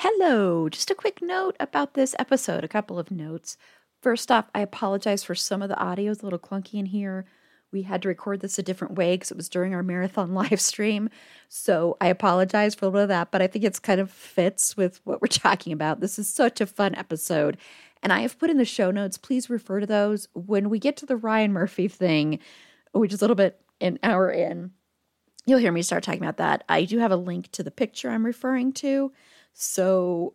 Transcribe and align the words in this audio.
Hello, 0.00 0.68
just 0.68 0.90
a 0.90 0.94
quick 0.94 1.22
note 1.22 1.56
about 1.58 1.94
this 1.94 2.14
episode, 2.18 2.62
a 2.62 2.68
couple 2.68 2.98
of 2.98 3.10
notes. 3.10 3.56
First 4.02 4.30
off, 4.30 4.44
I 4.54 4.60
apologize 4.60 5.24
for 5.24 5.34
some 5.34 5.62
of 5.62 5.70
the 5.70 5.78
audio 5.78 6.10
is 6.10 6.20
a 6.20 6.24
little 6.24 6.38
clunky 6.38 6.74
in 6.74 6.84
here. 6.84 7.24
We 7.72 7.80
had 7.80 8.02
to 8.02 8.08
record 8.08 8.40
this 8.40 8.58
a 8.58 8.62
different 8.62 8.96
way 8.96 9.14
because 9.14 9.30
it 9.30 9.38
was 9.38 9.48
during 9.48 9.72
our 9.72 9.82
marathon 9.82 10.34
live 10.34 10.60
stream. 10.60 11.08
So 11.48 11.96
I 11.98 12.08
apologize 12.08 12.74
for 12.74 12.84
a 12.84 12.88
little 12.88 13.04
of 13.04 13.08
that, 13.08 13.30
but 13.30 13.40
I 13.40 13.46
think 13.46 13.64
it's 13.64 13.78
kind 13.78 13.98
of 13.98 14.10
fits 14.10 14.76
with 14.76 15.00
what 15.04 15.22
we're 15.22 15.28
talking 15.28 15.72
about. 15.72 16.00
This 16.00 16.18
is 16.18 16.28
such 16.28 16.60
a 16.60 16.66
fun 16.66 16.94
episode. 16.94 17.56
And 18.02 18.12
I 18.12 18.20
have 18.20 18.38
put 18.38 18.50
in 18.50 18.58
the 18.58 18.66
show 18.66 18.90
notes, 18.90 19.16
please 19.16 19.48
refer 19.48 19.80
to 19.80 19.86
those 19.86 20.28
when 20.34 20.68
we 20.68 20.78
get 20.78 20.98
to 20.98 21.06
the 21.06 21.16
Ryan 21.16 21.54
Murphy 21.54 21.88
thing, 21.88 22.40
which 22.92 23.14
is 23.14 23.22
a 23.22 23.24
little 23.24 23.34
bit 23.34 23.62
an 23.80 23.98
hour 24.02 24.30
in. 24.30 24.72
You'll 25.46 25.58
hear 25.58 25.72
me 25.72 25.80
start 25.80 26.02
talking 26.02 26.22
about 26.22 26.36
that. 26.36 26.64
I 26.68 26.84
do 26.84 26.98
have 26.98 27.12
a 27.12 27.16
link 27.16 27.50
to 27.52 27.62
the 27.62 27.70
picture 27.70 28.10
I'm 28.10 28.26
referring 28.26 28.74
to. 28.74 29.10
So 29.58 30.34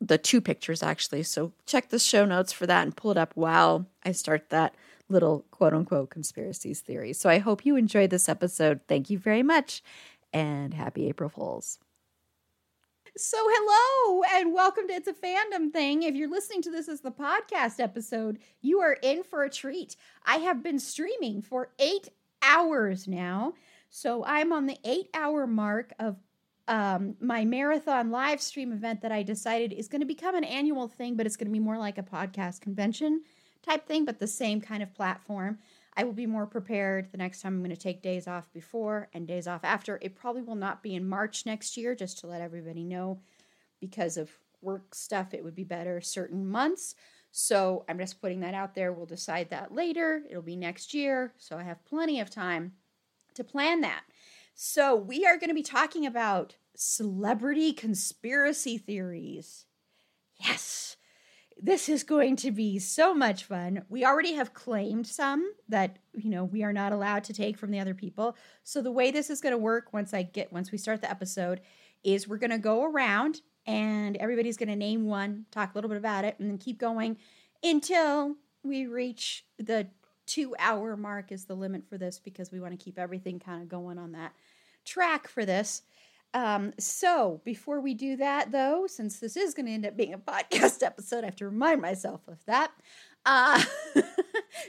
the 0.00 0.18
two 0.18 0.40
pictures 0.40 0.82
actually. 0.82 1.22
So 1.22 1.52
check 1.64 1.90
the 1.90 1.98
show 1.98 2.24
notes 2.24 2.52
for 2.52 2.66
that 2.66 2.82
and 2.82 2.96
pull 2.96 3.12
it 3.12 3.16
up 3.16 3.32
while 3.36 3.86
I 4.04 4.10
start 4.12 4.50
that 4.50 4.74
little 5.08 5.44
quote 5.52 5.74
unquote 5.74 6.10
conspiracies 6.10 6.80
theory. 6.80 7.12
So 7.12 7.30
I 7.30 7.38
hope 7.38 7.64
you 7.64 7.76
enjoyed 7.76 8.10
this 8.10 8.28
episode. 8.28 8.80
Thank 8.88 9.10
you 9.10 9.18
very 9.18 9.44
much 9.44 9.82
and 10.32 10.74
happy 10.74 11.08
April 11.08 11.30
Fools. 11.30 11.78
So, 13.16 13.36
hello 13.40 14.22
and 14.34 14.52
welcome 14.52 14.86
to 14.88 14.94
It's 14.94 15.08
a 15.08 15.12
Fandom 15.12 15.72
Thing. 15.72 16.02
If 16.02 16.14
you're 16.14 16.30
listening 16.30 16.62
to 16.62 16.70
this 16.70 16.88
as 16.88 17.00
the 17.00 17.10
podcast 17.10 17.80
episode, 17.80 18.38
you 18.60 18.80
are 18.80 18.96
in 19.02 19.24
for 19.24 19.42
a 19.42 19.50
treat. 19.50 19.96
I 20.24 20.36
have 20.36 20.62
been 20.62 20.78
streaming 20.78 21.42
for 21.42 21.70
eight 21.80 22.08
hours 22.42 23.08
now. 23.08 23.54
So, 23.90 24.24
I'm 24.24 24.52
on 24.52 24.66
the 24.66 24.78
eight 24.84 25.08
hour 25.14 25.48
mark 25.48 25.92
of 25.98 26.16
um, 26.68 27.16
my 27.20 27.44
marathon 27.44 28.10
live 28.10 28.40
stream 28.40 28.72
event 28.72 29.00
that 29.00 29.10
I 29.10 29.22
decided 29.22 29.72
is 29.72 29.88
going 29.88 30.02
to 30.02 30.06
become 30.06 30.34
an 30.34 30.44
annual 30.44 30.86
thing, 30.86 31.16
but 31.16 31.26
it's 31.26 31.36
going 31.36 31.48
to 31.48 31.52
be 31.52 31.58
more 31.58 31.78
like 31.78 31.98
a 31.98 32.02
podcast 32.02 32.60
convention 32.60 33.22
type 33.62 33.86
thing, 33.86 34.04
but 34.04 34.18
the 34.18 34.26
same 34.26 34.60
kind 34.60 34.82
of 34.82 34.94
platform. 34.94 35.58
I 35.96 36.04
will 36.04 36.12
be 36.12 36.26
more 36.26 36.46
prepared 36.46 37.10
the 37.10 37.18
next 37.18 37.40
time 37.40 37.54
I'm 37.54 37.60
going 37.60 37.74
to 37.74 37.76
take 37.76 38.02
days 38.02 38.28
off 38.28 38.52
before 38.52 39.08
and 39.14 39.26
days 39.26 39.48
off 39.48 39.64
after. 39.64 39.98
It 40.00 40.14
probably 40.14 40.42
will 40.42 40.54
not 40.54 40.82
be 40.82 40.94
in 40.94 41.08
March 41.08 41.44
next 41.44 41.76
year, 41.76 41.94
just 41.94 42.18
to 42.20 42.28
let 42.28 42.40
everybody 42.40 42.84
know 42.84 43.18
because 43.80 44.16
of 44.16 44.30
work 44.62 44.94
stuff. 44.94 45.34
It 45.34 45.42
would 45.42 45.56
be 45.56 45.64
better 45.64 46.00
certain 46.00 46.46
months. 46.46 46.94
So 47.32 47.84
I'm 47.88 47.98
just 47.98 48.20
putting 48.20 48.40
that 48.40 48.54
out 48.54 48.74
there. 48.74 48.92
We'll 48.92 49.06
decide 49.06 49.50
that 49.50 49.74
later. 49.74 50.22
It'll 50.30 50.42
be 50.42 50.56
next 50.56 50.94
year. 50.94 51.32
So 51.38 51.56
I 51.56 51.62
have 51.62 51.84
plenty 51.84 52.20
of 52.20 52.30
time 52.30 52.72
to 53.34 53.42
plan 53.42 53.80
that. 53.80 54.02
So, 54.60 54.96
we 54.96 55.24
are 55.24 55.36
going 55.36 55.50
to 55.50 55.54
be 55.54 55.62
talking 55.62 56.04
about 56.04 56.56
celebrity 56.74 57.72
conspiracy 57.72 58.76
theories. 58.76 59.66
Yes, 60.34 60.96
this 61.56 61.88
is 61.88 62.02
going 62.02 62.34
to 62.38 62.50
be 62.50 62.80
so 62.80 63.14
much 63.14 63.44
fun. 63.44 63.84
We 63.88 64.04
already 64.04 64.32
have 64.32 64.54
claimed 64.54 65.06
some 65.06 65.48
that, 65.68 66.00
you 66.12 66.28
know, 66.28 66.42
we 66.42 66.64
are 66.64 66.72
not 66.72 66.92
allowed 66.92 67.22
to 67.24 67.32
take 67.32 67.56
from 67.56 67.70
the 67.70 67.78
other 67.78 67.94
people. 67.94 68.36
So, 68.64 68.82
the 68.82 68.90
way 68.90 69.12
this 69.12 69.30
is 69.30 69.40
going 69.40 69.52
to 69.52 69.58
work 69.58 69.92
once 69.92 70.12
I 70.12 70.24
get, 70.24 70.52
once 70.52 70.72
we 70.72 70.78
start 70.78 71.02
the 71.02 71.10
episode, 71.10 71.60
is 72.02 72.26
we're 72.26 72.38
going 72.38 72.50
to 72.50 72.58
go 72.58 72.82
around 72.82 73.42
and 73.64 74.16
everybody's 74.16 74.56
going 74.56 74.70
to 74.70 74.74
name 74.74 75.06
one, 75.06 75.46
talk 75.52 75.72
a 75.72 75.78
little 75.78 75.88
bit 75.88 75.98
about 75.98 76.24
it, 76.24 76.34
and 76.40 76.50
then 76.50 76.58
keep 76.58 76.80
going 76.80 77.16
until 77.62 78.34
we 78.64 78.86
reach 78.86 79.44
the 79.56 79.86
two 80.28 80.54
hour 80.58 80.94
mark 80.96 81.32
is 81.32 81.46
the 81.46 81.54
limit 81.54 81.88
for 81.88 81.96
this 81.96 82.18
because 82.18 82.52
we 82.52 82.60
want 82.60 82.78
to 82.78 82.84
keep 82.84 82.98
everything 82.98 83.40
kind 83.40 83.62
of 83.62 83.68
going 83.68 83.98
on 83.98 84.12
that 84.12 84.32
track 84.84 85.28
for 85.28 85.44
this. 85.44 85.82
Um, 86.34 86.72
so 86.78 87.40
before 87.44 87.80
we 87.80 87.94
do 87.94 88.16
that, 88.16 88.52
though, 88.52 88.86
since 88.86 89.18
this 89.18 89.36
is 89.36 89.54
going 89.54 89.66
to 89.66 89.72
end 89.72 89.86
up 89.86 89.96
being 89.96 90.14
a 90.14 90.18
podcast 90.32 90.82
episode, 90.82 91.24
I 91.24 91.26
have 91.26 91.36
to 91.36 91.46
remind 91.46 91.80
myself 91.80 92.20
of 92.28 92.44
that. 92.46 92.70
Uh, 93.24 93.62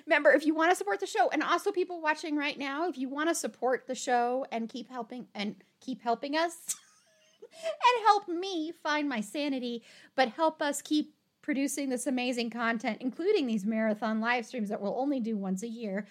remember, 0.05 0.31
if 0.31 0.45
you 0.45 0.55
want 0.55 0.71
to 0.71 0.75
support 0.75 0.99
the 0.99 1.05
show, 1.05 1.29
and 1.29 1.43
also 1.43 1.71
people 1.71 2.01
watching 2.01 2.35
right 2.35 2.57
now, 2.57 2.87
if 2.87 2.97
you 2.97 3.09
want 3.09 3.29
to 3.29 3.35
support 3.35 3.87
the 3.87 3.95
show 3.95 4.45
and 4.51 4.69
keep 4.69 4.89
helping 4.89 5.27
and 5.35 5.55
keep 5.79 6.01
helping 6.01 6.35
us 6.35 6.55
and 7.41 8.05
help 8.05 8.27
me 8.27 8.71
find 8.83 9.07
my 9.07 9.21
sanity, 9.21 9.83
but 10.15 10.29
help 10.29 10.61
us 10.61 10.81
keep 10.81 11.13
producing 11.41 11.89
this 11.89 12.07
amazing 12.07 12.49
content, 12.49 12.97
including 12.99 13.47
these 13.47 13.65
marathon 13.65 14.19
live 14.19 14.45
streams 14.45 14.69
that 14.69 14.81
we'll 14.81 14.99
only 14.99 15.19
do 15.19 15.37
once 15.37 15.63
a 15.63 15.67
year 15.67 16.05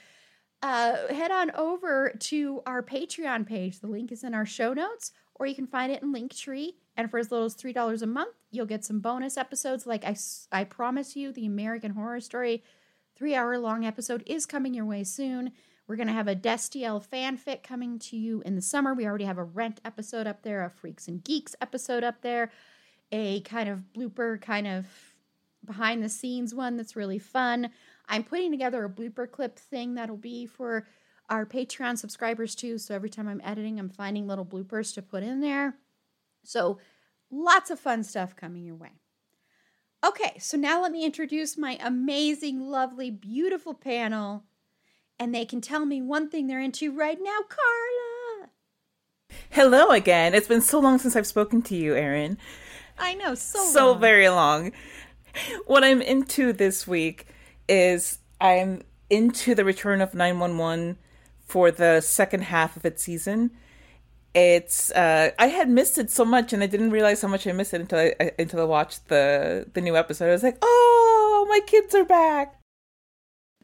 uh, 0.62 1.08
head 1.08 1.30
on 1.30 1.50
over 1.52 2.12
to 2.18 2.62
our 2.66 2.82
Patreon 2.82 3.46
page. 3.46 3.80
The 3.80 3.86
link 3.86 4.10
is 4.10 4.24
in 4.24 4.34
our 4.34 4.46
show 4.46 4.72
notes, 4.72 5.12
or 5.34 5.46
you 5.46 5.54
can 5.54 5.66
find 5.66 5.92
it 5.92 6.02
in 6.02 6.12
Linktree. 6.12 6.74
And 6.96 7.10
for 7.10 7.18
as 7.18 7.30
little 7.30 7.46
as 7.46 7.54
$3 7.54 8.02
a 8.02 8.06
month, 8.06 8.34
you'll 8.50 8.66
get 8.66 8.84
some 8.84 9.00
bonus 9.00 9.36
episodes. 9.36 9.86
Like 9.86 10.04
I, 10.04 10.16
I 10.50 10.64
promise 10.64 11.14
you, 11.14 11.32
the 11.32 11.46
American 11.46 11.92
Horror 11.92 12.20
Story 12.20 12.64
three 13.16 13.34
hour 13.34 13.58
long 13.58 13.84
episode 13.84 14.22
is 14.26 14.46
coming 14.46 14.74
your 14.74 14.84
way 14.84 15.04
soon. 15.04 15.52
We're 15.86 15.96
going 15.96 16.08
to 16.08 16.12
have 16.12 16.28
a 16.28 16.36
Destiel 16.36 17.04
fanfic 17.04 17.62
coming 17.62 17.98
to 18.00 18.16
you 18.16 18.42
in 18.44 18.54
the 18.54 18.62
summer. 18.62 18.94
We 18.94 19.06
already 19.06 19.24
have 19.24 19.38
a 19.38 19.44
Rent 19.44 19.80
episode 19.84 20.26
up 20.26 20.42
there, 20.42 20.64
a 20.64 20.70
Freaks 20.70 21.08
and 21.08 21.24
Geeks 21.24 21.56
episode 21.60 22.04
up 22.04 22.20
there, 22.20 22.52
a 23.10 23.40
kind 23.40 23.68
of 23.68 23.80
blooper, 23.96 24.40
kind 24.40 24.66
of 24.66 24.86
behind 25.64 26.02
the 26.02 26.08
scenes 26.08 26.54
one 26.54 26.76
that's 26.76 26.94
really 26.94 27.18
fun. 27.18 27.70
I'm 28.08 28.24
putting 28.24 28.50
together 28.50 28.84
a 28.84 28.90
blooper 28.90 29.30
clip 29.30 29.58
thing 29.58 29.94
that'll 29.94 30.16
be 30.16 30.46
for 30.46 30.86
our 31.28 31.44
Patreon 31.44 31.98
subscribers 31.98 32.54
too. 32.54 32.78
So 32.78 32.94
every 32.94 33.10
time 33.10 33.28
I'm 33.28 33.42
editing, 33.44 33.78
I'm 33.78 33.90
finding 33.90 34.26
little 34.26 34.46
bloopers 34.46 34.94
to 34.94 35.02
put 35.02 35.22
in 35.22 35.40
there. 35.40 35.74
So 36.42 36.78
lots 37.30 37.70
of 37.70 37.78
fun 37.78 38.02
stuff 38.02 38.34
coming 38.34 38.64
your 38.64 38.76
way. 38.76 38.92
Okay, 40.04 40.38
so 40.38 40.56
now 40.56 40.80
let 40.80 40.92
me 40.92 41.04
introduce 41.04 41.58
my 41.58 41.76
amazing, 41.80 42.60
lovely, 42.60 43.10
beautiful 43.10 43.74
panel. 43.74 44.44
And 45.18 45.34
they 45.34 45.44
can 45.44 45.60
tell 45.60 45.84
me 45.84 46.00
one 46.00 46.30
thing 46.30 46.46
they're 46.46 46.60
into 46.60 46.92
right 46.96 47.18
now, 47.20 47.38
Carla. 47.48 48.50
Hello 49.50 49.90
again. 49.90 50.34
It's 50.34 50.46
been 50.46 50.60
so 50.60 50.78
long 50.78 50.98
since 50.98 51.16
I've 51.16 51.26
spoken 51.26 51.60
to 51.62 51.74
you, 51.74 51.96
Erin. 51.96 52.38
I 52.96 53.14
know, 53.14 53.34
so 53.34 53.58
so 53.64 53.90
long. 53.90 54.00
very 54.00 54.28
long. 54.28 54.72
What 55.66 55.84
I'm 55.84 56.00
into 56.00 56.52
this 56.52 56.86
week 56.86 57.26
is 57.68 58.18
I'm 58.40 58.82
into 59.10 59.54
the 59.54 59.64
return 59.64 60.00
of 60.00 60.14
911 60.14 60.98
for 61.44 61.70
the 61.70 62.00
second 62.00 62.42
half 62.44 62.76
of 62.76 62.84
its 62.84 63.02
season. 63.02 63.50
It's 64.34 64.90
uh, 64.92 65.30
I 65.38 65.46
had 65.46 65.68
missed 65.68 65.98
it 65.98 66.10
so 66.10 66.24
much, 66.24 66.52
and 66.52 66.62
I 66.62 66.66
didn't 66.66 66.90
realize 66.90 67.22
how 67.22 67.28
much 67.28 67.46
I 67.46 67.52
missed 67.52 67.74
it 67.74 67.80
until 67.80 67.98
I 67.98 68.30
until 68.38 68.60
I 68.60 68.64
watched 68.64 69.08
the 69.08 69.66
the 69.72 69.80
new 69.80 69.96
episode. 69.96 70.28
I 70.28 70.32
was 70.32 70.42
like, 70.42 70.58
"Oh, 70.62 71.46
my 71.48 71.60
kids 71.66 71.94
are 71.94 72.04
back!" 72.04 72.60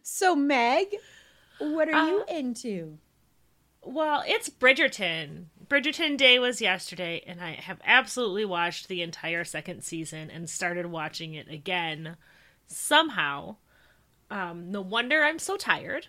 So, 0.02 0.34
Meg, 0.34 0.96
what 1.58 1.88
are 1.88 1.94
Uh, 1.94 2.06
you 2.06 2.24
into? 2.28 2.98
Well, 3.82 4.24
it's 4.26 4.48
Bridgerton. 4.48 5.46
Bridgerton 5.68 6.16
Day 6.16 6.38
was 6.38 6.60
yesterday, 6.62 7.22
and 7.26 7.40
I 7.42 7.52
have 7.52 7.80
absolutely 7.84 8.46
watched 8.46 8.88
the 8.88 9.02
entire 9.02 9.44
second 9.44 9.84
season 9.84 10.30
and 10.30 10.48
started 10.48 10.86
watching 10.86 11.34
it 11.34 11.48
again 11.48 12.16
somehow. 12.66 13.56
Um, 14.30 14.70
no 14.70 14.80
wonder 14.80 15.22
I'm 15.22 15.38
so 15.38 15.56
tired. 15.56 16.08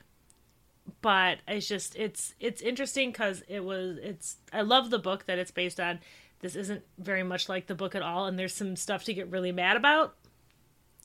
But 1.02 1.40
it's 1.48 1.68
just 1.68 1.96
it's 1.96 2.36
it's 2.40 2.62
interesting 2.62 3.12
because 3.12 3.44
it 3.48 3.64
was 3.64 3.98
it's 3.98 4.38
I 4.54 4.62
love 4.62 4.92
the 4.92 5.00
book 5.00 5.26
that 5.26 5.40
it's 5.40 5.52
based 5.52 5.80
on. 5.80 6.00
This 6.42 6.56
isn't 6.56 6.84
very 7.00 7.24
much 7.24 7.50
like 7.50 7.66
the 7.68 7.76
book 7.76 7.96
at 7.96 8.04
all, 8.04 8.28
and 8.28 8.38
there's 8.38 8.54
some 8.54 8.76
stuff 8.76 9.04
to 9.06 9.14
get 9.14 9.32
really 9.32 9.52
mad 9.52 9.78
about 9.78 10.16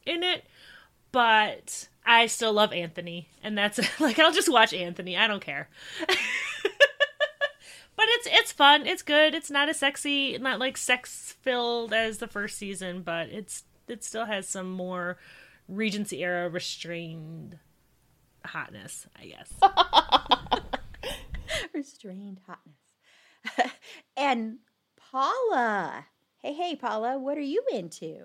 in 0.04 0.22
it. 0.22 0.44
But 1.12 1.88
I 2.04 2.26
still 2.26 2.52
love 2.52 2.72
Anthony, 2.72 3.28
and 3.42 3.56
that's 3.56 3.78
like 4.00 4.18
I'll 4.18 4.32
just 4.32 4.52
watch 4.52 4.74
Anthony. 4.74 5.16
I 5.16 5.26
don't 5.26 5.42
care. 5.42 5.68
but 6.06 6.16
it's 7.98 8.28
it's 8.30 8.52
fun. 8.52 8.86
It's 8.86 9.02
good. 9.02 9.34
It's 9.34 9.50
not 9.50 9.68
as 9.70 9.78
sexy, 9.78 10.36
not 10.38 10.58
like 10.58 10.76
sex 10.76 11.34
filled 11.40 11.94
as 11.94 12.18
the 12.18 12.28
first 12.28 12.58
season, 12.58 13.00
but 13.02 13.28
it's 13.30 13.64
it 13.88 14.04
still 14.04 14.26
has 14.26 14.48
some 14.48 14.70
more 14.70 15.16
Regency 15.70 16.22
era 16.22 16.48
restrained 16.48 17.58
hotness, 18.44 19.06
I 19.16 19.26
guess. 19.26 19.52
restrained 21.74 22.40
hotness. 22.46 23.72
and 24.16 24.58
Paula. 24.96 26.06
Hey, 26.38 26.52
hey, 26.54 26.76
Paula, 26.76 27.18
what 27.18 27.38
are 27.38 27.42
you 27.42 27.62
into? 27.72 28.24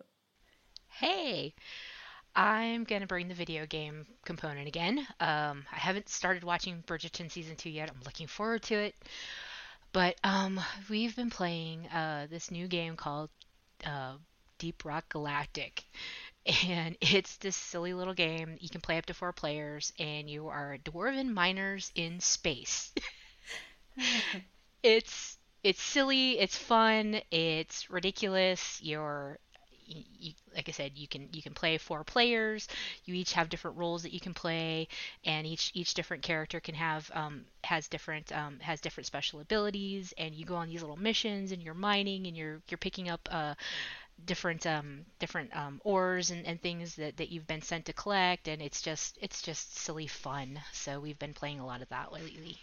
Hey, 0.88 1.54
I'm 2.36 2.84
gonna 2.84 3.08
bring 3.08 3.28
the 3.28 3.34
video 3.34 3.66
game 3.66 4.06
component 4.26 4.68
again. 4.68 5.00
Um, 5.20 5.66
I 5.72 5.78
haven't 5.78 6.10
started 6.10 6.44
watching 6.44 6.84
Bridgerton 6.88 7.32
season 7.32 7.56
two 7.56 7.70
yet. 7.70 7.90
I'm 7.90 8.02
looking 8.04 8.28
forward 8.28 8.64
to 8.64 8.76
it. 8.76 8.96
But 9.94 10.16
um, 10.24 10.60
we've 10.90 11.16
been 11.16 11.30
playing 11.30 11.88
uh, 11.88 12.28
this 12.30 12.52
new 12.52 12.68
game 12.68 12.98
called 12.98 13.30
uh, 13.86 14.16
Deep 14.58 14.84
Rock 14.84 15.06
Galactic, 15.10 15.84
and 16.46 16.98
it's 17.02 17.38
this 17.38 17.56
silly 17.56 17.94
little 17.94 18.14
game. 18.14 18.58
You 18.60 18.70
can 18.70 18.82
play 18.82 18.98
up 18.98 19.06
to 19.08 19.14
four 19.14 19.34
players, 19.34 19.94
and 20.00 20.30
you 20.30 20.48
are 20.48 20.78
dwarven 20.84 21.34
miners 21.34 21.92
in 21.96 22.20
space. 22.20 22.92
it's 24.84 25.38
it's 25.64 25.82
silly, 25.82 26.38
it's 26.40 26.58
fun, 26.58 27.22
it's 27.32 27.90
ridiculous. 27.90 28.80
You're 28.84 29.40
you, 29.88 30.34
like 30.56 30.68
I 30.68 30.72
said, 30.72 30.94
you 30.96 31.08
can 31.08 31.30
you 31.32 31.44
can 31.44 31.54
play 31.54 31.78
four 31.78 32.04
players. 32.04 32.68
You 33.06 33.14
each 33.14 33.34
have 33.34 33.50
different 33.50 33.78
roles 33.78 34.02
that 34.04 34.14
you 34.14 34.20
can 34.20 34.34
play, 34.34 34.88
and 35.24 35.46
each 35.46 35.72
each 35.76 35.94
different 35.94 36.24
character 36.24 36.60
can 36.60 36.74
have 36.76 37.12
um, 37.14 37.46
has 37.64 37.88
different 37.88 38.32
um, 38.32 38.60
has 38.62 38.82
different 38.82 39.06
special 39.08 39.40
abilities. 39.42 40.12
And 40.18 40.34
you 40.34 40.44
go 40.46 40.56
on 40.56 40.70
these 40.70 40.82
little 40.82 40.98
missions, 40.98 41.52
and 41.52 41.62
you're 41.62 41.76
mining, 41.76 42.26
and 42.26 42.36
you're 42.36 42.62
you're 42.68 42.80
picking 42.80 43.10
up 43.10 43.28
uh, 43.32 43.54
different 44.24 44.66
um, 44.66 45.06
different 45.20 45.56
um, 45.56 45.82
ores 45.84 46.32
and, 46.32 46.46
and 46.46 46.62
things 46.62 46.96
that, 46.96 47.18
that 47.18 47.32
you've 47.32 47.48
been 47.48 47.62
sent 47.62 47.86
to 47.86 47.94
collect. 47.94 48.48
And 48.48 48.62
it's 48.62 48.82
just 48.82 49.18
it's 49.22 49.42
just 49.42 49.78
silly 49.78 50.08
fun. 50.08 50.60
So 50.72 51.00
we've 51.00 51.20
been 51.20 51.34
playing 51.34 51.60
a 51.60 51.66
lot 51.66 51.82
of 51.82 51.90
that 51.90 52.14
lately 52.14 52.60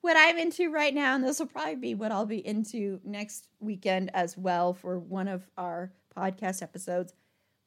what 0.00 0.16
I'm 0.16 0.38
into 0.38 0.70
right 0.70 0.94
now, 0.94 1.14
and 1.14 1.24
this 1.24 1.38
will 1.38 1.46
probably 1.46 1.76
be 1.76 1.94
what 1.94 2.12
I'll 2.12 2.26
be 2.26 2.44
into 2.46 3.00
next 3.04 3.48
weekend 3.60 4.10
as 4.14 4.36
well 4.36 4.72
for 4.72 4.98
one 4.98 5.28
of 5.28 5.48
our 5.58 5.92
podcast 6.16 6.62
episodes. 6.62 7.12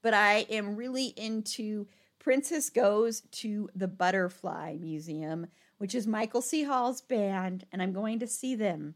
But 0.02 0.14
I 0.14 0.46
am 0.50 0.76
really 0.76 1.08
into 1.16 1.88
Princess 2.20 2.70
Goes 2.70 3.22
to 3.32 3.70
the 3.76 3.88
Butterfly 3.88 4.78
Museum, 4.80 5.48
which 5.78 5.94
is 5.94 6.08
Michael 6.08 6.42
C. 6.42 6.64
Hall's 6.64 7.02
band, 7.02 7.66
and 7.72 7.82
I'm 7.82 7.94
going 7.94 8.20
to 8.20 8.28
see 8.28 8.56
them. 8.56 8.96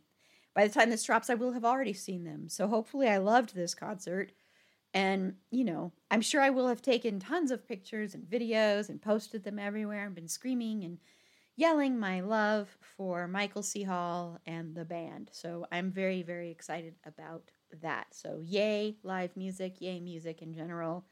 By 0.57 0.67
the 0.67 0.73
time 0.73 0.89
this 0.89 1.03
drops, 1.03 1.29
I 1.29 1.35
will 1.35 1.53
have 1.53 1.63
already 1.63 1.93
seen 1.93 2.23
them. 2.23 2.49
So 2.49 2.67
hopefully, 2.67 3.07
I 3.07 3.19
loved 3.19 3.53
this 3.53 3.75
concert. 3.75 4.31
And, 4.91 5.35
you 5.51 5.63
know, 5.63 5.91
I'm 6.09 6.21
sure 6.21 6.41
I 6.41 6.49
will 6.49 6.67
have 6.67 6.81
taken 6.81 7.19
tons 7.19 7.51
of 7.51 7.67
pictures 7.67 8.15
and 8.15 8.23
videos 8.23 8.89
and 8.89 8.99
posted 8.99 9.43
them 9.43 9.59
everywhere 9.59 10.07
and 10.07 10.15
been 10.15 10.27
screaming 10.27 10.83
and 10.83 10.97
yelling 11.57 11.99
my 11.99 12.21
love 12.21 12.75
for 12.81 13.27
Michael 13.27 13.61
C. 13.61 13.83
Hall 13.83 14.39
and 14.47 14.73
the 14.73 14.83
band. 14.83 15.29
So 15.31 15.67
I'm 15.71 15.91
very, 15.91 16.23
very 16.23 16.49
excited 16.49 16.95
about 17.05 17.51
that. 17.83 18.07
So, 18.09 18.39
yay, 18.43 18.95
live 19.03 19.37
music, 19.37 19.75
yay, 19.79 19.99
music 19.99 20.41
in 20.41 20.55
general, 20.55 21.05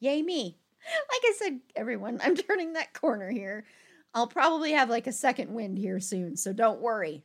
yay, 0.00 0.22
me. 0.22 0.56
Like 1.12 1.22
I 1.24 1.32
said, 1.36 1.60
everyone, 1.76 2.20
I'm 2.22 2.36
turning 2.36 2.72
that 2.72 2.94
corner 2.94 3.30
here. 3.30 3.66
I'll 4.14 4.28
probably 4.28 4.72
have 4.72 4.88
like 4.88 5.06
a 5.06 5.12
second 5.12 5.52
wind 5.52 5.76
here 5.76 6.00
soon, 6.00 6.38
so 6.38 6.54
don't 6.54 6.80
worry. 6.80 7.24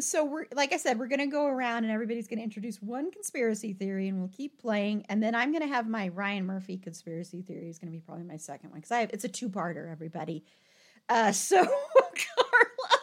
So 0.00 0.24
we're 0.24 0.46
like 0.54 0.72
I 0.72 0.76
said, 0.76 0.98
we're 0.98 1.08
gonna 1.08 1.26
go 1.26 1.46
around 1.46 1.84
and 1.84 1.92
everybody's 1.92 2.28
gonna 2.28 2.42
introduce 2.42 2.82
one 2.82 3.10
conspiracy 3.10 3.72
theory, 3.72 4.08
and 4.08 4.18
we'll 4.18 4.28
keep 4.28 4.60
playing. 4.60 5.04
And 5.08 5.22
then 5.22 5.34
I'm 5.34 5.52
gonna 5.52 5.66
have 5.66 5.88
my 5.88 6.08
Ryan 6.08 6.46
Murphy 6.46 6.78
conspiracy 6.78 7.42
theory 7.42 7.68
is 7.68 7.78
gonna 7.78 7.92
be 7.92 8.00
probably 8.00 8.24
my 8.24 8.36
second 8.36 8.70
one 8.70 8.80
because 8.80 8.90
I 8.90 9.00
have 9.00 9.10
it's 9.10 9.24
a 9.24 9.28
two 9.28 9.48
parter, 9.48 9.90
everybody. 9.90 10.44
Uh, 11.08 11.32
so, 11.32 11.56
Carla, 11.64 13.00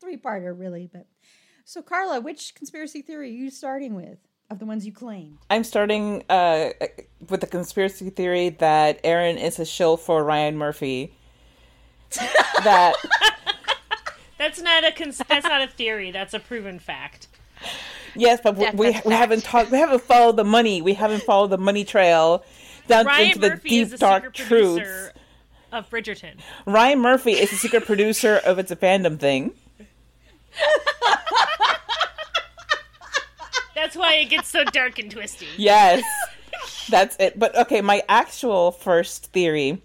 three 0.00 0.16
parter, 0.16 0.58
really. 0.58 0.88
But 0.92 1.06
so, 1.64 1.82
Carla, 1.82 2.20
which 2.20 2.54
conspiracy 2.54 3.02
theory 3.02 3.30
are 3.30 3.32
you 3.32 3.50
starting 3.50 3.94
with 3.94 4.18
of 4.50 4.58
the 4.58 4.66
ones 4.66 4.84
you 4.84 4.92
claimed? 4.92 5.38
I'm 5.48 5.64
starting 5.64 6.24
uh, 6.28 6.70
with 7.28 7.40
the 7.40 7.46
conspiracy 7.46 8.10
theory 8.10 8.50
that 8.50 9.00
Aaron 9.04 9.38
is 9.38 9.58
a 9.58 9.64
shill 9.64 9.96
for 9.96 10.24
Ryan 10.24 10.56
Murphy. 10.56 11.14
that 12.64 12.94
that's 14.42 14.60
not 14.60 14.84
a 14.84 14.90
cons- 14.90 15.22
that's 15.28 15.46
not 15.46 15.62
a 15.62 15.68
theory. 15.68 16.10
That's 16.10 16.34
a 16.34 16.40
proven 16.40 16.80
fact. 16.80 17.28
Yes, 18.16 18.40
but 18.42 18.56
we, 18.56 18.68
we, 18.74 19.00
we 19.06 19.14
haven't 19.14 19.44
talked. 19.44 19.70
We 19.70 19.78
haven't 19.78 20.02
followed 20.02 20.36
the 20.36 20.44
money. 20.44 20.82
We 20.82 20.94
haven't 20.94 21.22
followed 21.22 21.50
the 21.50 21.58
money 21.58 21.84
trail 21.84 22.44
down 22.88 23.06
Ryan 23.06 23.26
into 23.28 23.38
the 23.38 23.48
Murphy 23.50 23.68
deep 23.68 23.96
dark 23.98 24.34
truths 24.34 25.10
of 25.70 25.88
Bridgerton. 25.88 26.40
Ryan 26.66 26.98
Murphy 26.98 27.32
is 27.32 27.50
the 27.50 27.56
secret 27.56 27.86
producer 27.86 28.34
of 28.44 28.58
It's 28.58 28.72
a 28.72 28.76
Fandom 28.76 29.18
Thing. 29.18 29.52
That's 33.74 33.96
why 33.96 34.14
it 34.14 34.26
gets 34.26 34.48
so 34.48 34.64
dark 34.64 34.98
and 34.98 35.10
twisty. 35.10 35.46
Yes. 35.56 36.02
That's 36.90 37.16
it. 37.18 37.38
But 37.38 37.56
okay, 37.56 37.80
my 37.80 38.02
actual 38.08 38.72
first 38.72 39.26
theory, 39.32 39.80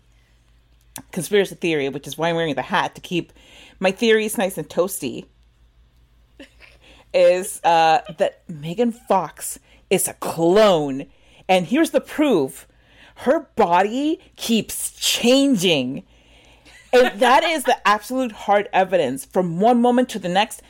conspiracy 1.11 1.55
theory, 1.55 1.89
which 1.89 2.07
is 2.07 2.17
why 2.17 2.29
I'm 2.29 2.35
wearing 2.35 2.55
the 2.55 2.63
hat 2.63 2.95
to 2.95 3.01
keep 3.01 3.31
my 3.79 3.91
theory 3.91 4.25
is 4.25 4.37
nice 4.37 4.57
and 4.57 4.67
toasty, 4.67 5.25
is 7.13 7.61
uh, 7.63 7.99
that 8.17 8.43
Megan 8.47 8.91
Fox 8.91 9.59
is 9.89 10.07
a 10.07 10.13
clone. 10.13 11.05
And 11.49 11.67
here's 11.67 11.91
the 11.91 12.01
proof 12.01 12.67
her 13.21 13.49
body 13.55 14.19
keeps 14.35 14.91
changing. 14.91 16.03
And 16.93 17.19
that 17.19 17.43
is 17.43 17.63
the 17.63 17.87
absolute 17.87 18.31
hard 18.31 18.69
evidence. 18.71 19.25
From 19.25 19.59
one 19.59 19.81
moment 19.81 20.09
to 20.09 20.19
the 20.19 20.29
next, 20.29 20.61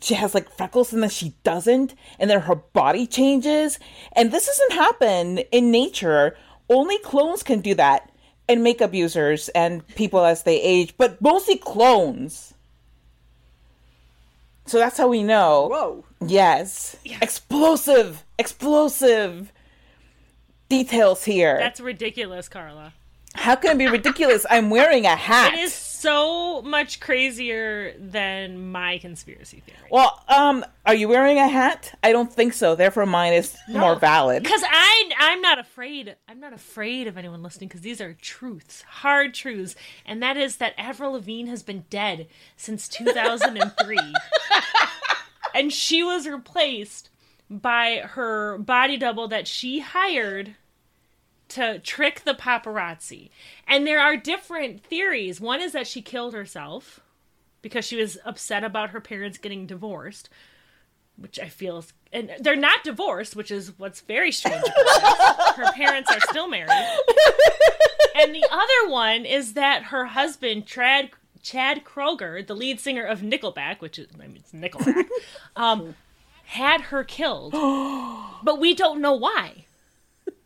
she 0.00 0.14
has 0.14 0.34
like 0.34 0.50
freckles 0.50 0.92
and 0.92 1.02
then 1.02 1.10
she 1.10 1.34
doesn't. 1.44 1.94
And 2.18 2.28
then 2.28 2.40
her 2.40 2.56
body 2.56 3.06
changes. 3.06 3.78
And 4.12 4.32
this 4.32 4.46
doesn't 4.46 4.72
happen 4.72 5.38
in 5.52 5.70
nature. 5.70 6.36
Only 6.68 6.98
clones 6.98 7.42
can 7.42 7.60
do 7.60 7.74
that. 7.74 8.10
And 8.48 8.62
makeup 8.62 8.92
users 8.92 9.48
and 9.50 9.86
people 9.86 10.24
as 10.24 10.42
they 10.42 10.60
age, 10.60 10.94
but 10.98 11.22
mostly 11.22 11.56
clones. 11.56 12.53
So 14.66 14.78
that's 14.78 14.96
how 14.98 15.08
we 15.08 15.22
know. 15.22 15.68
Whoa. 15.70 16.04
Yes. 16.26 16.96
Yeah. 17.04 17.18
Explosive. 17.20 18.24
Explosive 18.38 19.52
details 20.68 21.24
here. 21.24 21.58
That's 21.58 21.80
ridiculous, 21.80 22.48
Carla. 22.48 22.94
How 23.34 23.56
can 23.56 23.72
it 23.72 23.78
be 23.78 23.86
ridiculous? 23.88 24.46
I'm 24.48 24.70
wearing 24.70 25.06
a 25.06 25.16
hat. 25.16 25.54
It 25.54 25.60
is 25.60 25.72
so 26.04 26.60
much 26.60 27.00
crazier 27.00 27.94
than 27.98 28.70
my 28.70 28.98
conspiracy 28.98 29.60
theory. 29.60 29.88
Well, 29.90 30.22
um, 30.28 30.62
are 30.84 30.94
you 30.94 31.08
wearing 31.08 31.38
a 31.38 31.48
hat? 31.48 31.98
I 32.02 32.12
don't 32.12 32.30
think 32.30 32.52
so. 32.52 32.74
Therefore, 32.74 33.06
mine 33.06 33.32
is 33.32 33.56
no, 33.68 33.80
more 33.80 33.96
valid. 33.96 34.42
Because 34.42 34.62
I, 34.68 35.10
I'm 35.18 35.40
not 35.40 35.58
afraid. 35.58 36.14
I'm 36.28 36.40
not 36.40 36.52
afraid 36.52 37.06
of 37.06 37.16
anyone 37.16 37.42
listening 37.42 37.68
because 37.68 37.80
these 37.80 38.02
are 38.02 38.12
truths, 38.12 38.82
hard 38.82 39.32
truths, 39.32 39.76
and 40.04 40.22
that 40.22 40.36
is 40.36 40.56
that 40.56 40.74
Avril 40.76 41.12
Lavigne 41.12 41.48
has 41.48 41.62
been 41.62 41.86
dead 41.88 42.28
since 42.54 42.86
2003, 42.86 43.96
and 45.54 45.72
she 45.72 46.02
was 46.02 46.28
replaced 46.28 47.08
by 47.48 48.02
her 48.04 48.58
body 48.58 48.98
double 48.98 49.26
that 49.28 49.48
she 49.48 49.80
hired 49.80 50.54
to 51.48 51.78
trick 51.80 52.22
the 52.24 52.34
paparazzi. 52.34 53.30
And 53.66 53.86
there 53.86 54.00
are 54.00 54.16
different 54.16 54.82
theories. 54.84 55.40
One 55.40 55.60
is 55.60 55.72
that 55.72 55.86
she 55.86 56.02
killed 56.02 56.34
herself 56.34 57.00
because 57.62 57.84
she 57.84 57.96
was 57.96 58.18
upset 58.24 58.64
about 58.64 58.90
her 58.90 59.00
parents 59.00 59.38
getting 59.38 59.66
divorced, 59.66 60.28
which 61.16 61.38
I 61.38 61.48
feel 61.48 61.78
is, 61.78 61.92
and 62.12 62.30
they're 62.40 62.56
not 62.56 62.84
divorced, 62.84 63.36
which 63.36 63.50
is 63.50 63.78
what's 63.78 64.00
very 64.00 64.32
strange 64.32 64.62
Her 65.56 65.72
parents 65.72 66.10
are 66.10 66.20
still 66.20 66.48
married. 66.48 66.70
and 68.14 68.34
the 68.34 68.46
other 68.50 68.90
one 68.92 69.24
is 69.24 69.54
that 69.54 69.84
her 69.84 70.06
husband, 70.06 70.66
Trad, 70.66 71.10
Chad 71.42 71.84
Kroeger, 71.84 72.46
the 72.46 72.54
lead 72.54 72.80
singer 72.80 73.04
of 73.04 73.20
Nickelback, 73.20 73.80
which 73.80 73.98
is, 73.98 74.08
I 74.14 74.26
mean, 74.26 74.36
it's 74.36 74.52
Nickelback, 74.52 75.06
um, 75.56 75.94
had 76.44 76.82
her 76.82 77.04
killed. 77.04 77.52
but 78.42 78.58
we 78.58 78.74
don't 78.74 79.00
know 79.00 79.14
why. 79.14 79.63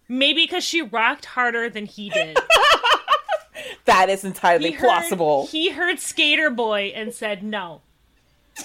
Maybe 0.09 0.45
because 0.45 0.65
she 0.65 0.81
rocked 0.83 1.27
harder 1.27 1.69
than 1.69 1.87
he 1.87 2.09
did. 2.11 2.39
that 3.85 4.09
is 4.09 4.25
entirely 4.25 4.71
He 4.71 4.77
heard- 4.77 4.87
plausible. 4.89 5.47
he 5.49 5.71
heard 5.71 5.99
Skater 6.01 6.51
Boy 6.51 6.93
and 6.95 7.13
said 7.13 7.43
no. 7.43 7.83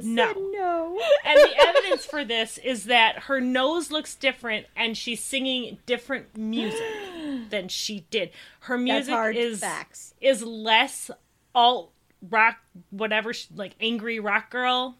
No. 0.00 0.32
no. 0.52 1.00
And 1.24 1.38
the 1.40 1.54
evidence 1.66 2.04
for 2.06 2.24
this 2.24 2.56
is 2.58 2.84
that 2.84 3.20
her 3.24 3.40
nose 3.40 3.90
looks 3.90 4.14
different 4.14 4.66
and 4.76 4.96
she's 4.96 5.20
singing 5.22 5.78
different 5.86 6.36
music 6.36 6.80
than 7.50 7.66
she 7.68 8.04
did. 8.10 8.30
Her 8.60 8.78
music 8.78 9.14
is 9.34 9.58
facts. 9.60 10.14
is 10.20 10.42
less 10.44 11.10
alt 11.52 11.90
rock 12.30 12.58
whatever 12.90 13.32
sh- 13.32 13.46
like 13.54 13.74
angry 13.80 14.20
rock 14.20 14.50
girl 14.50 14.96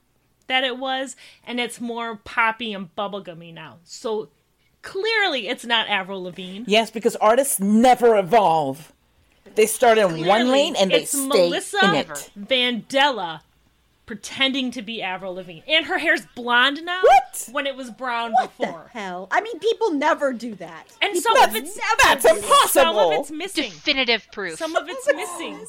that 0.48 0.64
it 0.64 0.78
was 0.78 1.14
and 1.46 1.60
it's 1.60 1.80
more 1.80 2.16
poppy 2.16 2.72
and 2.72 2.94
bubblegummy 2.96 3.54
now. 3.54 3.76
So 3.84 4.30
clearly 4.88 5.48
it's 5.48 5.64
not 5.64 5.88
Avril 5.88 6.22
Lavigne. 6.22 6.64
yes, 6.66 6.90
because 6.90 7.14
artists 7.16 7.60
never 7.60 8.16
evolve. 8.16 8.92
They 9.54 9.66
start 9.66 9.98
in 9.98 10.24
one 10.26 10.48
lane 10.48 10.76
and 10.76 10.90
they 10.90 11.02
it's 11.02 11.10
stay 11.12 11.26
Melissa 11.26 11.78
in 11.84 11.94
it. 11.94 12.30
Vandella 12.38 13.40
pretending 14.06 14.70
to 14.70 14.80
be 14.82 15.02
Avril 15.02 15.34
Lavigne. 15.34 15.60
And 15.68 15.84
her 15.86 15.98
hair's 15.98 16.22
blonde 16.34 16.82
now 16.84 17.00
What? 17.02 17.48
when 17.52 17.66
it 17.66 17.76
was 17.76 17.90
brown 17.90 18.32
What 18.32 18.56
before. 18.56 18.88
the 18.94 18.98
hell? 18.98 19.28
I 19.30 19.40
mean, 19.42 19.58
people 19.58 19.90
never 19.92 20.32
do 20.32 20.54
that. 20.54 20.86
And 21.02 21.12
People 21.12 21.20
some 21.36 21.36
of 21.44 21.52
That's- 21.52 21.76
it's 21.76 22.04
that's 22.04 22.22
Some 22.22 22.36
impossible. 22.38 23.00
of 23.12 23.20
it's 23.20 23.30
missing. 23.30 23.70
Definitive 23.70 24.26
proof. 24.32 24.58
Some 24.58 24.76
of 24.76 24.88
it's 24.88 25.06
missing. 25.14 25.66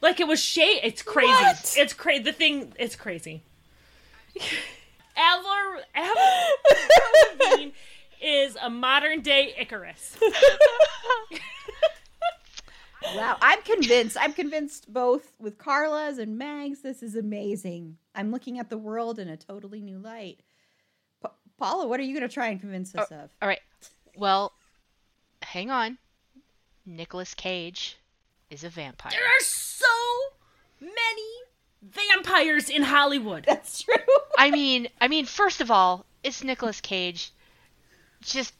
Like 0.00 0.18
it 0.20 0.26
was 0.26 0.40
shade. 0.42 0.80
It's 0.82 1.02
crazy. 1.02 1.28
What? 1.30 1.74
It's 1.78 1.92
crazy. 1.92 2.22
The 2.24 2.32
thing. 2.32 2.72
It's 2.78 2.96
crazy. 2.96 3.42
Avril, 7.32 7.52
Avril 7.52 7.72
is 8.22 8.56
a 8.62 8.70
modern 8.70 9.20
day 9.20 9.54
Icarus. 9.58 10.16
Wow, 13.14 13.36
I'm 13.40 13.62
convinced. 13.62 14.16
I'm 14.18 14.32
convinced 14.32 14.92
both 14.92 15.32
with 15.38 15.58
Carla's 15.58 16.18
and 16.18 16.38
Mag's. 16.38 16.80
This 16.80 17.02
is 17.02 17.14
amazing. 17.14 17.98
I'm 18.14 18.30
looking 18.30 18.58
at 18.58 18.70
the 18.70 18.78
world 18.78 19.18
in 19.18 19.28
a 19.28 19.36
totally 19.36 19.80
new 19.80 19.98
light. 19.98 20.40
Pa- 21.22 21.32
Paula, 21.58 21.86
what 21.86 22.00
are 22.00 22.02
you 22.02 22.14
going 22.14 22.28
to 22.28 22.32
try 22.32 22.48
and 22.48 22.60
convince 22.60 22.94
us 22.94 23.08
oh, 23.10 23.16
of? 23.16 23.30
All 23.42 23.48
right. 23.48 23.60
Well, 24.16 24.52
hang 25.42 25.70
on. 25.70 25.98
Nicolas 26.86 27.34
Cage 27.34 27.98
is 28.50 28.64
a 28.64 28.68
vampire. 28.68 29.12
There 29.12 29.20
are 29.20 29.44
so 29.44 29.86
many 30.80 30.94
vampires 31.82 32.68
in 32.68 32.82
Hollywood. 32.82 33.44
That's 33.46 33.82
true. 33.82 33.94
I 34.38 34.50
mean, 34.50 34.88
I 35.00 35.08
mean, 35.08 35.26
first 35.26 35.60
of 35.60 35.70
all, 35.70 36.04
it's 36.24 36.42
Nicolas 36.42 36.80
Cage. 36.80 37.30
Just 38.22 38.54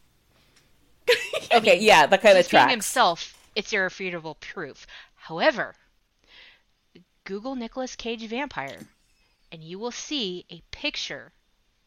Okay, 1.52 1.78
yeah, 1.80 2.06
that 2.06 2.22
kind 2.22 2.36
of 2.38 2.42
just 2.44 2.50
being 2.50 2.60
tracks. 2.62 2.72
himself, 2.72 3.38
it's 3.56 3.72
irrefutable 3.72 4.36
proof. 4.36 4.86
However, 5.14 5.74
Google 7.24 7.54
Nicolas 7.56 7.96
Cage 7.96 8.26
vampire, 8.26 8.78
and 9.50 9.62
you 9.62 9.78
will 9.78 9.90
see 9.90 10.44
a 10.50 10.62
picture 10.70 11.32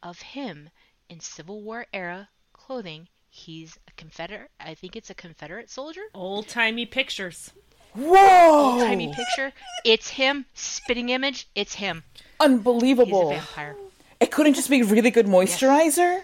of 0.03 0.19
him 0.21 0.69
in 1.09 1.19
Civil 1.19 1.61
War 1.61 1.85
era 1.93 2.29
clothing. 2.53 3.07
He's 3.29 3.77
a 3.87 3.91
Confederate. 3.97 4.49
I 4.59 4.73
think 4.73 4.95
it's 4.95 5.09
a 5.09 5.13
Confederate 5.15 5.69
soldier. 5.69 6.01
Old 6.13 6.47
timey 6.47 6.85
pictures. 6.85 7.51
Whoa! 7.93 8.79
Tiny 8.79 9.13
picture. 9.13 9.53
It's 9.83 10.09
him. 10.09 10.45
Spitting 10.53 11.09
image. 11.09 11.47
It's 11.55 11.75
him. 11.75 12.03
Unbelievable. 12.39 13.31
He's 13.31 13.39
a 13.39 13.41
Unbelievable. 13.41 13.65
vampire. 13.65 13.75
It 14.19 14.31
couldn't 14.31 14.53
just 14.55 14.69
be 14.69 14.81
really 14.83 15.11
good 15.11 15.25
moisturizer? 15.27 16.21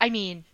I 0.00 0.10
mean, 0.10 0.44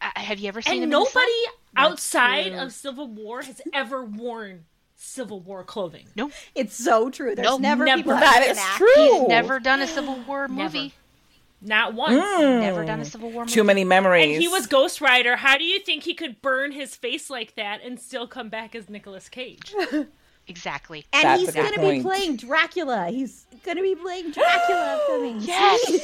uh, 0.00 0.06
have 0.14 0.38
you 0.38 0.48
ever 0.48 0.62
seen 0.62 0.74
And 0.74 0.84
in 0.84 0.90
the 0.90 0.96
sun? 1.04 1.04
nobody 1.14 1.32
outside 1.76 2.52
of 2.52 2.72
Civil 2.72 3.08
War 3.08 3.42
has 3.42 3.60
ever 3.72 4.04
worn 4.04 4.64
Civil 4.94 5.40
War 5.40 5.64
clothing. 5.64 6.06
No, 6.14 6.30
It's 6.54 6.74
so 6.76 7.10
true. 7.10 7.34
There's 7.34 7.46
Nope, 7.48 7.60
never, 7.60 7.84
never. 7.84 7.98
people 8.02 8.14
That 8.14 8.42
have 8.42 8.50
is 8.52 8.58
an 8.58 8.64
act- 8.64 8.76
true. 8.78 8.94
he's 9.18 9.28
never 9.28 9.58
done 9.60 9.80
a 9.80 9.86
Civil 9.86 10.16
War 10.26 10.46
movie. 10.48 10.94
Not 11.64 11.94
once. 11.94 12.14
Never 12.40 12.84
done 12.84 13.00
a 13.00 13.04
Civil 13.04 13.30
War 13.30 13.42
movie. 13.44 13.52
Too 13.54 13.62
many 13.64 13.84
memories. 13.84 14.34
And 14.34 14.42
he 14.42 14.48
was 14.48 14.66
Ghost 14.66 15.00
Rider. 15.00 15.36
How 15.36 15.58
do 15.58 15.64
you 15.64 15.78
think 15.80 16.02
he 16.04 16.14
could 16.14 16.40
burn 16.42 16.72
his 16.72 16.96
face 16.96 17.28
like 17.30 17.54
that 17.56 17.82
and 17.84 18.00
still 18.00 18.26
come 18.26 18.48
back 18.48 18.74
as 18.74 18.88
Nicolas 18.88 19.28
Cage? 19.28 19.72
Exactly. 20.52 21.06
And 21.14 21.24
That's 21.24 21.40
he's 21.40 21.54
going 21.54 21.72
to 21.72 21.80
be 21.80 22.02
playing 22.02 22.36
Dracula. 22.36 23.08
He's 23.08 23.46
going 23.64 23.78
to 23.78 23.82
be 23.82 23.94
playing 23.94 24.32
Dracula 24.32 25.00
coming. 25.06 25.40
Yes. 25.40 25.80
See? 25.86 26.02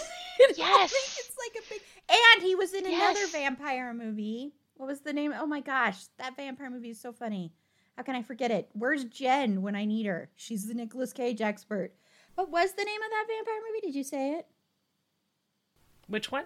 Yes. 0.56 0.92
it's 1.18 1.36
like 1.36 1.62
a 1.62 1.68
big. 1.68 1.82
And 2.08 2.42
he 2.42 2.54
was 2.54 2.72
in 2.72 2.86
another 2.86 3.26
vampire 3.26 3.92
movie. 3.92 4.54
What 4.76 4.86
was 4.86 5.00
the 5.00 5.12
name? 5.12 5.34
Oh 5.38 5.46
my 5.46 5.60
gosh, 5.60 6.06
that 6.18 6.36
vampire 6.36 6.70
movie 6.70 6.90
is 6.90 7.00
so 7.00 7.12
funny. 7.12 7.52
How 7.96 8.04
can 8.04 8.14
I 8.14 8.22
forget 8.22 8.50
it? 8.50 8.70
Where's 8.72 9.04
Jen 9.04 9.60
when 9.60 9.74
I 9.74 9.84
need 9.84 10.06
her? 10.06 10.30
She's 10.36 10.66
the 10.66 10.74
Nicolas 10.74 11.12
Cage 11.12 11.42
expert. 11.42 11.92
What 12.36 12.50
was 12.50 12.72
the 12.72 12.84
name 12.84 13.02
of 13.02 13.10
that 13.10 13.26
vampire 13.28 13.60
movie? 13.68 13.86
Did 13.86 13.96
you 13.96 14.04
say 14.04 14.34
it? 14.34 14.46
Which 16.06 16.30
one? 16.30 16.44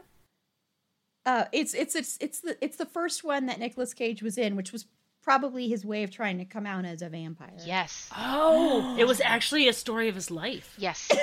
Uh, 1.24 1.44
it's 1.52 1.74
it's 1.74 1.94
it's 1.94 2.18
it's 2.20 2.40
the 2.40 2.56
it's 2.64 2.78
the 2.78 2.86
first 2.86 3.22
one 3.22 3.46
that 3.46 3.60
Nicolas 3.60 3.94
Cage 3.94 4.22
was 4.22 4.38
in, 4.38 4.56
which 4.56 4.72
was 4.72 4.86
probably 5.22 5.68
his 5.68 5.84
way 5.84 6.02
of 6.02 6.10
trying 6.10 6.38
to 6.38 6.44
come 6.44 6.66
out 6.66 6.84
as 6.84 7.00
a 7.02 7.08
vampire. 7.08 7.56
Yes. 7.64 8.10
Oh, 8.16 8.96
it 8.98 9.06
was 9.06 9.20
actually 9.24 9.68
a 9.68 9.72
story 9.72 10.08
of 10.08 10.14
his 10.14 10.30
life. 10.30 10.74
Yes. 10.78 11.10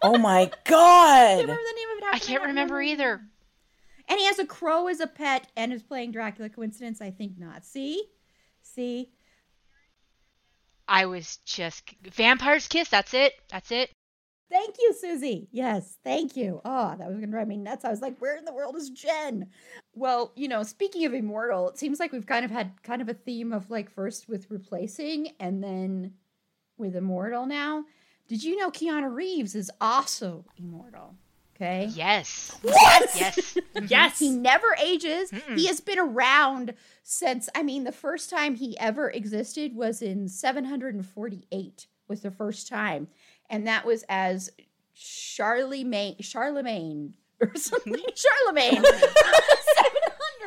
Oh 0.00 0.16
my 0.16 0.42
I 0.42 0.50
god! 0.64 1.26
can't 1.26 1.40
remember 1.42 1.60
the 1.60 1.76
name 1.76 1.88
of 1.90 1.98
it. 1.98 2.14
I 2.14 2.18
can't 2.20 2.42
remember 2.44 2.80
either. 2.80 3.20
And 4.08 4.18
he 4.18 4.26
has 4.26 4.38
a 4.38 4.46
crow 4.46 4.86
as 4.86 5.00
a 5.00 5.06
pet 5.08 5.48
and 5.56 5.72
is 5.72 5.82
playing 5.82 6.12
Dracula. 6.12 6.48
Coincidence? 6.48 7.02
I 7.02 7.10
think 7.10 7.36
not. 7.36 7.64
See, 7.66 8.04
see. 8.62 9.10
I 10.86 11.06
was 11.06 11.38
just 11.44 11.82
Vampire's 12.12 12.68
Kiss. 12.68 12.88
That's 12.88 13.12
it. 13.12 13.32
That's 13.50 13.70
it. 13.72 13.90
Thank 14.50 14.76
you, 14.80 14.94
Susie. 14.94 15.48
Yes, 15.52 15.98
thank 16.02 16.36
you. 16.36 16.60
Oh, 16.64 16.94
that 16.98 17.06
was 17.06 17.16
going 17.16 17.26
to 17.26 17.26
drive 17.32 17.48
me 17.48 17.58
nuts. 17.58 17.84
I 17.84 17.90
was 17.90 18.00
like, 18.00 18.18
where 18.18 18.36
in 18.36 18.44
the 18.44 18.52
world 18.52 18.76
is 18.76 18.88
Jen? 18.90 19.48
Well, 19.94 20.32
you 20.36 20.48
know, 20.48 20.62
speaking 20.62 21.04
of 21.04 21.12
immortal, 21.12 21.68
it 21.68 21.78
seems 21.78 22.00
like 22.00 22.12
we've 22.12 22.26
kind 22.26 22.44
of 22.44 22.50
had 22.50 22.82
kind 22.82 23.02
of 23.02 23.08
a 23.08 23.14
theme 23.14 23.52
of 23.52 23.70
like 23.70 23.90
first 23.90 24.28
with 24.28 24.50
replacing 24.50 25.32
and 25.38 25.62
then 25.62 26.14
with 26.78 26.96
immortal 26.96 27.44
now. 27.46 27.84
Did 28.26 28.42
you 28.42 28.56
know 28.56 28.70
Keanu 28.70 29.14
Reeves 29.14 29.54
is 29.54 29.70
also 29.80 30.44
immortal? 30.56 31.14
Okay. 31.56 31.86
Yes. 31.92 32.56
What? 32.62 33.10
Yes. 33.14 33.56
Mm-hmm. 33.78 33.86
Yes. 33.90 34.18
He 34.18 34.30
never 34.30 34.74
ages. 34.82 35.30
He 35.54 35.68
has 35.68 35.80
been 35.80 36.00
around 36.00 36.74
since, 37.04 37.48
I 37.54 37.62
mean, 37.62 37.84
the 37.84 37.92
first 37.92 38.28
time 38.28 38.56
he 38.56 38.76
ever 38.80 39.08
existed 39.08 39.76
was 39.76 40.02
in 40.02 40.26
748 40.26 41.86
was 42.08 42.22
the 42.22 42.30
first 42.32 42.66
time. 42.66 43.06
And 43.50 43.66
that 43.66 43.84
was 43.86 44.04
as 44.08 44.50
Charlemagne, 44.94 46.16
Charlemagne 46.20 47.14
or 47.40 47.52
something. 47.56 47.94
Charlemagne. 48.14 48.82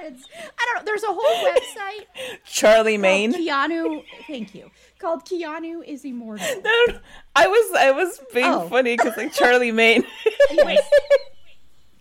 700s. 0.01 0.23
I 0.57 0.65
don't 0.65 0.75
know. 0.77 0.83
There's 0.85 1.03
a 1.03 1.07
whole 1.07 1.45
website 1.45 2.05
Charlie 2.45 2.93
called 2.93 3.01
Maine. 3.01 3.33
Keanu. 3.33 4.03
Thank 4.27 4.53
you. 4.55 4.71
Called 4.99 5.25
Keanu 5.25 5.83
is 5.85 6.03
Immortal. 6.05 6.45
No, 6.63 6.85
no, 6.87 6.99
I 7.35 7.47
was 7.47 7.75
I 7.77 7.91
was 7.91 8.21
being 8.33 8.45
Oh. 8.45 8.67
funny 8.67 8.97
because 8.97 9.15
like 9.17 9.33
Charlie 9.33 9.71
Maine. 9.71 10.03
Anyways, 10.49 10.79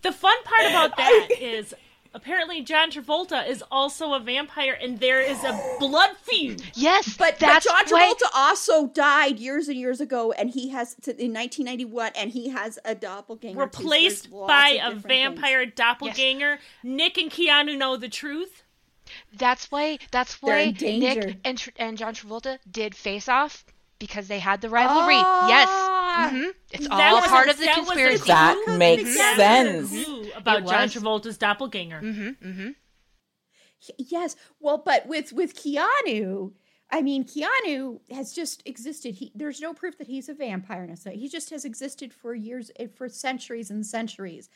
the 0.01 0.11
fun 0.11 0.35
part 0.43 0.65
about 0.69 0.97
that 0.97 1.27
is 1.39 1.73
apparently 2.13 2.61
John 2.61 2.91
Travolta 2.91 3.47
is 3.47 3.63
also 3.71 4.13
a 4.13 4.19
vampire, 4.19 4.77
and 4.81 4.99
there 4.99 5.21
is 5.21 5.43
a 5.43 5.59
blood 5.79 6.11
feud. 6.21 6.61
Yes. 6.75 7.15
But, 7.17 7.39
that's 7.39 7.65
but 7.65 7.87
John 7.87 7.99
why- 7.99 8.13
Travolta 8.13 8.29
also 8.33 8.87
died 8.87 9.39
years 9.39 9.67
and 9.67 9.77
years 9.77 10.01
ago, 10.01 10.31
and 10.31 10.49
he 10.49 10.69
has 10.69 10.95
to, 11.03 11.11
in 11.11 11.33
1991, 11.33 12.11
and 12.15 12.31
he 12.31 12.49
has 12.49 12.77
a 12.85 12.95
doppelganger. 12.95 13.53
too, 13.67 13.77
so 13.77 13.79
Replaced 13.83 14.23
there's 14.31 14.47
by 14.47 14.69
a 14.69 14.73
different 14.73 14.93
things. 14.93 15.03
vampire 15.03 15.65
doppelganger. 15.65 16.59
Nick 16.83 17.17
and 17.17 17.31
Keanu 17.31 17.77
know 17.77 17.97
the 17.97 18.09
truth. 18.09 18.63
That's 19.33 19.69
why. 19.71 19.99
That's 20.11 20.41
why. 20.41 20.73
Nick 20.79 21.39
and 21.43 21.69
and 21.77 21.97
John 21.97 22.13
Travolta 22.15 22.59
did 22.69 22.95
Face 22.95 23.27
Off 23.27 23.65
because 24.01 24.27
they 24.27 24.39
had 24.39 24.59
the 24.59 24.69
rivalry. 24.69 25.15
yes. 25.15 25.67
Ah. 25.71 26.27
hmm 26.33 26.49
It's 26.71 26.87
all 26.89 27.15
was 27.21 27.27
part 27.27 27.47
a- 27.47 27.51
of 27.51 27.57
the 27.57 27.65
that 27.65 27.77
was 27.79 27.87
a 27.87 27.91
conspiracy. 27.91 28.23
That 28.27 28.75
makes 28.77 29.15
That 29.15 29.35
sense. 29.37 30.07
about 30.35 30.65
John. 30.67 30.89
Travolta's 30.89 31.37
doppelganger. 31.37 32.01
Mm-hmm. 32.01 32.47
Mm-hmm. 32.49 32.69
Yes, 33.97 34.35
well, 34.59 34.77
but 34.85 35.07
with 35.07 35.33
with 35.33 35.55
Keanu, 35.55 36.51
I 36.91 37.01
mean, 37.01 37.23
Keanu 37.23 37.99
has 38.11 38.31
just 38.33 38.61
existed. 38.67 39.15
He 39.15 39.31
there's 39.33 39.59
no 39.59 39.73
proof 39.73 39.97
that 39.97 40.07
he's 40.07 40.29
a 40.29 40.33
vampire 40.35 40.85
necessarily. 40.85 41.19
He 41.21 41.29
just 41.29 41.49
has 41.49 41.65
existed 41.65 42.13
for 42.13 42.35
years, 42.35 42.69
eh, 42.77 42.87
for 42.93 43.09
centuries 43.09 43.71
and 43.71 43.83
centuries. 43.85 44.49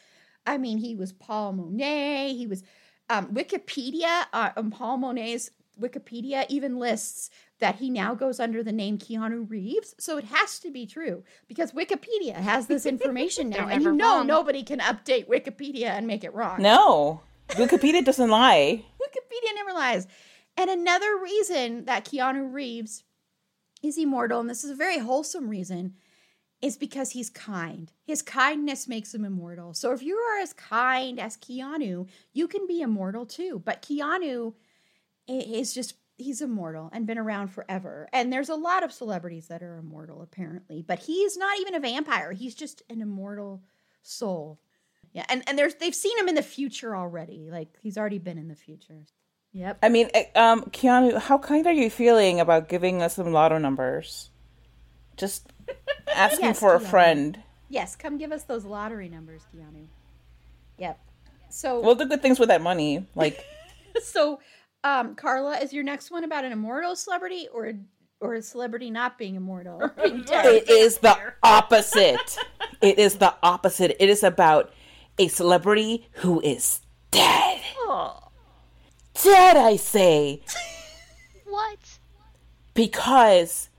I 0.46 0.58
mean, 0.60 0.78
he 0.78 0.96
was 0.96 1.12
Paul 1.12 1.54
Mounet. 1.54 2.36
He 2.38 2.46
was 2.46 2.62
um, 3.10 3.34
Wikipedia. 3.34 4.26
Uh, 4.32 4.52
um, 4.58 4.70
Paul 4.70 4.98
Mounet's 5.00 5.50
Wikipedia 5.82 6.46
even 6.50 6.78
lists 6.78 7.32
that 7.60 7.76
he 7.76 7.90
now 7.90 8.14
goes 8.14 8.40
under 8.40 8.64
the 8.64 8.72
name 8.72 8.98
Keanu 8.98 9.50
Reeves. 9.50 9.96
So 9.98 10.18
it 10.18 10.26
has 10.26 10.60
to 10.60 10.72
be 10.72 10.86
true 10.86 11.24
because 11.48 11.72
Wikipedia 11.72 12.36
has 12.36 12.68
this 12.68 12.86
information 12.96 13.50
now, 13.50 13.68
and 13.68 13.82
you 13.82 13.94
know 13.94 14.18
wrong. 14.18 14.28
nobody 14.28 14.64
can 14.64 14.80
update 14.80 15.28
Wikipedia 15.28 15.88
and 15.88 16.08
make 16.08 16.24
it 16.24 16.34
wrong. 16.34 16.62
No, 16.62 17.22
Wikipedia 17.50 18.04
doesn't 18.04 18.30
lie. 18.30 18.84
Wikipedia 19.02 19.56
never 19.56 19.74
lies. 19.74 20.08
And 20.58 20.70
another 20.70 21.18
reason 21.18 21.86
that 21.86 22.06
Keanu 22.06 22.54
Reeves 22.54 23.04
is 23.84 23.98
immortal, 23.98 24.40
and 24.40 24.50
this 24.50 24.64
is 24.64 24.72
a 24.72 24.76
very 24.76 25.00
wholesome 25.00 25.50
reason, 25.50 25.96
is 26.62 26.78
because 26.78 27.12
he's 27.12 27.30
kind. 27.30 27.92
His 28.06 28.22
kindness 28.22 28.88
makes 28.88 29.14
him 29.14 29.26
immortal. 29.26 29.74
So 29.74 29.92
if 29.92 30.02
you 30.02 30.16
are 30.16 30.40
as 30.40 30.54
kind 30.54 31.20
as 31.20 31.38
Keanu, 31.38 32.08
you 32.34 32.48
can 32.48 32.66
be 32.66 32.82
immortal 32.82 33.26
too. 33.26 33.62
But 33.64 33.82
Keanu 33.82 34.54
is 35.28 35.74
just 35.74 35.96
he's 36.18 36.42
immortal 36.42 36.90
and 36.94 37.06
been 37.06 37.18
around 37.18 37.50
forever. 37.50 38.08
And 38.14 38.32
there's 38.32 38.50
a 38.50 38.56
lot 38.56 38.84
of 38.84 38.92
celebrities 38.92 39.48
that 39.48 39.62
are 39.62 39.78
immortal 39.78 40.22
apparently, 40.22 40.82
but 40.82 41.00
he's 41.00 41.38
not 41.38 41.60
even 41.60 41.76
a 41.76 41.80
vampire. 41.80 42.32
He's 42.32 42.56
just 42.56 42.84
an 42.90 43.02
immortal 43.02 43.62
soul. 44.02 44.60
Yeah, 45.14 45.26
and 45.30 45.44
and 45.48 45.58
there's 45.58 45.76
they've 45.76 45.96
seen 45.96 46.18
him 46.20 46.28
in 46.28 46.36
the 46.36 46.44
future 46.44 46.96
already. 46.96 47.50
Like 47.50 47.70
he's 47.82 47.98
already 47.98 48.20
been 48.20 48.38
in 48.38 48.50
the 48.50 48.56
future. 48.56 49.06
Yep. 49.54 49.78
I 49.82 49.88
mean, 49.88 50.10
eh, 50.14 50.26
um, 50.36 50.64
Keanu, 50.64 51.18
how 51.18 51.38
kind 51.38 51.66
are 51.66 51.72
you 51.72 51.90
feeling 51.90 52.42
about 52.42 52.68
giving 52.68 53.02
us 53.02 53.16
some 53.16 53.32
lotto 53.32 53.58
numbers? 53.58 54.30
Just 55.16 55.54
asking 56.14 56.48
Yes, 56.48 56.60
for 56.60 56.76
a 56.76 56.80
friend. 56.82 57.42
Yes, 57.70 57.96
come 57.96 58.18
give 58.18 58.34
us 58.34 58.44
those 58.44 58.66
lottery 58.66 59.08
numbers, 59.08 59.44
Keanu. 59.56 59.88
Yep. 60.78 61.00
So 61.50 61.80
We'll 61.80 61.96
do 61.96 62.06
good 62.06 62.22
things 62.22 62.38
with 62.38 62.50
that 62.50 62.62
money. 62.62 63.08
Like, 63.16 63.46
so 64.04 64.40
um 64.86 65.16
Carla, 65.16 65.58
is 65.58 65.74
your 65.74 65.84
next 65.84 66.12
one 66.12 66.24
about 66.24 66.46
an 66.46 66.52
immortal 66.52 66.96
celebrity 66.96 67.48
or 67.52 67.74
or 68.22 68.36
a 68.36 68.42
celebrity 68.42 68.90
not 68.90 69.18
being 69.18 69.36
immortal? 69.36 69.78
or 69.82 69.90
being 69.90 70.24
dead? 70.24 70.46
it 70.46 70.70
is 70.70 71.00
the 71.00 71.18
opposite. 71.44 72.38
it 72.82 72.98
is 73.00 73.16
the 73.16 73.34
opposite. 73.44 74.02
It 74.02 74.10
is 74.10 74.24
about 74.24 74.72
a 75.18 75.28
celebrity 75.28 76.08
who 76.14 76.40
is 76.42 76.82
dead. 77.12 77.62
Oh. 77.80 78.20
Dead, 79.22 79.58
I 79.58 79.76
say. 79.76 80.42
What? 81.48 82.00
Because, 82.74 83.70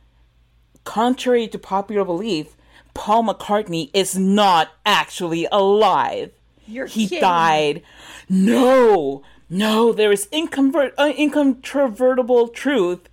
contrary 0.84 1.46
to 1.48 1.58
popular 1.58 2.06
belief, 2.06 2.56
Paul 2.94 3.24
McCartney 3.24 3.90
is 3.92 4.16
not 4.16 4.70
actually 4.86 5.46
alive. 5.52 6.30
You're 6.66 6.86
he 6.86 7.06
kidding. 7.06 7.20
died. 7.20 7.82
No, 8.28 9.22
no, 9.48 9.92
there 9.92 10.10
is 10.10 10.26
inconvert- 10.32 10.94
uh, 10.98 11.12
incontrovertible 11.16 12.48
truth, 12.48 13.08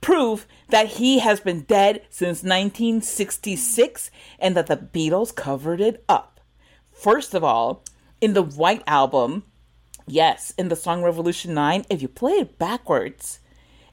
proof 0.00 0.46
that 0.68 0.86
he 0.86 1.20
has 1.20 1.40
been 1.40 1.62
dead 1.62 2.02
since 2.10 2.42
1966 2.42 4.10
and 4.38 4.54
that 4.54 4.66
the 4.66 4.76
Beatles 4.76 5.34
covered 5.34 5.80
it 5.80 6.04
up. 6.08 6.40
First 6.92 7.34
of 7.34 7.42
all, 7.42 7.82
in 8.20 8.34
the 8.34 8.42
White 8.42 8.82
Album, 8.86 9.44
yes, 10.06 10.52
in 10.58 10.68
the 10.68 10.76
song 10.76 11.02
Revolution 11.02 11.54
9, 11.54 11.86
if 11.88 12.02
you 12.02 12.08
play 12.08 12.32
it 12.32 12.58
backwards, 12.58 13.40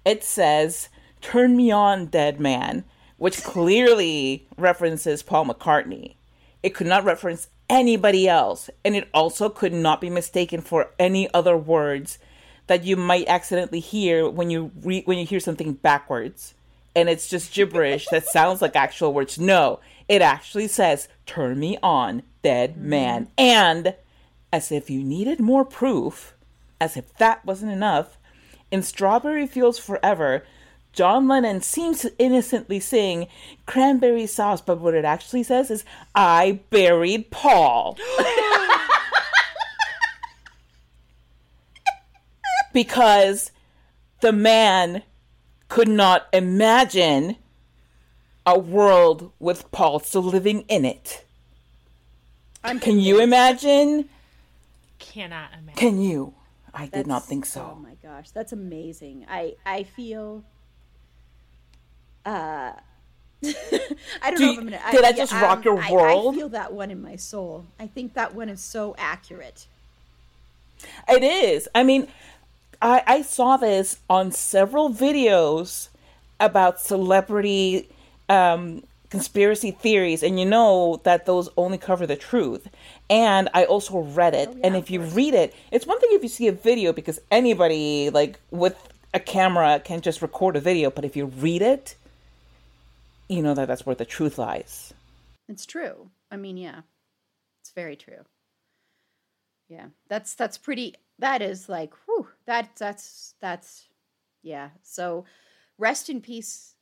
it 0.04 0.24
says, 0.24 0.90
Turn 1.22 1.56
Me 1.56 1.72
On, 1.72 2.08
Dead 2.08 2.40
Man, 2.40 2.84
which 3.18 3.44
clearly 3.44 4.48
references 4.58 5.24
Paul 5.24 5.46
McCartney. 5.46 6.16
It 6.62 6.76
could 6.76 6.88
not 6.88 7.06
reference 7.06 7.48
anybody 7.74 8.30
else, 8.30 8.70
and 8.86 8.96
it 8.96 9.10
also 9.13 9.50
could 9.50 9.74
not 9.74 10.00
be 10.00 10.10
mistaken 10.10 10.62
for 10.62 10.92
any 11.00 11.34
other 11.34 11.58
words 11.58 12.20
that 12.68 12.84
you 12.84 12.96
might 12.96 13.27
accidentally 13.27 13.80
hear 13.80 14.30
when 14.30 14.50
you 14.50 14.72
re- 14.82 15.03
when 15.06 15.18
you 15.18 15.25
hear 15.25 15.39
something 15.39 15.74
backwards. 15.74 16.53
And 16.96 17.10
it's 17.10 17.27
just 17.27 17.53
gibberish 17.53 18.06
that 18.12 18.27
sounds 18.27 18.62
like 18.62 18.75
actual 18.75 19.13
words. 19.13 19.39
No, 19.39 19.80
it 20.08 20.22
actually 20.22 20.68
says, 20.68 21.08
Turn 21.25 21.60
me 21.60 21.77
on, 21.82 22.22
dead 22.44 22.77
man. 22.77 23.30
And 23.36 23.96
as 24.51 24.72
if 24.72 24.92
you 24.92 25.03
needed 25.03 25.39
more 25.39 25.65
proof, 25.65 26.36
as 26.80 26.96
if 26.96 27.12
that 27.18 27.44
wasn't 27.44 27.72
enough, 27.72 28.20
in 28.70 28.84
Strawberry 28.84 29.48
Fields 29.48 29.80
Forever, 29.80 30.45
John 30.93 31.27
Lennon 31.27 31.62
seems 31.62 32.01
to 32.01 32.13
innocently 32.19 32.79
sing 32.79 33.27
cranberry 33.65 34.27
sauce, 34.27 34.62
but 34.62 34.79
what 34.79 34.93
it 34.93 35.06
actually 35.06 35.43
says 35.43 35.71
is, 35.71 35.84
I 36.13 36.60
buried 36.69 37.32
Paul. 37.32 37.97
because 42.73 43.51
the 44.21 44.32
man 44.32 45.01
could 45.67 45.88
not 45.88 46.27
imagine 46.32 47.38
a 48.45 48.60
world 48.60 49.32
with 49.39 49.71
Paul 49.71 49.99
still 49.99 50.21
living 50.21 50.62
in 50.67 50.86
it. 50.86 51.25
I'm 52.63 52.79
Can 52.79 52.99
you 52.99 53.19
imagine? 53.19 54.10
Cannot 54.99 55.49
imagine. 55.53 55.75
Can 55.75 56.01
you? 56.01 56.36
I 56.73 56.88
did 56.88 57.08
not 57.08 57.25
think 57.25 57.45
so. 57.45 57.75
Oh 57.75 57.79
my 57.79 57.95
gosh, 58.01 58.32
that's 58.32 58.51
amazing. 58.51 59.25
I 59.29 59.56
I 59.65 59.84
feel. 59.84 60.43
Uh, 62.26 62.74
I 64.22 64.32
don't 64.32 64.38
Do 64.38 64.46
know 64.46 64.52
if 64.54 64.58
I'm 64.60 64.66
gonna. 64.66 64.82
did 64.92 65.00
I, 65.04 65.12
that 65.12 65.18
just 65.18 65.34
rock 65.34 65.66
your 65.66 65.82
I- 65.82 65.92
world? 65.92 66.36
I 66.36 66.38
feel 66.38 66.50
that 66.50 66.74
one 66.74 66.92
in 66.92 67.02
my 67.02 67.16
soul. 67.18 67.66
I 67.80 67.88
think 67.88 68.14
that 68.14 68.34
one 68.34 68.50
is 68.50 68.62
so 68.62 68.96
accurate. 68.98 69.68
It 71.10 71.24
is. 71.24 71.68
I 71.74 71.84
mean, 71.84 72.08
I, 72.82 73.04
I 73.08 73.22
saw 73.22 73.58
this 73.58 74.00
on 74.10 74.32
several 74.32 74.90
videos 74.90 75.90
about 76.40 76.80
celebrity 76.80 77.88
um, 78.30 78.84
conspiracy 79.10 79.72
theories, 79.72 80.24
and 80.24 80.40
you 80.40 80.46
know 80.46 81.00
that 81.04 81.26
those 81.26 81.50
only 81.58 81.78
cover 81.78 82.06
the 82.06 82.16
truth. 82.16 82.68
And 83.10 83.50
I 83.54 83.66
also 83.66 84.00
read 84.00 84.34
it, 84.34 84.50
and 84.64 84.76
if 84.76 84.90
you 84.90 85.02
read 85.02 85.34
it, 85.34 85.54
it's 85.72 85.86
one 85.86 86.00
thing 86.00 86.10
if 86.14 86.24
you 86.24 86.30
see 86.30 86.48
a 86.48 86.52
video 86.52 86.92
because 86.94 87.20
anybody 87.30 88.10
like 88.10 88.40
with 88.52 88.76
a 89.14 89.20
camera 89.20 89.80
can 89.84 90.02
just 90.02 90.22
record 90.22 90.56
a 90.56 90.60
video, 90.60 90.90
but 90.90 91.06
if 91.06 91.16
you 91.16 91.26
read 91.26 91.62
it, 91.62 91.96
you 93.34 93.41
know 93.41 93.54
that 93.54 93.67
that's 93.67 93.86
where 93.86 93.96
the 93.96 94.06
truth 94.06 94.38
lies. 94.38 94.93
It's 95.48 95.65
true. 95.65 96.10
I 96.32 96.38
mean, 96.38 96.58
yeah, 96.58 96.82
it's 97.62 97.72
very 97.72 97.96
true. 97.96 98.24
Yeah, 99.69 99.88
that's 100.08 100.36
that's 100.36 100.58
pretty. 100.58 100.96
That 101.19 101.41
is 101.41 101.69
like, 101.69 101.93
whew. 102.06 102.28
That 102.46 102.69
that's 102.78 103.36
that's, 103.39 103.88
yeah. 104.41 104.69
So, 104.82 105.26
rest 105.78 106.10
in 106.10 106.22
peace, 106.22 106.76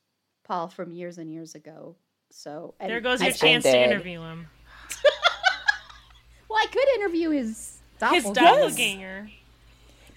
Paul, 0.44 0.68
from 0.68 0.92
years 0.92 1.18
and 1.18 1.30
years 1.32 1.54
ago. 1.54 1.96
So 2.30 2.74
and 2.80 2.90
There 2.90 3.00
goes 3.00 3.20
your 3.20 3.30
I'm 3.30 3.34
chance 3.34 3.64
to 3.64 3.84
interview 3.84 4.20
him. 4.20 4.46
well, 6.48 6.58
I 6.58 6.66
could 6.66 6.88
interview 6.96 7.30
his 7.30 7.78
His 8.10 8.24
doppelganger 8.24 8.34
doppelganger. 8.34 9.30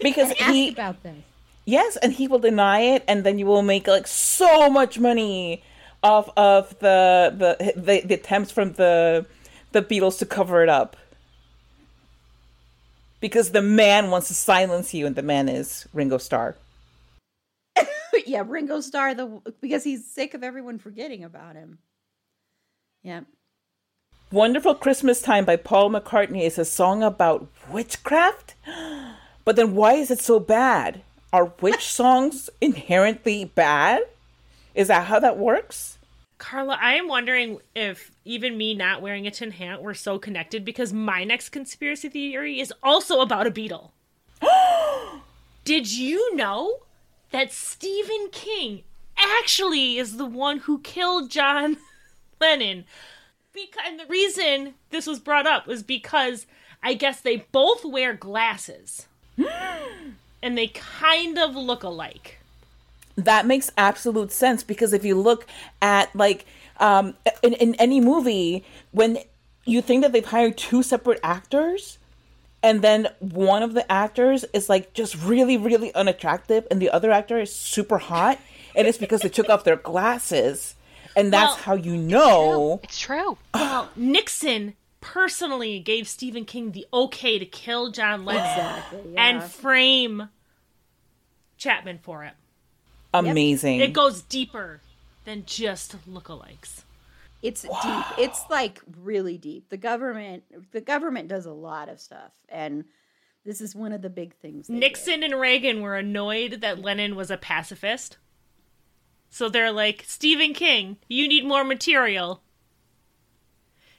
Because 0.02 0.30
and 0.32 0.40
ask 0.42 0.54
he 0.54 0.70
about 0.70 1.04
this. 1.04 1.16
Yes, 1.66 1.98
and 1.98 2.14
he 2.14 2.28
will 2.28 2.40
deny 2.40 2.82
it, 2.82 3.04
and 3.08 3.24
then 3.24 3.40
you 3.40 3.46
will 3.46 3.64
make 3.64 3.88
like 3.88 4.08
so 4.08 4.70
much 4.70 5.00
money 5.00 5.64
off 6.06 6.30
of 6.38 6.70
the 6.80 7.34
the 7.36 7.74
the, 7.76 8.02
the 8.02 8.14
attempts 8.14 8.52
from 8.52 8.74
the 8.74 9.26
the 9.72 9.82
Beatles 9.82 10.20
to 10.20 10.26
cover 10.26 10.62
it 10.62 10.70
up. 10.70 10.96
Because 13.20 13.52
the 13.52 13.62
man 13.62 14.12
wants 14.12 14.28
to 14.28 14.36
silence 14.36 14.94
you, 14.94 15.08
and 15.08 15.16
the 15.16 15.24
man 15.24 15.50
is 15.50 15.88
Ringo 15.94 16.20
Starr. 16.20 16.56
yeah, 18.28 18.44
Ringo 18.46 18.82
Starr, 18.82 19.16
the 19.16 19.42
because 19.62 19.84
he's 19.84 20.06
sick 20.06 20.36
of 20.36 20.44
everyone 20.44 20.78
forgetting 20.78 21.24
about 21.24 21.56
him. 21.56 21.80
Yeah. 23.02 23.22
Wonderful 24.32 24.76
Christmas 24.76 25.22
Time 25.22 25.46
by 25.46 25.56
Paul 25.56 25.92
McCartney 25.92 26.42
is 26.42 26.60
a 26.60 26.66
song 26.66 27.04
about 27.04 27.48
witchcraft. 27.70 28.54
But 29.46 29.58
then 29.58 29.76
why 29.76 29.94
is 29.94 30.10
it 30.10 30.20
so 30.20 30.40
bad? 30.40 31.02
Are 31.32 31.54
witch 31.62 31.86
songs 31.92 32.50
inherently 32.60 33.46
bad? 33.46 34.02
Is 34.74 34.88
that 34.88 35.06
how 35.06 35.20
that 35.20 35.38
works? 35.38 35.95
Carla, 36.46 36.78
I 36.80 36.94
am 36.94 37.08
wondering 37.08 37.58
if 37.74 38.12
even 38.24 38.56
me 38.56 38.76
not 38.76 39.02
wearing 39.02 39.26
a 39.26 39.32
tin 39.32 39.50
hat 39.50 39.82
we're 39.82 39.96
so 39.96 40.20
connected 40.20 40.64
because 40.64 40.94
my 40.94 41.24
next 41.24 41.50
conspiracy 41.50 42.08
theory 42.08 42.60
is 42.60 42.72
also 42.84 43.22
about 43.22 43.48
a 43.48 43.52
Beatle. 43.52 43.90
Did 45.64 45.92
you 45.92 46.36
know 46.36 46.82
that 47.32 47.52
Stephen 47.52 48.30
King 48.32 48.84
actually 49.18 49.98
is 49.98 50.18
the 50.18 50.26
one 50.28 50.60
who 50.60 50.82
killed 50.82 51.32
John 51.32 51.78
Lennon? 52.40 52.86
Because, 53.52 53.82
and 53.88 54.00
the 54.00 54.06
reason 54.06 54.76
this 54.92 55.08
was 55.08 55.20
brought 55.20 55.48
up 55.48 55.66
was 55.66 55.82
because 55.82 56.46
I 56.84 56.94
guess 56.94 57.22
they 57.22 57.48
both 57.52 57.84
wear 57.84 58.14
glasses. 58.14 59.08
and 60.44 60.56
they 60.56 60.68
kind 60.68 61.40
of 61.40 61.56
look 61.56 61.82
alike. 61.82 62.38
That 63.16 63.46
makes 63.46 63.72
absolute 63.78 64.32
sense 64.32 64.64
because 64.64 64.94
if 64.94 65.06
you 65.06 65.16
look 65.16 65.46
at 65.82 66.14
like 66.16 66.46
um 66.80 67.14
in, 67.42 67.54
in 67.54 67.76
any 67.76 68.02
movie 68.02 68.64
when 68.92 69.18
you 69.66 69.82
think 69.82 70.02
that 70.02 70.12
they've 70.12 70.26
hired 70.26 70.58
two 70.58 70.84
separate 70.84 71.20
actors 71.24 71.98
and 72.62 72.82
then 72.82 73.08
one 73.20 73.64
of 73.64 73.74
the 73.74 73.90
actors 73.92 74.44
is 74.54 74.68
like 74.70 74.94
just 74.94 75.16
really 75.24 75.56
really 75.58 75.94
unattractive 75.96 76.68
and 76.70 76.82
the 76.82 76.90
other 76.90 77.10
actor 77.12 77.40
is 77.40 77.54
super 77.56 77.98
hot 77.98 78.38
and 78.76 78.88
it's 78.88 78.98
because 78.98 79.22
they 79.22 79.30
took 79.30 79.50
off 79.50 79.64
their 79.64 79.78
glasses 79.78 80.76
and 81.16 81.32
that's 81.32 81.56
Well, 81.56 81.64
how 81.64 81.76
you 81.76 81.96
know 81.96 82.82
It's 82.84 83.00
true. 83.00 83.38
Well, 83.54 83.90
Nixon 83.96 84.74
personally 85.00 85.80
gave 85.80 86.08
Stephen 86.08 86.44
King 86.46 86.72
the 86.72 86.86
okay 86.92 87.40
to 87.40 87.46
kill 87.46 87.92
John 87.92 88.26
Lennon 88.26 88.44
Exactly. 88.44 89.00
Yeah. 89.14 89.28
and 89.30 89.44
frame 89.44 90.30
Chapman 91.58 92.00
for 92.00 92.24
it. 92.26 92.34
Amazing. 93.20 93.80
It 93.80 93.94
goes 93.94 94.22
deeper 94.22 94.82
than 95.26 95.44
just 95.46 95.96
lookalikes. 96.10 96.84
It's 97.42 97.62
deep. 97.62 98.06
It's 98.18 98.44
like 98.50 98.82
really 99.02 99.38
deep. 99.38 99.70
The 99.70 99.78
government 99.78 100.44
the 100.72 100.82
government 100.82 101.28
does 101.28 101.46
a 101.46 101.52
lot 101.52 101.90
of 101.90 102.00
stuff 102.00 102.32
and 102.50 102.86
this 103.46 103.62
is 103.62 103.76
one 103.76 103.92
of 103.94 104.02
the 104.02 104.10
big 104.10 104.34
things. 104.36 104.68
they 104.68 104.74
did. 104.74 104.80
Nixon 104.80 105.24
and 105.24 105.40
Reagan 105.40 105.82
were 105.82 105.96
annoyed 105.96 106.62
that 106.62 106.82
Lennon 106.82 107.16
was 107.16 107.30
a 107.30 107.38
pacifist. 107.38 108.18
So 109.30 109.50
they're 109.50 109.72
like, 109.72 110.04
Stephen 110.08 110.54
King, 110.54 110.98
you 111.08 111.28
need 111.28 111.46
more 111.46 111.64
material. 111.64 112.42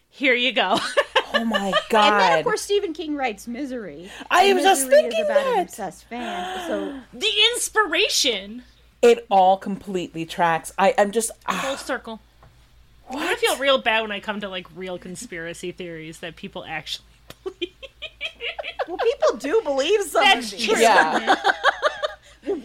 Here 0.09 0.35
you 0.35 0.53
go. 0.53 0.79
oh 1.35 1.45
my 1.45 1.71
god! 1.71 1.75
And 2.13 2.21
then 2.21 2.31
god. 2.31 2.39
of 2.39 2.45
course 2.45 2.63
Stephen 2.63 2.93
King 2.93 3.17
writes 3.17 3.47
Misery. 3.47 4.11
I 4.31 4.45
And 4.45 4.57
was 4.57 4.65
just 4.65 4.89
thinking 4.89 5.21
is 5.21 5.27
about 5.29 5.47
an 5.47 5.59
obsessed 5.61 6.05
fan. 6.09 6.67
So 6.67 7.01
the 7.13 7.33
inspiration. 7.55 8.63
It 9.03 9.27
all 9.31 9.57
completely 9.57 10.25
tracks. 10.25 10.73
I 10.79 10.91
am 10.99 11.11
just 11.11 11.31
ah, 11.47 11.61
Full 11.65 11.77
circle. 11.77 12.21
I 13.11 13.37
feel 13.37 13.57
real 13.59 13.79
bad 13.79 14.01
when 14.03 14.11
I 14.13 14.19
come 14.21 14.41
to 14.41 14.49
like 14.49 14.67
real 14.75 14.99
conspiracy 14.99 15.71
theories 15.73 16.19
that 16.19 16.35
people 16.37 16.65
actually 16.67 17.05
believe. 17.45 17.73
well 18.89 18.99
people 18.99 19.37
do 19.39 19.61
believe 19.63 20.03
some 20.03 20.23
That's 20.25 20.53
of 20.53 20.59
these. 20.59 20.69
true. 20.69 20.79
yeah. 20.81 21.35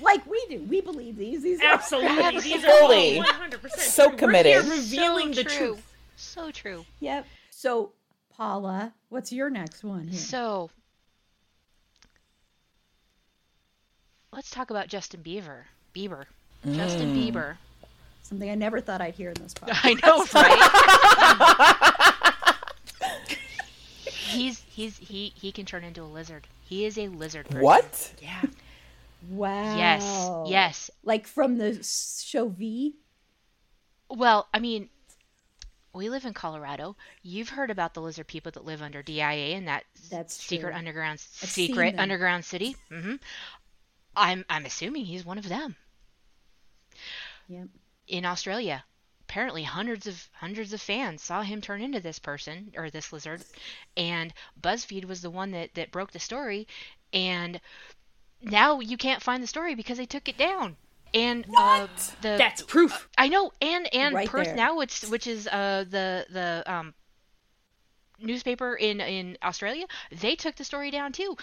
Like 0.04 0.24
we 0.30 0.44
do. 0.48 0.62
We 0.70 0.80
believe 0.82 1.18
these. 1.18 1.42
These 1.42 1.60
are 1.60 1.74
Absolutely. 1.74 2.40
These 2.42 2.64
are 2.64 2.70
all 2.70 2.88
Fully. 2.90 3.20
100% 3.20 3.70
So 3.80 4.10
true. 4.10 4.18
committed. 4.18 4.56
We're 4.58 4.62
here 4.64 4.72
revealing 4.74 5.34
so 5.34 5.42
the 5.42 5.50
true. 5.50 5.58
truth. 5.70 5.94
So 6.16 6.52
true. 6.52 6.86
Yep. 7.00 7.26
So 7.50 7.92
Paula, 8.30 8.94
what's 9.10 9.32
your 9.32 9.50
next 9.50 9.84
one 9.84 10.08
here? 10.10 10.20
So 10.20 10.70
let's 14.32 14.52
talk 14.52 14.70
about 14.70 14.88
Justin 14.88 15.22
Bieber. 15.24 15.64
Bieber. 15.96 16.26
Justin 16.74 17.14
Bieber. 17.16 17.56
Something 18.24 18.50
I 18.50 18.56
never 18.56 18.80
thought 18.80 19.02
I'd 19.02 19.16
hear 19.16 19.30
in 19.30 19.36
this 19.42 19.54
podcast. 19.54 19.80
I 19.84 19.94
know, 20.06 20.26
right? 20.34 20.62
he's 24.06 24.60
he's 24.70 24.98
he 24.98 25.34
he 25.36 25.52
can 25.52 25.66
turn 25.66 25.84
into 25.84 26.02
a 26.02 26.06
lizard. 26.06 26.48
He 26.64 26.86
is 26.86 26.98
a 26.98 27.08
lizard 27.10 27.48
person. 27.48 27.62
What? 27.62 28.14
Yeah. 28.22 28.42
Wow. 29.30 29.76
Yes. 29.78 30.30
Yes. 30.48 30.90
Like 31.04 31.28
from 31.28 31.58
the 31.58 31.84
show 31.84 32.48
V. 32.48 32.96
Well, 34.10 34.48
I 34.54 34.60
mean, 34.60 34.88
we 35.94 36.10
live 36.10 36.24
in 36.26 36.34
Colorado. 36.34 36.96
You've 37.24 37.50
heard 37.50 37.70
about 37.72 37.94
the 37.94 38.02
lizard 38.02 38.28
people 38.28 38.52
that 38.54 38.64
live 38.66 38.82
under 38.82 39.02
DIA 39.04 39.56
and 39.58 39.68
that 39.68 39.84
That's 40.10 40.36
secret 40.42 40.70
true. 40.72 40.78
underground 40.78 41.22
I've 41.42 41.50
secret 41.50 41.96
underground 41.98 42.46
city. 42.46 42.76
hmm 42.90 43.16
I'm 44.16 44.46
I'm 44.50 44.66
assuming 44.66 45.06
he's 45.06 45.26
one 45.26 45.38
of 45.38 45.48
them 45.50 45.76
Yep. 47.48 47.68
in 48.08 48.26
Australia. 48.26 48.86
Apparently, 49.22 49.64
hundreds 49.64 50.08
of 50.08 50.30
hundreds 50.34 50.74
of 50.74 50.82
fans 50.82 51.22
saw 51.24 51.42
him 51.42 51.62
turn 51.62 51.82
into 51.82 52.00
this 52.00 52.20
person 52.20 52.74
or 52.76 52.90
this 52.90 53.12
lizard, 53.14 53.46
and 53.96 54.34
BuzzFeed 54.60 55.06
was 55.06 55.22
the 55.22 55.30
one 55.30 55.52
that 55.52 55.74
that 55.76 55.92
broke 55.92 56.12
the 56.12 56.20
story, 56.20 56.68
and 57.14 57.60
now 58.42 58.80
you 58.80 58.98
can't 58.98 59.24
find 59.24 59.42
the 59.44 59.48
story 59.48 59.76
because 59.76 59.98
they 59.98 60.06
took 60.06 60.28
it 60.30 60.38
down. 60.38 60.78
And 61.14 61.46
uh, 61.56 61.88
the 62.22 62.36
That's 62.38 62.62
proof. 62.62 63.10
I 63.18 63.28
know, 63.30 63.52
and 63.62 63.94
and 63.94 64.16
Right 64.16 64.26
Perth 64.26 64.48
there. 64.48 64.56
now, 64.56 64.78
which 64.78 65.02
which 65.04 65.28
is 65.28 65.48
uh 65.48 65.86
the 65.90 66.26
the 66.30 66.64
um 66.68 66.94
newspaper 68.20 68.76
in 68.76 69.00
in 69.02 69.38
Australia, 69.44 69.86
they 70.12 70.36
took 70.36 70.56
the 70.56 70.64
story 70.64 70.92
down 70.92 71.12
too. 71.12 71.36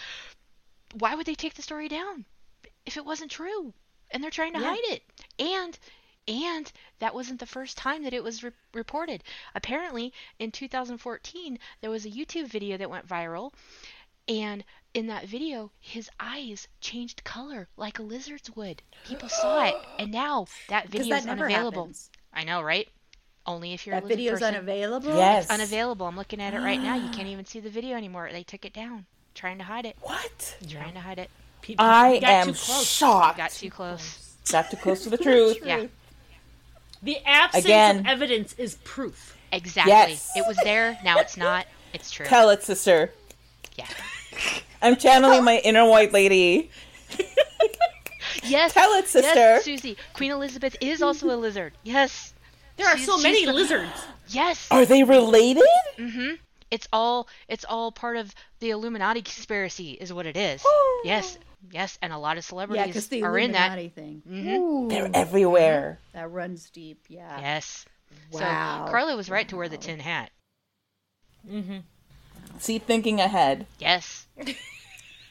Why 0.94 1.14
would 1.14 1.26
they 1.26 1.34
take 1.34 1.54
the 1.54 1.62
story 1.62 1.88
down 1.88 2.26
if 2.86 2.96
it 2.96 3.04
wasn't 3.04 3.30
true? 3.30 3.72
And 4.10 4.22
they're 4.22 4.30
trying 4.30 4.54
to 4.54 4.60
Yeah. 4.60 4.70
hide 4.74 4.84
it. 4.94 5.02
And 5.38 5.78
and 6.26 6.70
that 6.98 7.14
wasn't 7.14 7.40
the 7.40 7.46
first 7.46 7.78
time 7.78 8.02
that 8.02 8.12
it 8.12 8.22
was 8.22 8.44
re- 8.44 8.50
reported. 8.74 9.24
Apparently, 9.54 10.12
in 10.38 10.52
2014, 10.52 11.58
there 11.80 11.90
was 11.90 12.04
a 12.04 12.10
YouTube 12.10 12.48
video 12.48 12.76
that 12.76 12.90
went 12.90 13.08
viral, 13.08 13.52
and 14.28 14.62
in 14.92 15.06
that 15.06 15.24
video, 15.24 15.70
his 15.80 16.10
eyes 16.20 16.68
changed 16.82 17.24
color 17.24 17.68
like 17.78 17.98
a 17.98 18.02
lizard's 18.02 18.54
would. 18.54 18.82
People 19.06 19.30
saw 19.30 19.64
it, 19.64 19.74
and 19.98 20.12
now 20.12 20.46
that 20.68 20.88
video 20.88 21.14
that 21.14 21.20
is 21.20 21.26
never 21.26 21.44
unavailable. 21.44 21.82
happens. 21.84 22.10
I 22.34 22.44
know, 22.44 22.60
right? 22.60 22.88
Only 23.46 23.72
if 23.72 23.86
you're 23.86 23.94
That 23.94 24.02
a 24.02 24.06
lizard 24.06 24.16
video's 24.18 24.40
person. 24.40 24.54
unavailable. 24.56 25.14
Yes. 25.16 25.48
unavailable. 25.48 26.06
I'm 26.06 26.16
looking 26.16 26.42
at 26.42 26.52
it 26.52 26.58
right 26.58 26.82
now. 26.82 26.94
You 26.94 27.08
can't 27.08 27.28
even 27.28 27.46
see 27.46 27.60
the 27.60 27.70
video 27.70 27.96
anymore. 27.96 28.28
They 28.30 28.42
took 28.42 28.66
it 28.66 28.74
down, 28.74 29.06
trying 29.34 29.56
to 29.56 29.64
hide 29.64 29.86
it. 29.86 29.96
What? 30.02 30.58
Trying 30.68 30.92
to 30.92 31.00
hide 31.00 31.18
it. 31.18 31.30
People 31.62 31.84
I 31.84 32.18
got 32.20 32.30
am 32.30 32.46
too 32.48 32.52
close. 32.54 32.86
shocked. 32.86 33.36
Got 33.38 33.50
too 33.50 33.70
close. 33.70 34.34
Got 34.50 34.70
too 34.70 34.76
close 34.78 35.02
to 35.04 35.10
the 35.10 35.18
truth. 35.18 35.58
Yeah, 35.64 35.86
The 37.02 37.18
absence 37.26 37.64
Again. 37.64 38.00
of 38.00 38.06
evidence 38.06 38.54
is 38.58 38.76
proof. 38.84 39.36
exactly. 39.52 39.92
Yes. 39.92 40.30
It 40.36 40.44
was 40.46 40.56
there. 40.64 40.98
Now 41.04 41.18
it's 41.18 41.36
not. 41.36 41.66
It's 41.92 42.10
true. 42.10 42.26
Tell 42.26 42.50
it, 42.50 42.62
sister. 42.62 43.12
Yeah. 43.76 43.86
I'm 44.82 44.96
channeling 44.96 45.44
my 45.44 45.58
inner 45.58 45.88
white 45.88 46.12
lady. 46.12 46.70
Yes. 48.44 48.72
Tell 48.72 48.92
it, 48.94 49.08
sister. 49.08 49.34
Yes, 49.34 49.64
Susie. 49.64 49.96
Queen 50.14 50.30
Elizabeth 50.30 50.76
is 50.80 51.02
also 51.02 51.30
a 51.34 51.36
lizard. 51.36 51.72
Yes. 51.82 52.32
There 52.76 52.86
are 52.86 52.96
She's- 52.96 53.06
so 53.06 53.18
many 53.18 53.44
the- 53.44 53.52
lizards. 53.52 53.90
Yes. 54.28 54.68
Are 54.70 54.84
they 54.86 55.02
related? 55.02 55.64
Mm-hmm. 55.98 56.34
It's 56.70 56.86
all 56.92 57.26
it's 57.48 57.64
all 57.68 57.90
part 57.90 58.16
of 58.16 58.34
the 58.60 58.70
Illuminati 58.70 59.22
conspiracy 59.22 59.92
is 59.92 60.12
what 60.12 60.26
it 60.26 60.36
is. 60.36 60.62
yes. 61.04 61.38
Yes, 61.70 61.98
and 62.00 62.12
a 62.12 62.18
lot 62.18 62.38
of 62.38 62.44
celebrities 62.44 62.86
because 62.86 63.08
the 63.08 63.22
are 63.24 63.36
in 63.36 63.52
that. 63.52 63.78
Illuminati 63.78 63.88
thing. 63.88 64.22
Mhm. 64.28 64.56
Ooh, 64.58 64.88
They're 64.88 65.10
everywhere. 65.12 65.98
that 66.12 66.30
runs 66.30 66.70
deep. 66.70 67.04
Yeah. 67.08 67.40
Yes. 67.40 67.84
Wow. 68.32 68.84
So 68.86 68.90
Carla 68.92 69.16
was 69.16 69.28
right 69.28 69.48
to 69.48 69.56
wear 69.56 69.68
the 69.68 69.76
tin 69.76 70.00
hat. 70.00 70.30
See, 72.58 72.78
thinking 72.78 73.20
ahead. 73.20 73.66
Yes. 73.78 74.26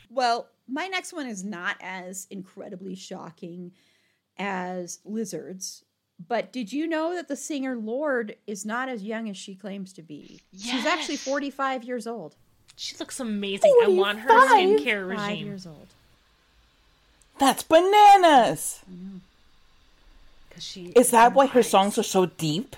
Well, 0.09 0.47
my 0.69 0.87
next 0.87 1.11
one 1.11 1.27
is 1.27 1.43
not 1.43 1.75
as 1.81 2.27
incredibly 2.29 2.95
shocking 2.95 3.73
as 4.37 4.99
lizards. 5.03 5.83
But 6.25 6.53
did 6.53 6.71
you 6.71 6.87
know 6.87 7.13
that 7.15 7.27
the 7.27 7.35
singer 7.35 7.75
Lorde 7.75 8.37
is 8.47 8.65
not 8.65 8.87
as 8.87 9.03
young 9.03 9.29
as 9.29 9.35
she 9.35 9.53
claims 9.53 9.91
to 9.93 10.01
be? 10.01 10.39
Yes. 10.53 10.71
She's 10.71 10.85
actually 10.85 11.17
45 11.17 11.83
years 11.83 12.07
old. 12.07 12.37
She 12.77 12.95
looks 12.97 13.19
amazing. 13.19 13.77
I 13.83 13.89
want 13.89 14.19
her 14.19 14.29
45? 14.29 14.79
skincare 14.79 15.13
Five 15.17 15.27
regime. 15.29 15.45
years 15.45 15.67
old. 15.67 15.87
That's 17.39 17.63
bananas. 17.63 18.81
Cause 20.49 20.63
she 20.63 20.87
Is 20.95 21.11
that 21.11 21.33
why 21.33 21.47
her 21.47 21.63
songs 21.63 21.97
are 21.97 22.03
so 22.03 22.25
deep? 22.25 22.75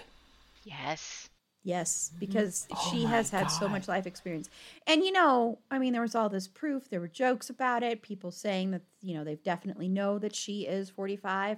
Yes. 0.65 1.29
Yes, 1.63 2.09
mm-hmm. 2.09 2.19
because 2.19 2.67
she 2.89 3.01
Oh 3.01 3.03
my 3.03 3.09
has 3.11 3.29
had 3.29 3.47
so 3.47 3.67
much 3.67 3.87
life 3.87 4.07
experience. 4.07 4.49
And 4.87 5.03
you 5.03 5.11
know, 5.11 5.59
I 5.69 5.77
mean, 5.77 5.93
there 5.93 6.01
was 6.01 6.15
all 6.15 6.29
this 6.29 6.47
proof. 6.47 6.89
There 6.89 7.01
were 7.01 7.07
jokes 7.07 7.49
about 7.49 7.83
it. 7.83 8.01
People 8.01 8.31
saying 8.31 8.71
that, 8.71 8.81
you 9.01 9.13
know, 9.13 9.23
they 9.23 9.35
definitely 9.35 9.89
know 9.89 10.19
that 10.19 10.35
she 10.35 10.65
is 10.65 10.89
45. 10.89 11.57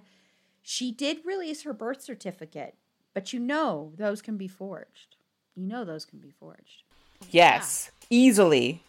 She 0.64 0.92
did 0.92 1.26
release 1.26 1.64
her 1.64 1.74
birth 1.74 2.02
certificate, 2.02 2.76
but 3.14 3.32
you 3.32 3.40
know, 3.40 3.94
those 3.96 4.22
can 4.22 4.38
be 4.38 4.48
forged. 4.48 5.16
You 5.56 5.68
know, 5.68 5.86
those 5.86 6.06
can 6.06 6.20
be 6.20 6.32
forged. 6.32 6.84
Yes, 7.30 7.92
easily. 8.10 8.84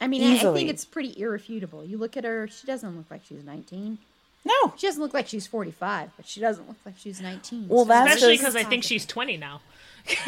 I 0.00 0.06
mean, 0.06 0.22
I- 0.22 0.36
I 0.48 0.52
think 0.54 0.68
it's 0.68 0.84
pretty 0.84 1.18
irrefutable. 1.20 1.84
You 1.84 1.98
look 1.98 2.16
at 2.16 2.24
her, 2.24 2.48
she 2.48 2.66
doesn't 2.66 2.96
look 2.96 3.06
like 3.10 3.22
she's 3.26 3.44
19. 3.44 3.98
No. 4.44 4.74
She 4.76 4.86
doesn't 4.86 5.00
look 5.02 5.14
like 5.14 5.26
she's 5.26 5.46
45, 5.46 6.10
but 6.16 6.26
she 6.26 6.40
doesn't 6.40 6.66
look 6.68 6.76
like 6.84 6.94
she's 6.98 7.20
19. 7.20 7.68
Well, 7.68 7.84
that's 7.86 8.14
Especially 8.16 8.36
because 8.36 8.56
I 8.56 8.64
think 8.64 8.84
she's 8.84 9.06
20 9.06 9.36
now. 9.38 9.60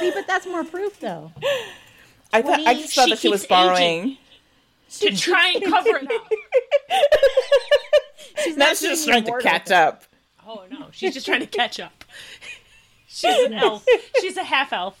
See, 0.00 0.10
but 0.10 0.26
that's 0.26 0.46
more 0.46 0.64
proof, 0.64 0.98
though. 1.00 1.32
I 2.32 2.42
thought 2.42 2.60
I 2.66 2.74
just 2.74 2.94
thought 2.94 3.04
She 3.06 3.10
that 3.10 3.18
she 3.20 3.28
was 3.28 3.42
keeps 3.42 3.48
borrowing. 3.48 4.16
to 5.00 5.16
try 5.16 5.52
and 5.54 5.64
cover 5.64 5.96
it 6.02 6.10
up. 6.10 6.32
She's 8.44 8.56
Now 8.56 8.66
not 8.66 8.76
she's 8.76 8.88
just 8.88 9.08
trying 9.08 9.24
to 9.24 9.38
catch 9.40 9.70
up. 9.70 10.04
Oh 10.46 10.64
no, 10.70 10.88
she's 10.90 11.14
just 11.14 11.26
trying 11.26 11.40
to 11.40 11.46
catch 11.46 11.80
up. 11.80 12.04
She's 13.06 13.46
an 13.46 13.52
elf. 13.52 13.86
She's 14.20 14.36
a 14.36 14.42
half 14.42 14.72
elf. 14.72 15.00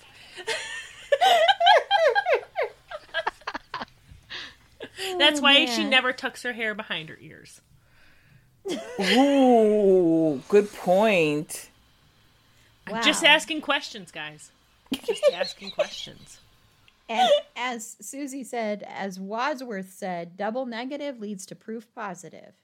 That's 5.18 5.40
why 5.40 5.66
she 5.66 5.84
oh, 5.84 5.88
never 5.88 6.12
tucks 6.12 6.44
her 6.44 6.52
hair 6.52 6.74
behind 6.76 7.08
her 7.08 7.18
ears. 7.20 7.60
Ooh, 9.00 10.40
good 10.48 10.72
point. 10.72 11.70
Wow. 12.88 13.00
Just 13.02 13.24
asking 13.24 13.62
questions, 13.62 14.12
guys. 14.12 14.52
Just 15.04 15.24
asking 15.32 15.72
questions. 15.72 16.38
And 17.08 17.30
as 17.56 17.96
Susie 18.00 18.44
said, 18.44 18.86
as 18.88 19.20
Wadsworth 19.20 19.92
said, 19.92 20.36
double 20.36 20.66
negative 20.66 21.20
leads 21.20 21.44
to 21.46 21.54
proof 21.54 21.86
positive. 21.94 22.54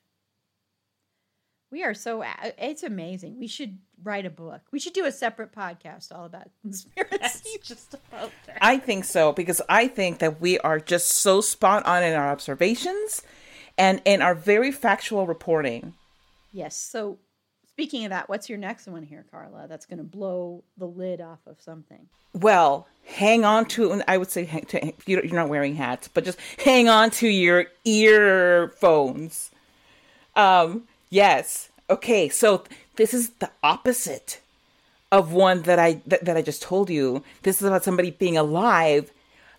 We 1.71 1.85
are 1.85 1.95
so 1.95 2.25
it's 2.59 2.83
amazing. 2.83 3.39
We 3.39 3.47
should 3.47 3.79
write 4.03 4.27
a 4.27 4.31
book. 4.31 4.63
We 4.73 4.81
should 4.81 4.93
do 4.93 5.05
a 5.05 5.13
separate 5.13 5.53
podcast 5.53 6.13
all 6.13 6.25
about 6.25 6.49
conspiracy. 6.63 7.59
just 7.63 7.95
about 7.95 8.33
that. 8.47 8.59
I 8.61 8.79
think 8.79 9.05
so 9.05 9.33
because 9.33 9.63
I 9.69 9.87
think 9.87 10.19
that 10.19 10.41
we 10.41 10.59
are 10.61 10.81
just 10.81 11.09
so 11.09 11.41
spot 11.41 11.87
on 11.87 12.03
in 12.03 12.15
our 12.15 12.29
observations 12.29 13.23
and 13.79 14.03
in 14.05 14.21
our 14.21 14.35
very 14.35 14.73
factual 14.73 15.27
reporting. 15.27 15.95
Yes. 16.53 16.77
So 16.77 17.19
speaking 17.69 18.05
of 18.05 18.11
that, 18.11 18.29
what's 18.29 18.49
your 18.49 18.59
next 18.59 18.89
one 18.89 19.05
here, 19.05 19.25
Carla? 19.31 19.67
That's 19.69 19.87
going 19.87 19.99
to 19.99 20.05
blow 20.05 20.65
the 20.77 20.87
lid 20.87 21.21
off 21.21 21.39
of 21.47 21.61
something. 21.61 22.09
Well, 22.33 22.87
hang 23.05 23.45
on 23.45 23.67
to, 23.67 23.93
and 23.93 24.05
I 24.07 24.19
would 24.19 24.31
say 24.31 24.45
hang 24.45 24.65
to, 24.67 24.93
you're 25.07 25.25
not 25.25 25.49
wearing 25.49 25.77
hats, 25.77 26.09
but 26.09 26.25
just 26.25 26.39
hang 26.63 26.89
on 26.89 27.11
to 27.13 27.29
your 27.29 27.67
earphones. 27.85 29.51
Um, 30.37 30.85
yes. 31.11 31.69
Okay, 31.89 32.29
so 32.29 32.65
this 32.97 33.13
is 33.13 33.31
the 33.41 33.51
opposite 33.63 34.41
of 35.13 35.33
one 35.33 35.63
that 35.63 35.79
I 35.79 36.01
that, 36.07 36.25
that 36.25 36.37
I 36.37 36.43
just 36.43 36.63
told 36.63 36.89
you. 36.89 37.23
This 37.43 37.61
is 37.61 37.67
about 37.67 37.85
somebody 37.85 38.13
being 38.13 38.37
alive 38.37 39.11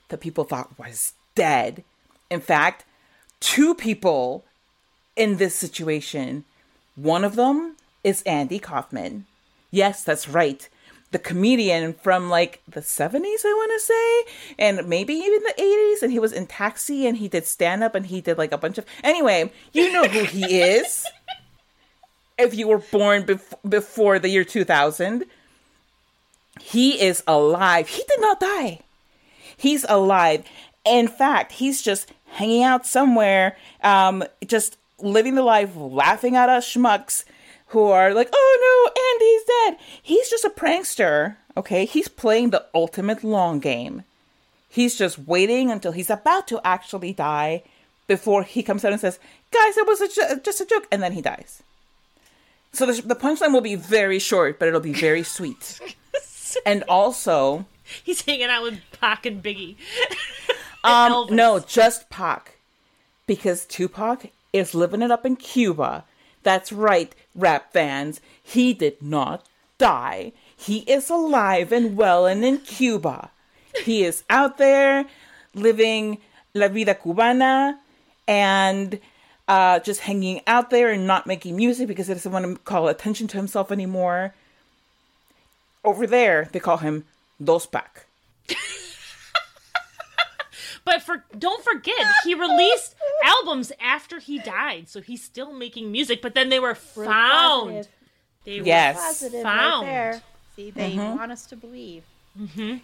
that 0.10 0.22
people 0.22 0.44
thought 0.44 0.78
was 0.80 1.14
dead. 1.36 1.84
In 2.30 2.40
fact, 2.40 2.86
two 3.40 3.76
people 3.76 4.46
in 5.16 5.38
this 5.38 5.56
situation. 5.56 6.46
One 6.96 7.24
of 7.24 7.36
them 7.36 7.76
is 8.04 8.22
Andy 8.24 8.60
Kaufman. 8.60 9.26
Yes, 9.72 10.04
that's 10.04 10.28
right. 10.28 10.68
The 11.12 11.20
comedian 11.20 11.94
from 11.94 12.30
like 12.30 12.62
the 12.68 12.80
70s, 12.80 13.46
I 13.46 13.54
want 13.54 13.72
to 13.74 13.80
say, 13.80 14.56
and 14.58 14.88
maybe 14.88 15.14
even 15.14 15.44
the 15.44 15.54
80s. 15.62 16.04
And 16.04 16.12
he 16.12 16.20
was 16.20 16.32
in 16.32 16.48
Taxi 16.48 17.06
and 17.06 17.18
he 17.18 17.28
did 17.28 17.46
stand 17.46 17.84
up 17.84 17.96
and 17.96 18.06
he 18.06 18.22
did 18.22 18.38
like 18.38 18.54
a 18.54 18.58
bunch 18.58 18.78
of. 18.78 18.86
Anyway, 19.04 19.52
you 19.74 19.92
know 19.92 20.06
who 20.06 20.24
he 20.24 20.62
is. 20.62 21.06
if 22.42 22.56
you 22.56 22.68
were 22.68 22.80
born 22.80 23.24
bef- 23.24 23.56
before 23.68 24.20
the 24.20 24.30
year 24.30 24.44
2000, 24.44 25.26
he 26.60 27.02
is 27.02 27.24
alive. 27.28 27.88
He 27.88 28.04
did 28.08 28.22
not 28.22 28.40
die. 28.40 28.80
He's 29.56 29.86
alive. 29.88 30.44
In 30.86 31.08
fact, 31.08 31.54
he's 31.54 31.82
just 31.82 32.12
hanging 32.34 32.64
out 32.64 32.86
somewhere, 32.86 33.58
um, 33.84 34.24
just 34.46 34.78
living 35.00 35.36
the 35.36 35.44
life, 35.44 35.76
laughing 35.76 36.36
at 36.36 36.50
us 36.50 36.72
schmucks 36.72 37.24
who 37.68 37.86
are 37.86 38.14
like, 38.14 38.30
oh 38.34 38.58
no, 38.62 39.02
Andy's 39.12 39.78
dead. 39.80 39.88
He's 40.02 40.30
just 40.30 40.44
a 40.44 40.50
prankster, 40.50 41.36
okay? 41.56 41.86
He's 41.86 42.08
playing 42.08 42.50
the 42.50 42.66
ultimate 42.74 43.24
long 43.24 43.60
game. 43.60 44.04
He's 44.70 44.98
just 44.98 45.20
waiting 45.20 45.70
until 45.72 45.92
he's 45.92 46.10
about 46.10 46.48
to 46.50 46.62
actually 46.64 47.14
die 47.14 47.64
before 48.08 48.44
he 48.44 48.64
comes 48.64 48.84
out 48.84 48.92
and 48.92 49.02
says, 49.02 49.20
guys, 49.52 49.78
it 49.78 49.88
was 49.88 50.02
a 50.02 50.08
ju- 50.08 50.42
just 50.44 50.62
a 50.62 50.66
joke, 50.66 50.88
and 50.92 51.02
then 51.02 51.14
he 51.14 51.22
dies. 51.22 51.64
So 52.74 52.86
the, 52.86 53.02
the 53.02 53.16
punchline 53.16 53.54
will 53.54 53.62
be 53.62 53.76
very 53.76 54.20
short, 54.20 54.60
but 54.60 54.68
it'll 54.68 54.80
be 54.80 54.94
very 54.94 55.24
sweet. 55.24 55.80
and 56.66 56.84
also, 56.84 57.66
He's 58.04 58.22
hanging 58.22 58.48
out 58.48 58.64
with 58.64 58.80
Pac 59.00 59.26
and 59.26 59.44
Biggie. 59.44 59.76
um, 60.84 61.12
Elvis. 61.12 61.32
no, 61.32 61.60
just 61.60 62.10
Pac, 62.10 62.58
because 63.28 63.66
Tupac 63.66 64.28
is 64.54 64.74
living 64.74 65.02
it 65.02 65.12
up 65.12 65.26
in 65.26 65.36
Cuba. 65.36 66.06
That's 66.44 66.72
right, 66.72 67.14
rap 67.36 67.74
fans. 67.74 68.22
He 68.42 68.74
did 68.74 69.02
not 69.02 69.46
die. 69.78 70.32
He 70.56 70.80
is 70.80 71.10
alive 71.10 71.72
and 71.72 71.98
well 71.98 72.26
and 72.26 72.44
in 72.44 72.60
Cuba. 72.60 73.32
He 73.84 74.04
is 74.04 74.24
out 74.30 74.58
there 74.58 75.06
living 75.54 76.20
la 76.54 76.68
vida 76.68 76.96
cubana 76.96 77.78
and 78.28 79.00
uh, 79.52 79.80
just 79.80 80.00
hanging 80.00 80.40
out 80.48 80.70
there 80.70 80.90
and 80.92 81.06
not 81.06 81.28
making 81.28 81.56
music 81.58 81.88
because 81.88 82.08
he 82.08 82.14
doesn't 82.14 82.32
want 82.32 82.46
to 82.46 82.56
call 82.64 82.88
attention 82.88 83.28
to 83.28 83.36
himself 83.38 83.70
anymore. 83.72 84.34
Over 85.84 86.08
there, 86.08 86.48
they 86.54 86.60
call 86.60 86.78
him 86.78 87.04
Dos 87.44 87.66
Pac. 87.66 88.06
But 90.84 91.04
for 91.04 91.24
don't 91.38 91.64
forget, 91.64 92.08
he 92.24 92.34
released 92.34 92.96
albums 93.24 93.72
after 93.80 94.18
he 94.18 94.40
died, 94.40 94.90
so 94.90 95.00
he's 95.00 95.24
still 95.24 95.54
making 95.54 95.92
music. 95.92 96.24
But 96.24 96.34
then 96.34 96.50
they 96.50 96.60
were 96.60 96.74
found. 96.74 97.08
Positive. 97.70 97.88
They 98.46 98.60
were 98.62 98.66
Yes. 98.66 98.96
Positive 98.98 99.44
Found. 99.44 99.86
right 99.86 99.92
there. 99.94 100.22
See, 100.56 100.72
they 100.72 100.96
want 100.96 101.32
us 101.32 101.46
to 101.48 101.56
believe. 101.56 102.04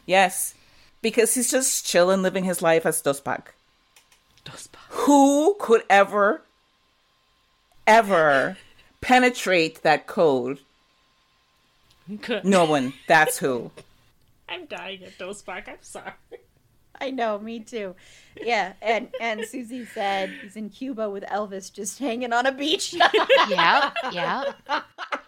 Yes, 0.06 0.54
because 1.02 1.34
he's 1.34 1.50
just 1.50 1.86
chilling, 1.88 2.22
living 2.22 2.44
his 2.44 2.62
life 2.62 2.86
as 2.86 3.02
Dos 3.02 3.20
Pac. 3.20 3.56
Dos 4.46 4.68
Pac. 4.68 4.84
Who 4.90 5.56
could 5.60 5.82
ever, 5.90 6.44
ever 7.88 8.58
penetrate 9.02 9.82
that 9.84 10.06
code? 10.08 10.60
Good. 12.21 12.43
No 12.45 12.65
one. 12.65 12.93
That's 13.08 13.38
who. 13.39 13.71
I'm 14.47 14.65
dying 14.65 15.04
at 15.04 15.17
those 15.17 15.41
Pac. 15.41 15.67
I'm 15.67 15.78
sorry. 15.82 16.13
I 17.00 17.12
know, 17.12 17.38
me 17.38 17.60
too. 17.60 17.95
Yeah, 18.41 18.73
and 18.82 19.10
and 19.21 19.45
Susie 19.45 19.86
said 19.86 20.32
he's 20.41 20.56
in 20.56 20.69
Cuba 20.69 21.10
with 21.10 21.23
Elvis, 21.26 21.71
just 21.71 22.00
hanging 22.00 22.34
on 22.34 22.45
a 22.45 22.52
beach. 22.52 22.95
Yeah, 23.50 23.91
yeah. 24.12 24.54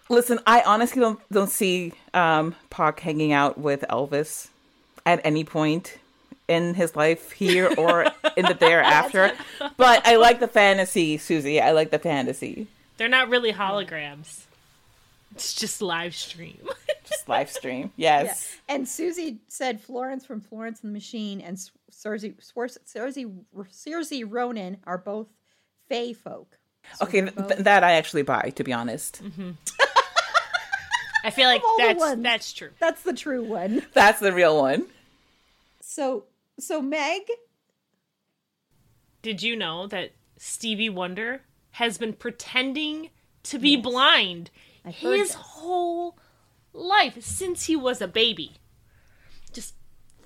Listen, 0.09 0.39
I 0.47 0.61
honestly 0.65 0.99
don't 0.99 1.19
don't 1.31 1.49
see 1.49 1.93
um, 2.13 2.55
Pac 2.69 2.99
hanging 3.01 3.33
out 3.33 3.57
with 3.59 3.85
Elvis 3.89 4.47
at 5.05 5.21
any 5.23 5.43
point 5.43 5.98
in 6.49 6.73
his 6.73 6.95
life 6.95 7.31
here 7.31 7.71
or 7.77 8.03
in 8.37 8.45
the 8.45 8.53
thereafter. 8.53 9.31
But 9.77 10.05
I 10.05 10.17
like 10.17 10.39
the 10.39 10.47
fantasy, 10.47 11.17
Susie. 11.17 11.61
I 11.61 11.71
like 11.71 11.91
the 11.91 11.99
fantasy. 11.99 12.67
They're 12.97 13.07
not 13.07 13.29
really 13.29 13.53
holograms. 13.53 14.43
It's 15.35 15.53
just 15.53 15.81
live 15.81 16.15
stream. 16.15 16.57
Just 17.07 17.27
live 17.29 17.49
stream. 17.49 17.91
Yeah. 17.95 18.23
Yes. 18.23 18.55
And 18.67 18.87
Susie 18.87 19.39
said 19.47 19.81
Florence 19.81 20.25
from 20.27 20.41
Florence 20.41 20.81
and 20.83 20.91
the 20.91 20.93
Machine 20.93 21.41
and 21.41 21.57
Cersei 21.91 22.35
Cersei 22.37 23.31
Cersei 23.55 24.25
Ronan 24.27 24.77
are 24.85 24.97
both 24.99 25.27
Fey 25.87 26.13
folk. 26.13 26.59
So 26.97 27.05
Okay, 27.05 27.21
they're 27.21 27.45
th- 27.47 27.59
that 27.61 27.83
I 27.83 27.93
actually 27.93 28.21
buy, 28.21 28.51
to 28.55 28.63
be 28.63 28.73
honest. 28.73 29.23
Mm-hmm. 29.23 29.51
I 31.23 31.31
feel 31.31 31.47
like 31.47 31.63
that's 31.79 32.15
that's 32.21 32.53
true. 32.53 32.69
that's 32.79 33.01
the 33.03 33.13
true 33.13 33.43
one. 33.43 33.83
That's 33.93 34.19
the 34.19 34.31
real 34.31 34.55
one. 34.57 34.85
So 35.81 36.25
so 36.61 36.81
Meg, 36.81 37.21
Did 39.21 39.43
you 39.43 39.55
know 39.55 39.87
that 39.87 40.11
Stevie 40.37 40.89
Wonder 40.89 41.41
has 41.71 41.97
been 41.97 42.13
pretending 42.13 43.09
to 43.43 43.59
be 43.59 43.75
blind 43.75 44.49
I 44.85 44.91
heard 44.91 45.17
his 45.17 45.33
whole 45.33 46.17
life 46.73 47.21
since 47.23 47.65
he 47.65 47.75
was 47.75 48.01
a 48.01 48.07
baby? 48.07 48.53
Just 49.51 49.75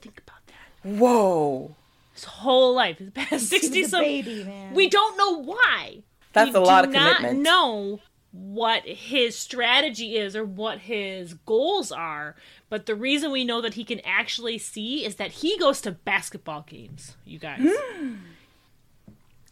think 0.02 0.22
about 0.22 0.46
that. 0.48 0.90
Whoa. 0.90 1.76
His 2.14 2.26
whole 2.26 2.76
life, 2.76 3.00
his 3.00 3.10
past 3.10 3.48
sixty 3.48 3.82
a 3.84 3.88
some. 3.90 4.02
baby 4.02 4.44
man. 4.44 4.74
We 4.76 4.88
don't 4.90 5.18
know 5.18 5.42
why. 5.42 6.04
That's 6.34 6.52
we 6.52 6.56
a 6.58 6.60
lot 6.62 6.84
do 6.84 6.90
of 6.90 6.94
not 6.94 7.16
commitment. 7.18 7.44
know 7.44 8.00
what 8.34 8.84
his 8.84 9.38
strategy 9.38 10.18
is 10.18 10.36
or 10.36 10.44
what 10.44 10.80
his 10.80 11.36
goals 11.36 11.92
are. 11.92 12.36
But 12.68 12.88
the 12.88 12.96
reason 12.96 13.32
we 13.32 13.46
know 13.46 13.62
that 13.62 13.76
he 13.76 13.84
can 13.86 14.00
actually 14.04 14.58
see 14.58 15.06
is 15.06 15.16
that 15.16 15.32
he 15.32 15.58
goes 15.60 15.80
to 15.82 15.92
basketball 15.92 16.64
games, 16.68 17.16
you 17.26 17.38
guys. 17.38 17.62
Hmm. 17.64 18.16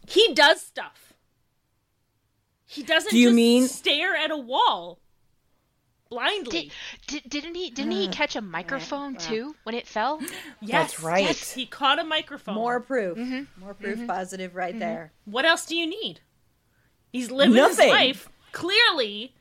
He 0.08 0.34
does 0.34 0.60
stuff. 0.60 1.12
He 2.66 2.82
doesn't 2.82 3.10
Do 3.12 3.18
you 3.18 3.28
just 3.28 3.36
mean- 3.36 3.68
stare 3.68 4.16
at 4.16 4.30
a 4.32 4.36
wall 4.36 4.98
blindly. 6.10 6.70
Did, 7.06 7.22
did, 7.22 7.30
didn't 7.30 7.54
he? 7.54 7.70
Didn't 7.70 7.92
he 7.92 8.08
catch 8.12 8.34
a 8.36 8.40
microphone 8.40 9.14
too 9.16 9.54
when 9.62 9.74
it 9.74 9.86
fell? 9.86 10.20
yes, 10.60 11.00
right. 11.00 11.24
Yes, 11.24 11.52
he 11.52 11.66
caught 11.66 11.98
a 11.98 12.04
microphone. 12.04 12.54
more 12.56 12.80
proof. 12.80 13.16
Mm-hmm. 13.16 13.60
More 13.60 13.74
proof 13.74 14.06
positive 14.06 14.54
right 14.56 14.78
there. 14.78 15.12
What 15.24 15.44
else 15.44 15.64
do 15.66 15.76
you 15.76 15.86
need? 15.86 16.20
He's 17.12 17.30
living 17.30 17.54
Nothing. 17.54 17.86
his 17.86 17.92
life. 17.94 18.28
Clearly, 18.52 19.34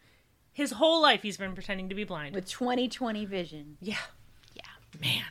his 0.54 0.72
whole 0.72 1.02
life 1.02 1.22
he's 1.22 1.38
been 1.38 1.54
pretending 1.54 1.90
to 1.90 1.96
be 1.96 2.04
blind. 2.04 2.34
With 2.36 2.48
2020 2.50 3.26
vision. 3.26 3.78
yeah. 3.82 3.96
Yeah. 4.54 4.64
Man. 5.02 5.24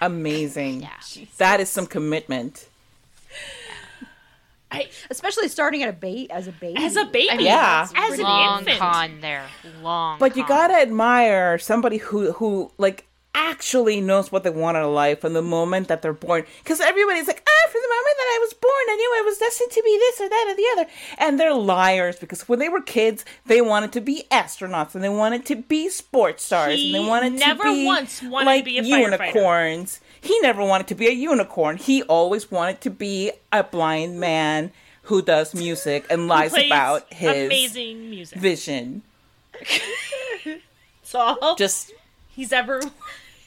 Amazing. 0.00 0.82
Yeah. 0.82 0.90
That 1.38 1.60
is 1.60 1.68
some 1.68 1.86
commitment. 1.86 2.68
I, 4.70 4.88
Especially 5.08 5.48
starting 5.48 5.82
at 5.82 5.88
a 5.88 5.92
bait 5.94 6.30
as 6.30 6.46
a 6.46 6.52
baby. 6.52 6.76
as 6.82 6.94
a 6.96 7.06
baby. 7.06 7.30
I 7.30 7.36
mean, 7.38 7.46
Yeah. 7.46 7.86
As 7.96 8.12
an 8.18 8.20
Long 8.24 8.58
infant. 8.60 8.78
con 8.78 9.20
there. 9.22 9.46
Long. 9.82 10.18
But 10.18 10.36
you 10.36 10.42
con. 10.44 10.48
gotta 10.48 10.74
admire 10.74 11.58
somebody 11.58 11.96
who 11.96 12.32
who 12.32 12.70
like 12.76 13.06
actually 13.38 14.00
knows 14.00 14.32
what 14.32 14.42
they 14.42 14.50
want 14.50 14.76
out 14.76 14.82
of 14.82 14.92
life 14.92 15.20
from 15.20 15.32
the 15.32 15.42
moment 15.42 15.88
that 15.88 16.02
they're 16.02 16.12
born. 16.12 16.44
Because 16.62 16.80
everybody's 16.80 17.28
like, 17.28 17.42
ah, 17.48 17.70
from 17.70 17.80
the 17.80 17.88
moment 17.88 18.16
that 18.18 18.34
I 18.34 18.38
was 18.40 18.54
born, 18.54 18.72
I 18.90 18.96
knew 18.96 19.14
I 19.16 19.22
was 19.24 19.38
destined 19.38 19.70
to 19.70 19.82
be 19.84 19.96
this 19.98 20.20
or 20.20 20.28
that 20.28 20.46
or 20.48 20.56
the 20.56 20.66
other. 20.72 20.90
And 21.18 21.38
they're 21.40 21.54
liars 21.54 22.18
because 22.18 22.48
when 22.48 22.58
they 22.58 22.68
were 22.68 22.80
kids, 22.80 23.24
they 23.46 23.60
wanted 23.60 23.92
to 23.92 24.00
be 24.00 24.24
astronauts 24.30 24.94
and 24.94 25.04
they 25.04 25.08
wanted 25.08 25.46
to 25.46 25.56
be 25.56 25.88
sports 25.88 26.44
stars 26.44 26.74
He 26.74 26.94
and 26.94 27.04
they 27.04 27.08
wanted 27.08 27.34
never 27.34 27.62
to 27.62 27.72
be 27.72 27.86
once 27.86 28.22
wanted 28.22 28.58
to 28.58 28.64
be 28.64 28.78
a 28.78 28.82
unicorns. 28.82 30.00
He 30.20 30.38
never 30.40 30.64
wanted 30.64 30.88
to 30.88 30.94
be 30.94 31.06
a 31.06 31.12
unicorn. 31.12 31.76
He 31.76 32.02
always 32.02 32.50
wanted 32.50 32.80
to 32.80 32.90
be 32.90 33.30
a 33.52 33.62
blind 33.62 34.18
man 34.18 34.72
who 35.02 35.22
does 35.22 35.54
music 35.54 36.04
and 36.10 36.28
lies 36.28 36.52
about 36.52 37.10
his 37.12 37.46
amazing 37.46 38.10
music. 38.10 38.38
vision. 38.38 39.02
That's 40.44 41.14
all 41.14 41.54
Just 41.56 41.92
he's 42.28 42.52
ever. 42.52 42.82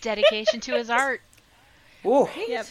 Dedication 0.01 0.59
to 0.61 0.73
his 0.73 0.89
art. 0.89 1.21
ooh. 2.05 2.27
Yep. 2.47 2.67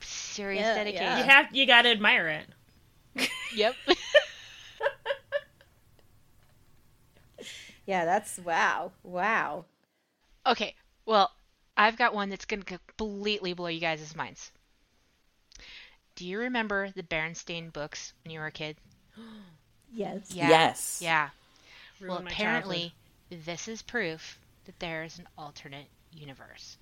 Serious 0.00 0.62
Yeah, 0.62 0.74
dedication. 0.74 1.06
yeah. 1.06 1.18
You 1.18 1.24
have 1.24 1.46
you 1.54 1.66
gotta 1.66 1.90
admire 1.90 2.28
it. 2.28 3.28
Yep. 3.54 3.74
Yeah, 7.86 8.04
that's 8.06 8.38
wow. 8.38 8.92
Wow. 9.02 9.66
okay, 10.46 10.74
well, 11.04 11.30
I've 11.76 11.98
got 11.98 12.14
one 12.14 12.30
that's 12.30 12.46
going 12.46 12.62
to 12.62 12.78
completely 12.96 13.52
blow 13.52 13.66
you 13.68 13.80
guys' 13.80 14.16
minds. 14.16 14.50
Do 16.14 16.26
you 16.26 16.38
remember 16.38 16.90
the 16.90 17.02
Berenstain 17.02 17.72
books 17.72 18.14
when 18.22 18.32
you 18.32 18.40
were 18.40 18.46
a 18.46 18.52
kid? 18.52 18.76
Yes. 19.96 20.32
Yeah. 20.32 20.48
Yes. 20.48 20.98
Yeah. 21.00 21.28
Ruined 22.00 22.14
well, 22.14 22.22
my 22.24 22.30
apparently, 22.32 22.92
this 23.30 23.68
is 23.68 23.80
proof 23.80 24.40
that 24.64 24.80
there 24.80 25.04
is 25.04 25.20
an 25.20 25.28
alternate 25.38 25.86
universe. 26.14 26.76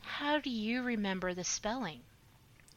How 0.00 0.38
do 0.38 0.50
you 0.50 0.82
remember 0.82 1.34
the 1.34 1.44
spelling? 1.44 2.00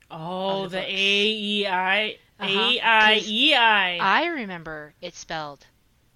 Oh, 0.09 0.63
the 0.63 0.77
the 0.77 0.77
A 0.77 0.81
books. 0.81 0.91
E 0.93 1.67
I 1.67 2.17
Uh-huh, 2.39 2.49
A 2.49 2.79
I 2.79 3.21
E 3.23 3.53
I. 3.55 3.97
I 3.97 4.25
remember 4.27 4.93
it 5.01 5.15
spelled 5.15 5.65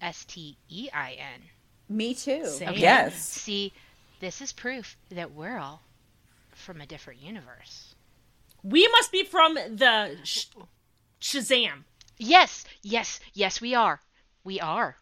S 0.00 0.24
T 0.24 0.56
E 0.68 0.88
I 0.92 1.12
N. 1.12 1.42
Me 1.88 2.14
too. 2.14 2.44
Same. 2.46 2.68
Okay. 2.70 2.80
Yes. 2.80 3.16
See, 3.16 3.72
this 4.20 4.40
is 4.40 4.52
proof 4.52 4.96
that 5.10 5.32
we're 5.32 5.58
all 5.58 5.82
from 6.54 6.80
a 6.80 6.86
different 6.86 7.20
universe. 7.20 7.94
We 8.62 8.88
must 8.88 9.12
be 9.12 9.24
from 9.24 9.54
the 9.54 10.16
sh- 10.24 10.46
Shazam. 11.20 11.84
Yes, 12.18 12.64
yes, 12.82 13.20
yes, 13.34 13.60
we 13.60 13.74
are. 13.74 14.00
We 14.42 14.58
are. 14.60 14.96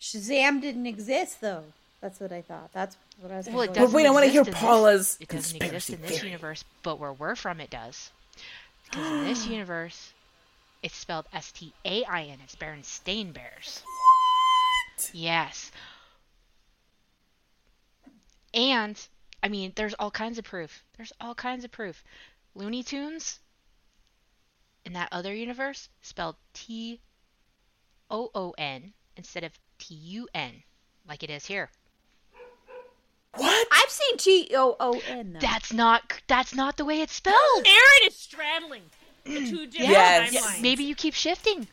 Shazam 0.00 0.60
didn't 0.60 0.86
exist 0.86 1.40
though. 1.40 1.64
That's 2.02 2.18
what 2.20 2.32
I 2.32 2.42
thought. 2.42 2.70
That's 2.74 2.96
what 3.20 3.30
I 3.32 3.36
was. 3.38 3.46
Well, 3.48 3.60
it 3.62 3.66
gonna 3.68 3.68
But 3.68 3.74
go 3.74 3.80
doesn't 3.84 3.96
wait, 3.96 4.06
I 4.06 4.10
wanna 4.10 4.26
hear 4.26 4.40
in 4.42 4.46
this- 4.46 4.54
Paula's 4.58 5.16
It 5.20 5.28
doesn't 5.28 5.56
exist 5.62 5.62
conspiracy 5.88 5.92
in 5.94 6.02
this 6.02 6.10
theory. 6.18 6.28
universe, 6.30 6.64
but 6.82 6.96
where 6.98 7.12
we're 7.12 7.36
from, 7.36 7.60
it 7.60 7.70
does. 7.70 8.10
Because 8.84 9.06
in 9.12 9.24
this 9.24 9.46
universe, 9.58 10.12
it's 10.82 10.96
spelled 10.96 11.26
S 11.32 11.52
T 11.52 11.72
A 11.86 12.04
I 12.04 12.24
N. 12.24 12.40
It's 12.44 12.56
Berenstain 12.56 13.32
Bears. 13.32 13.82
What? 13.84 15.10
Yes. 15.14 15.70
And 18.52 19.00
I 19.42 19.48
mean, 19.48 19.72
there's 19.76 19.94
all 19.94 20.10
kinds 20.10 20.38
of 20.38 20.44
proof. 20.44 20.84
There's 20.96 21.12
all 21.20 21.34
kinds 21.34 21.64
of 21.64 21.70
proof. 21.70 22.04
Looney 22.54 22.82
Tunes 22.82 23.38
in 24.84 24.92
that 24.94 25.08
other 25.12 25.32
universe 25.34 25.88
spelled 26.02 26.36
T 26.52 27.00
O 28.10 28.30
O 28.34 28.50
N 28.58 28.92
instead 29.16 29.44
of 29.44 29.58
T 29.78 29.94
U 29.94 30.28
N, 30.34 30.62
like 31.08 31.22
it 31.22 31.30
is 31.30 31.46
here. 31.46 31.70
What? 33.36 33.68
I've 33.72 33.88
seen 33.90 34.16
T 34.18 34.50
O 34.54 34.76
O 34.78 35.00
N. 35.08 35.38
That's 35.40 35.72
not 35.72 36.20
that's 36.28 36.54
not 36.54 36.76
the 36.76 36.84
way 36.84 37.00
it's 37.00 37.14
spelled. 37.14 37.36
Erin 37.66 38.06
is 38.06 38.14
straddling 38.16 38.82
the 39.24 39.48
two 39.48 39.66
different 39.66 39.90
Yes. 39.90 40.34
timelines. 40.36 40.60
Maybe 40.62 40.84
you 40.84 40.94
keep 40.94 41.14
shifting. 41.14 41.66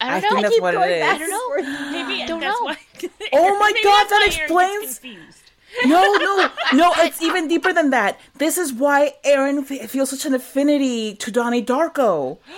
I 0.00 0.16
I 0.16 0.20
think 0.20 0.32
don't 0.32 0.42
know. 0.42 0.48
that's 0.48 0.60
what 0.60 0.74
going 0.74 0.90
is. 0.90 1.00
back 1.00 1.14
I 1.14 1.18
don't 1.18 1.30
know. 1.30 1.54
and 1.56 1.66
forth. 1.78 1.92
Maybe 1.92 2.26
Don't 2.26 2.40
that's 2.40 2.60
know. 2.60 2.64
why. 2.66 2.76
Oh 3.32 3.58
my 3.58 3.70
Maybe 3.72 3.84
God, 3.84 4.04
that 4.04 4.10
why 4.10 4.16
Erin 4.18 4.26
gets 4.30 4.36
explains- 4.42 4.98
confused. 4.98 5.38
No, 5.86 6.02
no, 6.16 6.50
no. 6.74 6.92
It's 6.98 7.22
even 7.22 7.48
deeper 7.48 7.72
than 7.72 7.88
that. 7.90 8.20
This 8.36 8.58
is 8.58 8.74
why 8.74 9.14
Erin 9.24 9.64
f- 9.70 9.88
feels 9.90 10.10
such 10.10 10.26
an 10.26 10.34
affinity 10.34 11.14
to 11.14 11.30
Donnie 11.30 11.64
Darko. 11.64 12.38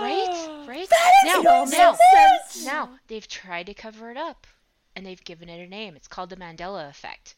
Right? 0.00 0.64
Right? 0.68 0.86
It 1.24 1.46
all 1.46 1.66
now, 1.66 1.70
now, 1.72 1.96
sense. 1.96 2.64
now, 2.64 2.90
they've 3.08 3.26
tried 3.26 3.66
to 3.66 3.74
cover 3.74 4.10
it 4.12 4.16
up 4.16 4.46
and 4.94 5.04
they've 5.04 5.24
given 5.24 5.48
it 5.48 5.60
a 5.60 5.68
name. 5.68 5.96
It's 5.96 6.06
called 6.06 6.30
the 6.30 6.36
Mandela 6.36 6.88
effect. 6.88 7.34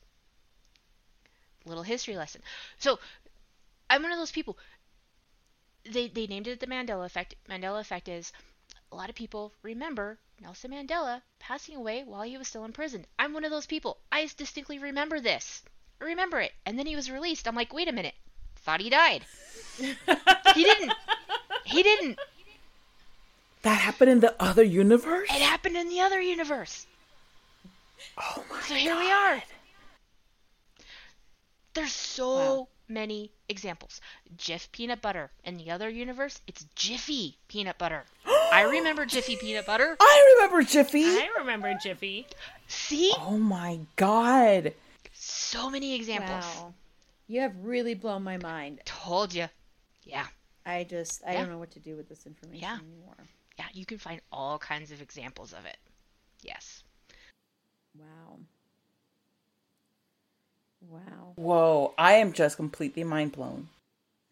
Little 1.71 1.85
history 1.85 2.17
lesson. 2.17 2.43
So, 2.79 2.99
I'm 3.89 4.03
one 4.03 4.13
of 4.13 4.19
those 4.19 4.33
people. 4.33 4.59
They 5.85 6.09
they 6.09 6.27
named 6.27 6.49
it 6.49 6.61
the 6.61 6.67
Mandela 6.67 7.07
effect. 7.07 7.35
Mandela 7.49 7.81
effect 7.81 8.09
is 8.09 8.33
a 8.93 8.97
lot 8.97 9.09
of 9.09 9.15
people 9.15 9.53
remember 9.63 10.19
Nelson 10.41 10.73
Mandela 10.73 11.23
passing 11.39 11.77
away 11.77 12.03
while 12.03 12.23
he 12.23 12.37
was 12.37 12.49
still 12.49 12.65
in 12.65 12.73
prison. 12.73 13.07
I'm 13.19 13.33
one 13.33 13.45
of 13.45 13.51
those 13.51 13.67
people. 13.67 13.99
I 14.11 14.29
distinctly 14.37 14.79
remember 14.79 15.21
this. 15.21 15.63
I 16.01 16.05
remember 16.05 16.41
it. 16.41 16.53
And 16.67 16.79
then 16.79 16.87
he 16.87 16.97
was 16.97 17.11
released. 17.11 17.47
I'm 17.47 17.55
like, 17.55 17.73
wait 17.73 17.89
a 17.89 17.93
minute. 17.93 18.15
Thought 18.57 18.81
he 18.81 18.91
died. 18.91 19.25
he 19.79 20.65
didn't. 20.65 20.93
He 21.65 21.83
didn't. 21.83 22.19
That 23.63 23.81
happened 23.81 24.11
in 24.11 24.21
the 24.21 24.35
other 24.43 24.63
universe? 24.65 25.29
It 25.31 25.43
happened 25.43 25.77
in 25.77 25.89
the 25.89 26.01
other 26.01 26.21
universe. 26.21 26.87
Oh 28.19 28.45
my 28.49 28.57
god. 28.57 28.65
So 28.65 28.75
here 28.75 28.97
we 28.97 29.11
are. 29.11 29.43
There's 31.75 31.93
so 31.93 32.69
many 32.89 33.31
examples. 33.49 34.01
Jif 34.37 34.71
peanut 34.73 35.01
butter. 35.01 35.31
In 35.45 35.57
the 35.57 35.71
other 35.71 35.89
universe, 35.89 36.41
it's 36.47 36.65
Jiffy 36.75 37.37
peanut 37.49 37.79
butter. 37.79 38.05
I 38.27 38.63
remember 38.63 39.07
Jiffy 39.07 39.37
peanut 39.37 39.67
butter. 39.67 39.97
I 40.01 40.35
remember 40.37 40.63
Jiffy. 40.63 41.05
I 41.05 41.29
remember 41.39 41.73
Jiffy. 41.81 42.27
See? 42.67 43.13
Oh 43.19 43.39
my 43.39 43.81
god. 43.97 44.73
So 45.13 45.71
many 45.71 45.95
examples. 45.95 46.45
Wow. 46.45 46.75
You 47.29 47.41
have 47.43 47.55
really 47.63 47.95
blown 47.95 48.25
my 48.25 48.39
mind. 48.39 48.81
Told 48.85 49.33
you. 49.33 49.47
Yeah. 50.03 50.27
I 50.67 50.85
just 50.85 51.23
I 51.27 51.33
Yeah. 51.35 51.41
don't 51.43 51.51
know 51.51 51.59
what 51.59 51.71
to 51.73 51.81
do 51.81 51.97
with 51.97 52.09
this 52.09 52.27
information 52.27 52.63
Yeah. 52.63 52.79
anymore. 52.79 53.17
Yeah, 53.59 53.67
you 53.73 53.87
can 53.87 53.99
find 53.99 54.21
all 54.33 54.59
kinds 54.59 54.91
of 54.91 55.01
examples 55.01 55.53
of 55.53 55.65
it. 55.67 55.77
Yes. 56.43 56.83
Wow. 57.97 58.41
Wow. 60.81 61.33
Whoa, 61.37 61.95
I 61.99 62.15
am 62.15 62.33
just 62.33 62.57
completely 62.57 63.05
mind 63.05 63.33
blown. 63.33 63.69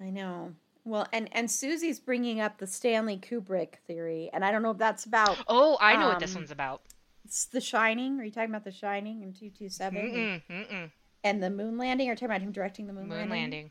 I 0.00 0.10
know. 0.10 0.54
Well, 0.84 1.06
and 1.12 1.28
and 1.32 1.50
Susie's 1.50 2.00
bringing 2.00 2.40
up 2.40 2.58
the 2.58 2.66
Stanley 2.66 3.18
Kubrick 3.18 3.74
theory, 3.86 4.30
and 4.32 4.44
I 4.44 4.50
don't 4.50 4.62
know 4.62 4.70
if 4.70 4.78
that's 4.78 5.04
about 5.04 5.38
Oh, 5.46 5.76
I 5.80 5.96
know 5.96 6.08
what 6.08 6.18
this 6.20 6.34
Um, 6.34 6.42
one's 6.42 6.50
about. 6.50 6.82
it's 7.24 7.44
The 7.46 7.60
Shining. 7.60 8.18
Are 8.20 8.24
you 8.24 8.30
talking 8.30 8.50
about 8.50 8.64
The 8.64 8.72
Shining 8.72 9.22
in 9.22 9.32
two 9.34 9.50
two 9.50 9.68
seven 9.68 10.42
Mm-mm, 10.50 10.66
mm-mm. 10.68 10.90
and 11.24 11.42
the 11.42 11.50
moon 11.50 11.76
landing? 11.76 12.08
Or 12.08 12.10
are 12.10 12.12
you 12.12 12.16
talking 12.16 12.26
about 12.30 12.40
him 12.42 12.52
directing 12.52 12.86
the 12.86 12.92
moon, 12.94 13.08
Moon 13.08 13.18
landing? 13.18 13.30
landing. 13.38 13.70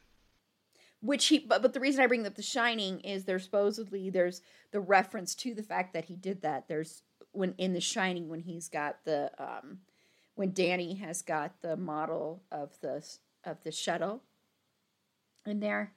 Which 1.00 1.28
he, 1.28 1.40
but, 1.40 1.62
but 1.62 1.74
the 1.74 1.80
reason 1.80 2.04
I 2.04 2.08
bring 2.08 2.26
up 2.26 2.36
The 2.36 2.42
Shining 2.42 3.00
is 3.02 3.26
there's 3.26 3.44
supposedly 3.44 4.10
there's 4.10 4.42
the 4.72 4.80
reference 4.80 5.34
to 5.36 5.54
the 5.54 5.64
fact 5.64 5.94
that 5.94 6.06
he 6.06 6.16
did 6.16 6.42
that. 6.42 6.68
There's 6.68 7.02
when 7.32 7.54
in 7.58 7.74
The 7.74 7.82
Shining 7.82 8.30
when 8.30 8.42
he's 8.42 8.68
got 8.70 8.98
the 9.06 9.32
um 9.40 9.80
when 10.38 10.54
Danny 10.54 10.96
has 10.96 11.22
got 11.22 11.62
the 11.62 11.76
model 11.76 12.44
of 12.52 12.80
the 12.82 13.06
of 13.44 13.62
the 13.64 13.72
shuttle 13.72 14.22
in 15.46 15.60
there, 15.60 15.94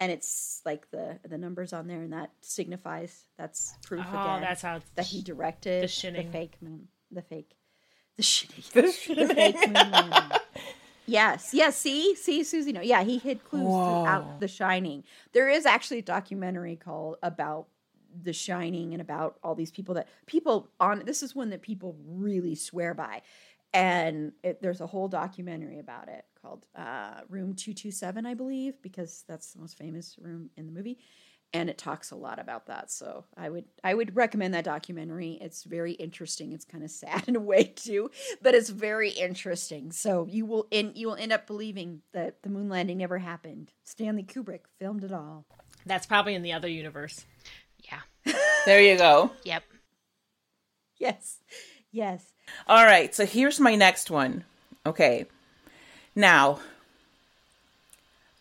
and 0.00 0.10
it's 0.12 0.60
like 0.64 0.90
the 0.90 1.18
the 1.24 1.38
numbers 1.38 1.72
on 1.72 1.86
there, 1.86 2.02
and 2.02 2.12
that 2.12 2.30
signifies 2.40 3.28
that's 3.38 3.74
proof 3.84 4.04
Oh, 4.12 4.18
again 4.20 4.40
that's 4.42 4.62
how 4.62 4.80
that 4.96 5.06
he 5.06 5.22
directed 5.22 5.82
The 5.84 5.88
shinning. 5.88 6.30
fake 6.30 6.56
moon, 6.60 6.88
the 7.10 7.22
fake, 7.22 7.54
the 8.16 8.22
shinning, 8.22 8.64
the 8.74 9.34
fake 9.34 9.68
moon. 9.68 10.12
Yes, 11.06 11.50
yes. 11.52 11.76
See, 11.76 12.14
see, 12.14 12.44
Susie. 12.44 12.72
No, 12.72 12.80
yeah, 12.80 13.02
he 13.02 13.18
hid 13.18 13.44
clues 13.44 13.64
Whoa. 13.64 14.04
throughout 14.04 14.40
The 14.40 14.46
Shining. 14.48 15.02
There 15.32 15.48
is 15.48 15.66
actually 15.66 15.98
a 15.98 16.02
documentary 16.02 16.76
called 16.76 17.16
about 17.24 17.66
The 18.22 18.32
Shining 18.32 18.92
and 18.94 19.00
about 19.02 19.36
all 19.42 19.56
these 19.56 19.72
people 19.72 19.94
that 19.96 20.08
people 20.26 20.68
on. 20.78 21.02
This 21.04 21.22
is 21.22 21.34
one 21.34 21.50
that 21.50 21.60
people 21.60 21.96
really 22.06 22.54
swear 22.54 22.94
by, 22.94 23.22
and 23.74 24.32
it, 24.42 24.60
there's 24.60 24.80
a 24.80 24.86
whole 24.86 25.08
documentary 25.08 25.78
about 25.78 26.08
it 26.08 26.24
called 26.40 26.66
uh, 26.76 27.20
Room 27.28 27.54
Two 27.54 27.72
Two 27.72 27.90
Seven, 27.90 28.26
I 28.26 28.34
believe, 28.34 28.80
because 28.82 29.24
that's 29.26 29.52
the 29.52 29.60
most 29.60 29.78
famous 29.78 30.16
room 30.20 30.50
in 30.56 30.66
the 30.66 30.72
movie. 30.72 30.98
And 31.54 31.68
it 31.68 31.76
talks 31.76 32.10
a 32.12 32.16
lot 32.16 32.38
about 32.38 32.66
that. 32.68 32.90
So 32.90 33.26
i 33.36 33.50
would 33.50 33.66
i 33.84 33.92
would 33.92 34.16
recommend 34.16 34.54
that 34.54 34.64
documentary. 34.64 35.38
It's 35.40 35.64
very 35.64 35.92
interesting. 35.92 36.52
It's 36.52 36.64
kind 36.64 36.84
of 36.84 36.90
sad 36.90 37.24
in 37.28 37.36
a 37.36 37.40
way 37.40 37.64
too 37.64 38.10
but 38.42 38.54
it's 38.54 38.70
very 38.70 39.10
interesting. 39.10 39.92
So 39.92 40.26
you 40.28 40.46
will 40.46 40.66
in 40.70 40.92
you 40.94 41.08
will 41.08 41.16
end 41.16 41.32
up 41.32 41.46
believing 41.46 42.02
that 42.12 42.42
the 42.42 42.50
moon 42.50 42.68
landing 42.68 42.98
never 42.98 43.18
happened. 43.18 43.70
Stanley 43.84 44.24
kubrick 44.24 44.60
filmed 44.78 45.04
it 45.04 45.12
all. 45.12 45.46
That's 45.84 46.06
probably 46.06 46.34
in 46.34 46.42
the 46.42 46.52
other 46.52 46.68
universe. 46.68 47.24
Yeah. 47.78 48.00
There 48.64 48.80
you 48.80 48.96
go. 48.96 49.32
Yep. 49.42 49.64
yes. 50.96 51.40
Yes 51.90 52.32
All 52.66 52.84
right, 52.84 53.14
so 53.14 53.26
here's 53.26 53.60
my 53.60 53.74
next 53.74 54.10
one. 54.10 54.44
Okay. 54.84 55.26
Now, 56.14 56.60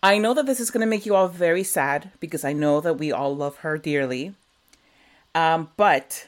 I 0.03 0.17
know 0.17 0.33
that 0.33 0.45
this 0.45 0.59
is 0.59 0.71
going 0.71 0.81
to 0.81 0.87
make 0.87 1.05
you 1.05 1.15
all 1.15 1.27
very 1.27 1.63
sad 1.63 2.11
because 2.19 2.43
I 2.43 2.53
know 2.53 2.81
that 2.81 2.97
we 2.97 3.11
all 3.11 3.35
love 3.35 3.57
her 3.57 3.77
dearly. 3.77 4.33
Um, 5.35 5.69
but 5.77 6.27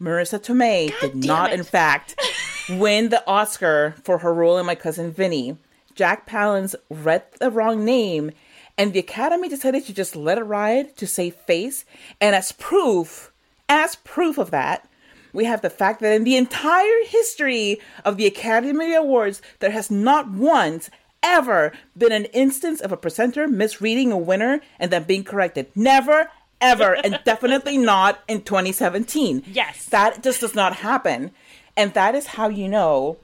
Marisa 0.00 0.38
Tomei 0.38 0.92
did 1.00 1.14
not, 1.14 1.52
in 1.52 1.62
fact, 1.62 2.20
win 2.68 3.10
the 3.10 3.26
Oscar 3.26 3.94
for 4.02 4.18
her 4.18 4.34
role 4.34 4.58
in 4.58 4.66
My 4.66 4.74
Cousin 4.74 5.12
Vinny. 5.12 5.56
Jack 5.94 6.26
Palance 6.28 6.74
read 6.90 7.24
the 7.38 7.50
wrong 7.50 7.84
name 7.84 8.32
And 8.78 8.92
the 8.92 8.98
Academy 8.98 9.48
decided 9.48 9.84
to 9.86 9.92
just 9.92 10.16
let 10.16 10.38
it 10.38 10.42
ride 10.42 10.96
to 10.96 11.06
save 11.06 11.34
face. 11.34 11.84
And 12.20 12.34
as 12.34 12.52
proof, 12.52 13.30
as 13.68 13.96
proof 13.96 14.38
of 14.38 14.50
that, 14.50 14.88
we 15.32 15.44
have 15.44 15.62
the 15.62 15.70
fact 15.70 16.00
that 16.00 16.12
in 16.12 16.24
the 16.24 16.36
entire 16.36 17.04
history 17.06 17.80
of 18.04 18.16
the 18.16 18.26
Academy 18.26 18.94
Awards, 18.94 19.40
there 19.60 19.70
has 19.70 19.90
not 19.90 20.30
once 20.30 20.90
ever 21.22 21.72
been 21.96 22.12
an 22.12 22.26
instance 22.26 22.80
of 22.80 22.92
a 22.92 22.96
presenter 22.96 23.48
misreading 23.48 24.12
a 24.12 24.18
winner 24.18 24.60
and 24.78 24.90
then 24.90 25.04
being 25.04 25.24
corrected. 25.24 25.68
Never, 25.74 26.30
ever, 26.60 26.94
and 26.94 27.18
definitely 27.24 27.78
not 27.78 28.20
in 28.28 28.42
2017. 28.42 29.44
Yes. 29.46 29.86
That 29.86 30.22
just 30.22 30.40
does 30.40 30.54
not 30.54 30.76
happen. 30.76 31.30
And 31.76 31.94
that 31.94 32.14
is 32.14 32.26
how 32.26 32.48
you 32.48 32.68
know 32.68 33.16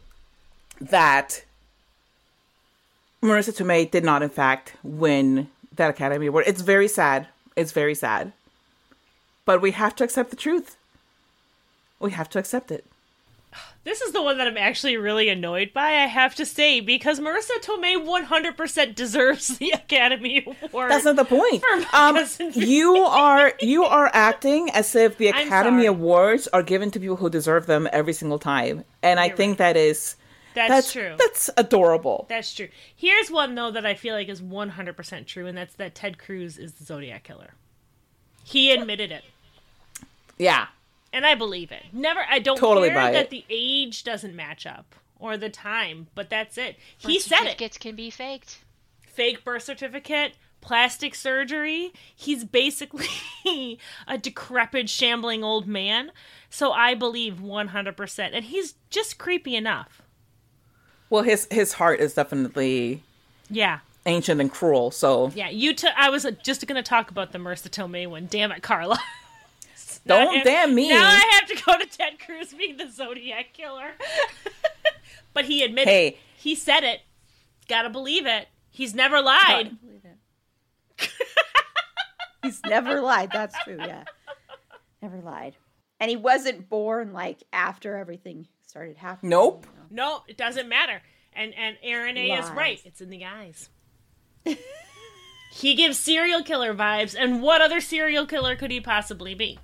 that 0.80 1.44
Marisa 3.22 3.52
Tomei 3.52 3.90
did 3.90 4.04
not, 4.04 4.22
in 4.22 4.30
fact, 4.30 4.74
win 4.82 5.48
that 5.74 5.90
Academy 5.90 6.26
Award. 6.26 6.44
It's 6.46 6.62
very 6.62 6.88
sad. 6.88 7.26
It's 7.56 7.72
very 7.72 7.94
sad. 7.94 8.32
But 9.44 9.60
we 9.60 9.72
have 9.72 9.96
to 9.96 10.04
accept 10.04 10.30
the 10.30 10.36
truth. 10.36 10.76
We 12.00 12.12
have 12.12 12.28
to 12.30 12.38
accept 12.38 12.70
it. 12.70 12.84
This 13.84 14.02
is 14.02 14.12
the 14.12 14.22
one 14.22 14.36
that 14.36 14.46
I'm 14.46 14.58
actually 14.58 14.96
really 14.98 15.30
annoyed 15.30 15.72
by, 15.72 15.86
I 15.86 16.06
have 16.06 16.34
to 16.34 16.44
say, 16.44 16.80
because 16.80 17.20
Marisa 17.20 17.58
Tomei 17.62 17.96
100% 17.96 18.94
deserves 18.94 19.56
the 19.58 19.70
Academy 19.70 20.44
Award. 20.62 20.90
That's 20.90 21.06
not 21.06 21.16
the 21.16 21.24
point. 21.24 21.64
Um, 21.94 22.18
you 22.52 22.96
are 22.96 23.54
you 23.60 23.84
are 23.84 24.10
acting 24.12 24.70
as 24.70 24.94
if 24.94 25.16
the 25.16 25.28
Academy. 25.28 25.86
Awards 25.86 26.48
are 26.48 26.62
given 26.62 26.90
to 26.90 27.00
people 27.00 27.16
who 27.16 27.30
deserve 27.30 27.66
them 27.66 27.88
every 27.92 28.12
single 28.12 28.38
time, 28.38 28.84
and 29.02 29.18
I 29.18 29.26
You're 29.26 29.36
think 29.36 29.58
that 29.58 29.76
is 29.76 30.16
That's, 30.54 30.68
that's 30.68 30.92
true. 30.92 31.14
That's 31.18 31.48
adorable. 31.56 32.26
That's 32.28 32.52
true. 32.54 32.68
Here's 32.94 33.30
one 33.30 33.54
though 33.54 33.70
that 33.70 33.86
I 33.86 33.94
feel 33.94 34.14
like 34.14 34.28
is 34.28 34.42
100% 34.42 35.26
true, 35.26 35.46
and 35.46 35.56
that's 35.56 35.74
that 35.76 35.94
Ted 35.94 36.18
Cruz 36.18 36.58
is 36.58 36.74
the 36.74 36.84
Zodiac 36.84 37.24
killer. 37.24 37.54
He 38.44 38.70
admitted 38.72 39.12
it, 39.12 39.24
yeah, 40.38 40.66
and 41.12 41.24
I 41.26 41.34
believe 41.34 41.72
it. 41.72 41.84
Never, 41.92 42.20
I 42.28 42.38
don't 42.38 42.58
Totally 42.58 42.88
care 42.88 42.96
buy 42.96 43.10
that 43.12 43.24
it. 43.26 43.30
the 43.30 43.44
age 43.48 44.04
doesn't 44.04 44.34
match 44.36 44.66
up 44.66 44.94
or 45.18 45.36
the 45.36 45.48
time, 45.50 46.06
but 46.14 46.30
that's 46.30 46.56
it. 46.58 46.76
He 46.96 47.14
Birth 47.14 47.22
said 47.22 47.34
it. 47.36 47.38
certificates 47.44 47.78
can 47.78 47.96
be 47.96 48.10
faked. 48.10 48.58
Fake 49.06 49.44
birth 49.44 49.64
certificate, 49.64 50.34
plastic 50.60 51.14
surgery. 51.14 51.92
He's 52.14 52.44
basically 52.44 53.08
a 54.06 54.16
decrepit, 54.18 54.88
shambling 54.88 55.42
old 55.42 55.66
man. 55.66 56.12
So 56.50 56.72
I 56.72 56.94
believe 56.94 57.34
100%, 57.36 58.30
and 58.32 58.44
he's 58.44 58.74
just 58.90 59.18
creepy 59.18 59.56
enough. 59.56 60.02
well, 61.10 61.22
his 61.24 61.48
his 61.50 61.74
heart 61.74 62.00
is 62.00 62.14
definitely 62.14 63.02
Yeah. 63.50 63.80
ancient 64.06 64.40
and 64.40 64.50
cruel. 64.52 64.90
So 64.90 65.32
Yeah, 65.34 65.48
you 65.50 65.74
took. 65.74 65.90
I 65.96 66.10
was 66.10 66.24
just 66.44 66.66
going 66.66 66.76
to 66.76 66.82
talk 66.88 67.10
about 67.10 67.32
the 67.32 67.38
Marisa 67.38 67.68
Tomei 67.68 68.06
one. 68.06 68.26
Damn 68.30 68.52
it, 68.52 68.62
Carla. 68.62 68.98
don't 70.08 70.34
Now 70.34 70.40
I- 70.40 70.44
damn 70.44 70.74
me. 70.74 70.88
Now 70.88 71.04
I 71.04 71.38
have 71.38 71.48
to 71.48 71.64
go 71.64 71.78
to 71.78 71.86
Ted 71.86 72.18
Cruz 72.24 72.52
being 72.52 72.76
the 72.76 72.90
Zodiac 72.90 73.52
killer. 73.52 73.92
but 75.34 75.44
he 75.44 75.62
admitted. 75.62 75.90
Hey. 75.90 76.18
He 76.36 76.54
said 76.54 76.82
it. 76.82 77.00
Gotta 77.68 77.90
believe 77.90 78.26
it. 78.26 78.48
He's 78.70 78.94
never 78.94 79.20
lied. 79.20 79.76
He's 82.42 82.60
never 82.64 83.00
lied. 83.00 83.30
That's 83.32 83.56
true. 83.64 83.76
Yeah. 83.78 84.04
Never 85.02 85.18
lied. 85.18 85.56
And 86.00 86.08
he 86.08 86.16
wasn't 86.16 86.68
born 86.68 87.12
like 87.12 87.42
after 87.52 87.96
everything 87.96 88.46
started 88.66 88.96
happening. 88.96 89.30
Nope. 89.30 89.66
No, 89.90 90.22
it 90.28 90.36
doesn't 90.36 90.68
matter. 90.68 91.02
And 91.34 91.52
and 91.54 91.76
Aaron 91.82 92.16
A 92.16 92.32
is 92.32 92.48
right. 92.50 92.80
It's 92.84 93.00
in 93.00 93.10
the 93.10 93.24
eyes. 93.24 93.68
he 95.52 95.74
gives 95.74 95.98
serial 95.98 96.42
killer 96.42 96.74
vibes, 96.74 97.14
and 97.18 97.42
what 97.42 97.60
other 97.60 97.80
serial 97.80 98.26
killer 98.26 98.56
could 98.56 98.70
he 98.70 98.80
possibly 98.80 99.34
be? 99.34 99.58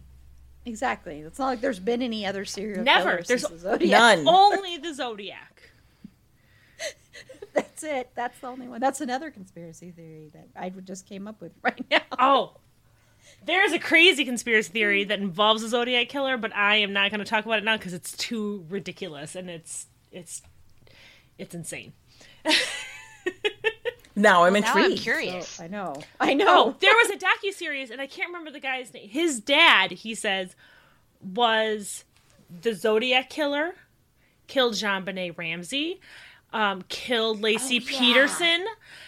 Exactly. 0.67 1.21
It's 1.21 1.39
not 1.39 1.47
like 1.47 1.61
there's 1.61 1.79
been 1.79 2.03
any 2.03 2.25
other 2.25 2.45
serial 2.45 2.83
Never. 2.85 3.11
killers 3.11 3.29
There's 3.29 3.43
the 3.43 3.59
Zodiac. 3.59 4.19
None. 4.19 4.29
Only 4.35 4.79
the 4.79 4.95
Zodiac. 4.95 5.71
That's 7.55 7.83
it. 7.83 8.11
That's 8.15 8.39
the 8.41 8.49
only 8.49 8.67
one. 8.67 8.81
That's 8.81 9.01
another 9.01 9.31
conspiracy 9.31 9.91
theory 9.93 10.31
that 10.33 10.49
I 10.57 10.71
just 10.71 11.07
came 11.07 11.29
up 11.29 11.41
with 11.41 11.53
right 11.63 11.85
now. 11.91 12.01
Oh, 12.19 12.57
there's 13.45 13.73
a 13.73 13.79
crazy 13.79 14.25
conspiracy 14.25 14.73
theory 14.73 15.05
that 15.05 15.21
involves 15.21 15.63
a 15.63 15.69
Zodiac 15.69 16.09
killer, 16.09 16.37
but 16.37 16.55
I 16.55 16.77
am 16.77 16.93
not 16.93 17.11
going 17.11 17.21
to 17.21 17.27
talk 17.27 17.45
about 17.45 17.59
it 17.59 17.65
now 17.65 17.77
because 17.77 17.93
it's 17.93 18.17
too 18.17 18.65
ridiculous 18.69 19.35
and 19.37 19.49
it's 19.49 19.87
it's 20.11 20.43
it's 21.39 21.55
insane. 21.55 21.93
Now 24.17 24.45
I'm 24.45 24.53
Now 24.53 24.73
I'm 24.75 24.79
intrigued. 24.85 25.03
curious. 25.03 25.61
I 25.61 25.67
know. 25.67 25.97
I 26.21 26.35
know. 26.35 26.47
Oh, 26.49 26.77
there 26.81 26.95
was 26.95 27.11
a 27.11 27.17
docu 27.17 27.53
series, 27.53 27.91
and 27.91 28.01
I 28.01 28.07
can't 28.07 28.29
remember 28.29 28.51
the 28.51 28.61
guy's 28.61 28.93
name. 28.95 29.09
His 29.09 29.41
dad, 29.41 29.91
he 29.91 30.15
says, 30.15 30.55
was 31.23 32.05
the 32.63 32.75
Zodiac 32.75 33.31
killer, 33.31 33.75
killed 34.47 34.75
JonBenét 34.75 35.37
Ramsey, 35.37 36.01
um, 36.53 36.83
killed 36.89 37.41
Laci 37.43 37.81
Oh, 37.83 37.85
yeah. 37.91 37.99
Peterson. 37.99 38.65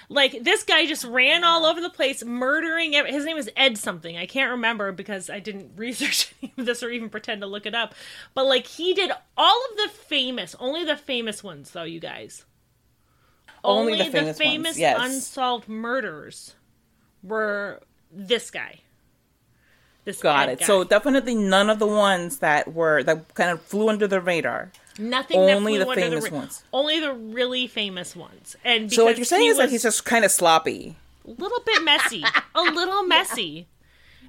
Like 0.08 0.42
this 0.42 0.64
guy 0.64 0.86
just 0.86 1.04
ran 1.04 1.44
all 1.44 1.64
over 1.64 1.80
the 1.80 1.90
place, 1.90 2.24
murdering. 2.24 2.96
Every- 2.96 3.12
His 3.12 3.24
name 3.24 3.36
was 3.36 3.48
Ed 3.56 3.78
something. 3.78 4.16
I 4.16 4.26
can't 4.26 4.50
remember 4.52 4.90
because 4.92 5.30
I 5.30 5.38
didn't 5.38 5.72
research 5.76 6.34
any 6.42 6.52
of 6.58 6.66
this 6.66 6.82
or 6.82 6.90
even 6.90 7.08
pretend 7.10 7.40
to 7.42 7.46
look 7.46 7.66
it 7.66 7.74
up. 7.74 7.94
But 8.34 8.46
like 8.46 8.66
he 8.66 8.94
did 8.94 9.12
all 9.36 9.62
of 9.70 9.76
the 9.76 9.88
famous, 9.88 10.56
only 10.58 10.84
the 10.84 10.96
famous 10.96 11.44
ones 11.44 11.70
though, 11.70 11.84
you 11.84 12.00
guys. 12.00 12.44
Only 13.66 13.96
the 13.98 14.04
famous 14.34 14.38
ones, 14.40 14.78
yes. 14.78 14.98
unsolved 15.00 15.68
murders 15.68 16.54
were 17.22 17.80
this 18.12 18.50
guy. 18.50 18.80
This 20.04 20.22
Got 20.22 20.48
it. 20.48 20.60
guy. 20.60 20.64
So 20.66 20.84
definitely 20.84 21.34
none 21.34 21.68
of 21.68 21.78
the 21.80 21.86
ones 21.86 22.38
that 22.38 22.72
were 22.72 23.02
that 23.02 23.34
kind 23.34 23.50
of 23.50 23.60
flew 23.60 23.88
under 23.88 24.06
the 24.06 24.20
radar. 24.20 24.70
nothing. 24.98 25.36
only 25.38 25.78
that 25.78 25.84
the 25.86 25.90
under 25.90 26.02
famous 26.02 26.30
ra- 26.30 26.38
ones. 26.38 26.64
Only 26.72 27.00
the 27.00 27.12
really 27.12 27.66
famous 27.66 28.14
ones. 28.14 28.54
And 28.64 28.92
So 28.92 29.04
what 29.04 29.16
you're 29.18 29.24
saying 29.24 29.48
is 29.48 29.56
that 29.58 29.68
he's 29.70 29.82
just 29.82 30.04
kind 30.04 30.24
of 30.24 30.30
sloppy. 30.30 30.94
a 31.26 31.30
little 31.30 31.60
bit 31.66 31.82
messy, 31.82 32.24
a 32.54 32.62
little 32.62 33.02
messy, 33.14 33.66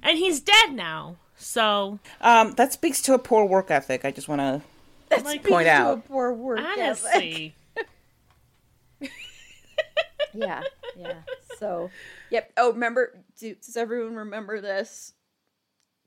and 0.02 0.18
he's 0.18 0.40
dead 0.40 0.72
now. 0.72 1.16
So 1.36 2.00
Um, 2.20 2.54
that 2.54 2.72
speaks 2.72 3.00
to 3.02 3.14
a 3.14 3.18
poor 3.18 3.44
work 3.44 3.70
ethic. 3.70 4.04
I 4.04 4.10
just 4.10 4.26
want 4.28 4.40
to 4.40 4.62
That's 5.08 5.22
like, 5.24 5.44
point 5.44 5.66
to 5.66 5.70
out. 5.72 5.98
A 5.98 6.00
poor 6.00 6.32
work 6.32 6.58
ethic. 6.60 7.52
Yeah, 10.34 10.62
yeah. 10.96 11.14
So, 11.58 11.90
yep. 12.30 12.52
Oh, 12.56 12.72
remember? 12.72 13.18
Do, 13.40 13.52
does 13.56 13.76
everyone 13.76 14.14
remember 14.14 14.60
this? 14.60 15.12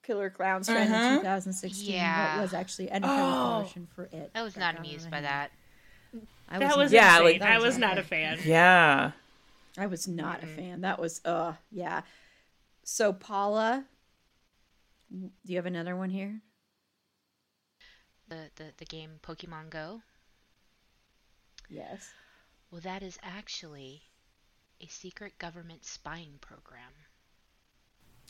Killer 0.04 0.30
Clowns 0.30 0.68
trend 0.68 0.94
in 0.94 1.20
2016. 1.20 1.94
Yeah. 1.94 2.38
That 2.38 2.42
was 2.42 2.54
actually 2.54 2.88
credit 2.88 3.06
Oh. 3.06 3.58
promotion 3.60 3.88
for 3.94 4.06
it. 4.14 4.32
I 4.34 4.44
was 4.44 4.56
not 4.56 4.78
amused 4.78 5.12
by 5.12 5.20
that. 5.22 5.52
I 6.48 6.60
that 6.60 6.78
was 6.78 6.92
Yeah, 6.94 7.20
like- 7.20 7.40
that 7.42 7.52
I 7.52 7.58
was 7.58 7.66
was 7.66 7.78
not 7.78 7.98
a 7.98 8.04
fan. 8.04 8.40
Yeah. 8.46 9.12
I 9.78 9.88
was 9.88 10.08
not 10.08 10.42
a 10.44 10.48
fan. 10.48 10.82
That 10.82 11.00
was 11.00 11.20
uh 11.26 11.54
yeah. 11.72 12.02
So 12.84 13.12
Paula, 13.14 13.86
do 15.12 15.30
you 15.46 15.58
have 15.58 15.66
another 15.66 15.96
one 15.98 16.10
here? 16.10 16.40
The, 18.30 18.50
the 18.56 18.66
the 18.78 18.86
game 18.86 19.20
Pokemon 19.22 19.70
Go. 19.70 20.02
Yes. 21.70 22.10
Well, 22.72 22.82
that 22.82 23.04
is 23.04 23.18
actually 23.22 24.02
a 24.82 24.88
secret 24.88 25.38
government 25.40 25.86
spying 25.86 26.34
program. 26.42 26.92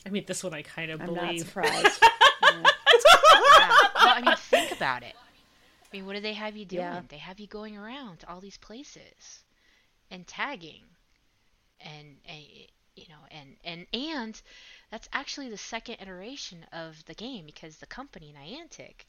I 0.06 0.10
mean, 0.10 0.24
this 0.26 0.42
one 0.44 0.54
I 0.54 0.62
kind 0.62 0.90
of 0.90 1.00
I'm 1.00 1.14
not 1.14 1.26
believe. 1.26 1.40
surprised. 1.46 2.02
Yeah. 2.42 2.58
Yeah. 2.58 3.68
well, 3.94 4.14
I 4.16 4.22
mean, 4.24 4.36
think 4.36 4.72
about 4.72 5.02
it. 5.02 5.14
I 5.16 5.96
mean, 5.96 6.06
what 6.06 6.14
do 6.16 6.20
they 6.20 6.34
have 6.34 6.56
you 6.56 6.64
doing? 6.66 6.82
Yeah. 6.82 7.00
They 7.08 7.18
have 7.18 7.40
you 7.40 7.46
going 7.46 7.78
around 7.78 8.20
to 8.20 8.28
all 8.30 8.40
these 8.40 8.58
places 8.58 9.44
and 10.10 10.26
tagging, 10.26 10.82
and, 11.80 12.16
and 12.26 12.42
you 12.96 13.04
know, 13.08 13.24
and 13.30 13.56
and 13.64 13.86
and 13.94 14.42
that's 14.90 15.08
actually 15.12 15.48
the 15.48 15.56
second 15.56 15.96
iteration 16.00 16.66
of 16.72 17.02
the 17.06 17.14
game 17.14 17.46
because 17.46 17.76
the 17.76 17.86
company 17.86 18.34
Niantic, 18.36 19.06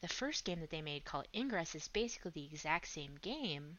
the 0.00 0.08
first 0.08 0.44
game 0.44 0.60
that 0.60 0.70
they 0.70 0.82
made 0.82 1.04
called 1.04 1.26
Ingress 1.34 1.74
is 1.74 1.88
basically 1.88 2.30
the 2.32 2.44
exact 2.44 2.88
same 2.88 3.16
game. 3.22 3.78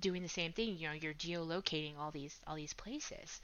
Doing 0.00 0.22
the 0.22 0.28
same 0.28 0.52
thing, 0.52 0.76
you 0.78 0.88
know, 0.88 0.94
you're 0.94 1.12
geolocating 1.14 1.98
all 1.98 2.10
these 2.10 2.40
all 2.46 2.56
these 2.56 2.72
places, 2.72 3.40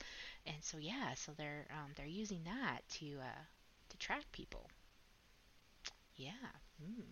and 0.46 0.56
so 0.60 0.78
yeah, 0.78 1.14
so 1.14 1.32
they're 1.36 1.66
um, 1.70 1.92
they're 1.96 2.06
using 2.06 2.40
that 2.44 2.80
to 2.98 3.06
uh, 3.20 3.42
to 3.90 3.96
track 3.98 4.24
people. 4.32 4.70
Yeah. 6.16 6.30
Mm. 6.82 7.02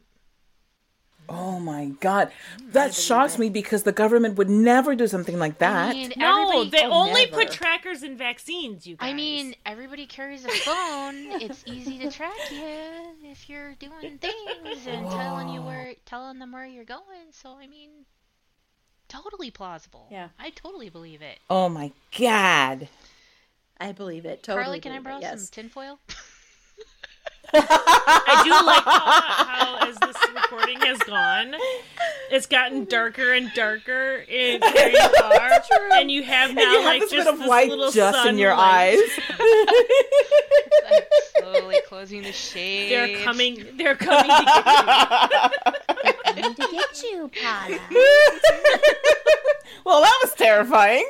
Oh 1.28 1.58
my 1.58 1.86
god. 2.00 2.30
That 2.72 2.94
shocks 2.94 3.38
me 3.38 3.48
because 3.48 3.82
the 3.82 3.92
government 3.92 4.36
would 4.38 4.48
never 4.48 4.94
do 4.94 5.06
something 5.08 5.38
like 5.38 5.58
that. 5.58 5.90
I 5.90 5.92
mean, 5.92 6.12
No, 6.16 6.64
they 6.64 6.84
oh, 6.84 6.90
only 6.92 7.24
never. 7.26 7.36
put 7.44 7.50
trackers 7.50 8.02
in 8.04 8.16
vaccines. 8.16 8.86
You 8.86 8.96
guys. 8.96 9.10
I 9.10 9.12
mean, 9.12 9.54
everybody 9.64 10.06
carries 10.06 10.44
a 10.44 10.48
phone. 10.48 11.14
it's 11.42 11.64
easy 11.66 11.98
to 11.98 12.10
track 12.12 12.32
you 12.50 12.62
if 13.24 13.48
you're 13.48 13.74
doing 13.74 14.18
things 14.20 14.86
and 14.86 15.08
telling 15.10 15.48
you 15.48 15.62
where, 15.62 15.94
telling 16.04 16.38
them 16.38 16.52
where 16.52 16.66
you're 16.66 16.84
going. 16.84 17.32
So 17.32 17.56
I 17.58 17.66
mean, 17.66 17.90
totally 19.22 19.50
plausible. 19.50 20.06
Yeah. 20.10 20.28
I 20.38 20.50
totally 20.50 20.90
believe 20.90 21.22
it. 21.22 21.38
Oh 21.50 21.68
my 21.68 21.92
god. 22.18 22.88
I 23.78 23.92
believe 23.92 24.24
it. 24.24 24.42
Totally. 24.42 24.64
Carly, 24.64 24.80
can 24.80 24.92
I 24.92 25.00
borrow 25.00 25.16
it, 25.18 25.22
yes. 25.22 25.40
some 25.42 25.48
tinfoil? 25.52 25.98
I 27.54 28.42
do 28.44 28.50
like 28.66 28.82
how, 28.82 29.78
how 29.80 29.88
as 29.88 29.96
this 29.98 30.16
recording 30.34 30.80
has 30.80 30.98
gone, 31.00 31.54
it's 32.30 32.46
gotten 32.46 32.86
darker 32.86 33.34
and 33.34 33.52
darker 33.54 34.24
in 34.28 34.60
where 34.74 34.90
you 34.90 34.98
are, 34.98 35.62
and 35.92 36.10
you 36.10 36.22
have 36.24 36.54
now 36.54 36.62
you 36.62 36.76
have 36.78 36.84
like 36.84 37.02
this 37.02 37.10
just 37.12 37.26
bit 37.26 37.34
of 37.34 37.38
this 37.40 37.48
white 37.48 37.68
little 37.68 37.90
just 37.92 38.26
in 38.26 38.38
your 38.38 38.50
sunlight. 38.50 38.98
eyes. 38.98 39.00
I'm 40.88 41.02
slowly 41.38 41.76
closing 41.86 42.22
the 42.22 42.32
shade. 42.32 42.90
They're 42.90 43.24
coming. 43.24 43.64
They're 43.76 43.94
coming 43.94 44.30
to 44.30 45.50
get 45.94 46.04
you. 46.04 46.12
Coming 46.54 46.56
to 46.56 46.68
get 46.72 47.02
you, 47.02 47.30
Paula. 47.42 47.78
well, 49.84 50.00
that 50.02 50.18
was 50.22 50.34
terrifying. 50.34 51.04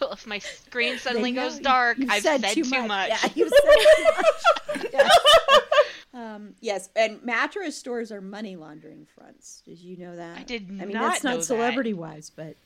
Well, 0.00 0.12
if 0.12 0.26
my 0.26 0.38
screen 0.38 0.98
suddenly 0.98 1.32
know 1.32 1.48
goes 1.48 1.58
dark, 1.58 1.98
I've 2.08 2.22
said, 2.22 2.42
too 2.44 2.64
much. 2.86 3.08
Yeah, 3.08 3.28
you've 3.34 3.50
said 3.50 3.74
too 3.96 4.04
much. 4.16 4.86
Yes. 4.92 5.10
Um, 6.14 6.54
yes, 6.60 6.88
and 6.96 7.22
mattress 7.22 7.76
stores 7.76 8.10
are 8.10 8.22
money 8.22 8.56
laundering 8.56 9.06
fronts. 9.14 9.62
Did 9.66 9.78
you 9.78 9.98
know 9.98 10.16
that? 10.16 10.38
I 10.38 10.42
did 10.44 10.70
not. 10.70 10.82
I 10.82 10.86
mean, 10.86 10.94
not 10.94 11.12
that's 11.12 11.24
know 11.24 11.30
not 11.30 11.36
that. 11.40 11.44
celebrity 11.44 11.92
wise, 11.92 12.30
but 12.34 12.56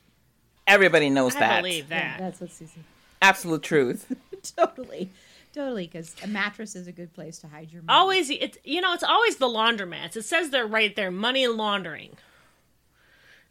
Everybody 0.67 1.11
knows 1.11 1.35
I 1.35 1.41
that. 1.41 1.63
believe 1.63 1.87
yeah, 1.91 2.17
that. 2.17 2.19
that's 2.21 2.41
what 2.41 2.53
Susie. 2.53 2.85
Absolute 3.23 3.63
truth. 3.63 4.13
totally, 4.57 5.11
totally, 5.53 5.87
because 5.87 6.15
a 6.25 6.27
mattress 6.27 6.75
is 6.75 6.87
a 6.87 6.93
good 6.93 7.13
place 7.13 7.39
to 7.39 7.49
hide 7.49 7.71
your 7.71 7.83
money. 7.83 7.99
Always, 7.99 8.31
it's 8.31 8.57
you 8.65 8.81
know, 8.81 8.93
it's 8.95 9.03
always 9.03 9.37
the 9.37 9.47
laundromats. 9.47 10.17
It 10.17 10.23
says 10.25 10.51
they're 10.51 10.67
right 10.67 10.95
there, 10.97 11.11
money 11.11 11.47
laundering. 11.47 12.17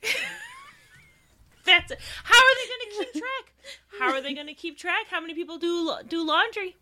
That's 1.66 1.92
how 2.24 2.38
are 2.38 2.56
they 2.56 2.68
going 2.68 2.80
to 2.82 2.98
keep 2.98 3.14
track? 3.22 3.54
How 4.00 4.14
are 4.14 4.22
they 4.22 4.34
going 4.34 4.48
to 4.48 4.54
keep 4.54 4.78
track? 4.78 5.06
How 5.12 5.20
many 5.22 5.34
people 5.36 5.58
do 5.58 5.92
do 6.08 6.26
laundry? 6.26 6.76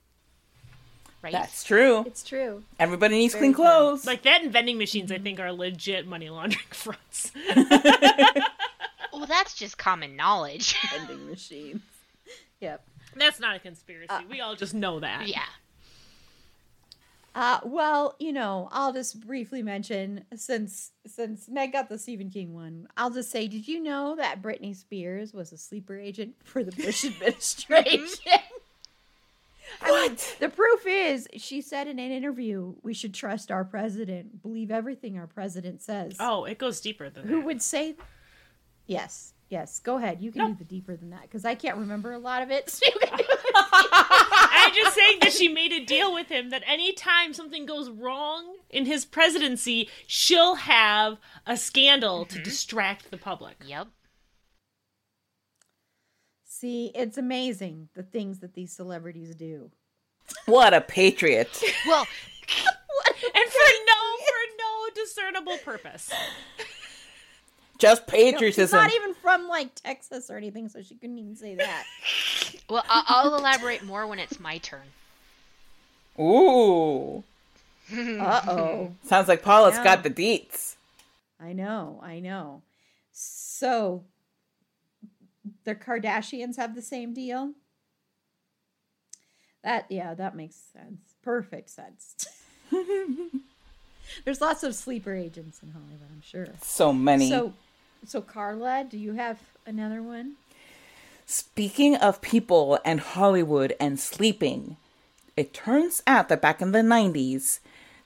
Right? 1.24 1.34
That's 1.34 1.64
true. 1.64 2.04
It's 2.06 2.24
true. 2.24 2.64
Everybody 2.80 3.18
needs 3.18 3.34
Very 3.34 3.42
clean 3.48 3.54
true. 3.56 3.64
clothes. 3.66 4.06
Like 4.06 4.22
that 4.22 4.44
and 4.44 4.54
vending 4.54 4.78
machines, 4.78 5.12
I 5.12 5.18
think, 5.18 5.40
are 5.40 5.52
legit 5.52 6.08
money 6.08 6.30
laundering 6.30 6.64
fronts. 6.70 7.32
well, 9.12 9.26
that's 9.28 9.56
just 9.56 9.78
common 9.80 10.16
knowledge. 10.16 10.78
Vending 10.96 11.28
machines. 11.28 11.82
Yep. 12.59 12.84
That's 13.15 13.39
not 13.39 13.55
a 13.55 13.59
conspiracy. 13.59 14.11
we 14.30 14.41
all 14.41 14.55
just 14.55 14.73
know 14.73 14.99
that. 14.99 15.28
yeah. 15.28 15.43
Uh, 17.36 17.59
well, 17.65 18.15
you 18.19 18.34
know, 18.34 18.67
I'll 18.71 18.91
just 18.93 19.19
briefly 19.19 19.61
mention 19.61 20.25
since 20.36 20.91
since 21.05 21.47
Meg 21.47 21.71
got 21.71 21.88
the 21.88 21.99
Stephen 21.99 22.32
King 22.32 22.55
one, 22.55 22.88
I'll 22.97 23.11
just 23.11 23.30
say, 23.30 23.47
did 23.47 23.67
you 23.67 23.80
know 23.84 24.15
that 24.15 24.41
Britney 24.41 24.75
Spears 24.75 25.34
was 25.36 25.51
a 25.51 25.57
sleeper 25.57 25.95
agent 25.95 26.34
for 26.43 26.63
the 26.63 26.71
Bush 26.71 27.05
administration? 27.05 28.07
I 29.82 30.07
mean, 30.07 30.17
the 30.39 30.49
proof 30.49 30.88
is, 30.88 31.28
she 31.38 31.61
said 31.61 31.88
in 31.88 31.99
an 31.99 32.11
interview, 32.11 32.73
we 32.82 32.95
should 32.95 33.13
trust 33.13 33.51
our 33.51 33.63
president, 33.63 34.41
believe 34.41 34.71
everything 34.71 35.19
our 35.19 35.28
president 35.28 35.84
says. 35.84 36.15
Oh, 36.19 36.45
it 36.45 36.57
goes 36.57 36.82
deeper 36.82 37.07
than 37.11 37.23
that. 37.28 37.30
Who 37.30 37.41
that. 37.41 37.45
would 37.45 37.61
say? 37.61 37.95
Yes, 38.88 39.34
yes. 39.50 39.80
Go 39.80 39.98
ahead. 39.98 40.22
You 40.22 40.32
can 40.32 40.41
No. 40.41 40.48
do 40.50 40.56
the 40.56 40.64
deeper 40.66 40.95
than 40.95 41.10
that 41.12 41.24
because 41.24 41.45
I 41.45 41.56
can't 41.56 41.78
remember 41.78 42.14
a 42.14 42.20
lot 42.20 42.41
of 42.41 42.52
it. 42.52 42.70
So 42.70 42.86
you 42.86 43.00
can 43.00 43.18
do 43.18 43.24
it. 43.28 43.39
I'm 43.54 44.74
just 44.74 44.95
saying 44.95 45.20
that 45.22 45.34
she 45.34 45.48
made 45.48 45.72
a 45.72 45.84
deal 45.84 46.14
with 46.14 46.28
him 46.28 46.50
that 46.50 46.64
anytime 46.66 47.34
something 47.34 47.66
goes 47.66 47.89
wrong 47.89 48.58
in 48.70 48.86
his 48.86 49.06
presidency, 49.06 49.89
she'll 50.06 50.56
have 50.56 51.18
a 51.45 51.58
scandal 51.58 52.26
to 52.26 52.36
mm-hmm. 52.36 52.43
distract 52.43 53.12
the 53.12 53.18
public. 53.18 53.58
Yep. 53.66 53.88
See, 56.45 56.91
it's 56.95 57.18
amazing 57.18 57.89
the 57.93 58.04
things 58.04 58.39
that 58.39 58.54
these 58.54 58.74
celebrities 58.74 59.36
do. 59.36 59.72
What 60.45 60.74
a 60.74 60.82
patriot. 60.82 61.64
Well, 61.86 62.08
And 63.24 63.52
for 63.52 63.70
no 63.86 64.18
for 64.26 64.41
no 64.58 65.04
discernible 65.04 65.58
purpose. 65.64 66.12
Just 67.78 68.07
No, 68.07 68.13
she's 68.17 68.23
patriotism. 68.32 68.80
not 68.80 68.93
even 68.93 69.13
from 69.15 69.47
like 69.47 69.73
Texas 69.75 70.30
or 70.30 70.38
anything, 70.38 70.69
so 70.69 70.82
she 70.82 70.95
couldn't 70.95 71.17
even 71.17 71.36
say 71.36 71.55
that. 71.55 71.86
well, 72.69 72.84
I- 72.89 73.03
I'll 73.07 73.36
elaborate 73.36 73.84
more 73.84 74.07
when 74.07 74.19
it's 74.19 74.39
my 74.39 74.57
turn. 74.59 74.82
Ooh. 76.19 77.23
Uh 77.93 78.41
oh. 78.47 78.91
Sounds 79.05 79.28
like 79.28 79.43
Paula's 79.43 79.75
Yeah. 79.75 79.84
got 79.84 80.03
the 80.03 80.09
deets. 80.09 80.75
I 81.39 81.53
know, 81.53 81.99
I 82.03 82.19
know. 82.19 82.63
So 83.11 84.03
the 85.63 85.75
Kardashians 85.75 86.57
have 86.57 86.73
the 86.75 86.82
same 86.82 87.13
deal? 87.13 87.53
That 89.63 89.86
yeah, 89.89 90.13
that 90.15 90.36
makes 90.36 90.55
sense. 90.73 90.99
Perfect 91.23 91.69
sense. 91.69 92.25
There's 94.25 94.41
lots 94.41 94.63
of 94.63 94.73
sleeper 94.75 95.13
agents 95.13 95.61
in 95.61 95.71
Hollywood, 95.71 96.09
I'm 96.11 96.21
sure. 96.21 96.47
So 96.61 96.91
many. 96.93 97.30
So 97.30 97.53
so 98.08 98.22
Carla, 98.22 98.86
do 98.89 98.97
you 98.97 99.14
have 99.14 99.39
another 99.66 100.01
one? 100.01 100.36
Speaking 101.26 101.95
of 101.97 102.22
people 102.22 102.80
and 102.86 103.01
Hollywood 103.01 103.76
and 103.82 103.99
sleeping, 103.99 104.78
it 105.36 105.53
turns 105.53 106.01
out 106.08 106.30
that 106.30 106.41
back 106.41 106.62
in 106.62 106.72
the 106.72 106.80
90s, 106.80 107.60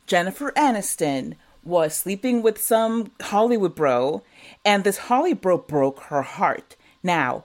Jennifer 0.07 0.51
Aniston 0.53 1.35
was 1.63 1.93
sleeping 1.93 2.41
with 2.41 2.59
some 2.59 3.11
Hollywood 3.21 3.75
bro, 3.75 4.23
and 4.65 4.83
this 4.83 4.97
Hollywood 4.97 5.41
bro 5.41 5.57
broke 5.59 5.99
her 6.05 6.23
heart. 6.23 6.75
Now, 7.03 7.43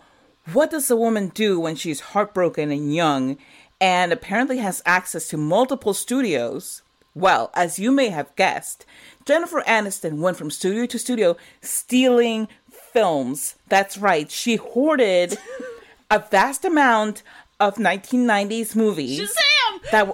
what 0.52 0.70
does 0.70 0.90
a 0.90 0.96
woman 0.96 1.28
do 1.28 1.61
when 1.61 1.76
she's 1.76 2.00
heartbroken 2.00 2.70
and 2.70 2.94
young 2.94 3.36
and 3.78 4.12
apparently 4.12 4.59
has 4.59 4.82
access 4.86 5.28
to 5.28 5.36
multiple 5.36 5.92
studios? 5.92 6.80
Well, 7.16 7.50
as 7.54 7.78
you 7.78 7.92
may 7.92 8.10
have 8.10 8.36
guessed, 8.36 8.84
Jennifer 9.24 9.62
Aniston 9.62 10.18
went 10.18 10.36
from 10.36 10.50
studio 10.50 10.84
to 10.84 10.98
studio 10.98 11.38
stealing 11.62 12.46
films. 12.70 13.54
That's 13.70 13.96
right, 13.96 14.30
she 14.30 14.56
hoarded 14.56 15.38
a 16.10 16.18
vast 16.18 16.66
amount 16.66 17.22
of 17.58 17.76
1990s 17.76 18.76
movies 18.76 19.20
Shazam! 19.20 19.90
that 19.92 20.12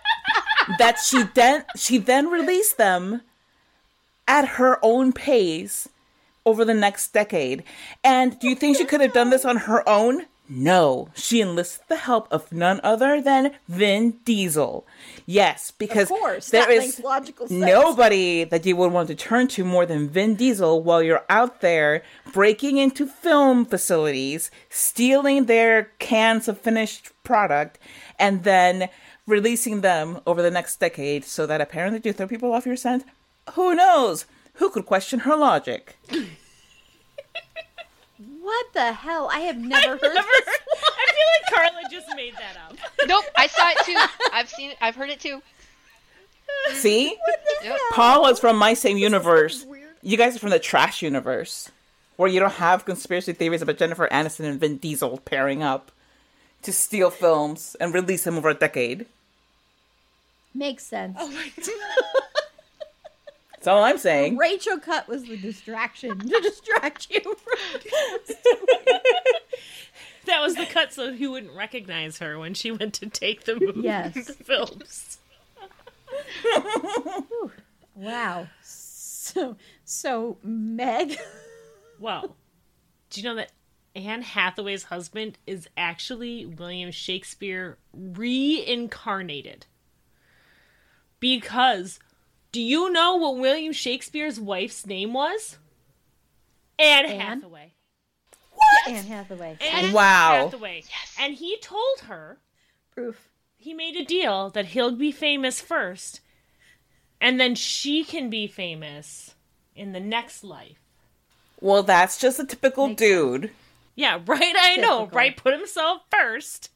that 0.78 0.98
she 0.98 1.24
then 1.34 1.66
she 1.76 1.98
then 1.98 2.30
released 2.30 2.78
them 2.78 3.20
at 4.26 4.48
her 4.48 4.78
own 4.82 5.12
pace 5.12 5.90
over 6.46 6.64
the 6.64 6.72
next 6.72 7.12
decade. 7.12 7.64
And 8.02 8.38
do 8.38 8.48
you 8.48 8.54
think 8.54 8.78
she 8.78 8.86
could 8.86 9.02
have 9.02 9.12
done 9.12 9.28
this 9.28 9.44
on 9.44 9.58
her 9.58 9.86
own? 9.86 10.24
No, 10.48 11.08
she 11.14 11.40
enlisted 11.40 11.84
the 11.88 11.96
help 11.96 12.28
of 12.30 12.52
none 12.52 12.78
other 12.84 13.20
than 13.20 13.52
Vin 13.66 14.18
Diesel. 14.24 14.86
Yes, 15.24 15.70
because 15.70 16.10
Of 16.10 16.18
course, 16.18 16.50
there 16.50 16.70
is 16.70 17.02
nobody 17.48 18.44
that 18.44 18.66
you 18.66 18.76
would 18.76 18.92
want 18.92 19.08
to 19.08 19.14
turn 19.14 19.48
to 19.48 19.64
more 19.64 19.86
than 19.86 20.08
Vin 20.08 20.34
Diesel 20.34 20.82
while 20.82 21.02
you're 21.02 21.24
out 21.30 21.62
there 21.62 22.02
breaking 22.32 22.76
into 22.76 23.06
film 23.06 23.64
facilities, 23.64 24.50
stealing 24.68 25.46
their 25.46 25.84
cans 25.98 26.46
of 26.46 26.60
finished 26.60 27.10
product, 27.22 27.78
and 28.18 28.44
then 28.44 28.90
releasing 29.26 29.80
them 29.80 30.20
over 30.26 30.42
the 30.42 30.50
next 30.50 30.78
decade 30.78 31.24
so 31.24 31.46
that 31.46 31.62
apparently 31.62 32.00
to 32.00 32.12
throw 32.12 32.28
people 32.28 32.52
off 32.52 32.66
your 32.66 32.76
scent? 32.76 33.04
Who 33.54 33.74
knows? 33.74 34.26
Who 34.54 34.68
could 34.68 34.84
question 34.84 35.20
her 35.20 35.36
logic? 35.36 35.96
What 38.44 38.66
the 38.74 38.92
hell? 38.92 39.30
I 39.32 39.40
have 39.40 39.56
never 39.74 39.92
heard 39.92 40.02
Never, 40.02 40.12
this. 40.12 40.48
I 40.48 41.12
feel 41.14 41.58
like 41.62 41.72
Carla 41.72 41.82
just 41.90 42.06
made 42.14 42.34
that 42.34 42.56
up. 42.68 42.76
Nope, 43.06 43.24
I 43.36 43.46
saw 43.48 43.68
it 43.70 43.78
too. 43.84 43.96
I've 44.32 44.48
seen 44.48 44.70
it. 44.70 44.76
I've 44.80 44.94
heard 44.96 45.10
it 45.10 45.20
too. 45.20 45.42
See? 46.72 47.16
Yep. 47.62 47.78
Paul 47.92 48.26
is 48.28 48.38
from 48.38 48.56
my 48.56 48.72
same 48.74 48.96
universe. 48.96 49.66
You 50.02 50.16
guys 50.16 50.36
are 50.36 50.38
from 50.38 50.50
the 50.50 50.58
trash 50.58 51.02
universe, 51.02 51.70
where 52.16 52.30
you 52.30 52.40
don't 52.40 52.54
have 52.54 52.84
conspiracy 52.86 53.32
theories 53.34 53.60
about 53.62 53.76
Jennifer 53.78 54.08
Aniston 54.10 54.44
and 54.44 54.60
Vin 54.60 54.76
Diesel 54.78 55.18
pairing 55.24 55.62
up 55.62 55.90
to 56.62 56.72
steal 56.72 57.10
films 57.10 57.76
and 57.80 57.92
release 57.92 58.24
them 58.24 58.36
over 58.38 58.48
a 58.50 58.54
decade. 58.54 59.06
Makes 60.54 60.84
sense. 60.84 61.16
Oh 61.18 61.30
That's 63.64 63.72
all 63.72 63.82
I'm 63.82 63.96
saying. 63.96 64.36
Rachel 64.36 64.78
Cut 64.78 65.08
was 65.08 65.22
the 65.24 65.38
distraction 65.38 66.18
to 66.18 66.40
distract 66.42 67.08
you. 67.10 67.20
from. 67.22 67.80
That 70.26 70.40
was 70.40 70.54
the 70.54 70.64
cut 70.64 70.90
so 70.92 71.12
he 71.12 71.26
wouldn't 71.26 71.52
recognize 71.54 72.16
her 72.18 72.38
when 72.38 72.54
she 72.54 72.70
went 72.70 72.94
to 72.94 73.06
take 73.10 73.44
the 73.44 73.60
movie 73.60 73.82
Yes. 73.82 74.14
the 74.14 74.32
films. 74.32 75.18
wow. 77.94 78.46
So, 78.62 79.56
so 79.84 80.38
Meg. 80.42 81.16
Well, 82.00 82.36
do 83.10 83.20
you 83.20 83.28
know 83.28 83.34
that 83.36 83.52
Anne 83.94 84.22
Hathaway's 84.22 84.84
husband 84.84 85.36
is 85.46 85.68
actually 85.76 86.46
William 86.46 86.90
Shakespeare 86.90 87.76
reincarnated? 87.92 89.66
Because 91.20 91.98
Do 92.54 92.62
you 92.62 92.88
know 92.92 93.16
what 93.16 93.36
William 93.38 93.72
Shakespeare's 93.72 94.38
wife's 94.38 94.86
name 94.86 95.12
was? 95.12 95.58
Anne, 96.78 97.04
Anne? 97.04 97.40
Hathaway. 97.40 97.72
What? 98.52 98.94
Anne 98.94 99.06
Hathaway. 99.06 99.58
Anne 99.60 99.92
Wow. 99.92 100.44
Hathaway. 100.44 100.84
And 101.18 101.34
he 101.34 101.58
told 101.60 102.02
her 102.06 102.38
Proof. 102.92 103.28
he 103.56 103.74
made 103.74 103.96
a 103.96 104.04
deal 104.04 104.50
that 104.50 104.66
he'll 104.66 104.94
be 104.94 105.10
famous 105.10 105.60
first, 105.60 106.20
and 107.20 107.40
then 107.40 107.56
she 107.56 108.04
can 108.04 108.30
be 108.30 108.46
famous 108.46 109.34
in 109.74 109.90
the 109.90 109.98
next 109.98 110.44
life. 110.44 110.78
Well, 111.60 111.82
that's 111.82 112.20
just 112.20 112.38
a 112.38 112.46
typical 112.46 112.94
dude. 112.94 113.50
Yeah, 113.96 114.20
right. 114.26 114.54
I 114.56 114.76
know, 114.76 115.06
right? 115.06 115.36
Put 115.36 115.54
himself 115.54 116.02
first. 116.08 116.70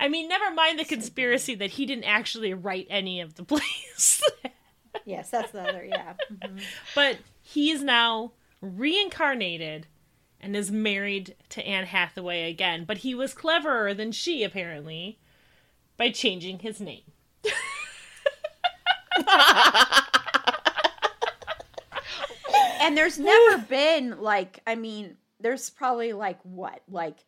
I 0.00 0.08
mean, 0.08 0.28
never 0.28 0.50
mind 0.52 0.80
the 0.80 0.84
conspiracy 0.84 1.54
that 1.54 1.70
he 1.70 1.86
didn't 1.86 2.02
actually 2.02 2.52
write 2.52 2.88
any 2.90 3.20
of 3.20 3.36
the 3.36 3.44
plays. 3.44 4.24
Yes, 5.04 5.30
that's 5.30 5.52
the 5.52 5.62
other. 5.62 5.84
Yeah. 5.84 6.14
Mm-hmm. 6.32 6.58
but 6.94 7.18
he 7.42 7.70
is 7.70 7.82
now 7.82 8.32
reincarnated 8.60 9.86
and 10.40 10.56
is 10.56 10.70
married 10.70 11.34
to 11.50 11.66
Anne 11.66 11.86
Hathaway 11.86 12.50
again. 12.50 12.84
But 12.84 12.98
he 12.98 13.14
was 13.14 13.34
cleverer 13.34 13.94
than 13.94 14.12
she, 14.12 14.42
apparently, 14.44 15.18
by 15.96 16.10
changing 16.10 16.60
his 16.60 16.80
name. 16.80 17.02
And 22.80 22.96
there's 22.96 23.18
never 23.18 23.58
been 23.58 24.20
like, 24.20 24.60
I 24.66 24.74
mean, 24.74 25.16
there's 25.38 25.70
probably 25.70 26.12
like 26.12 26.40
what, 26.42 26.82
like 26.88 27.18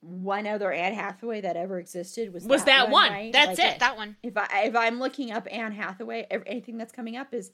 one 0.00 0.46
other 0.46 0.72
Anne 0.72 0.94
Hathaway 0.94 1.42
that 1.42 1.56
ever 1.56 1.78
existed 1.78 2.32
was 2.32 2.44
Was 2.44 2.64
that 2.64 2.88
one. 2.90 3.10
right? 3.12 3.32
That's 3.32 3.58
Like, 3.58 3.74
it. 3.74 3.80
That 3.80 3.96
one. 3.96 4.16
If 4.22 4.36
I 4.36 4.62
if 4.64 4.74
I'm 4.76 4.98
looking 4.98 5.30
up 5.30 5.46
Anne 5.50 5.72
Hathaway, 5.72 6.26
ev- 6.30 6.42
anything 6.46 6.78
that's 6.78 6.92
coming 6.92 7.16
up 7.16 7.34
is 7.34 7.52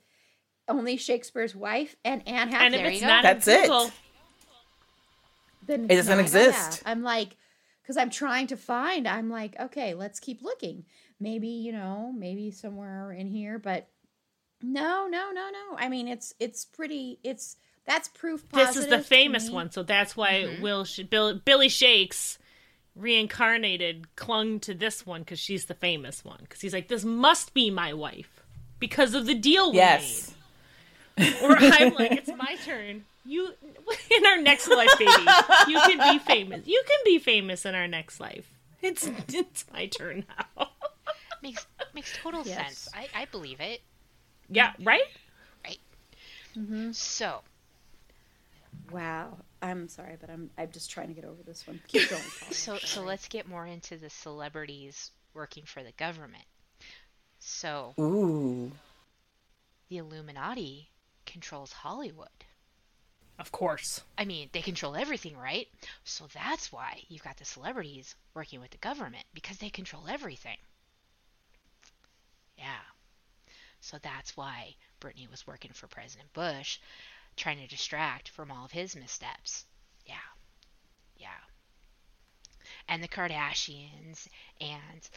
only 0.68 0.96
Shakespeare's 0.96 1.54
wife 1.54 1.96
and 2.04 2.26
Anne 2.26 2.48
Hathaway. 2.48 2.66
And 2.66 2.74
if 2.74 2.92
it's 2.92 3.02
not 3.02 3.22
That's 3.22 3.48
in 3.48 3.54
it. 3.54 3.62
Google, 3.62 3.90
then 5.66 5.84
It 5.90 5.96
doesn't 5.96 6.16
yeah, 6.18 6.22
exist. 6.22 6.82
I'm 6.86 7.02
like, 7.02 7.36
because 7.82 7.96
I'm 7.96 8.10
trying 8.10 8.46
to 8.48 8.56
find. 8.56 9.06
I'm 9.08 9.28
like, 9.30 9.58
okay, 9.58 9.94
let's 9.94 10.20
keep 10.20 10.42
looking. 10.42 10.84
Maybe 11.18 11.48
you 11.48 11.72
know, 11.72 12.12
maybe 12.16 12.50
somewhere 12.50 13.12
in 13.12 13.26
here, 13.28 13.58
but 13.58 13.88
no, 14.62 15.06
no, 15.08 15.30
no, 15.32 15.50
no. 15.50 15.76
I 15.76 15.88
mean, 15.88 16.08
it's 16.08 16.34
it's 16.38 16.64
pretty. 16.64 17.18
It's 17.24 17.56
that's 17.86 18.08
proof. 18.08 18.44
this 18.50 18.76
is 18.76 18.86
the 18.88 18.98
famous 19.00 19.48
one, 19.50 19.70
so 19.70 19.82
that's 19.82 20.16
why 20.16 20.42
Mm-hmm. 20.42 20.62
Will 20.62 20.84
Sh- 20.84 21.00
Bill, 21.08 21.34
Billy 21.38 21.68
Shakes 21.68 22.38
reincarnated 22.94 24.14
clung 24.16 24.58
to 24.60 24.74
this 24.74 25.04
one 25.06 25.20
because 25.20 25.38
she's 25.38 25.66
the 25.66 25.74
famous 25.74 26.24
one. 26.24 26.38
Because 26.40 26.60
he's 26.60 26.72
like, 26.72 26.88
this 26.88 27.04
must 27.04 27.54
be 27.54 27.70
my 27.70 27.92
wife 27.92 28.42
because 28.78 29.14
of 29.14 29.26
the 29.26 29.34
deal 29.34 29.70
we 29.70 29.76
Yes. 29.78 30.32
made. 31.16 31.34
Or 31.42 31.56
I'm 31.58 31.94
like, 31.94 32.12
it's 32.12 32.30
my 32.36 32.56
turn. 32.64 33.04
You 33.24 33.52
in 34.10 34.26
our 34.26 34.40
next 34.40 34.68
life, 34.68 34.90
baby. 34.98 35.12
You 35.68 35.80
can 35.80 36.12
be 36.12 36.18
famous. 36.18 36.66
You 36.66 36.82
can 36.86 36.98
be 37.04 37.18
famous 37.18 37.64
in 37.66 37.74
our 37.74 37.88
next 37.88 38.20
life. 38.20 38.50
It's 38.82 39.08
it's 39.32 39.64
my 39.72 39.86
turn 39.86 40.24
now. 40.58 40.68
Makes 41.42 41.66
makes 41.94 42.12
total 42.22 42.42
Yes. 42.44 42.56
sense. 42.56 42.88
I, 42.94 43.08
I 43.22 43.24
believe 43.26 43.60
it. 43.60 43.80
yeah, 44.48 44.72
right? 44.82 45.02
right. 45.64 45.78
So 46.94 47.40
Wow. 48.90 49.38
I'm 49.62 49.88
sorry, 49.88 50.16
but 50.20 50.30
I'm 50.30 50.50
I'm 50.56 50.70
just 50.70 50.90
trying 50.90 51.08
to 51.08 51.14
get 51.14 51.24
over 51.24 51.42
this 51.42 51.66
one. 51.66 51.80
Keep 51.88 52.10
going. 52.10 52.22
Paul. 52.40 52.52
so 52.52 52.78
so 52.78 53.02
let's 53.02 53.28
get 53.28 53.48
more 53.48 53.66
into 53.66 53.96
the 53.96 54.10
celebrities 54.10 55.10
working 55.34 55.64
for 55.64 55.82
the 55.82 55.92
government. 55.92 56.44
So 57.38 57.94
Ooh. 57.98 58.72
the 59.88 59.98
Illuminati 59.98 60.88
controls 61.26 61.72
Hollywood. 61.72 62.28
Of 63.38 63.52
course. 63.52 64.00
I 64.16 64.24
mean, 64.24 64.48
they 64.52 64.62
control 64.62 64.96
everything, 64.96 65.36
right? 65.36 65.68
So 66.04 66.26
that's 66.32 66.72
why 66.72 67.02
you've 67.08 67.22
got 67.22 67.36
the 67.36 67.44
celebrities 67.44 68.14
working 68.34 68.60
with 68.60 68.70
the 68.70 68.78
government 68.78 69.24
because 69.34 69.58
they 69.58 69.68
control 69.68 70.04
everything. 70.08 70.56
Yeah. 72.56 72.64
So 73.80 73.98
that's 74.02 74.36
why 74.36 74.74
Britney 75.00 75.30
was 75.30 75.46
working 75.46 75.72
for 75.74 75.86
President 75.86 76.32
Bush, 76.32 76.78
trying 77.36 77.58
to 77.58 77.66
distract 77.66 78.28
from 78.30 78.50
all 78.50 78.64
of 78.64 78.72
his 78.72 78.96
missteps. 78.96 79.64
Yeah. 80.06 80.14
Yeah. 81.16 81.28
And 82.88 83.02
the 83.02 83.08
Kardashians 83.08 84.28
and 84.60 85.08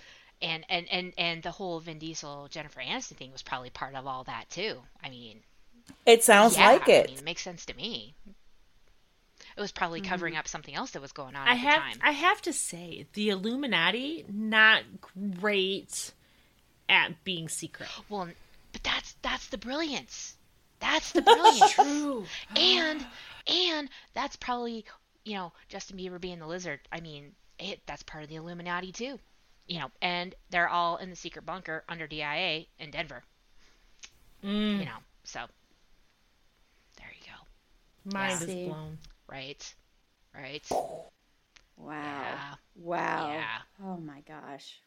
and 0.42 0.66
and 0.70 0.88
and 0.90 1.14
and 1.18 1.44
the 1.44 1.52
whole 1.52 1.80
Vin 1.80 2.00
Diesel 2.00 2.48
Jennifer 2.50 2.80
Aniston 2.82 3.16
thing 3.18 3.32
was 3.32 3.42
probably 3.44 3.70
part 3.70 3.96
of 3.96 4.08
all 4.08 4.24
that 4.26 4.50
too. 4.50 4.78
I 5.04 5.10
mean, 5.10 5.42
It 6.06 6.24
sounds 6.24 6.58
yeah, 6.58 6.72
like 6.72 6.90
I 6.90 6.94
it. 6.94 7.08
mean, 7.10 7.18
it 7.20 7.24
makes 7.26 7.42
sense 7.42 7.66
to 7.66 7.76
me. 7.76 8.16
It 9.58 9.62
was 9.62 9.72
probably 9.72 10.02
mm-hmm. 10.02 10.10
covering 10.10 10.36
up 10.38 10.48
something 10.48 10.74
else 10.76 10.92
that 10.92 11.02
was 11.02 11.12
going 11.12 11.36
on 11.36 11.48
I 11.48 11.52
at 11.52 11.58
have 11.58 11.74
the 11.76 12.00
time. 12.00 12.00
I 12.02 12.12
have 12.12 12.42
to 12.44 12.54
say 12.54 13.08
the 13.14 13.30
Illuminati 13.30 14.26
not 14.32 14.84
great 15.40 16.14
at 16.88 17.24
being 17.24 17.50
secret. 17.50 17.90
Well, 18.10 18.30
but 18.72 18.84
that's 18.84 19.16
that's 19.22 19.48
the 19.48 19.58
brilliance. 19.58 20.36
That's 20.80 21.12
the 21.12 21.22
brilliance. 21.22 21.72
True. 21.72 22.30
and 22.56 23.06
and 23.48 23.90
that's 24.14 24.36
probably 24.36 24.86
you 25.26 25.36
know 25.36 25.54
Justin 25.70 25.98
Bieber 25.98 26.20
being 26.20 26.40
the 26.40 26.48
lizard. 26.48 26.80
I 26.92 27.00
mean, 27.02 27.36
it 27.60 27.82
that's 27.86 28.04
part 28.04 28.24
of 28.24 28.30
the 28.30 28.36
Illuminati 28.36 28.92
too. 28.92 29.20
You 29.68 29.80
know, 29.80 29.92
and 30.02 30.34
they're 30.50 30.70
all 30.70 30.98
in 30.98 31.10
the 31.10 31.16
secret 31.16 31.46
bunker 31.46 31.84
under 31.90 32.08
DIA 32.08 32.66
in 32.80 32.92
Denver. 32.92 33.24
Mm, 34.44 34.80
You 34.80 34.86
know, 34.86 34.98
so 35.24 35.48
there 36.98 37.12
you 37.20 37.26
go. 37.26 38.18
mind 38.18 38.42
See. 38.42 38.52
is 38.52 38.56
blown. 38.68 38.98
Right, 39.28 39.76
right. 40.34 40.66
Wow. 41.78 41.96
Yeah. 41.96 42.56
Wow. 42.76 43.34
Yeah. 43.34 43.62
Oh 43.84 43.98
my 43.98 44.22
gosh. 44.22 44.82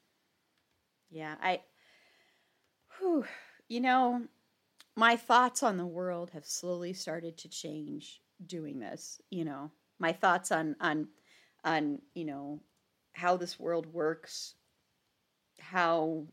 Yeah, 1.10 1.36
I 1.42 1.60
whew, 2.98 3.24
you 3.68 3.80
know, 3.80 4.22
my 4.96 5.16
thoughts 5.16 5.62
on 5.62 5.76
the 5.76 5.86
world 5.86 6.30
have 6.30 6.46
slowly 6.46 6.92
started 6.92 7.38
to 7.38 7.48
change 7.48 8.20
doing 8.46 8.78
this, 8.78 9.20
you 9.30 9.44
know. 9.44 9.70
My 9.98 10.12
thoughts 10.12 10.52
on 10.52 10.76
on 10.80 11.08
on, 11.64 12.00
you 12.14 12.24
know, 12.24 12.60
how 13.12 13.36
this 13.36 13.58
world 13.58 13.86
works, 13.86 14.54
how 15.60 16.26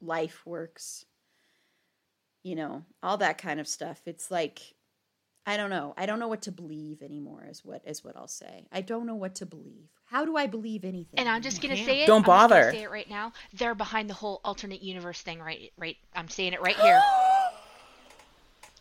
life 0.00 0.44
works, 0.46 1.04
you 2.42 2.54
know, 2.54 2.84
all 3.02 3.18
that 3.18 3.38
kind 3.38 3.60
of 3.60 3.68
stuff. 3.68 4.00
It's 4.06 4.30
like 4.30 4.60
I 5.46 5.58
don't 5.58 5.68
know. 5.68 5.92
I 5.98 6.06
don't 6.06 6.18
know 6.18 6.28
what 6.28 6.42
to 6.42 6.52
believe 6.52 7.02
anymore. 7.02 7.46
Is 7.48 7.64
what 7.64 7.82
is 7.86 8.02
what 8.02 8.16
I'll 8.16 8.26
say. 8.26 8.66
I 8.72 8.80
don't 8.80 9.06
know 9.06 9.14
what 9.14 9.36
to 9.36 9.46
believe. 9.46 9.90
How 10.06 10.24
do 10.24 10.36
I 10.36 10.46
believe 10.46 10.84
anything? 10.84 11.18
And 11.18 11.28
I'm 11.28 11.42
just 11.42 11.60
gonna 11.60 11.76
say 11.76 12.02
it. 12.02 12.06
Don't 12.06 12.16
I'm 12.16 12.22
just 12.22 12.26
bother. 12.26 12.70
say 12.72 12.82
it 12.82 12.90
right 12.90 13.08
now. 13.08 13.32
They're 13.52 13.74
behind 13.74 14.08
the 14.08 14.14
whole 14.14 14.40
alternate 14.44 14.82
universe 14.82 15.20
thing. 15.20 15.40
Right, 15.40 15.72
right. 15.76 15.96
I'm 16.14 16.28
saying 16.28 16.54
it 16.54 16.62
right 16.62 16.76
here. 16.76 17.00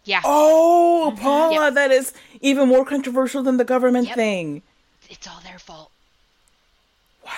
Yeah, 0.06 0.22
Oh, 0.26 1.12
mm-hmm. 1.14 1.22
Paula, 1.24 1.66
Yep. 1.66 1.74
that 1.76 1.92
is 1.92 2.14
even 2.42 2.68
more 2.68 2.84
controversial 2.86 3.42
than 3.44 3.58
the 3.58 3.64
government 3.64 4.08
Yep. 4.08 4.16
thing. 4.16 4.62
it's 5.10 5.28
all 5.28 5.40
their 5.44 5.60
fault. 5.60 5.92
Wow. 7.24 7.32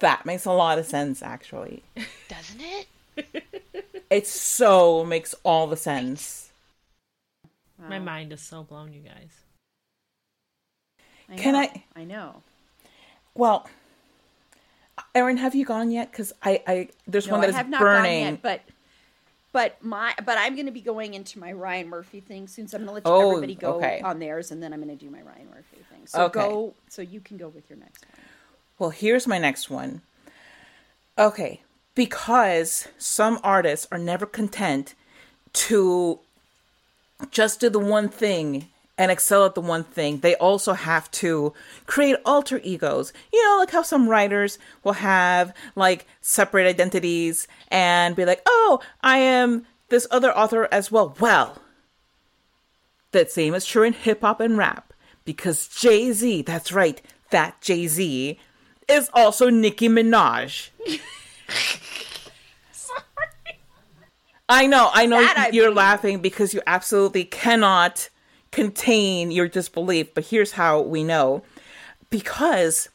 That 0.00 0.26
makes 0.26 0.44
a 0.44 0.52
lot 0.52 0.78
of 0.78 0.86
sense, 0.86 1.22
actually. 1.22 1.82
Doesn't 2.28 2.60
it? 2.60 2.86
It 4.10 4.26
so 4.26 5.04
makes 5.04 5.34
all 5.44 5.66
the 5.66 5.76
sense. 5.76 6.50
My 7.78 7.98
mind 7.98 8.32
is 8.32 8.40
so 8.40 8.62
blown, 8.64 8.92
you 8.92 9.00
guys. 9.00 9.30
I 11.30 11.36
Can 11.36 11.52
know, 11.54 11.60
I- 11.60 11.84
I 11.96 12.04
know. 12.04 12.42
Well, 13.34 13.68
Erin, 15.14 15.36
have 15.36 15.54
you 15.54 15.64
gone 15.64 15.90
yet? 15.90 16.10
Because 16.10 16.32
I, 16.42 16.62
I, 16.66 16.88
there's 17.06 17.26
No, 17.26 17.34
one 17.34 17.40
I 17.40 17.46
that 17.46 17.50
is 17.50 17.56
have 17.56 17.68
not 17.68 17.80
burning. 17.80 18.24
gone 18.24 18.32
yet, 18.32 18.42
but 18.42 18.60
but 19.52 19.82
my 19.82 20.14
but 20.24 20.38
I'm 20.38 20.54
going 20.54 20.66
to 20.66 20.72
be 20.72 20.80
going 20.80 21.14
into 21.14 21.38
my 21.38 21.52
Ryan 21.52 21.88
Murphy 21.88 22.20
thing 22.20 22.48
soon. 22.48 22.68
So 22.68 22.76
I'm 22.76 22.84
going 22.84 23.02
to 23.02 23.10
let 23.10 23.12
Oh, 23.14 23.30
everybody 23.30 23.54
go 23.54 23.76
okay. 23.76 24.00
on 24.02 24.18
theirs, 24.18 24.50
and 24.50 24.62
then 24.62 24.72
I'm 24.72 24.82
going 24.82 24.96
to 24.96 25.04
do 25.04 25.10
my 25.10 25.22
Ryan 25.22 25.48
Murphy 25.50 25.78
thing. 25.90 26.06
So 26.06 26.24
Okay. 26.24 26.40
go. 26.40 26.74
So 26.88 27.02
you 27.02 27.20
can 27.20 27.36
go 27.36 27.48
with 27.48 27.68
your 27.70 27.78
next 27.78 28.04
one. 28.06 28.24
Well, 28.78 28.90
here's 28.90 29.26
my 29.26 29.38
next 29.38 29.70
one. 29.70 30.02
Okay, 31.18 31.62
because 31.96 32.86
some 32.96 33.40
artists 33.42 33.88
are 33.90 33.98
never 33.98 34.24
content 34.24 34.94
to 35.52 36.20
just 37.32 37.58
do 37.58 37.68
the 37.68 37.80
one 37.80 38.08
thing 38.08 38.68
and 38.98 39.10
excel 39.10 39.46
at 39.46 39.54
the 39.54 39.60
one 39.60 39.84
thing, 39.84 40.18
they 40.18 40.34
also 40.36 40.72
have 40.74 41.10
to 41.12 41.54
create 41.86 42.16
alter 42.26 42.60
egos. 42.64 43.12
You 43.32 43.42
know, 43.48 43.58
like 43.58 43.70
how 43.70 43.82
some 43.82 44.08
writers 44.08 44.58
will 44.84 44.94
have 44.94 45.54
like 45.76 46.06
separate 46.20 46.66
identities 46.66 47.46
and 47.68 48.16
be 48.16 48.24
like, 48.24 48.42
oh, 48.44 48.80
I 49.02 49.18
am 49.18 49.66
this 49.88 50.06
other 50.10 50.36
author 50.36 50.68
as 50.72 50.90
well. 50.92 51.16
Well, 51.20 51.62
that 53.12 53.30
same 53.30 53.54
is 53.54 53.64
true 53.64 53.84
in 53.84 53.92
hip 53.94 54.20
hop 54.20 54.40
and 54.40 54.58
rap 54.58 54.92
because 55.24 55.68
Jay 55.68 56.12
Z, 56.12 56.42
that's 56.42 56.72
right, 56.72 57.00
that 57.30 57.60
Jay 57.60 57.86
Z, 57.86 58.38
is 58.88 59.08
also 59.14 59.48
Nicki 59.48 59.88
Minaj. 59.88 60.70
Sorry. 62.72 63.00
I 64.48 64.66
know, 64.66 64.90
I 64.92 65.06
know 65.06 65.20
That 65.22 65.54
you're 65.54 65.66
believe. 65.66 65.76
laughing 65.76 66.20
because 66.20 66.52
you 66.54 66.62
absolutely 66.66 67.24
cannot 67.24 68.08
contain 68.58 69.30
your 69.30 69.46
disbelief, 69.46 70.12
but 70.14 70.24
here's 70.24 70.52
how 70.52 70.80
we 70.80 71.04
know. 71.04 71.44
Because 72.10 72.88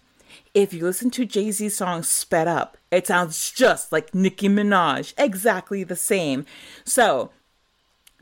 if 0.54 0.74
you 0.74 0.84
listen 0.84 1.10
to 1.12 1.24
Jay 1.24 1.52
Z's 1.52 1.78
song 1.78 2.04
Sped 2.04 2.50
Up, 2.50 2.76
it 2.92 3.08
sounds 3.08 3.50
just 3.50 3.90
like 3.90 4.14
Nicki 4.14 4.50
Minaj, 4.50 5.14
exactly 5.18 5.86
the 5.86 5.96
same. 5.96 6.46
So, 6.84 7.32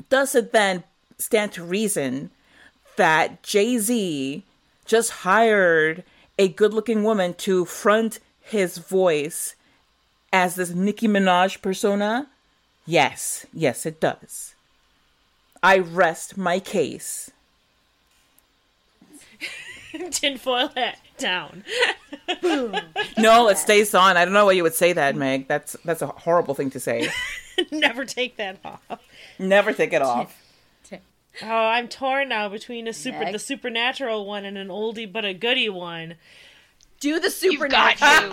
does 0.07 0.35
it 0.35 0.51
then 0.51 0.83
stand 1.17 1.51
to 1.53 1.63
reason 1.63 2.29
that 2.95 3.41
Jay 3.41 3.79
Z 3.79 4.43
just 4.85 5.09
hired 5.25 6.03
a 6.37 6.47
good 6.47 6.75
looking 6.75 7.03
woman 7.03 7.33
to 7.45 7.65
front 7.65 8.19
his 8.39 8.77
voice 8.77 9.55
as 10.31 10.53
this 10.53 10.69
Nicki 10.69 11.07
Minaj 11.07 11.59
persona? 11.63 12.29
Yes, 12.85 13.47
yes, 13.51 13.87
it 13.87 13.99
does. 13.99 14.53
I 15.63 15.79
rest 15.79 16.37
my 16.37 16.59
case. 16.59 17.31
Tinfoil 20.11 20.69
hat 20.75 20.99
down. 21.17 21.63
No, 23.17 23.49
it 23.49 23.57
stays 23.57 23.93
on. 23.93 24.15
I 24.17 24.23
don't 24.25 24.33
know 24.33 24.45
why 24.45 24.53
you 24.53 24.63
would 24.63 24.73
say 24.73 24.93
that, 24.93 25.15
Meg. 25.15 25.47
That's 25.47 25.75
that's 25.83 26.01
a 26.01 26.07
horrible 26.07 26.53
thing 26.53 26.69
to 26.71 26.79
say. 26.79 27.09
Never 27.71 28.05
take 28.05 28.37
that 28.37 28.57
off. 28.63 28.81
Never 29.37 29.73
take 29.73 29.93
it 29.93 30.01
off. 30.01 30.35
Oh, 31.43 31.45
I'm 31.45 31.87
torn 31.87 32.29
now 32.29 32.49
between 32.49 32.87
a 32.87 32.93
super 32.93 33.19
Meg. 33.19 33.33
the 33.33 33.39
supernatural 33.39 34.25
one 34.25 34.45
and 34.45 34.57
an 34.57 34.69
oldie 34.69 35.11
but 35.11 35.25
a 35.25 35.33
goodie 35.33 35.69
one. 35.69 36.15
Do 36.99 37.19
the 37.19 37.29
supernatural. 37.29 38.31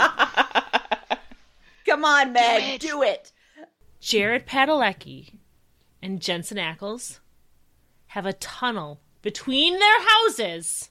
Come 1.86 2.04
on, 2.04 2.32
Meg. 2.32 2.74
it. 2.74 2.80
Do 2.80 3.02
it. 3.02 3.32
Jared 4.00 4.46
Padalecki 4.46 5.32
and 6.02 6.20
Jensen 6.20 6.58
Ackles 6.58 7.18
have 8.08 8.26
a 8.26 8.32
tunnel 8.32 9.00
between 9.22 9.78
their 9.78 10.00
houses 10.02 10.90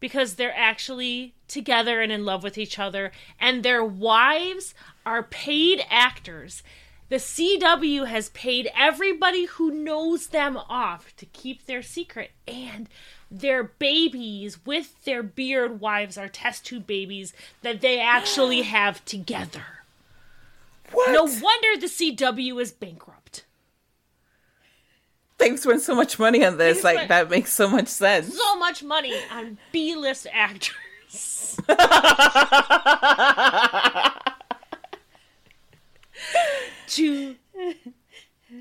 because 0.00 0.34
they're 0.34 0.56
actually 0.56 1.34
together 1.46 2.00
and 2.00 2.10
in 2.10 2.24
love 2.24 2.42
with 2.42 2.58
each 2.58 2.78
other, 2.78 3.12
and 3.38 3.62
their 3.62 3.84
wives 3.84 4.74
are 5.06 5.22
paid 5.22 5.84
actors. 5.88 6.62
The 7.08 7.16
CW 7.16 8.06
has 8.08 8.30
paid 8.30 8.70
everybody 8.76 9.44
who 9.44 9.70
knows 9.70 10.28
them 10.28 10.56
off 10.56 11.14
to 11.16 11.26
keep 11.26 11.66
their 11.66 11.82
secret, 11.82 12.32
and 12.48 12.88
their 13.30 13.62
babies 13.62 14.64
with 14.64 15.04
their 15.04 15.22
beard 15.22 15.80
wives 15.80 16.18
are 16.18 16.28
test 16.28 16.66
tube 16.66 16.86
babies 16.86 17.32
that 17.62 17.80
they 17.80 18.00
actually 18.00 18.62
have 18.62 19.04
together. 19.04 19.64
What? 20.92 21.12
No 21.12 21.22
wonder 21.22 21.80
the 21.80 21.86
CW 21.86 22.60
is 22.60 22.70
bankrupt. 22.70 23.21
They've 25.42 25.58
spent 25.58 25.82
so 25.82 25.96
much 25.96 26.18
money 26.20 26.44
on 26.44 26.56
this. 26.56 26.76
They've 26.78 26.84
Like 26.84 26.94
spent- 26.96 27.08
that 27.08 27.30
makes 27.30 27.52
so 27.52 27.68
much 27.68 27.88
sense. 27.88 28.36
So 28.36 28.56
much 28.58 28.84
money 28.84 29.14
on 29.32 29.58
B 29.72 29.96
list 29.96 30.28
actors. 30.32 31.56
to 36.88 37.34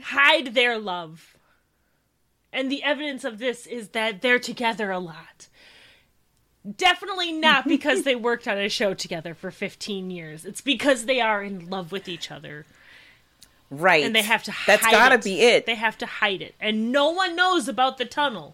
hide 0.04 0.54
their 0.54 0.80
love. 0.80 1.38
And 2.52 2.72
the 2.72 2.84
evidence 2.84 3.24
of 3.24 3.38
this 3.38 3.66
is 3.68 3.90
that 3.90 4.22
they're 4.22 4.40
together 4.40 4.92
a 4.92 5.00
lot. 5.00 5.48
Definitely 6.78 7.32
not 7.32 7.68
because 7.68 8.04
they 8.04 8.16
worked 8.16 8.48
on 8.48 8.58
a 8.58 8.70
show 8.70 8.94
together 8.94 9.34
for 9.34 9.52
15 9.52 10.12
years. 10.12 10.46
It's 10.46 10.62
because 10.62 11.06
they 11.06 11.22
are 11.22 11.44
in 11.44 11.70
love 11.70 11.92
with 11.92 12.08
each 12.10 12.30
other. 12.32 12.66
Right. 13.72 14.04
and 14.04 14.14
they 14.16 14.22
have 14.22 14.44
to 14.44 14.54
That's 14.68 14.84
hide 14.84 14.92
gotta 14.92 15.16
it. 15.16 15.24
be 15.24 15.42
it. 15.42 15.66
They 15.66 15.76
have 15.76 15.98
to 16.00 16.06
hide 16.06 16.42
it, 16.44 16.54
and 16.60 16.92
no 16.92 17.10
one 17.10 17.36
knows 17.36 17.68
about 17.68 17.98
the 17.98 18.06
tunnel 18.06 18.54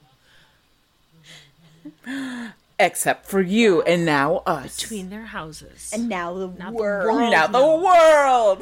Except 2.79 3.25
for 3.25 3.41
you 3.41 3.81
and 3.81 4.05
now 4.05 4.43
us. 4.45 4.79
between 4.79 5.09
their 5.09 5.25
houses. 5.25 5.89
And 5.93 6.07
now 6.07 6.33
the 6.33 6.47
Not 6.47 6.73
the 6.73 6.77
world. 6.77 7.15
world. 7.15 7.31
now 7.31 7.47
the 7.47 7.65
world. 7.83 8.61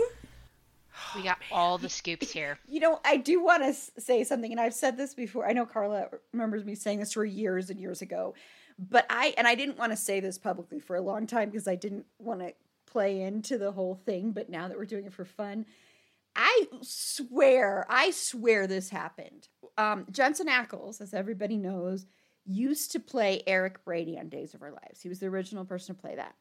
We 1.15 1.23
got 1.23 1.37
all 1.51 1.77
the 1.77 1.89
scoops 1.89 2.31
here. 2.31 2.57
You 2.69 2.79
know, 2.79 2.99
I 3.03 3.17
do 3.17 3.43
want 3.43 3.63
to 3.63 3.73
say 4.01 4.23
something, 4.23 4.51
and 4.51 4.59
I've 4.59 4.73
said 4.73 4.95
this 4.97 5.13
before. 5.13 5.45
I 5.47 5.51
know 5.53 5.65
Carla 5.65 6.07
remembers 6.31 6.63
me 6.63 6.75
saying 6.75 6.99
this 6.99 7.13
for 7.13 7.25
years 7.25 7.69
and 7.69 7.79
years 7.79 8.01
ago, 8.01 8.33
but 8.77 9.05
I 9.09 9.33
and 9.37 9.47
I 9.47 9.55
didn't 9.55 9.77
want 9.77 9.91
to 9.91 9.97
say 9.97 10.19
this 10.21 10.37
publicly 10.37 10.79
for 10.79 10.95
a 10.95 11.01
long 11.01 11.27
time 11.27 11.49
because 11.49 11.67
I 11.67 11.75
didn't 11.75 12.05
want 12.19 12.39
to 12.41 12.53
play 12.85 13.21
into 13.21 13.57
the 13.57 13.71
whole 13.73 13.95
thing. 14.05 14.31
But 14.31 14.49
now 14.49 14.67
that 14.69 14.77
we're 14.77 14.85
doing 14.85 15.05
it 15.05 15.13
for 15.13 15.25
fun, 15.25 15.65
I 16.35 16.65
swear, 16.81 17.85
I 17.89 18.11
swear 18.11 18.67
this 18.67 18.89
happened. 18.89 19.47
Um, 19.77 20.05
Jensen 20.11 20.47
Ackles, 20.47 21.01
as 21.01 21.13
everybody 21.13 21.57
knows, 21.57 22.05
used 22.45 22.91
to 22.91 22.99
play 22.99 23.41
Eric 23.47 23.83
Brady 23.83 24.17
on 24.17 24.29
Days 24.29 24.53
of 24.53 24.61
Our 24.61 24.71
Lives. 24.71 25.01
He 25.01 25.09
was 25.09 25.19
the 25.19 25.27
original 25.27 25.65
person 25.65 25.95
to 25.95 26.01
play 26.01 26.15
that. 26.15 26.35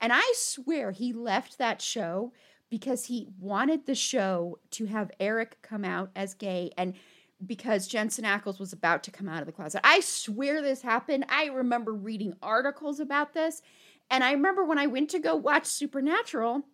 And 0.00 0.12
I 0.12 0.32
swear 0.34 0.90
he 0.92 1.12
left 1.12 1.58
that 1.58 1.82
show 1.82 2.32
because 2.70 3.04
he 3.06 3.28
wanted 3.38 3.84
the 3.84 3.94
show 3.94 4.58
to 4.70 4.86
have 4.86 5.10
Eric 5.20 5.58
come 5.60 5.84
out 5.84 6.10
as 6.16 6.34
gay 6.34 6.70
and 6.78 6.94
because 7.46 7.86
Jensen 7.86 8.24
Ackles 8.24 8.60
was 8.60 8.72
about 8.72 9.02
to 9.04 9.10
come 9.10 9.28
out 9.28 9.40
of 9.40 9.46
the 9.46 9.52
closet. 9.52 9.80
I 9.82 10.00
swear 10.00 10.62
this 10.62 10.82
happened. 10.82 11.24
I 11.28 11.46
remember 11.46 11.92
reading 11.92 12.34
articles 12.42 13.00
about 13.00 13.32
this. 13.32 13.62
And 14.10 14.22
I 14.22 14.32
remember 14.32 14.64
when 14.64 14.78
I 14.78 14.86
went 14.86 15.10
to 15.10 15.18
go 15.18 15.36
watch 15.36 15.66
Supernatural, 15.66 16.64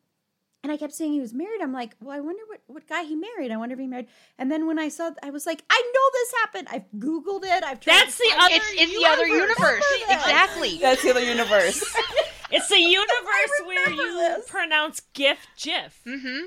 and 0.67 0.73
I 0.73 0.77
kept 0.77 0.93
saying 0.93 1.13
he 1.13 1.21
was 1.21 1.33
married. 1.33 1.61
I'm 1.63 1.73
like, 1.73 1.95
well, 2.03 2.17
I 2.17 2.19
wonder 2.19 2.43
what, 2.49 2.59
what 2.67 2.89
guy 2.89 3.05
he 3.05 3.15
married. 3.15 3.53
I 3.53 3.57
wonder 3.57 3.75
if 3.75 3.79
he 3.79 3.87
married. 3.87 4.09
And 4.37 4.51
then 4.51 4.67
when 4.67 4.81
I 4.81 4.89
saw, 4.89 5.13
I 5.23 5.31
was 5.31 5.47
like, 5.47 5.63
I 5.71 5.81
know 5.95 6.11
this 6.13 6.33
happened. 6.41 6.67
I've 6.73 6.91
Googled 7.01 7.45
it. 7.45 7.63
I've 7.63 7.79
tried 7.79 7.95
That's 8.01 8.17
to 8.17 8.25
the 8.29 8.35
other. 8.43 8.55
It's 8.57 8.73
it's 8.73 8.99
the 9.01 9.07
other 9.09 9.27
universe. 9.29 9.49
universe. 9.61 9.85
Remember 9.93 10.09
this. 10.09 10.27
Exactly. 10.27 10.79
That's 10.79 11.03
the 11.05 11.11
other 11.11 11.21
universe. 11.21 11.97
It's 12.49 12.69
the 12.69 12.79
universe 12.79 13.53
where 13.65 13.91
you 13.91 14.15
this. 14.19 14.49
pronounce 14.49 15.01
GIF 15.15 15.39
GIF. 15.57 16.01
Mm-hmm. 16.07 16.43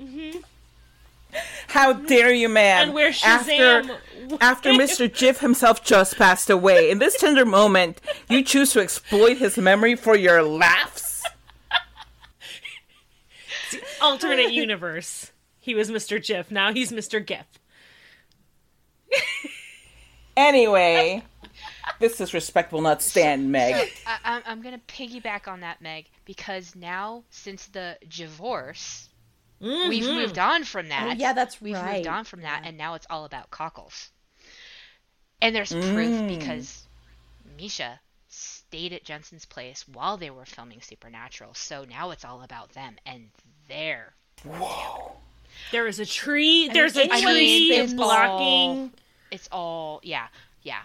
Mm-hmm. 0.00 0.38
How 1.68 1.92
dare 1.92 2.32
you, 2.32 2.48
man? 2.48 2.84
And 2.84 2.94
where 2.94 3.08
after 3.24 3.50
Shazam- 3.52 3.98
after 4.40 4.70
Mr. 4.72 5.08
Jif 5.08 5.38
himself 5.40 5.82
just 5.82 6.16
passed 6.18 6.50
away, 6.50 6.90
in 6.90 6.98
this 6.98 7.16
tender 7.16 7.44
moment, 7.44 8.00
you 8.28 8.42
choose 8.44 8.72
to 8.74 8.80
exploit 8.80 9.38
his 9.38 9.56
memory 9.58 9.96
for 9.96 10.14
your 10.16 10.42
laughs. 10.42 11.11
Alternate 14.02 14.52
universe. 14.52 15.32
He 15.58 15.74
was 15.74 15.90
Mr. 15.90 16.22
GIF. 16.24 16.50
Now 16.50 16.72
he's 16.72 16.90
Mr. 16.92 17.24
GIF. 17.24 17.46
Anyway, 20.34 21.22
this 21.98 22.16
disrespect 22.16 22.72
will 22.72 22.80
not 22.80 23.02
stand, 23.02 23.52
Meg. 23.52 23.90
I, 24.06 24.18
I'm, 24.24 24.42
I'm 24.46 24.62
gonna 24.62 24.80
piggyback 24.88 25.46
on 25.46 25.60
that, 25.60 25.82
Meg, 25.82 26.06
because 26.24 26.74
now 26.74 27.22
since 27.30 27.66
the 27.66 27.98
divorce, 28.08 29.10
we've 29.60 30.04
moved 30.06 30.38
on 30.38 30.64
from 30.64 30.88
that. 30.88 31.08
Oh, 31.10 31.12
yeah, 31.12 31.34
that's 31.34 31.60
we've 31.60 31.74
right. 31.74 31.96
moved 31.96 32.06
on 32.06 32.24
from 32.24 32.40
that, 32.42 32.62
and 32.64 32.78
now 32.78 32.94
it's 32.94 33.06
all 33.10 33.26
about 33.26 33.50
cockles. 33.50 34.10
And 35.42 35.54
there's 35.54 35.72
Mm. 35.72 35.92
proof 35.94 36.28
because 36.38 36.86
Misha 37.58 38.00
stayed 38.72 38.94
at 38.94 39.04
Jensen's 39.04 39.44
place 39.44 39.86
while 39.86 40.16
they 40.16 40.30
were 40.30 40.46
filming 40.46 40.80
Supernatural, 40.80 41.52
so 41.52 41.84
now 41.84 42.10
it's 42.10 42.24
all 42.24 42.42
about 42.42 42.72
them 42.72 42.96
and 43.04 43.28
their. 43.68 44.14
Whoa. 44.46 45.12
There 45.72 45.86
is 45.86 46.00
a 46.00 46.06
tree. 46.06 46.70
There's 46.72 46.96
a 46.96 47.06
tree 47.06 47.72
it's 47.72 47.92
blocking. 47.92 48.90
It's 49.30 49.46
all 49.52 50.00
yeah, 50.02 50.28
yeah, 50.62 50.80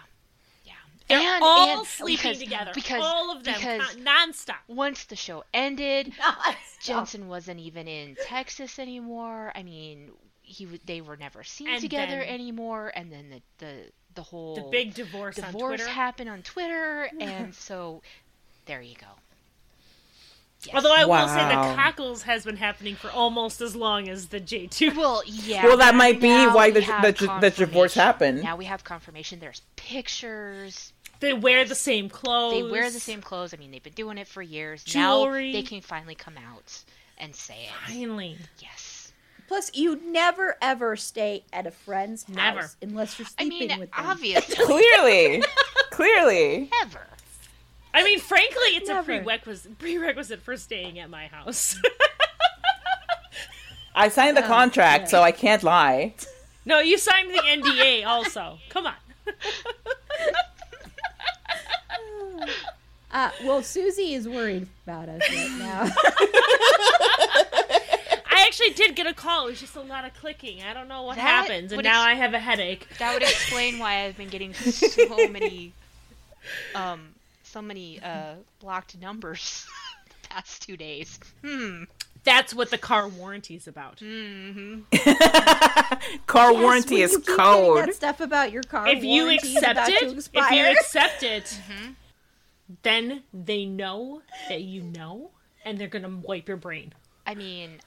yeah. 0.66 0.72
They're 1.08 1.18
and, 1.18 1.42
all 1.42 1.78
and 1.78 1.86
sleeping 1.88 2.32
because, 2.32 2.38
together. 2.42 2.72
because 2.74 3.00
all 3.02 3.34
of 3.34 3.42
them, 3.44 3.54
because 3.54 3.80
con- 3.80 4.04
nonstop. 4.04 4.56
once 4.68 5.04
the 5.04 5.16
show 5.16 5.44
ended, 5.54 6.12
Nonstop. 6.20 6.54
Jensen 6.82 7.28
wasn't 7.28 7.58
even 7.58 7.88
in 7.88 8.18
Texas 8.26 8.78
anymore. 8.78 9.50
I 9.54 9.62
mean, 9.62 10.10
he 10.42 10.66
they 10.84 11.00
were 11.00 11.16
never 11.16 11.42
seen 11.42 11.68
And 11.68 11.80
together 11.80 12.18
then- 12.18 12.28
anymore, 12.28 12.92
and 12.94 13.10
then 13.10 13.30
the 13.30 13.64
the 13.64 13.84
the 14.14 14.22
whole 14.22 14.54
The 14.56 14.62
big 14.62 14.94
divorce, 14.94 15.38
on 15.38 15.52
divorce 15.52 15.80
Twitter. 15.80 15.90
happened 15.92 16.28
on 16.30 16.42
Twitter, 16.42 17.08
and 17.20 17.54
so 17.54 18.02
there 18.66 18.80
you 18.82 18.94
go. 18.96 19.06
Yes. 20.64 20.74
Although 20.74 20.92
I 20.94 21.04
will 21.04 21.28
say 21.28 21.48
the 21.48 21.74
cockles 21.76 22.22
has 22.22 22.44
been 22.44 22.56
happening 22.56 22.96
for 22.96 23.08
almost 23.10 23.60
as 23.60 23.76
long 23.76 24.08
as 24.08 24.26
the 24.26 24.40
J 24.40 24.66
two. 24.66 24.90
well, 24.96 25.22
yeah. 25.24 25.64
Well, 25.66 25.76
that 25.76 25.94
might 25.94 26.20
be 26.20 26.28
why 26.48 26.72
the 26.72 26.82
have 26.82 27.16
the, 27.16 27.38
the 27.40 27.50
divorce 27.50 27.94
happened. 27.94 28.42
Now 28.42 28.56
we 28.56 28.64
have 28.64 28.82
confirmation. 28.82 29.38
There's 29.38 29.62
pictures. 29.76 30.92
They 31.20 31.32
wear 31.32 31.64
the 31.64 31.74
same 31.76 32.08
clothes. 32.08 32.54
They 32.54 32.62
wear 32.70 32.90
the 32.90 32.98
same 33.00 33.20
clothes. 33.20 33.54
I 33.54 33.56
mean, 33.56 33.70
they've 33.70 33.82
been 33.82 33.92
doing 33.92 34.18
it 34.18 34.26
for 34.26 34.42
years. 34.42 34.82
Jewelry. 34.84 35.52
Now 35.52 35.58
they 35.60 35.62
can 35.62 35.80
finally 35.80 36.14
come 36.16 36.34
out 36.36 36.82
and 37.18 37.34
say 37.34 37.64
it. 37.64 37.70
Finally, 37.92 38.38
Yes. 38.60 38.87
Plus, 39.48 39.70
you 39.74 39.98
never 40.12 40.56
ever 40.60 40.94
stay 40.94 41.42
at 41.52 41.66
a 41.66 41.70
friend's 41.70 42.22
house 42.24 42.36
Never. 42.36 42.70
unless 42.82 43.18
you're 43.18 43.26
I 43.38 43.44
sleeping 43.44 43.68
mean, 43.68 43.78
with 43.80 43.90
them. 43.90 44.06
obviously, 44.06 44.56
Clearly, 44.66 45.42
clearly. 45.90 46.68
ever. 46.82 47.06
I 47.94 48.04
mean, 48.04 48.20
frankly, 48.20 48.76
it's 48.76 48.88
Never. 48.88 49.12
a 49.14 49.18
prerequisite 49.20 49.78
prerequisite 49.78 50.42
for 50.42 50.56
staying 50.58 50.98
at 50.98 51.08
my 51.08 51.28
house. 51.28 51.80
I 53.94 54.10
signed 54.10 54.36
the 54.36 54.42
contract, 54.42 55.08
so 55.08 55.22
I 55.22 55.32
can't 55.32 55.62
lie. 55.64 56.14
No, 56.66 56.78
you 56.80 56.98
signed 56.98 57.30
the 57.30 57.38
NDA 57.38 58.06
also. 58.06 58.58
Come 58.68 58.86
on. 58.86 58.94
Uh, 63.10 63.30
well, 63.42 63.62
Susie 63.62 64.12
is 64.12 64.28
worried 64.28 64.68
about 64.86 65.08
us 65.08 65.22
right 65.30 65.56
now. 65.58 65.88
I 68.48 68.50
actually 68.50 68.70
did 68.70 68.96
get 68.96 69.06
a 69.06 69.12
call. 69.12 69.46
It 69.46 69.50
was 69.50 69.60
just 69.60 69.76
a 69.76 69.82
lot 69.82 70.06
of 70.06 70.14
clicking. 70.14 70.62
I 70.62 70.72
don't 70.72 70.88
know 70.88 71.02
what 71.02 71.16
That 71.16 71.46
happens, 71.46 71.70
and 71.70 71.82
now 71.82 72.00
ex- 72.02 72.12
I 72.12 72.14
have 72.14 72.32
a 72.32 72.38
headache. 72.38 72.88
That 72.98 73.12
would 73.12 73.22
explain 73.22 73.78
why 73.78 74.06
I've 74.06 74.16
been 74.16 74.30
getting 74.30 74.54
so 74.54 75.28
many, 75.28 75.74
um, 76.74 77.10
so 77.42 77.60
many 77.60 78.00
uh 78.00 78.36
blocked 78.58 78.98
numbers 78.98 79.66
the 80.22 80.28
past 80.30 80.62
two 80.66 80.78
days. 80.78 81.20
Hmm. 81.44 81.84
That's 82.24 82.54
what 82.54 82.70
the 82.70 82.78
car 82.78 83.06
warranty's 83.06 83.68
about. 83.68 83.98
Car 84.00 84.06
Yes, 86.52 86.62
warranty 86.62 86.94
when 86.94 87.04
is 87.04 87.12
you 87.12 87.20
keep 87.20 87.36
code. 87.36 87.86
That 87.86 87.94
stuff 87.94 88.20
about 88.20 88.50
your 88.50 88.62
car. 88.62 88.88
If 88.88 89.04
you 89.04 89.24
warranty 89.24 89.48
is 89.48 89.56
accept 89.56 89.72
about 89.72 89.88
it, 89.90 90.00
to 90.00 90.16
if 90.32 90.50
you 90.50 90.66
accept 90.66 91.22
it, 91.22 91.60
then 92.82 93.24
they 93.34 93.66
know 93.66 94.22
that 94.48 94.62
you 94.62 94.82
know, 94.82 95.32
and 95.66 95.78
they're 95.78 95.86
gonna 95.88 96.08
wipe 96.08 96.48
your 96.48 96.56
brain. 96.56 96.94
I 97.26 97.34
mean, 97.34 97.80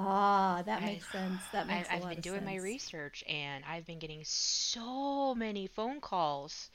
Ah, 0.00 0.62
that 0.64 0.80
I- 0.82 0.84
makes 0.86 1.10
sense. 1.10 1.40
That 1.52 1.66
makes 1.66 1.88
I, 1.88 1.94
makes 1.94 2.04
a 2.04 2.06
I've 2.06 2.08
been 2.10 2.18
of 2.18 2.24
doing 2.24 2.44
my 2.44 2.56
research, 2.56 3.24
and 3.28 3.64
I've 3.68 3.84
been 3.86 3.98
getting 3.98 4.22
so 4.24 5.34
many 5.34 5.66
phone 5.66 6.00
calls 6.00 6.70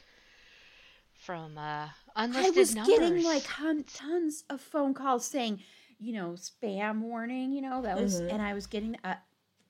from 1.14 1.58
uh, 1.58 1.88
I 2.16 2.28
was 2.52 2.76
numbers. 2.76 2.98
getting 3.00 3.24
like 3.24 3.46
hun- 3.46 3.86
tons 3.86 4.44
of 4.50 4.60
phone 4.62 4.94
calls 4.94 5.26
saying, 5.26 5.62
you 6.00 6.14
know, 6.14 6.32
spam 6.38 7.00
warning. 7.02 7.54
You 7.54 7.62
know, 7.62 7.82
that 7.82 8.00
was, 8.00 8.20
Mm-hmm. 8.20 8.30
and 8.32 8.42
I 8.42 8.54
was 8.54 8.68
getting 8.68 8.98
uh, 9.04 9.16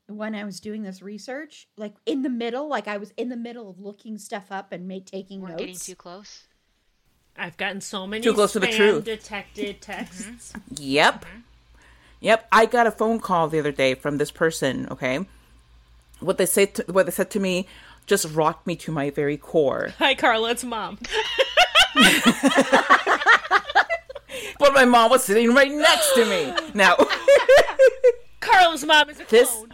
when 0.08 0.34
I 0.36 0.44
was 0.46 0.60
doing 0.60 0.82
this 0.84 1.02
research, 1.02 1.68
like 1.78 1.94
in 2.06 2.24
the 2.24 2.30
middle, 2.30 2.68
like 2.68 2.88
I 2.88 2.98
was 2.98 3.14
in 3.18 3.30
the 3.30 3.38
middle 3.38 3.70
of 3.70 3.80
looking 3.80 4.18
stuff 4.18 4.52
up 4.52 4.72
and 4.72 4.88
make 4.88 5.06
taking 5.06 5.42
We're 5.42 5.50
notes. 5.50 5.60
getting 5.60 5.76
too 5.78 5.96
close. 5.96 6.48
I've 7.38 7.58
gotten 7.58 7.82
so 7.82 8.06
many 8.06 8.22
Too 8.24 8.34
close 8.34 8.54
to 8.54 8.60
the 8.60 8.68
truth. 8.68 9.06
detected 9.06 9.82
texts. 9.82 10.54
Yep. 10.78 11.26
Yep. 12.24 12.48
I 12.52 12.66
got 12.66 12.88
a 12.88 12.92
phone 12.92 13.20
call 13.20 13.48
the 13.50 13.60
other 13.60 13.72
day 13.74 13.94
from 13.96 14.18
this 14.18 14.32
person, 14.32 14.88
okay? 14.90 15.26
What 16.22 16.38
they 16.38 16.46
said 16.46 16.74
to, 16.76 16.84
what 16.92 17.06
they 17.06 17.12
said 17.12 17.30
to 17.32 17.40
me 17.40 17.68
just 18.06 18.26
rocked 18.34 18.66
me 18.66 18.76
to 18.78 18.92
my 18.92 19.10
very 19.10 19.38
core. 19.38 19.94
Hi, 20.00 20.16
Carla, 20.16 20.52
it's 20.52 20.64
mom. 20.64 20.98
But 24.60 24.74
my 24.74 24.86
mom 24.86 25.12
was 25.12 25.24
sitting 25.26 25.54
right 25.54 25.72
next 25.72 26.14
to 26.16 26.26
me. 26.26 26.54
Now, 26.74 26.96
Carla's 28.40 28.84
mom 28.86 29.10
is 29.10 29.20
a 29.20 29.26
This- 29.26 29.50
clone. 29.52 29.74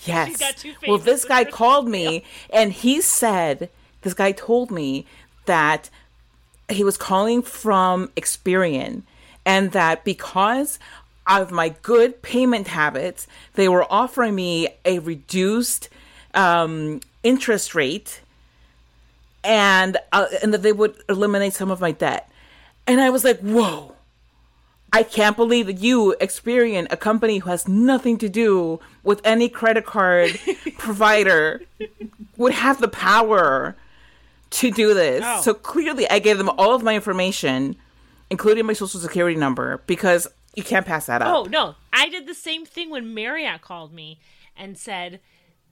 yes. 0.00 0.36
got 0.38 0.56
two 0.56 0.74
Well, 0.86 0.98
this 0.98 1.24
guy 1.24 1.44
called 1.44 1.88
me 1.88 2.24
and 2.50 2.72
he 2.72 3.00
said, 3.00 3.70
this 4.02 4.14
guy 4.14 4.32
told 4.32 4.70
me 4.70 5.06
that 5.46 5.88
he 6.68 6.84
was 6.84 6.96
calling 6.98 7.42
from 7.42 8.08
Experian 8.16 9.02
and 9.46 9.72
that 9.72 10.04
because 10.04 10.78
of 11.28 11.50
my 11.50 11.70
good 11.82 12.22
payment 12.22 12.68
habits, 12.68 13.26
they 13.54 13.68
were 13.68 13.86
offering 13.92 14.34
me 14.34 14.68
a 14.84 14.98
reduced 15.00 15.88
um, 16.34 17.00
interest 17.22 17.74
rate 17.74 18.20
and 19.44 19.96
uh, 20.12 20.26
and 20.42 20.52
that 20.52 20.62
they 20.62 20.72
would 20.72 20.94
eliminate 21.08 21.52
some 21.52 21.70
of 21.70 21.80
my 21.80 21.92
debt. 21.92 22.30
And 22.86 23.00
I 23.00 23.10
was 23.10 23.24
like, 23.24 23.40
"Whoa. 23.40 23.94
I 24.90 25.02
can't 25.02 25.36
believe 25.36 25.66
that 25.66 25.80
you, 25.80 26.16
Experian, 26.18 26.86
a 26.90 26.96
company 26.96 27.38
who 27.38 27.50
has 27.50 27.68
nothing 27.68 28.16
to 28.18 28.28
do 28.30 28.80
with 29.02 29.20
any 29.22 29.50
credit 29.50 29.84
card 29.84 30.40
provider, 30.78 31.60
would 32.38 32.54
have 32.54 32.80
the 32.80 32.88
power 32.88 33.76
to 34.50 34.70
do 34.70 34.94
this. 34.94 35.22
Oh. 35.26 35.42
So 35.42 35.52
clearly, 35.52 36.08
I 36.08 36.18
gave 36.20 36.38
them 36.38 36.48
all 36.56 36.74
of 36.74 36.82
my 36.82 36.94
information, 36.94 37.76
including 38.30 38.64
my 38.64 38.72
social 38.72 38.98
security 38.98 39.38
number, 39.38 39.82
because 39.86 40.26
you 40.58 40.64
can't 40.64 40.86
pass 40.86 41.06
that 41.06 41.22
up. 41.22 41.28
Oh 41.34 41.42
no, 41.48 41.74
I 41.92 42.08
did 42.08 42.26
the 42.26 42.34
same 42.34 42.66
thing 42.66 42.90
when 42.90 43.14
Marriott 43.14 43.62
called 43.62 43.92
me 43.92 44.18
and 44.56 44.76
said 44.76 45.20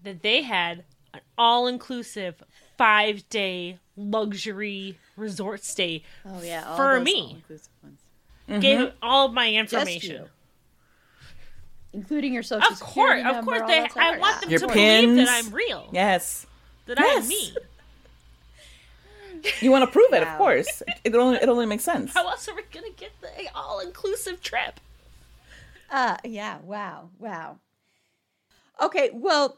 that 0.03 0.23
they 0.23 0.43
had 0.43 0.85
an 1.15 1.21
all-inclusive 1.39 2.43
five-day 2.79 3.79
luxury 3.97 4.99
resort 5.17 5.65
stay 5.65 6.03
Oh 6.25 6.43
yeah, 6.43 6.65
all 6.67 6.77
for 6.77 6.97
those 6.97 7.05
me. 7.05 7.23
all-inclusive 7.23 7.69
ones. 7.83 8.01
Gave 8.63 8.79
mm-hmm. 8.81 8.97
all 9.03 9.27
of 9.27 9.33
my 9.33 9.51
Just 9.53 9.75
information. 9.75 10.11
you. 10.17 10.29
including 11.93 12.33
your 12.35 12.43
social 12.43 12.71
Of 12.73 12.79
course, 12.81 13.19
security 13.19 13.39
of 13.39 13.45
course, 13.45 13.61
all 13.63 13.67
they. 13.69 13.87
I 13.97 14.19
want 14.19 14.41
them 14.41 14.51
Your 14.51 14.61
to 14.61 14.69
pins. 14.69 15.07
believe 15.07 15.27
that 15.27 15.45
I'm 15.45 15.53
real, 15.55 15.89
Yes. 15.93 16.47
that 16.87 16.99
Yes. 17.01 17.25
I'm 17.25 17.29
me. 17.29 17.55
You 19.61 19.71
want 19.71 19.83
to 19.85 19.91
prove 19.91 20.13
it, 20.13 20.23
of 20.23 20.37
course. 20.39 20.83
It 21.05 21.15
only, 21.15 21.39
it 21.39 21.49
only 21.49 21.67
makes 21.67 21.85
sense. 21.85 22.13
How 22.15 22.27
else 22.29 22.49
are 22.49 22.55
we 22.55 22.63
gonna 22.73 22.91
get 22.97 23.13
the 23.21 23.49
all-inclusive 23.55 24.41
trip? 24.43 24.81
Uh, 25.91 26.17
yeah. 26.25 26.59
Wow. 26.63 27.11
Wow. 27.19 27.59
Okay. 28.83 29.11
Well, 29.13 29.57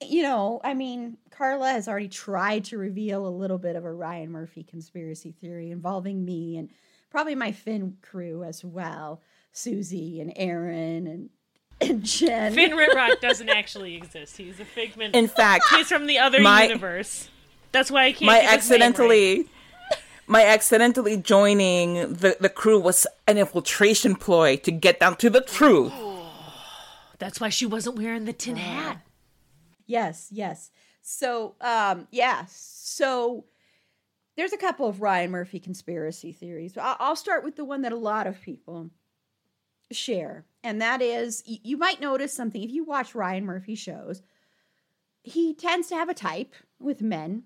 you 0.00 0.22
know, 0.22 0.60
I 0.62 0.74
mean, 0.74 1.16
Carla 1.30 1.70
has 1.70 1.88
already 1.88 2.08
tried 2.08 2.64
to 2.66 2.78
reveal 2.78 3.26
a 3.26 3.30
little 3.30 3.58
bit 3.58 3.76
of 3.76 3.84
a 3.84 3.92
Ryan 3.92 4.30
Murphy 4.30 4.62
conspiracy 4.62 5.32
theory 5.32 5.70
involving 5.70 6.24
me 6.24 6.56
and 6.56 6.70
probably 7.10 7.34
my 7.34 7.52
Finn 7.52 7.96
crew 8.02 8.44
as 8.44 8.64
well, 8.64 9.20
Susie 9.52 10.20
and 10.20 10.32
Aaron 10.36 11.06
and 11.06 11.30
and 11.78 12.02
Jen. 12.02 12.54
Finn 12.54 12.70
Ritrock 12.72 13.20
doesn't 13.20 13.48
actually 13.50 13.96
exist. 13.96 14.36
He's 14.38 14.58
a 14.60 14.64
figment. 14.64 15.14
In 15.14 15.28
fact, 15.28 15.64
He's 15.70 15.88
from 15.88 16.06
the 16.06 16.18
other 16.18 16.40
My- 16.40 16.64
universe. 16.64 17.28
That's 17.72 17.90
why 17.90 18.06
I 18.06 18.12
can't. 18.12 18.26
my 18.26 18.40
get 18.40 18.60
his 18.60 18.70
name 18.70 18.80
right. 18.80 18.86
accidentally 18.86 19.48
my 20.26 20.44
accidentally 20.44 21.16
joining 21.16 22.14
the, 22.14 22.36
the 22.40 22.48
crew 22.48 22.80
was 22.80 23.06
an 23.26 23.38
infiltration 23.38 24.16
ploy 24.16 24.56
to 24.56 24.70
get 24.70 25.00
down 25.00 25.16
to 25.16 25.30
the 25.30 25.40
truth. 25.40 25.92
That's 27.18 27.40
why 27.40 27.48
she 27.48 27.66
wasn't 27.66 27.96
wearing 27.96 28.24
the 28.24 28.32
tin 28.32 28.56
hat. 28.56 29.00
Yes, 29.86 30.28
yes. 30.30 30.70
So, 31.00 31.54
um, 31.60 32.08
yeah. 32.10 32.44
So 32.48 33.44
there's 34.36 34.52
a 34.52 34.58
couple 34.58 34.88
of 34.88 35.00
Ryan 35.00 35.30
Murphy 35.30 35.60
conspiracy 35.60 36.32
theories. 36.32 36.76
I'll, 36.76 36.96
I'll 36.98 37.16
start 37.16 37.44
with 37.44 37.56
the 37.56 37.64
one 37.64 37.82
that 37.82 37.92
a 37.92 37.96
lot 37.96 38.26
of 38.26 38.42
people 38.42 38.90
share, 39.92 40.44
and 40.64 40.82
that 40.82 41.00
is 41.00 41.42
you 41.46 41.76
might 41.76 42.00
notice 42.00 42.32
something 42.32 42.62
if 42.62 42.70
you 42.70 42.84
watch 42.84 43.14
Ryan 43.14 43.46
Murphy 43.46 43.76
shows. 43.76 44.22
He 45.22 45.54
tends 45.54 45.88
to 45.88 45.94
have 45.94 46.08
a 46.08 46.14
type 46.14 46.54
with 46.78 47.00
men, 47.00 47.44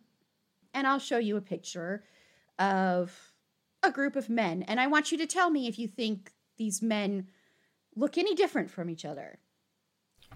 and 0.74 0.86
I'll 0.86 0.98
show 0.98 1.18
you 1.18 1.36
a 1.36 1.40
picture 1.40 2.04
of 2.58 3.32
a 3.82 3.90
group 3.90 4.16
of 4.16 4.28
men, 4.28 4.62
and 4.64 4.78
I 4.78 4.86
want 4.86 5.10
you 5.10 5.18
to 5.18 5.26
tell 5.26 5.50
me 5.50 5.66
if 5.66 5.78
you 5.78 5.88
think 5.88 6.32
these 6.58 6.82
men 6.82 7.26
look 7.96 8.18
any 8.18 8.34
different 8.34 8.70
from 8.70 8.90
each 8.90 9.04
other. 9.04 9.38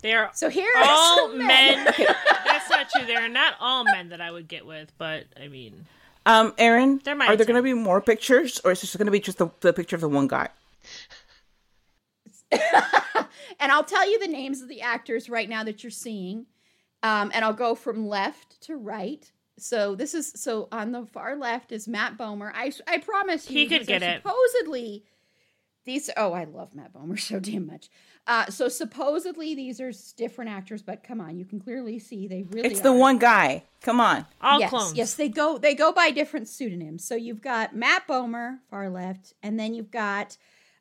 They're 0.02 0.30
So 0.34 0.48
here 0.48 0.70
are 0.76 0.84
all 0.84 1.28
some 1.28 1.38
men. 1.38 1.84
That's 2.44 2.68
not 2.70 2.90
true. 2.90 3.06
They're 3.06 3.28
not 3.28 3.54
all 3.60 3.84
men 3.84 4.08
that 4.08 4.20
I 4.20 4.30
would 4.30 4.48
get 4.48 4.66
with, 4.66 4.92
but 4.98 5.24
I 5.40 5.48
mean, 5.48 5.86
Um, 6.26 6.54
Erin, 6.58 7.00
They're 7.04 7.14
my 7.14 7.36
there 7.36 7.46
going 7.46 7.56
to 7.56 7.62
be 7.62 7.74
more 7.74 8.00
pictures, 8.00 8.60
or 8.64 8.72
is 8.72 8.80
this 8.80 8.96
going 8.96 9.06
to 9.06 9.12
be 9.12 9.20
just 9.20 9.38
the, 9.38 9.50
the 9.60 9.72
picture 9.72 9.96
of 9.96 10.02
the 10.02 10.08
one 10.08 10.26
guy? 10.26 10.48
and 12.52 13.72
I'll 13.72 13.84
tell 13.84 14.08
you 14.10 14.18
the 14.18 14.28
names 14.28 14.62
of 14.62 14.68
the 14.68 14.80
actors 14.80 15.28
right 15.28 15.48
now 15.48 15.64
that 15.64 15.82
you're 15.82 15.90
seeing. 15.90 16.46
Um, 17.02 17.30
and 17.34 17.44
I'll 17.44 17.52
go 17.52 17.74
from 17.74 18.08
left 18.08 18.60
to 18.62 18.76
right. 18.76 19.30
So 19.58 19.94
this 19.94 20.14
is 20.14 20.32
so 20.34 20.68
on 20.72 20.92
the 20.92 21.06
far 21.06 21.36
left 21.36 21.72
is 21.72 21.86
Matt 21.86 22.16
Bomer. 22.18 22.50
I 22.54 22.72
I 22.86 22.98
promise 22.98 23.48
you 23.48 23.58
He 23.58 23.66
could 23.66 23.82
these 23.82 23.88
are 23.88 24.00
get 24.00 24.02
it. 24.02 24.22
Supposedly, 24.22 25.04
these 25.84 26.10
oh 26.16 26.32
I 26.32 26.44
love 26.44 26.74
Matt 26.74 26.92
Bomer 26.92 27.18
so 27.20 27.38
damn 27.38 27.66
much. 27.66 27.88
Uh, 28.26 28.46
so 28.46 28.68
supposedly 28.68 29.54
these 29.54 29.80
are 29.80 29.92
different 30.16 30.50
actors, 30.50 30.82
but 30.82 31.04
come 31.04 31.20
on, 31.20 31.36
you 31.36 31.44
can 31.44 31.60
clearly 31.60 31.98
see 31.98 32.26
they 32.26 32.42
really 32.42 32.68
It's 32.68 32.80
the 32.80 32.92
one 32.92 33.18
guy. 33.18 33.64
Come 33.82 34.00
on. 34.00 34.24
all 34.40 34.58
yes, 34.58 34.70
clones. 34.70 34.94
Yes, 34.94 35.14
they 35.14 35.28
go 35.28 35.58
they 35.58 35.74
go 35.74 35.92
by 35.92 36.10
different 36.10 36.48
pseudonyms. 36.48 37.04
So 37.04 37.14
you've 37.14 37.42
got 37.42 37.76
Matt 37.76 38.08
Bomer, 38.08 38.58
far 38.70 38.88
left, 38.88 39.34
and 39.42 39.60
then 39.60 39.74
you've 39.74 39.90
got 39.90 40.36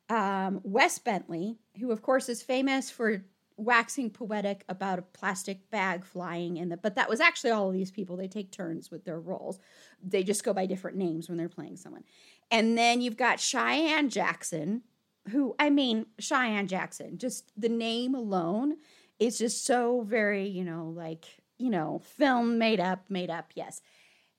um, 0.08 0.60
Wes 0.64 0.98
Bentley, 0.98 1.58
who 1.78 1.92
of 1.92 2.02
course 2.02 2.28
is 2.28 2.42
famous 2.42 2.90
for 2.90 3.22
waxing 3.56 4.10
poetic 4.10 4.64
about 4.68 4.98
a 4.98 5.02
plastic 5.02 5.70
bag 5.70 6.04
flying 6.04 6.56
in 6.56 6.68
the 6.68 6.76
but 6.76 6.96
that 6.96 7.08
was 7.08 7.20
actually 7.20 7.50
all 7.50 7.68
of 7.68 7.74
these 7.74 7.90
people 7.90 8.16
they 8.16 8.28
take 8.28 8.50
turns 8.50 8.90
with 8.90 9.04
their 9.04 9.20
roles. 9.20 9.58
They 10.02 10.24
just 10.24 10.44
go 10.44 10.52
by 10.52 10.66
different 10.66 10.96
names 10.96 11.28
when 11.28 11.38
they're 11.38 11.48
playing 11.48 11.76
someone. 11.76 12.04
And 12.50 12.76
then 12.76 13.00
you've 13.00 13.16
got 13.16 13.40
cheyenne 13.40 14.08
jackson 14.08 14.82
who 15.30 15.54
i 15.58 15.70
mean 15.70 16.04
cheyenne 16.18 16.66
jackson 16.66 17.16
just 17.16 17.50
the 17.56 17.68
name 17.68 18.14
alone 18.14 18.76
is 19.18 19.38
just 19.38 19.64
so 19.64 20.02
very 20.02 20.46
you 20.46 20.64
know 20.64 20.92
like 20.94 21.24
you 21.56 21.70
know 21.70 22.00
film 22.04 22.58
made 22.58 22.80
up 22.80 23.04
made 23.08 23.30
up 23.30 23.52
yes. 23.54 23.80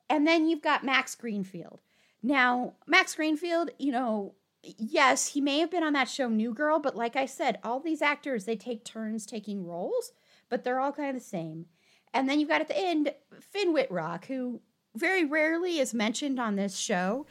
And 0.08 0.24
then 0.24 0.46
you've 0.46 0.62
got 0.62 0.84
max 0.84 1.16
greenfield. 1.16 1.80
Now 2.22 2.74
max 2.86 3.14
greenfield 3.14 3.70
you 3.78 3.92
know 3.92 4.34
yes, 4.78 5.28
he 5.28 5.40
may 5.40 5.58
have 5.60 5.70
been 5.70 5.82
on 5.82 5.92
that 5.94 6.08
show 6.08 6.28
New 6.28 6.52
Girl, 6.52 6.78
but 6.78 6.96
like 6.96 7.16
I 7.16 7.26
said, 7.26 7.58
all 7.62 7.80
these 7.80 8.02
actors 8.02 8.44
they 8.44 8.56
take 8.56 8.84
turns 8.84 9.26
taking 9.26 9.66
roles, 9.66 10.12
but 10.48 10.64
they're 10.64 10.80
all 10.80 10.92
kind 10.92 11.10
of 11.10 11.22
the 11.22 11.28
same. 11.28 11.66
And 12.12 12.28
then 12.28 12.40
you've 12.40 12.48
got 12.48 12.60
at 12.60 12.68
the 12.68 12.78
end 12.78 13.12
Finn 13.40 13.72
Wittrock, 13.72 14.26
who 14.26 14.60
very 14.94 15.24
rarely 15.24 15.78
is 15.78 15.92
mentioned 15.92 16.40
on 16.40 16.56
this 16.56 16.76
show. 16.76 17.26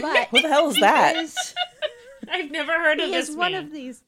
But 0.00 0.28
Who 0.28 0.42
the 0.42 0.48
hell 0.48 0.70
is 0.70 0.78
that? 0.80 1.16
is, 1.16 1.36
I've 2.30 2.50
never 2.50 2.72
heard 2.72 3.00
of 3.00 3.06
he 3.06 3.12
this 3.12 3.28
is 3.30 3.36
one 3.36 3.52
man. 3.52 3.64
of 3.64 3.72
these. 3.72 4.02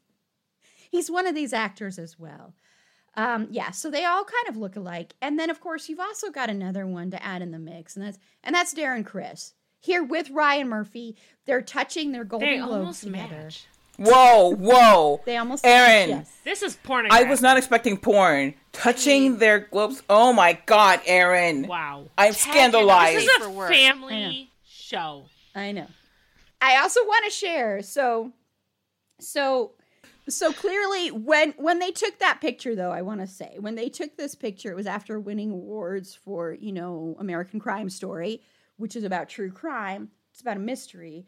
He's 0.91 1.11
one 1.11 1.27
of 1.27 1.35
these 1.35 1.53
actors 1.53 1.99
as 1.99 2.18
well. 2.18 2.55
Um, 3.14 3.49
yeah, 3.51 3.70
so 3.70 3.91
they 3.91 4.05
all 4.05 4.25
kind 4.25 4.49
of 4.49 4.57
look 4.57 4.77
alike. 4.77 5.14
And 5.20 5.39
then 5.39 5.51
of 5.51 5.61
course 5.61 5.89
you've 5.89 6.01
also 6.01 6.31
got 6.31 6.51
another 6.51 6.87
one 6.87 7.11
to 7.11 7.23
add 7.23 7.43
in 7.43 7.51
the 7.51 7.59
mix, 7.59 7.97
and 7.97 8.05
that's 8.07 8.18
and 8.45 8.55
that's 8.55 8.75
Darren 8.75 9.05
Criss. 9.05 9.55
Here 9.83 10.03
with 10.03 10.30
Ryan 10.30 10.68
Murphy, 10.68 11.16
they're 11.45 11.61
touching 11.61 12.12
their 12.12 12.24
Golden 12.24 12.49
they 12.49 12.59
Globes 12.59 12.72
almost 12.72 13.03
together. 13.03 13.43
match. 13.43 13.66
Whoa, 13.99 14.55
whoa. 14.55 15.20
They 15.26 15.37
almost 15.37 15.66
Erin. 15.66 16.09
Yes. 16.09 16.33
This 16.45 16.62
is 16.62 16.76
pornographic. 16.76 17.26
I 17.26 17.28
was 17.28 17.43
not 17.43 17.59
expecting 17.59 17.97
porn. 17.97 18.55
Touching 18.72 19.39
their 19.39 19.59
globes. 19.61 20.03
Oh 20.09 20.33
my 20.33 20.59
god, 20.66 21.01
Erin. 21.05 21.66
Wow. 21.66 22.07
I'm 22.16 22.33
scandalized. 22.33 23.18
This 23.18 23.28
is 23.28 23.37
for 23.39 23.45
a 23.47 23.51
work. 23.51 23.70
I 23.70 23.74
family 23.74 24.51
show. 24.64 25.24
I 25.55 25.72
know. 25.72 25.89
I 26.61 26.76
also 26.78 27.01
want 27.01 27.24
to 27.24 27.30
share. 27.30 27.83
So, 27.83 28.33
so, 29.20 29.72
so 30.28 30.53
clearly, 30.53 31.11
when 31.11 31.55
when 31.59 31.80
they 31.80 31.91
took 31.91 32.20
that 32.20 32.41
picture, 32.41 32.76
though, 32.76 32.93
I 32.93 33.03
want 33.03 33.20
to 33.20 33.26
say 33.26 33.57
when 33.59 33.74
they 33.74 33.89
took 33.89 34.16
this 34.16 34.37
picture, 34.37 34.70
it 34.70 34.76
was 34.76 34.87
after 34.87 35.18
winning 35.18 35.51
awards 35.51 36.14
for 36.14 36.53
you 36.53 36.72
know 36.72 37.16
American 37.18 37.59
Crime 37.59 37.91
Story, 37.91 38.43
which 38.83 38.97
is 38.97 39.05
about 39.05 39.28
true 39.28 39.53
crime. 39.53 40.11
It's 40.33 40.41
about 40.41 40.57
a 40.57 40.61
mystery, 40.61 41.24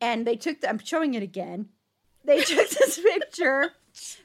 and 0.00 0.26
they 0.26 0.36
took. 0.36 0.62
The, 0.62 0.70
I'm 0.70 0.78
showing 0.78 1.12
it 1.12 1.22
again. 1.22 1.68
They 2.24 2.40
took 2.44 2.70
this 2.70 2.98
picture 2.98 3.72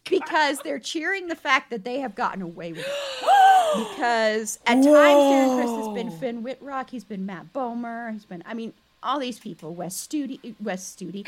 because 0.10 0.60
they're 0.60 0.80
cheering 0.80 1.28
the 1.28 1.36
fact 1.36 1.72
that 1.72 1.84
they 1.84 2.00
have 2.00 2.16
gotten 2.16 2.42
away 2.42 2.72
with 2.72 2.88
it. 2.88 2.88
because 3.90 4.60
at 4.66 4.76
times 4.76 4.86
Darren 4.86 5.56
Criss 5.58 5.86
has 5.86 5.94
been 5.94 6.10
Finn 6.10 6.42
Wittrock, 6.42 6.90
he's 6.90 7.04
been 7.04 7.26
Matt 7.26 7.52
Bomer, 7.52 8.14
he's 8.14 8.24
been 8.24 8.42
I 8.46 8.54
mean 8.54 8.72
all 9.04 9.20
these 9.20 9.40
people, 9.40 9.76
Wes 9.76 9.96
Studi, 9.96 10.56
Wes 10.62 10.96
Studi. 10.96 11.28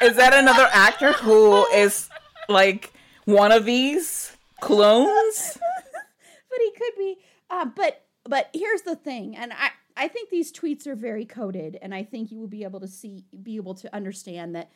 Is 0.00 0.16
that 0.16 0.32
another 0.32 0.68
actor 0.72 1.12
who 1.12 1.66
is 1.74 2.08
like 2.48 2.94
one 3.26 3.52
of 3.52 3.66
these 3.66 4.34
clones? 4.60 5.58
but 6.50 6.58
he 6.58 6.70
could 6.70 6.92
be. 6.96 7.18
Uh, 7.50 7.66
but 7.66 8.07
but 8.28 8.50
here's 8.52 8.82
the 8.82 8.96
thing, 8.96 9.36
and 9.36 9.52
I 9.52 9.70
I 9.96 10.06
think 10.06 10.30
these 10.30 10.52
tweets 10.52 10.86
are 10.86 10.94
very 10.94 11.24
coded, 11.24 11.76
and 11.82 11.92
I 11.92 12.04
think 12.04 12.30
you 12.30 12.38
will 12.38 12.48
be 12.48 12.62
able 12.62 12.80
to 12.80 12.88
see 12.88 13.24
be 13.42 13.56
able 13.56 13.74
to 13.74 13.94
understand 13.94 14.54
that 14.54 14.70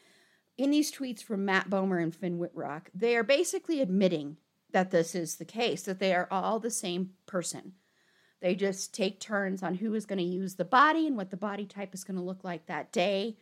in 0.59 0.71
these 0.71 0.93
tweets 0.93 1.23
from 1.23 1.45
Matt 1.45 1.71
Bomer 1.71 2.03
and 2.03 2.15
Finn 2.15 2.39
Wittrock, 2.39 2.91
they 2.95 3.17
are 3.17 3.23
basically 3.23 3.81
admitting 3.81 4.37
that 4.73 4.91
this 4.91 5.15
is 5.15 5.37
the 5.37 5.45
case, 5.45 5.83
that 5.83 5.99
they 5.99 6.15
are 6.15 6.29
all 6.31 6.59
the 6.59 6.71
same 6.71 7.11
person. 7.27 7.73
They 8.41 8.55
just 8.55 8.93
take 8.93 9.21
turns 9.21 9.63
on 9.63 9.77
who 9.77 9.95
is 9.95 10.07
going 10.07 10.19
to 10.19 10.25
use 10.25 10.57
the 10.57 10.65
body 10.65 11.07
and 11.07 11.17
what 11.17 11.31
the 11.31 11.37
body 11.37 11.65
type 11.65 11.95
is 11.95 12.05
going 12.05 12.17
to 12.17 12.23
look 12.23 12.43
like 12.43 12.67
that 12.67 12.91
day. 12.91 13.37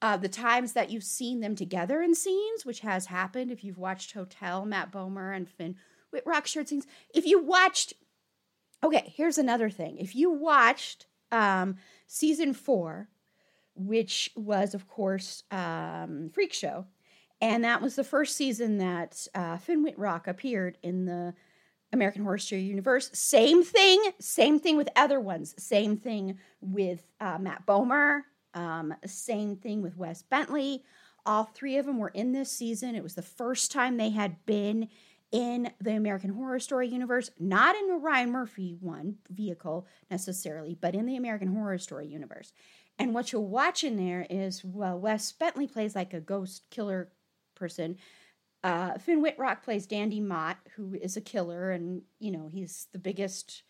Uh, 0.00 0.16
the 0.16 0.28
times 0.28 0.74
that 0.74 0.90
you've 0.90 1.02
seen 1.02 1.40
them 1.40 1.56
together 1.56 2.02
in 2.02 2.14
scenes, 2.14 2.64
which 2.64 2.80
has 2.80 3.06
happened, 3.06 3.50
if 3.50 3.64
you've 3.64 3.78
watched 3.78 4.12
Hotel, 4.12 4.64
Matt 4.64 4.92
Bomer 4.92 5.34
and 5.34 5.48
Finn 5.48 5.76
Wittrock 6.12 6.46
shared 6.46 6.68
scenes. 6.68 6.86
If 7.12 7.26
you 7.26 7.42
watched, 7.42 7.94
okay, 8.86 9.12
here's 9.14 9.38
another 9.38 9.70
thing. 9.70 9.98
If 9.98 10.14
you 10.14 10.30
watched 10.30 11.06
um, 11.32 11.76
season 12.06 12.54
four, 12.54 13.08
which 13.74 14.30
was, 14.36 14.74
of 14.74 14.88
course, 14.88 15.42
um, 15.50 16.30
Freak 16.32 16.52
Show, 16.52 16.86
and 17.40 17.64
that 17.64 17.82
was 17.82 17.96
the 17.96 18.04
first 18.04 18.36
season 18.36 18.78
that 18.78 19.26
uh, 19.34 19.58
Finn 19.58 19.82
Wittrock 19.82 20.26
appeared 20.26 20.78
in 20.82 21.04
the 21.04 21.34
American 21.92 22.22
Horror 22.22 22.38
Story 22.38 22.62
universe. 22.62 23.10
Same 23.12 23.62
thing, 23.62 24.02
same 24.20 24.58
thing 24.58 24.76
with 24.76 24.88
other 24.96 25.20
ones. 25.20 25.54
Same 25.58 25.96
thing 25.96 26.38
with 26.60 27.02
uh, 27.20 27.38
Matt 27.38 27.66
Bomer. 27.66 28.22
Um, 28.54 28.94
same 29.04 29.56
thing 29.56 29.82
with 29.82 29.96
Wes 29.96 30.22
Bentley. 30.22 30.82
All 31.26 31.44
three 31.44 31.76
of 31.76 31.86
them 31.86 31.98
were 31.98 32.08
in 32.08 32.32
this 32.32 32.50
season. 32.50 32.94
It 32.94 33.02
was 33.02 33.14
the 33.14 33.22
first 33.22 33.72
time 33.72 33.96
they 33.96 34.10
had 34.10 34.36
been 34.46 34.88
in 35.32 35.70
the 35.80 35.92
American 35.92 36.30
Horror 36.30 36.60
Story 36.60 36.88
universe, 36.88 37.30
not 37.38 37.76
in 37.76 37.88
the 37.88 37.96
Ryan 37.96 38.30
Murphy 38.30 38.76
one 38.80 39.16
vehicle 39.30 39.86
necessarily, 40.10 40.76
but 40.80 40.94
in 40.94 41.06
the 41.06 41.16
American 41.16 41.54
Horror 41.54 41.78
Story 41.78 42.06
universe. 42.06 42.52
And 42.98 43.12
what 43.12 43.32
you'll 43.32 43.48
watch 43.48 43.84
in 43.84 43.96
there 43.96 44.26
is, 44.30 44.64
well, 44.64 44.98
Wes 44.98 45.32
Bentley 45.32 45.66
plays 45.66 45.94
like 45.94 46.14
a 46.14 46.20
ghost 46.20 46.62
killer 46.70 47.10
person. 47.54 47.98
Uh, 48.64 48.98
Finn 48.98 49.20
Wittrock 49.20 49.62
plays 49.62 49.86
Dandy 49.86 50.20
Mott, 50.20 50.58
who 50.76 50.94
is 50.94 51.16
a 51.16 51.20
killer, 51.20 51.70
and 51.70 52.02
you 52.18 52.30
know 52.30 52.48
he's 52.50 52.88
the 52.92 52.98
biggest, 52.98 53.62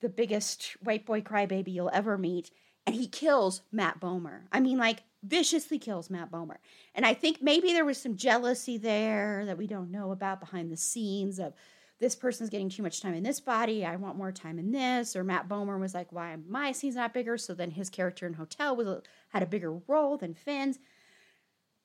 the 0.00 0.08
biggest 0.08 0.76
white 0.82 1.06
boy 1.06 1.22
crybaby 1.22 1.72
you'll 1.72 1.90
ever 1.92 2.18
meet, 2.18 2.50
and 2.86 2.94
he 2.94 3.06
kills 3.06 3.62
Matt 3.72 4.00
Bomer. 4.00 4.42
I 4.52 4.60
mean, 4.60 4.78
like 4.78 5.02
viciously 5.24 5.78
kills 5.78 6.10
Matt 6.10 6.30
Bomer. 6.30 6.56
And 6.94 7.04
I 7.04 7.14
think 7.14 7.42
maybe 7.42 7.72
there 7.72 7.84
was 7.84 7.98
some 7.98 8.16
jealousy 8.16 8.78
there 8.78 9.44
that 9.46 9.58
we 9.58 9.66
don't 9.66 9.90
know 9.90 10.10
about 10.10 10.40
behind 10.40 10.70
the 10.70 10.76
scenes 10.76 11.38
of 11.38 11.54
this 12.00 12.16
person's 12.16 12.50
getting 12.50 12.68
too 12.68 12.82
much 12.82 13.00
time 13.00 13.14
in 13.14 13.22
this 13.22 13.40
body. 13.40 13.84
I 13.84 13.96
want 13.96 14.16
more 14.16 14.32
time 14.32 14.58
in 14.58 14.72
this. 14.72 15.14
Or 15.16 15.24
Matt 15.24 15.48
Bomer 15.48 15.78
was 15.78 15.94
like, 15.94 16.12
why 16.12 16.36
my 16.48 16.72
scene's 16.72 16.96
not 16.96 17.14
bigger? 17.14 17.38
So 17.38 17.54
then 17.54 17.70
his 17.70 17.90
character 17.90 18.26
in 18.26 18.34
Hotel 18.34 18.76
was 18.76 18.86
uh, 18.86 19.00
had 19.28 19.42
a 19.42 19.46
bigger 19.46 19.72
role 19.86 20.16
than 20.16 20.34
Finn's. 20.34 20.78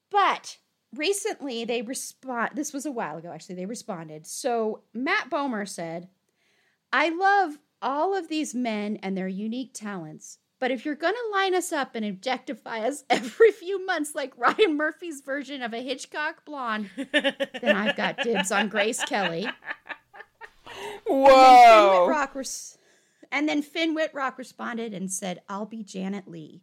But 0.09 0.57
recently 0.95 1.65
they 1.65 1.81
respond 1.81 2.51
this 2.55 2.73
was 2.73 2.85
a 2.85 2.91
while 2.91 3.17
ago 3.17 3.31
actually 3.31 3.55
they 3.55 3.65
responded 3.65 4.25
so 4.25 4.81
matt 4.93 5.29
bomer 5.29 5.67
said 5.67 6.09
i 6.91 7.09
love 7.09 7.59
all 7.81 8.17
of 8.17 8.27
these 8.27 8.55
men 8.55 8.97
and 9.03 9.15
their 9.15 9.27
unique 9.27 9.71
talents 9.73 10.39
but 10.60 10.72
if 10.72 10.86
you're 10.86 10.95
going 10.95 11.14
to 11.14 11.32
line 11.38 11.55
us 11.55 11.72
up 11.72 11.95
and 11.95 12.05
objectify 12.05 12.80
us 12.80 13.03
every 13.10 13.51
few 13.51 13.86
months 13.86 14.14
like 14.16 14.34
ryan 14.38 14.76
murphy's 14.78 15.22
version 15.22 15.62
of 15.62 15.74
a 15.74 15.82
hitchcock 15.82 16.45
blonde 16.45 16.89
then 17.14 17.76
i've 17.76 17.95
got 17.95 18.18
dibs 18.18 18.51
on 18.51 18.68
grace 18.70 19.03
kelly 19.05 19.47
Whoa. 21.07 22.05
Wittrock 22.07 22.36
res- 22.36 22.78
and 23.32 23.47
then 23.47 23.62
Finn 23.62 23.93
Wittrock 23.93 24.38
responded 24.38 24.93
and 24.93 25.12
said, 25.12 25.41
I'll 25.47 25.66
be 25.66 25.84
Janet 25.84 26.28
Leigh. 26.28 26.62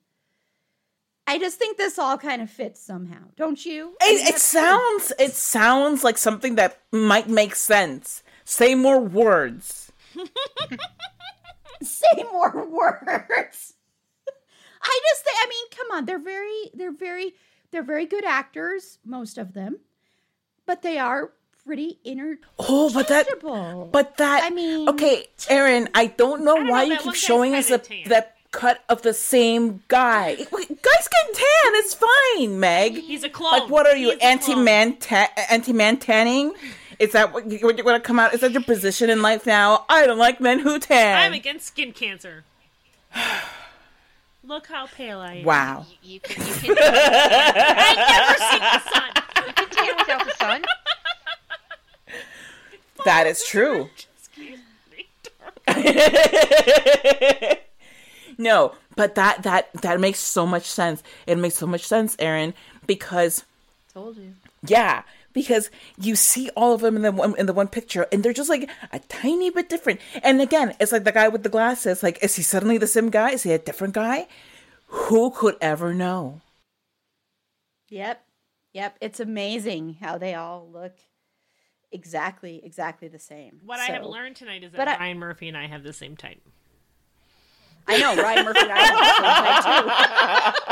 I 1.26 1.38
just 1.38 1.58
think 1.58 1.76
this 1.76 1.98
all 1.98 2.18
kind 2.18 2.40
of 2.40 2.50
fits 2.50 2.80
somehow, 2.80 3.24
don't 3.36 3.64
you? 3.64 3.96
I 4.00 4.12
mean, 4.12 4.26
It, 4.26 4.34
it 4.34 4.38
sounds 4.38 5.12
it 5.18 5.32
sounds 5.32 6.04
like 6.04 6.18
something 6.18 6.54
that 6.54 6.80
might 6.92 7.28
make 7.28 7.56
sense. 7.56 8.22
Say 8.44 8.74
more 8.76 9.00
words. 9.00 9.90
say 11.82 12.24
more 12.32 12.66
words. 12.68 13.74
I 14.88 15.00
just 15.10 15.24
think 15.24 15.36
I 15.40 15.46
mean, 15.48 15.66
come 15.76 15.86
on, 15.98 16.04
they're 16.06 16.18
very 16.18 16.70
they're 16.74 16.92
very 16.92 17.34
they're 17.70 17.82
very 17.82 18.06
good 18.06 18.24
actors, 18.24 18.98
most 19.04 19.38
of 19.38 19.52
them. 19.54 19.78
But 20.66 20.82
they 20.82 20.98
are 20.98 21.32
pretty 21.64 21.98
inner. 22.04 22.38
Oh, 22.58 22.92
but 22.92 23.08
that 23.08 23.26
but 23.92 24.16
that 24.18 24.44
I 24.44 24.50
mean- 24.50 24.88
okay, 24.88 25.26
Erin, 25.48 25.88
I 25.94 26.06
don't 26.06 26.44
know 26.44 26.56
don't 26.56 26.68
why 26.68 26.84
know, 26.86 26.94
you 26.94 27.00
keep 27.00 27.14
showing 27.14 27.54
us 27.54 27.68
kinda 27.68 27.82
the, 27.88 28.08
that 28.10 28.36
cut 28.52 28.82
of 28.88 29.02
the 29.02 29.12
same 29.12 29.82
guy. 29.88 30.36
Guys 30.50 31.08
get 31.08 31.34
tan, 31.34 31.72
it's 31.74 31.94
fine, 31.94 32.58
Meg. 32.60 32.94
He's 32.98 33.24
a 33.24 33.28
clone. 33.28 33.52
Like, 33.52 33.68
what 33.70 33.86
are 33.86 33.96
you, 33.96 34.12
anti 34.12 34.54
man 34.54 34.96
ta- 34.96 35.30
anti 35.50 35.72
man 35.72 35.98
tanning? 35.98 36.54
Is 36.98 37.12
that 37.12 37.32
what 37.34 37.50
you- 37.50 37.58
what 37.66 37.76
you're 37.76 37.84
going 37.84 38.00
to 38.00 38.06
come 38.06 38.18
out? 38.18 38.32
Is 38.32 38.40
that 38.40 38.52
your 38.52 38.62
position 38.62 39.10
in 39.10 39.20
life 39.20 39.44
now? 39.44 39.84
I 39.88 40.06
don't 40.06 40.18
like 40.18 40.40
men 40.40 40.60
who 40.60 40.78
tan. 40.78 41.16
I'm 41.18 41.32
against 41.34 41.66
skin 41.66 41.92
cancer. 41.92 42.44
Look 44.46 44.66
how 44.68 44.86
pale 44.86 45.18
I 45.20 45.34
am. 45.36 45.44
wow. 45.44 45.86
You, 46.02 46.14
you 46.14 46.20
can 46.20 46.46
you 46.46 46.74
can, 46.74 46.78
I've 46.78 47.96
never 48.14 48.38
seen 48.38 48.60
the 48.60 48.80
sun. 48.90 49.10
you 49.46 49.52
can 49.52 49.68
tan 49.70 49.96
without 49.98 50.24
the 50.24 50.32
sun. 50.38 50.64
That 53.04 53.26
is 53.26 53.44
true. 53.44 53.88
no, 58.38 58.72
but 58.94 59.14
that 59.16 59.42
that 59.42 59.72
that 59.82 60.00
makes 60.00 60.18
so 60.20 60.46
much 60.46 60.64
sense. 60.64 61.02
It 61.26 61.38
makes 61.38 61.56
so 61.56 61.66
much 61.66 61.84
sense, 61.84 62.14
Erin, 62.18 62.54
because 62.86 63.44
told 63.92 64.16
you. 64.16 64.34
yeah, 64.66 65.02
because 65.36 65.70
you 66.00 66.16
see 66.16 66.48
all 66.56 66.72
of 66.72 66.80
them 66.80 66.96
in 66.96 67.02
the 67.02 67.12
one 67.12 67.38
in 67.38 67.44
the 67.44 67.52
one 67.52 67.68
picture, 67.68 68.06
and 68.10 68.22
they're 68.24 68.32
just 68.32 68.48
like 68.48 68.70
a 68.90 68.98
tiny 69.00 69.50
bit 69.50 69.68
different. 69.68 70.00
And 70.22 70.40
again, 70.40 70.74
it's 70.80 70.92
like 70.92 71.04
the 71.04 71.12
guy 71.12 71.28
with 71.28 71.42
the 71.42 71.50
glasses. 71.50 72.02
Like, 72.02 72.18
is 72.24 72.36
he 72.36 72.42
suddenly 72.42 72.78
the 72.78 72.86
same 72.86 73.10
guy? 73.10 73.32
Is 73.32 73.42
he 73.42 73.52
a 73.52 73.58
different 73.58 73.92
guy? 73.92 74.28
Who 74.86 75.30
could 75.30 75.56
ever 75.60 75.92
know? 75.92 76.40
Yep. 77.90 78.24
Yep. 78.72 78.96
It's 79.02 79.20
amazing 79.20 79.98
how 80.00 80.16
they 80.16 80.32
all 80.34 80.66
look 80.72 80.94
exactly, 81.92 82.62
exactly 82.64 83.08
the 83.08 83.18
same. 83.18 83.60
What 83.62 83.78
I 83.78 83.92
have 83.92 84.06
learned 84.06 84.36
tonight 84.36 84.64
is 84.64 84.72
that 84.72 84.78
but 84.78 84.88
I- 84.88 84.96
Ryan 84.96 85.18
Murphy 85.18 85.48
and 85.48 85.56
I 85.56 85.66
have 85.66 85.82
the 85.82 85.92
same 85.92 86.16
type. 86.16 86.40
I 87.88 87.98
know 87.98 88.16
Ryan 88.20 88.44
Murphy 88.46 88.60
and 88.62 88.72
I 88.74 88.90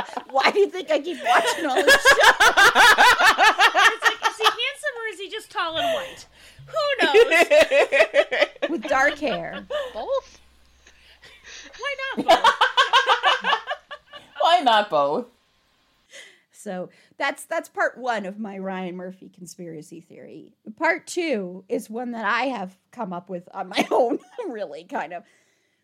watch 0.01 0.15
too. 0.17 0.23
Why 0.33 0.51
do 0.51 0.59
you 0.59 0.69
think 0.69 0.91
I 0.91 0.99
keep 1.01 1.19
watching 1.23 1.67
all 1.67 1.77
this 1.77 2.03
shit? 2.03 2.35
It's 3.77 4.05
like, 4.05 4.31
is 4.31 4.37
he 4.39 4.45
handsome 4.45 4.94
or 5.05 5.13
is 5.13 5.21
he 5.21 5.29
just 5.29 5.51
tall 5.51 5.77
and 5.77 5.95
white? 5.95 6.27
Who 6.67 7.07
knows? 7.07 8.71
with 8.71 8.83
dark 8.83 9.19
hair? 9.19 9.67
Both? 9.93 10.41
Why 11.79 11.95
not 12.17 12.27
both? 12.27 13.51
Why 14.41 14.61
not 14.61 14.91
both? 14.91 15.27
So 16.53 16.89
that's 17.19 17.45
that's 17.45 17.69
part 17.69 17.99
one 17.99 18.25
of 18.25 18.39
my 18.39 18.59
Ryan 18.59 18.97
Murphy 18.97 19.29
conspiracy 19.29 20.01
theory. 20.01 20.55
Part 20.77 21.07
two 21.07 21.65
is 21.69 21.91
one 21.91 22.13
that 22.13 22.25
I 22.25 22.45
have 22.45 22.77
come 22.91 23.13
up 23.13 23.29
with 23.29 23.49
on 23.53 23.69
my 23.69 23.87
own, 23.91 24.19
really 24.49 24.85
kind 24.85 25.13
of. 25.13 25.25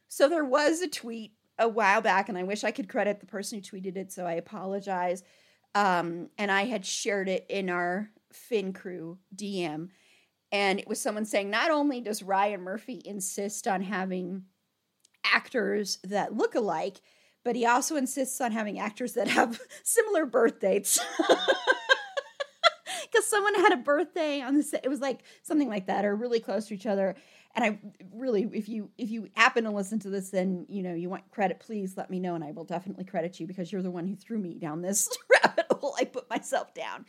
So 0.08 0.28
there 0.28 0.44
was 0.44 0.80
a 0.80 0.88
tweet 0.88 1.32
a 1.58 1.68
while 1.68 2.00
back, 2.00 2.28
and 2.30 2.38
I 2.38 2.44
wish 2.44 2.64
I 2.64 2.70
could 2.70 2.88
credit 2.88 3.20
the 3.20 3.26
person 3.26 3.58
who 3.58 3.78
tweeted 3.78 3.96
it, 3.96 4.10
so 4.10 4.26
I 4.26 4.32
apologize. 4.32 5.22
Um, 5.74 6.30
and 6.38 6.50
I 6.50 6.64
had 6.64 6.84
shared 6.86 7.28
it 7.28 7.44
in 7.48 7.68
our 7.68 8.10
Fin 8.32 8.72
Crew 8.72 9.18
DM, 9.34 9.88
and 10.52 10.78
it 10.78 10.88
was 10.88 11.00
someone 11.00 11.24
saying 11.24 11.50
not 11.50 11.70
only 11.70 12.00
does 12.00 12.22
Ryan 12.22 12.62
Murphy 12.62 13.00
insist 13.04 13.68
on 13.68 13.82
having 13.82 14.44
actors 15.24 15.98
that 16.04 16.34
look 16.34 16.54
alike, 16.54 17.00
but 17.44 17.56
he 17.56 17.66
also 17.66 17.96
insists 17.96 18.40
on 18.40 18.52
having 18.52 18.78
actors 18.78 19.14
that 19.14 19.28
have 19.28 19.60
similar 19.82 20.26
birth 20.26 20.60
dates. 20.60 20.98
Because 23.10 23.26
someone 23.26 23.54
had 23.56 23.72
a 23.72 23.76
birthday 23.76 24.40
on 24.40 24.56
the 24.56 24.62
sa- 24.62 24.78
it 24.84 24.88
was 24.88 25.00
like 25.00 25.24
something 25.42 25.68
like 25.68 25.86
that, 25.86 26.04
or 26.04 26.14
really 26.14 26.38
close 26.38 26.66
to 26.66 26.74
each 26.74 26.86
other. 26.86 27.16
And 27.56 27.64
I 27.64 27.80
really, 28.14 28.48
if 28.52 28.68
you 28.68 28.90
if 28.96 29.10
you 29.10 29.28
happen 29.34 29.64
to 29.64 29.70
listen 29.70 29.98
to 30.00 30.10
this, 30.10 30.30
then 30.30 30.64
you 30.68 30.82
know 30.84 30.94
you 30.94 31.10
want 31.10 31.28
credit, 31.32 31.58
please 31.58 31.96
let 31.96 32.08
me 32.08 32.20
know, 32.20 32.36
and 32.36 32.44
I 32.44 32.52
will 32.52 32.64
definitely 32.64 33.04
credit 33.04 33.40
you 33.40 33.48
because 33.48 33.72
you're 33.72 33.82
the 33.82 33.90
one 33.90 34.06
who 34.06 34.14
threw 34.14 34.38
me 34.38 34.54
down 34.54 34.80
this 34.80 35.08
rabbit 35.44 35.66
hole. 35.72 35.96
I 35.98 36.04
put 36.04 36.30
myself 36.30 36.72
down. 36.72 37.04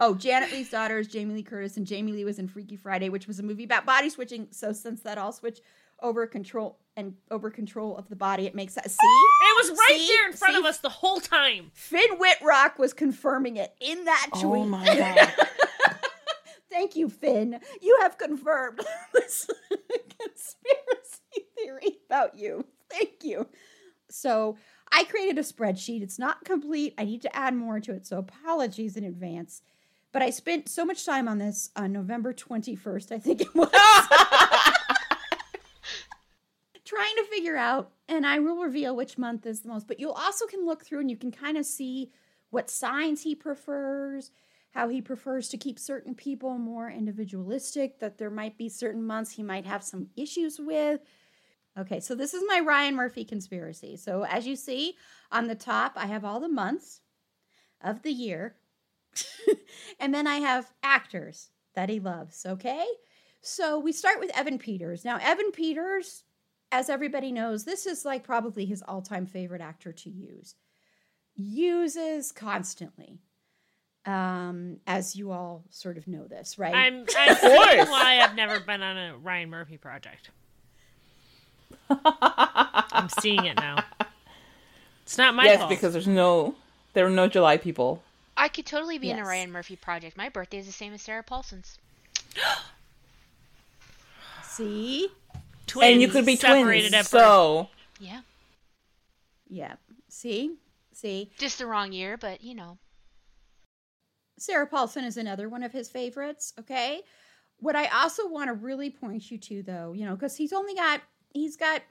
Oh, 0.00 0.14
Janet 0.14 0.52
Leigh's 0.52 0.70
daughter 0.70 0.98
is 0.98 1.08
Jamie 1.08 1.34
Lee 1.34 1.42
Curtis, 1.42 1.76
and 1.76 1.86
Jamie 1.86 2.12
Lee 2.12 2.24
was 2.24 2.38
in 2.38 2.48
Freaky 2.48 2.76
Friday, 2.76 3.08
which 3.08 3.26
was 3.26 3.38
a 3.38 3.42
movie 3.42 3.64
about 3.64 3.84
body 3.86 4.08
switching. 4.08 4.48
So 4.50 4.72
since 4.72 5.00
that 5.02 5.18
all 5.18 5.32
switch 5.32 5.60
over 6.00 6.26
control 6.26 6.78
and 6.96 7.14
over 7.30 7.50
control 7.50 7.96
of 7.96 8.08
the 8.08 8.16
body, 8.16 8.46
it 8.46 8.54
makes 8.54 8.74
that 8.74 8.90
see. 8.90 8.96
It 9.00 9.70
was 9.70 9.78
right 9.78 9.98
See? 9.98 10.06
there 10.08 10.26
in 10.28 10.32
front 10.32 10.54
See? 10.54 10.60
of 10.60 10.66
us 10.66 10.78
the 10.78 10.88
whole 10.88 11.20
time. 11.20 11.70
Finn 11.74 12.18
Wittrock 12.18 12.78
was 12.78 12.92
confirming 12.92 13.56
it 13.56 13.74
in 13.80 14.04
that 14.04 14.28
oh 14.34 14.40
tweet. 14.40 14.62
Oh 14.62 14.66
my 14.66 14.84
god. 14.96 15.32
Thank 16.70 16.96
you, 16.96 17.08
Finn. 17.10 17.60
You 17.82 17.98
have 18.00 18.16
confirmed 18.16 18.80
this 19.14 19.46
conspiracy 20.18 21.46
theory 21.56 21.98
about 22.06 22.34
you. 22.36 22.64
Thank 22.90 23.22
you. 23.22 23.46
So 24.08 24.56
I 24.92 25.04
created 25.04 25.38
a 25.38 25.42
spreadsheet. 25.42 26.02
It's 26.02 26.18
not 26.18 26.44
complete. 26.44 26.94
I 26.98 27.04
need 27.04 27.22
to 27.22 27.34
add 27.34 27.54
more 27.54 27.80
to 27.80 27.92
it. 27.92 28.06
So 28.06 28.18
apologies 28.18 28.96
in 28.96 29.04
advance. 29.04 29.62
But 30.12 30.22
I 30.22 30.30
spent 30.30 30.68
so 30.68 30.84
much 30.84 31.06
time 31.06 31.26
on 31.26 31.38
this 31.38 31.70
on 31.74 31.92
November 31.92 32.34
21st, 32.34 33.12
I 33.12 33.18
think 33.18 33.40
it 33.40 33.54
was. 33.54 33.70
trying 36.92 37.16
to 37.16 37.24
figure 37.24 37.56
out, 37.56 37.90
and 38.06 38.26
I 38.26 38.38
will 38.38 38.56
reveal 38.56 38.94
which 38.94 39.16
month 39.16 39.46
is 39.46 39.60
the 39.60 39.68
most, 39.68 39.88
but 39.88 39.98
you 39.98 40.12
also 40.12 40.46
can 40.46 40.66
look 40.66 40.84
through 40.84 41.00
and 41.00 41.10
you 41.10 41.16
can 41.16 41.32
kind 41.32 41.56
of 41.56 41.64
see 41.64 42.10
what 42.50 42.68
signs 42.68 43.22
he 43.22 43.34
prefers, 43.34 44.30
how 44.72 44.88
he 44.88 45.00
prefers 45.00 45.48
to 45.48 45.56
keep 45.56 45.78
certain 45.78 46.14
people 46.14 46.58
more 46.58 46.90
individualistic, 46.90 47.98
that 48.00 48.18
there 48.18 48.30
might 48.30 48.58
be 48.58 48.68
certain 48.68 49.02
months 49.02 49.32
he 49.32 49.42
might 49.42 49.64
have 49.64 49.82
some 49.82 50.08
issues 50.16 50.60
with. 50.60 51.00
Okay, 51.78 52.00
so 52.00 52.14
this 52.14 52.34
is 52.34 52.42
my 52.46 52.60
Ryan 52.60 52.94
Murphy 52.94 53.24
conspiracy. 53.24 53.96
So 53.96 54.24
as 54.24 54.46
you 54.46 54.56
see 54.56 54.96
on 55.30 55.46
the 55.46 55.54
top, 55.54 55.92
I 55.96 56.06
have 56.06 56.24
all 56.24 56.38
the 56.38 56.48
months 56.48 57.00
of 57.82 58.02
the 58.02 58.12
year. 58.12 58.56
and 60.00 60.14
then 60.14 60.26
I 60.26 60.36
have 60.36 60.70
actors 60.82 61.50
that 61.74 61.88
he 61.88 61.98
loves, 61.98 62.44
okay? 62.44 62.84
So 63.40 63.78
we 63.78 63.92
start 63.92 64.20
with 64.20 64.36
Evan 64.36 64.58
Peters. 64.58 65.04
Now, 65.04 65.18
Evan 65.20 65.50
Peters, 65.50 66.24
as 66.70 66.90
everybody 66.90 67.32
knows, 67.32 67.64
this 67.64 67.86
is 67.86 68.04
like 68.04 68.22
probably 68.22 68.66
his 68.66 68.82
all 68.86 69.02
time 69.02 69.26
favorite 69.26 69.62
actor 69.62 69.92
to 69.92 70.10
use. 70.10 70.54
Uses 71.34 72.32
constantly. 72.32 73.18
Um, 74.04 74.78
as 74.86 75.14
you 75.14 75.30
all 75.30 75.64
sort 75.70 75.96
of 75.96 76.08
know 76.08 76.26
this, 76.26 76.58
right? 76.58 76.74
I'm, 76.74 77.06
I'm 77.18 77.36
seeing 77.36 77.88
why 77.88 78.20
I've 78.20 78.34
never 78.34 78.60
been 78.60 78.82
on 78.82 78.96
a 78.98 79.16
Ryan 79.16 79.48
Murphy 79.48 79.78
project. 79.78 80.30
I'm 81.90 83.08
seeing 83.08 83.44
it 83.44 83.56
now. 83.56 83.84
It's 85.02 85.18
not 85.18 85.34
my 85.34 85.44
yes, 85.44 85.58
fault. 85.58 85.70
because 85.70 85.92
there's 85.92 86.06
no 86.08 86.54
there 86.94 87.06
are 87.06 87.10
no 87.10 87.28
July 87.28 87.56
people. 87.56 88.02
I 88.36 88.48
could 88.48 88.66
totally 88.66 88.98
be 88.98 89.10
in 89.10 89.16
a 89.16 89.20
Yes. 89.20 89.26
Ryan 89.26 89.52
Murphy 89.52 89.76
project. 89.76 90.16
My 90.16 90.28
birthday 90.28 90.58
is 90.58 90.66
the 90.66 90.72
same 90.72 90.92
as 90.94 91.02
Sarah 91.02 91.22
Paulson's. 91.22 91.78
See? 94.44 95.08
twins 95.66 95.92
and 95.92 96.02
you 96.02 96.08
could 96.08 96.26
be 96.26 96.36
separated 96.36 96.90
twins. 96.90 97.06
at 97.06 97.10
birth. 97.10 97.20
So 97.20 97.68
Yeah. 98.00 98.20
Yeah. 99.48 99.74
See? 100.08 100.56
See? 100.92 101.30
Just 101.38 101.58
the 101.58 101.66
wrong 101.66 101.92
year, 101.92 102.16
but 102.16 102.42
you 102.42 102.54
know. 102.54 102.78
Sarah 104.38 104.66
Paulson 104.66 105.04
is 105.04 105.16
another 105.16 105.48
one 105.48 105.62
of 105.62 105.72
his 105.72 105.88
favorites. 105.88 106.52
Okay. 106.58 107.02
What 107.58 107.76
I 107.76 107.86
also 107.86 108.28
want 108.28 108.48
to 108.48 108.54
really 108.54 108.90
point 108.90 109.30
you 109.30 109.38
to, 109.38 109.62
though, 109.62 109.92
you 109.92 110.04
know, 110.04 110.14
because 110.16 110.36
he's 110.36 110.52
only 110.52 110.74
got, 110.74 111.00
he's 111.32 111.56
got, 111.56 111.82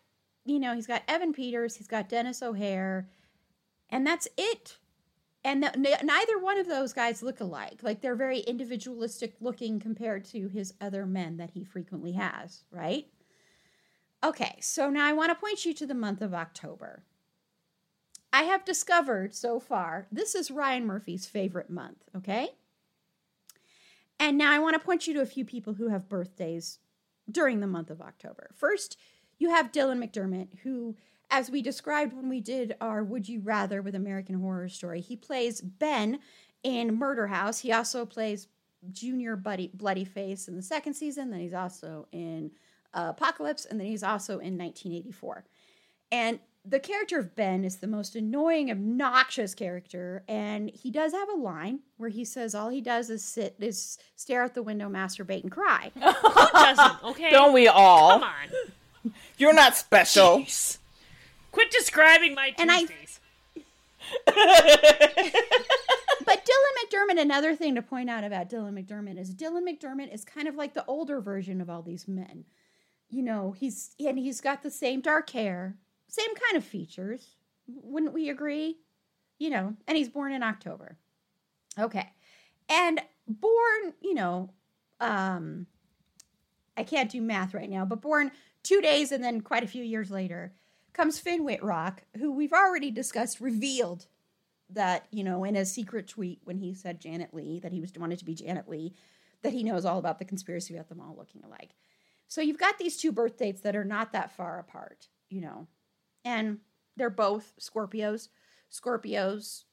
you 0.45 0.59
know, 0.59 0.75
he's 0.75 0.87
got 0.87 1.03
Evan 1.07 1.33
Peters, 1.33 1.75
he's 1.75 1.87
got 1.87 2.09
Denis 2.09 2.41
O'Hare, 2.41 3.09
and 3.89 4.05
that's 4.05 4.27
it. 4.37 4.77
And 5.43 5.63
th- 5.63 5.75
n- 5.75 6.05
neither 6.05 6.37
one 6.37 6.59
of 6.59 6.67
those 6.67 6.93
guys 6.93 7.23
look 7.23 7.39
alike. 7.39 7.79
Like 7.81 8.01
they're 8.01 8.15
very 8.15 8.39
individualistic 8.39 9.35
looking 9.41 9.79
compared 9.79 10.25
to 10.25 10.47
his 10.47 10.73
other 10.79 11.05
men 11.05 11.37
that 11.37 11.51
he 11.51 11.63
frequently 11.63 12.11
has, 12.13 12.63
right? 12.71 13.07
Okay, 14.23 14.57
so 14.61 14.89
now 14.89 15.05
I 15.05 15.13
want 15.13 15.29
to 15.29 15.35
point 15.35 15.65
you 15.65 15.73
to 15.73 15.87
the 15.87 15.95
month 15.95 16.21
of 16.21 16.33
October. 16.33 17.03
I 18.31 18.43
have 18.43 18.63
discovered 18.63 19.33
so 19.33 19.59
far 19.59 20.07
this 20.11 20.35
is 20.35 20.51
Ryan 20.51 20.85
Murphy's 20.85 21.25
favorite 21.25 21.69
month, 21.69 22.03
okay? 22.15 22.49
And 24.19 24.37
now 24.37 24.51
I 24.51 24.59
want 24.59 24.75
to 24.75 24.79
point 24.79 25.07
you 25.07 25.15
to 25.15 25.21
a 25.21 25.25
few 25.25 25.43
people 25.43 25.73
who 25.73 25.87
have 25.87 26.07
birthdays 26.07 26.77
during 27.29 27.59
the 27.59 27.67
month 27.67 27.89
of 27.89 28.01
October. 28.01 28.51
First, 28.55 28.97
you 29.41 29.49
have 29.49 29.71
Dylan 29.71 29.97
McDermott, 29.97 30.59
who, 30.61 30.95
as 31.31 31.49
we 31.49 31.63
described 31.63 32.13
when 32.13 32.29
we 32.29 32.39
did 32.39 32.75
our 32.79 33.03
Would 33.03 33.27
You 33.27 33.41
Rather 33.41 33.81
with 33.81 33.95
American 33.95 34.35
Horror 34.35 34.69
Story, 34.69 35.01
he 35.01 35.15
plays 35.15 35.61
Ben 35.61 36.19
in 36.61 36.95
Murder 36.95 37.25
House. 37.25 37.59
He 37.59 37.71
also 37.71 38.05
plays 38.05 38.47
Junior 38.91 39.35
Buddy 39.35 39.71
Bloody 39.73 40.05
Face 40.05 40.47
in 40.47 40.55
the 40.55 40.61
second 40.61 40.93
season. 40.93 41.31
Then 41.31 41.39
he's 41.39 41.55
also 41.55 42.07
in 42.11 42.51
uh, 42.93 43.13
Apocalypse, 43.17 43.65
and 43.65 43.79
then 43.79 43.87
he's 43.87 44.03
also 44.03 44.33
in 44.33 44.59
1984. 44.59 45.43
And 46.11 46.39
the 46.63 46.79
character 46.79 47.17
of 47.17 47.35
Ben 47.35 47.63
is 47.65 47.77
the 47.77 47.87
most 47.87 48.15
annoying, 48.15 48.69
obnoxious 48.69 49.55
character, 49.55 50.23
and 50.27 50.69
he 50.69 50.91
does 50.91 51.13
have 51.13 51.29
a 51.29 51.35
line 51.35 51.79
where 51.97 52.09
he 52.09 52.23
says 52.23 52.53
all 52.53 52.69
he 52.69 52.81
does 52.81 53.09
is 53.09 53.23
sit, 53.23 53.55
is 53.59 53.97
stare 54.15 54.43
out 54.43 54.53
the 54.53 54.61
window, 54.61 54.87
masturbate, 54.87 55.41
and 55.41 55.51
cry. 55.51 55.91
Who 55.95 56.47
doesn't? 56.53 57.03
Okay. 57.03 57.31
don't 57.31 57.53
we 57.53 57.67
all? 57.67 58.19
Come 58.19 58.23
on. 58.23 58.71
You're 59.37 59.53
not 59.53 59.75
special. 59.75 60.39
Jeez. 60.39 60.77
Quit 61.51 61.71
describing 61.71 62.33
my 62.35 62.53
And 62.57 62.71
I- 62.71 62.79
Tuesdays. 62.81 63.19
But 66.23 66.45
Dylan 66.45 66.75
McDermott, 66.85 67.19
another 67.21 67.55
thing 67.55 67.75
to 67.75 67.81
point 67.81 68.09
out 68.09 68.23
about 68.23 68.49
Dylan 68.49 68.73
McDermott 68.73 69.19
is 69.19 69.33
Dylan 69.33 69.63
McDermott 69.67 70.13
is 70.13 70.23
kind 70.23 70.47
of 70.47 70.55
like 70.55 70.73
the 70.73 70.85
older 70.85 71.19
version 71.19 71.59
of 71.59 71.69
all 71.69 71.81
these 71.81 72.07
men. 72.07 72.45
You 73.09 73.23
know, 73.23 73.51
he's 73.51 73.95
and 73.99 74.17
he's 74.19 74.39
got 74.39 74.61
the 74.63 74.71
same 74.71 75.01
dark 75.01 75.29
hair, 75.31 75.75
same 76.07 76.33
kind 76.35 76.55
of 76.57 76.63
features. 76.63 77.35
Wouldn't 77.67 78.13
we 78.13 78.29
agree? 78.29 78.77
You 79.39 79.49
know, 79.49 79.75
and 79.87 79.97
he's 79.97 80.09
born 80.09 80.31
in 80.31 80.43
October. 80.43 80.97
Okay. 81.77 82.07
And 82.69 83.01
born, 83.27 83.93
you 84.01 84.13
know, 84.13 84.51
um 85.01 85.65
I 86.77 86.83
can't 86.83 87.11
do 87.11 87.21
math 87.21 87.53
right 87.53 87.69
now, 87.69 87.83
but 87.83 88.01
born 88.01 88.31
2 88.63 88.81
days 88.81 89.11
and 89.11 89.23
then 89.23 89.41
quite 89.41 89.63
a 89.63 89.67
few 89.67 89.83
years 89.83 90.11
later 90.11 90.53
comes 90.93 91.19
Finn 91.19 91.43
Wittrock, 91.43 92.03
who 92.17 92.31
we've 92.31 92.53
already 92.53 92.91
discussed 92.91 93.39
revealed 93.39 94.07
that 94.69 95.05
you 95.11 95.23
know 95.23 95.43
in 95.43 95.55
a 95.55 95.65
secret 95.65 96.07
tweet 96.07 96.39
when 96.43 96.57
he 96.57 96.73
said 96.73 97.01
Janet 97.01 97.33
Leigh 97.33 97.59
that 97.59 97.73
he 97.73 97.81
was 97.81 97.91
wanted 97.97 98.19
to 98.19 98.25
be 98.25 98.35
Janet 98.35 98.69
Leigh 98.69 98.93
that 99.41 99.53
he 99.53 99.63
knows 99.63 99.85
all 99.85 99.99
about 99.99 100.19
the 100.19 100.25
conspiracy 100.25 100.73
about 100.73 100.89
them 100.89 101.01
all 101.01 101.15
looking 101.17 101.43
alike. 101.43 101.71
So 102.27 102.41
you've 102.41 102.57
got 102.57 102.77
these 102.77 102.97
two 102.97 103.11
birth 103.11 103.37
dates 103.37 103.61
that 103.61 103.75
are 103.75 103.83
not 103.83 104.13
that 104.13 104.35
far 104.35 104.59
apart, 104.59 105.09
you 105.29 105.41
know. 105.41 105.67
And 106.23 106.59
they're 106.95 107.09
both 107.09 107.53
Scorpios. 107.59 108.29
Scorpios 108.71 109.65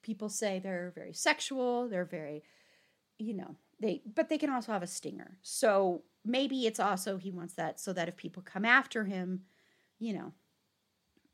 people 0.00 0.28
say 0.28 0.58
they're 0.58 0.92
very 0.94 1.12
sexual, 1.12 1.88
they're 1.88 2.04
very 2.04 2.42
you 3.18 3.34
know, 3.34 3.56
they 3.80 4.02
but 4.14 4.28
they 4.28 4.38
can 4.38 4.50
also 4.50 4.72
have 4.72 4.82
a 4.82 4.86
stinger. 4.86 5.38
So 5.42 6.02
maybe 6.24 6.66
it's 6.66 6.80
also 6.80 7.16
he 7.16 7.30
wants 7.30 7.54
that 7.54 7.80
so 7.80 7.92
that 7.92 8.08
if 8.08 8.16
people 8.16 8.42
come 8.42 8.64
after 8.64 9.04
him, 9.04 9.42
you 9.98 10.12
know, 10.14 10.32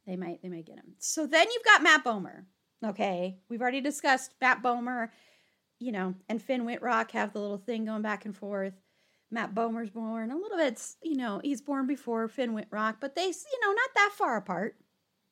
They 0.06 0.16
might 0.16 0.40
they 0.42 0.48
might 0.48 0.66
get 0.66 0.76
him. 0.76 0.94
So 0.98 1.26
then 1.26 1.46
you've 1.52 1.64
got 1.64 1.82
Matt 1.82 2.02
Bomer. 2.04 2.44
Okay, 2.82 3.38
we've 3.50 3.60
already 3.60 3.82
discussed 3.82 4.34
Matt 4.40 4.62
Bomer, 4.62 5.10
you 5.78 5.92
know, 5.92 6.14
and 6.28 6.40
Finn 6.40 6.64
Wittrock 6.64 7.10
have 7.10 7.32
the 7.32 7.40
little 7.40 7.58
thing 7.58 7.84
going 7.84 8.02
back 8.02 8.24
and 8.24 8.34
forth. 8.36 8.74
Matt 9.30 9.54
Bomer's 9.54 9.90
born 9.90 10.30
a 10.30 10.36
little 10.36 10.56
bit, 10.56 10.80
you 11.02 11.16
know, 11.16 11.40
he's 11.44 11.60
born 11.60 11.86
before 11.86 12.26
Finn 12.28 12.54
Wittrock, 12.54 12.96
but 13.00 13.14
they, 13.14 13.26
you 13.26 13.60
know, 13.62 13.72
not 13.72 13.90
that 13.94 14.12
far 14.16 14.38
apart. 14.38 14.76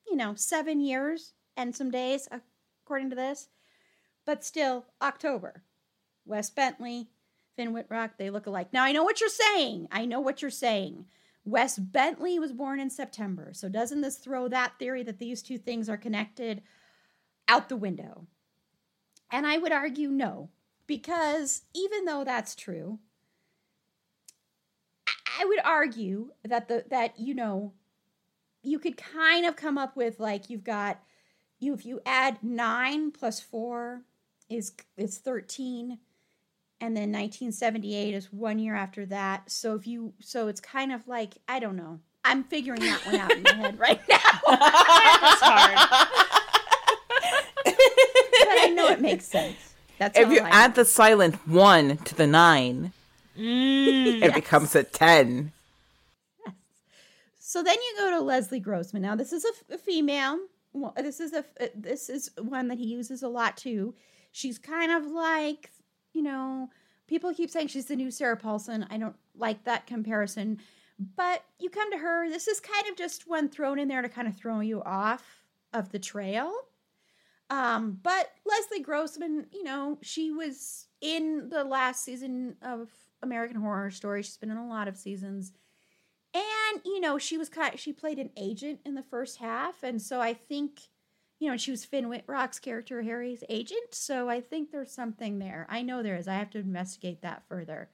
You 0.07 0.15
know, 0.15 0.35
seven 0.35 0.79
years 0.79 1.33
and 1.55 1.75
some 1.75 1.89
days, 1.89 2.29
according 2.83 3.09
to 3.09 3.15
this. 3.15 3.49
But 4.25 4.43
still, 4.43 4.85
October. 5.01 5.63
Wes 6.25 6.49
Bentley, 6.51 7.09
Finn 7.57 7.73
Wittrock, 7.73 8.17
they 8.17 8.29
look 8.29 8.45
alike. 8.45 8.71
Now, 8.71 8.83
I 8.83 8.93
know 8.93 9.03
what 9.03 9.19
you're 9.19 9.29
saying. 9.29 9.87
I 9.91 10.05
know 10.05 10.21
what 10.21 10.41
you're 10.41 10.51
saying. 10.51 11.05
Wes 11.43 11.77
Bentley 11.77 12.39
was 12.39 12.53
born 12.53 12.79
in 12.79 12.89
September. 12.89 13.51
So, 13.53 13.67
doesn't 13.67 14.01
this 14.01 14.17
throw 14.17 14.47
that 14.47 14.73
theory 14.79 15.03
that 15.03 15.17
these 15.17 15.41
two 15.41 15.57
things 15.57 15.89
are 15.89 15.97
connected 15.97 16.61
out 17.47 17.67
the 17.67 17.75
window? 17.75 18.27
And 19.31 19.45
I 19.45 19.57
would 19.57 19.71
argue 19.71 20.09
no, 20.09 20.49
because 20.85 21.63
even 21.73 22.05
though 22.05 22.23
that's 22.23 22.55
true, 22.55 22.99
I 25.39 25.45
would 25.45 25.59
argue 25.63 26.31
that 26.43 26.67
the 26.67 26.85
that 26.89 27.19
you 27.19 27.33
know 27.33 27.73
you 28.63 28.79
could 28.79 28.97
kind 28.97 29.45
of 29.45 29.55
come 29.55 29.77
up 29.77 29.95
with 29.95 30.19
like 30.19 30.49
you've 30.49 30.63
got 30.63 30.99
you 31.59 31.73
if 31.73 31.85
you 31.85 32.01
add 32.05 32.43
9 32.43 33.11
plus 33.11 33.39
4 33.39 34.01
is 34.49 34.73
is 34.95 35.17
13 35.17 35.99
and 36.79 36.95
then 36.95 37.11
1978 37.11 38.13
is 38.13 38.31
one 38.31 38.59
year 38.59 38.75
after 38.75 39.05
that. 39.07 39.49
So 39.51 39.75
if 39.75 39.87
you 39.87 40.13
so 40.19 40.47
it's 40.47 40.59
kind 40.61 40.91
of 40.91 41.07
like 41.07 41.33
i 41.47 41.59
don't 41.59 41.75
know. 41.75 41.99
I'm 42.23 42.43
figuring 42.43 42.81
that 42.81 43.05
one 43.05 43.15
out 43.15 43.31
in 43.31 43.43
my 43.43 43.53
head 43.53 43.79
right 43.79 44.01
now. 44.09 44.17
That's 44.47 45.41
hard. 45.41 46.07
but 47.65 47.75
i 48.59 48.71
know 48.75 48.87
it 48.89 49.01
makes 49.01 49.25
sense. 49.25 49.55
That's 49.97 50.17
If 50.19 50.29
you 50.29 50.41
I 50.41 50.49
add 50.49 50.71
know. 50.71 50.83
the 50.83 50.85
silent 50.85 51.35
one 51.47 51.97
to 51.97 52.15
the 52.15 52.27
nine, 52.27 52.91
Mm. 53.37 54.23
it 54.23 54.33
becomes 54.33 54.75
a 54.75 54.83
ten. 54.83 55.51
so 57.39 57.61
then 57.63 57.75
you 57.75 57.95
go 57.97 58.09
to 58.11 58.19
leslie 58.19 58.59
grossman. 58.59 59.03
Now 59.03 59.15
this 59.15 59.31
is 59.31 59.45
a, 59.45 59.49
f- 59.49 59.75
a 59.75 59.77
female. 59.77 60.39
Well, 60.73 60.93
this 60.97 61.19
is 61.19 61.33
a 61.33 61.45
f- 61.59 61.69
this 61.75 62.09
is 62.09 62.31
one 62.39 62.67
that 62.69 62.77
he 62.79 62.85
uses 62.85 63.21
a 63.23 63.27
lot 63.27 63.55
too. 63.55 63.93
She's 64.31 64.57
kind 64.57 64.91
of 64.91 65.05
like 65.05 65.71
you 66.17 66.23
know 66.23 66.69
people 67.07 67.31
keep 67.31 67.51
saying 67.51 67.67
she's 67.67 67.85
the 67.85 67.95
new 67.95 68.09
sarah 68.09 68.35
paulson. 68.35 68.87
I 68.89 68.97
don't 68.97 69.15
like 69.37 69.63
that 69.65 69.85
comparison. 69.85 70.59
But 71.15 71.43
you 71.59 71.69
come 71.69 71.91
to 71.91 71.99
her 71.99 72.27
this 72.27 72.47
is 72.47 72.59
kind 72.59 72.87
of 72.89 72.97
just 72.97 73.29
one 73.29 73.49
thrown 73.49 73.77
in 73.77 73.87
there 73.87 74.01
to 74.01 74.09
kind 74.09 74.27
of 74.27 74.35
throw 74.35 74.61
you 74.61 74.81
off 74.81 75.45
of 75.71 75.91
the 75.91 75.99
trail. 75.99 76.51
Um 77.51 77.99
but 78.01 78.31
leslie 78.45 78.81
grossman 78.81 79.45
you 79.53 79.63
know 79.63 79.99
she 80.01 80.31
was 80.31 80.87
in 80.99 81.49
the 81.49 81.63
last 81.63 82.03
season 82.03 82.55
of 82.63 82.89
american 83.21 83.61
horror 83.61 83.91
story. 83.91 84.23
She's 84.23 84.37
been 84.37 84.51
in 84.51 84.57
a 84.57 84.67
lot 84.67 84.87
of 84.87 84.97
seasons. 84.97 85.51
And 86.33 86.81
you 86.83 86.99
know 86.99 87.19
she 87.19 87.37
was 87.37 87.47
kind 87.47 87.79
she 87.79 87.93
played 87.93 88.17
an 88.17 88.31
agent 88.35 88.79
in 88.85 88.95
the 88.95 89.03
first 89.03 89.37
half. 89.37 89.83
And 89.83 90.01
so 90.01 90.19
i 90.19 90.33
think 90.33 90.79
you 91.39 91.49
know 91.49 91.57
she 91.57 91.71
was 91.71 91.85
finn 91.85 92.09
wittrock's 92.09 92.59
character 92.59 93.01
harry's 93.03 93.43
agent 93.49 93.93
so 93.93 94.27
i 94.29 94.41
think 94.41 94.71
there's 94.71 94.91
something 94.91 95.39
there. 95.39 95.67
I 95.69 95.81
know 95.81 96.01
there 96.01 96.15
is. 96.15 96.27
I 96.27 96.35
have 96.35 96.49
to 96.51 96.59
investigate 96.59 97.21
that 97.21 97.43
further. 97.47 97.89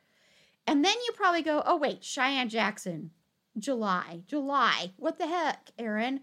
And 0.65 0.83
then 0.83 0.95
you 1.05 1.11
probably 1.15 1.41
go 1.41 1.61
oh 1.65 1.77
wait 1.77 2.03
cheyenne 2.03 2.49
jackson. 2.49 3.11
July. 3.57 4.21
July. 4.27 4.91
What 4.97 5.17
the 5.19 5.27
heck 5.27 5.69
erin 5.77 6.21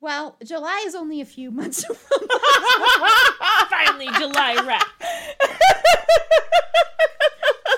well 0.00 0.36
july 0.44 0.82
is 0.86 0.94
only 0.94 1.20
a 1.20 1.24
few 1.24 1.50
months 1.58 1.84
from 1.84 1.96
Finally, 3.70 4.08
July 4.18 4.54
rep. 4.64 4.82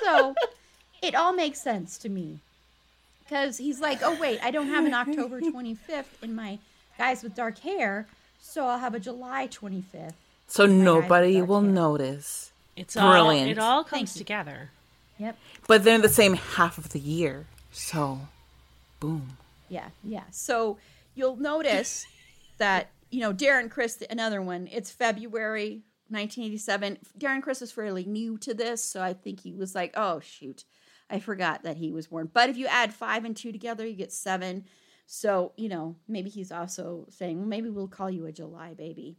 so 0.02 0.34
it 1.02 1.14
all 1.14 1.32
makes 1.32 1.60
sense 1.60 1.96
to 1.98 2.08
me. 2.08 2.38
Because 3.24 3.56
he's 3.56 3.80
like 3.80 4.00
oh 4.02 4.16
wait 4.20 4.38
i 4.44 4.50
don't 4.50 4.68
have 4.68 4.84
an 4.84 4.92
october 4.94 5.40
25th 5.40 6.22
in 6.22 6.34
my 6.34 6.58
guys 6.98 7.22
with 7.22 7.34
dark 7.34 7.58
hair 7.58 8.06
so 8.46 8.66
i'll 8.66 8.78
have 8.78 8.94
a 8.94 9.00
july 9.00 9.48
25th 9.48 10.12
So 10.46 10.66
nobody 10.66 11.40
will 11.40 11.62
dark. 11.62 11.72
notice. 11.74 12.52
It's 12.76 12.96
all 12.96 13.10
Brilliant. 13.12 13.50
it 13.50 13.58
all 13.58 13.82
Thank 13.84 14.02
comes 14.08 14.16
you. 14.16 14.18
together. 14.18 14.70
yep 15.18 15.36
But 15.68 15.82
they're 15.84 15.94
in 15.94 16.02
the 16.02 16.08
same 16.22 16.34
half 16.34 16.76
of 16.76 16.88
the 16.90 16.98
year. 16.98 17.46
So, 17.72 18.20
boom. 19.00 19.36
yeah 19.68 19.88
yeah 20.02 20.24
so 20.30 20.76
you'll 21.14 21.36
notice 21.36 22.06
that 22.58 22.88
you 23.10 23.20
know 23.20 23.32
darren 23.32 23.68
criss 23.70 24.02
another 24.10 24.40
one 24.42 24.68
it's 24.70 24.90
february 24.90 25.82
1987 26.08 26.98
darren 27.18 27.42
criss 27.42 27.62
is 27.62 27.72
fairly 27.72 28.04
new 28.04 28.36
to 28.38 28.52
this 28.54 28.82
so 28.84 29.00
i 29.02 29.12
think 29.12 29.40
he 29.40 29.52
was 29.52 29.74
like 29.74 29.92
oh 29.96 30.20
shoot 30.20 30.64
i 31.10 31.18
forgot 31.18 31.62
that 31.64 31.76
he 31.78 31.90
was 31.90 32.06
born 32.08 32.28
but 32.32 32.48
if 32.50 32.56
you 32.56 32.66
add 32.66 32.92
five 32.92 33.24
and 33.24 33.36
two 33.36 33.50
together 33.52 33.86
you 33.86 33.94
get 33.94 34.12
seven 34.12 34.64
so 35.06 35.52
you 35.56 35.68
know 35.68 35.96
maybe 36.08 36.30
he's 36.30 36.52
also 36.52 37.06
saying 37.10 37.38
well, 37.38 37.46
maybe 37.46 37.68
we'll 37.68 37.88
call 37.88 38.10
you 38.10 38.26
a 38.26 38.32
july 38.32 38.74
baby 38.74 39.16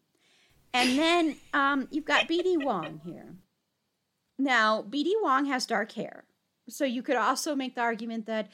and 0.74 0.98
then 0.98 1.36
um, 1.53 1.88
you've 1.91 2.06
got 2.06 2.28
bd 2.28 2.64
wong 2.64 3.02
here 3.06 3.36
now 4.38 4.82
bd 4.82 5.12
wong 5.22 5.45
has 5.45 5.66
dark 5.66 5.91
hair 5.94 6.26
so 6.68 6.86
you 6.86 7.03
could 7.03 7.16
also 7.16 7.56
make 7.56 7.76
the 7.76 7.82
argument 7.82 8.26
that 8.26 8.49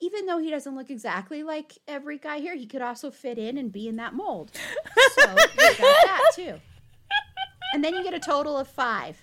even 0.00 0.26
though 0.26 0.38
he 0.38 0.50
doesn't 0.50 0.76
look 0.76 0.90
exactly 0.90 1.42
like 1.42 1.72
every 1.88 2.18
guy 2.18 2.38
here, 2.38 2.54
he 2.54 2.66
could 2.66 2.82
also 2.82 3.10
fit 3.10 3.36
in 3.38 3.58
and 3.58 3.72
be 3.72 3.88
in 3.88 3.96
that 3.96 4.14
mold. 4.14 4.52
So 5.10 5.22
you 5.22 5.36
got 5.36 5.78
that 5.78 6.20
too. 6.34 6.54
And 7.74 7.82
then 7.82 7.94
you 7.94 8.02
get 8.02 8.14
a 8.14 8.20
total 8.20 8.56
of 8.56 8.68
five. 8.68 9.20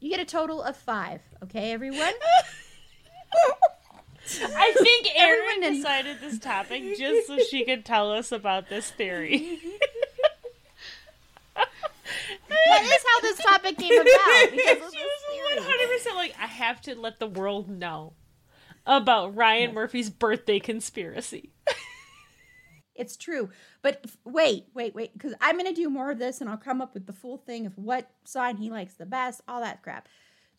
You 0.00 0.10
get 0.10 0.20
a 0.20 0.24
total 0.24 0.62
of 0.62 0.76
five. 0.76 1.20
Okay, 1.44 1.72
everyone? 1.72 2.12
I 4.26 4.72
think 4.78 5.08
Erin 5.16 5.64
in- 5.64 5.74
decided 5.74 6.20
this 6.20 6.38
topic 6.38 6.96
just 6.96 7.26
so 7.26 7.38
she 7.38 7.64
could 7.64 7.84
tell 7.84 8.12
us 8.12 8.32
about 8.32 8.68
this 8.68 8.90
theory. 8.90 9.58
That 12.48 12.82
is 12.82 13.04
how 13.06 13.20
this 13.22 13.38
topic 13.38 13.78
came 13.78 13.92
about. 13.92 14.50
Because 14.50 14.92
She 14.92 14.98
was 15.00 15.56
one 15.56 15.64
hundred 15.64 15.96
percent 15.96 16.16
like, 16.16 16.34
I 16.40 16.46
have 16.46 16.80
to 16.82 16.94
let 16.94 17.18
the 17.18 17.26
world 17.26 17.68
know 17.68 18.14
about 18.86 19.36
Ryan 19.36 19.74
Murphy's 19.74 20.10
birthday 20.10 20.58
conspiracy. 20.58 21.50
It's 22.94 23.16
true. 23.16 23.50
But 23.82 24.00
f- 24.04 24.18
wait, 24.24 24.66
wait, 24.74 24.94
wait, 24.94 25.12
because 25.14 25.32
I'm 25.40 25.56
going 25.56 25.72
to 25.72 25.80
do 25.80 25.88
more 25.88 26.10
of 26.10 26.18
this 26.18 26.40
and 26.40 26.50
I'll 26.50 26.56
come 26.58 26.82
up 26.82 26.92
with 26.92 27.06
the 27.06 27.12
full 27.14 27.38
thing 27.38 27.64
of 27.66 27.78
what 27.78 28.10
sign 28.24 28.56
he 28.58 28.70
likes 28.70 28.94
the 28.94 29.06
best, 29.06 29.40
all 29.48 29.60
that 29.62 29.82
crap. 29.82 30.06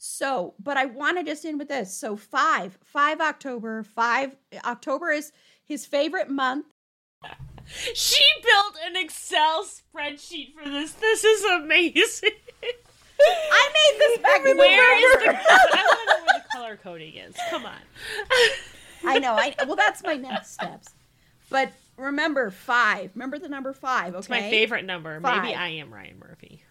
So, 0.03 0.55
but 0.57 0.77
I 0.77 0.85
want 0.85 1.19
to 1.19 1.23
just 1.23 1.45
end 1.45 1.59
with 1.59 1.67
this. 1.67 1.93
So, 1.93 2.15
five, 2.15 2.75
five 2.83 3.21
October, 3.21 3.83
five, 3.83 4.35
October 4.65 5.11
is 5.11 5.31
his 5.63 5.85
favorite 5.85 6.29
month. 6.29 6.65
She 7.93 8.23
built 8.43 8.75
an 8.85 8.95
Excel 8.97 9.63
spreadsheet 9.63 10.55
for 10.55 10.67
this. 10.67 10.91
This 10.93 11.23
is 11.23 11.45
amazing. 11.45 12.31
I 13.21 13.69
made 13.73 13.99
this 13.99 14.17
back 14.17 14.45
in 14.45 14.57
Where 14.57 14.97
is 14.97 15.23
the? 15.23 15.29
I 15.29 15.83
want 15.83 15.99
to 15.99 16.05
know 16.07 16.25
where 16.25 16.39
the 16.39 16.45
color 16.51 16.75
coding 16.75 17.15
is. 17.15 17.35
Come 17.51 17.67
on. 17.67 17.77
I 19.05 19.19
know. 19.19 19.35
I 19.35 19.55
well, 19.67 19.75
that's 19.75 20.03
my 20.03 20.15
next 20.15 20.53
steps. 20.53 20.89
But 21.49 21.71
remember 21.95 22.49
five. 22.49 23.11
Remember 23.13 23.37
the 23.37 23.47
number 23.47 23.71
five. 23.71 24.09
Okay. 24.09 24.17
It's 24.17 24.29
my 24.29 24.41
favorite 24.41 24.83
number. 24.83 25.21
Five. 25.21 25.43
Maybe 25.43 25.55
I 25.55 25.67
am 25.69 25.93
Ryan 25.93 26.19
Murphy. 26.19 26.63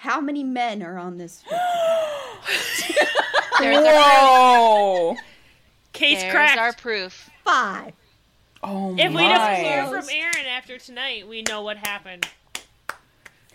How 0.00 0.18
many 0.18 0.42
men 0.42 0.82
are 0.82 0.96
on 0.98 1.18
this? 1.18 1.42
There's 3.60 3.76
our, 3.76 3.84
Whoa! 3.84 5.16
Case 5.92 6.22
there's 6.22 6.32
cracked. 6.32 6.58
our 6.58 6.72
proof. 6.72 7.28
Five. 7.44 7.92
Oh 8.62 8.92
my! 8.92 9.02
if 9.02 9.12
we 9.12 9.20
don't 9.20 9.56
hear 9.56 9.84
from 9.86 10.08
Erin 10.10 10.46
after 10.48 10.78
tonight, 10.78 11.28
we 11.28 11.42
know 11.42 11.60
what 11.60 11.76
happened. 11.76 12.26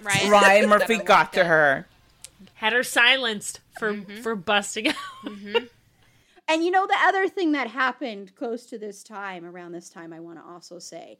Ryan, 0.04 0.30
Ryan 0.30 0.70
Murphy 0.70 0.98
got 1.00 1.34
to 1.34 1.46
her. 1.46 1.88
Had 2.56 2.74
her 2.74 2.84
silenced 2.84 3.62
for 3.80 3.94
Mm-hmm. 3.94 4.18
for 4.22 4.36
busting 4.36 4.90
out. 4.90 4.96
And 6.48 6.64
you 6.64 6.70
know 6.70 6.86
the 6.86 6.98
other 7.02 7.28
thing 7.28 7.54
that 7.54 7.70
happened 7.72 8.36
close 8.36 8.68
to 8.68 8.78
this 8.78 9.02
time, 9.04 9.44
around 9.46 9.72
this 9.72 9.90
time, 9.90 10.14
I 10.14 10.20
want 10.20 10.38
to 10.38 10.46
also 10.46 10.78
say. 10.78 11.18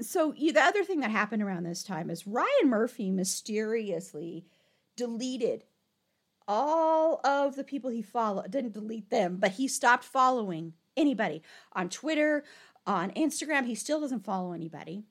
So 0.00 0.34
you, 0.36 0.52
the 0.52 0.62
other 0.62 0.82
thing 0.82 0.98
that 1.00 1.12
happened 1.12 1.44
around 1.44 1.62
this 1.62 1.84
time 1.84 2.10
is 2.10 2.26
Ryan 2.26 2.48
Murphy 2.64 3.10
mysteriously 3.12 4.44
deleted 4.96 5.64
all 6.46 7.20
of 7.24 7.56
the 7.56 7.64
people 7.64 7.90
he 7.90 8.02
followed. 8.02 8.50
Didn't 8.50 8.72
delete 8.74 9.10
them, 9.10 9.36
but 9.38 9.52
he 9.52 9.66
stopped 9.68 10.04
following 10.04 10.74
anybody 10.96 11.42
on 11.72 11.88
Twitter, 11.88 12.44
on 12.86 13.10
Instagram. 13.12 13.66
He 13.66 13.74
still 13.74 14.00
doesn't 14.00 14.24
follow 14.24 14.52
anybody. 14.52 15.04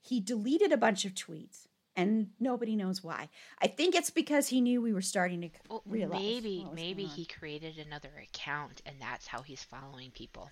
He 0.00 0.20
deleted 0.20 0.72
a 0.72 0.76
bunch 0.76 1.04
of 1.04 1.14
tweets, 1.14 1.66
and 1.96 2.28
nobody 2.38 2.76
knows 2.76 3.02
why. 3.02 3.28
I 3.60 3.66
think 3.66 3.94
it's 3.94 4.10
because 4.10 4.48
he 4.48 4.60
knew 4.60 4.80
we 4.80 4.92
were 4.92 5.02
starting 5.02 5.40
to 5.42 5.50
Well, 5.68 5.82
realize. 5.86 6.20
maybe 6.20 6.58
what 6.60 6.70
was 6.72 6.76
maybe 6.76 7.02
going 7.04 7.10
on. 7.10 7.16
he 7.16 7.24
created 7.26 7.78
another 7.78 8.10
account 8.22 8.80
and 8.86 8.96
that's 9.00 9.26
how 9.26 9.42
he's 9.42 9.62
following 9.64 10.10
people. 10.10 10.50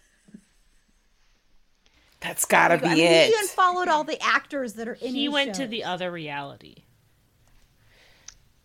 That's 2.21 2.45
gotta 2.47 2.75
I 2.75 2.79
be 2.79 2.89
mean, 2.89 2.99
it. 3.13 3.27
he 3.29 3.33
even 3.35 3.47
followed 3.47 3.89
all 3.89 4.03
the 4.03 4.21
actors 4.23 4.73
that 4.75 4.89
are 4.89 4.95
in. 4.95 5.15
He 5.15 5.25
his 5.25 5.33
went 5.33 5.55
to 5.57 5.67
the 5.67 5.85
other 5.85 6.11
reality. 6.11 6.85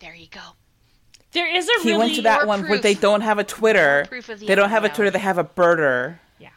There 0.02 0.16
you 0.16 0.26
go. 0.26 0.40
There 1.30 1.46
is 1.46 1.68
a 1.68 1.82
He 1.84 1.90
really 1.90 1.98
went 1.98 2.14
to 2.16 2.22
that 2.22 2.40
More 2.40 2.48
one 2.48 2.68
where 2.68 2.80
they 2.80 2.94
don't 2.94 3.20
have 3.20 3.38
a 3.38 3.44
Twitter. 3.44 4.04
Proof 4.08 4.28
of 4.28 4.40
the 4.40 4.46
They 4.46 4.56
don't 4.56 4.68
have 4.70 4.82
a 4.82 4.88
Twitter. 4.88 5.12
They 5.12 5.20
have 5.20 5.38
a 5.38 5.44
birder. 5.44 6.18
yeah. 6.40 6.48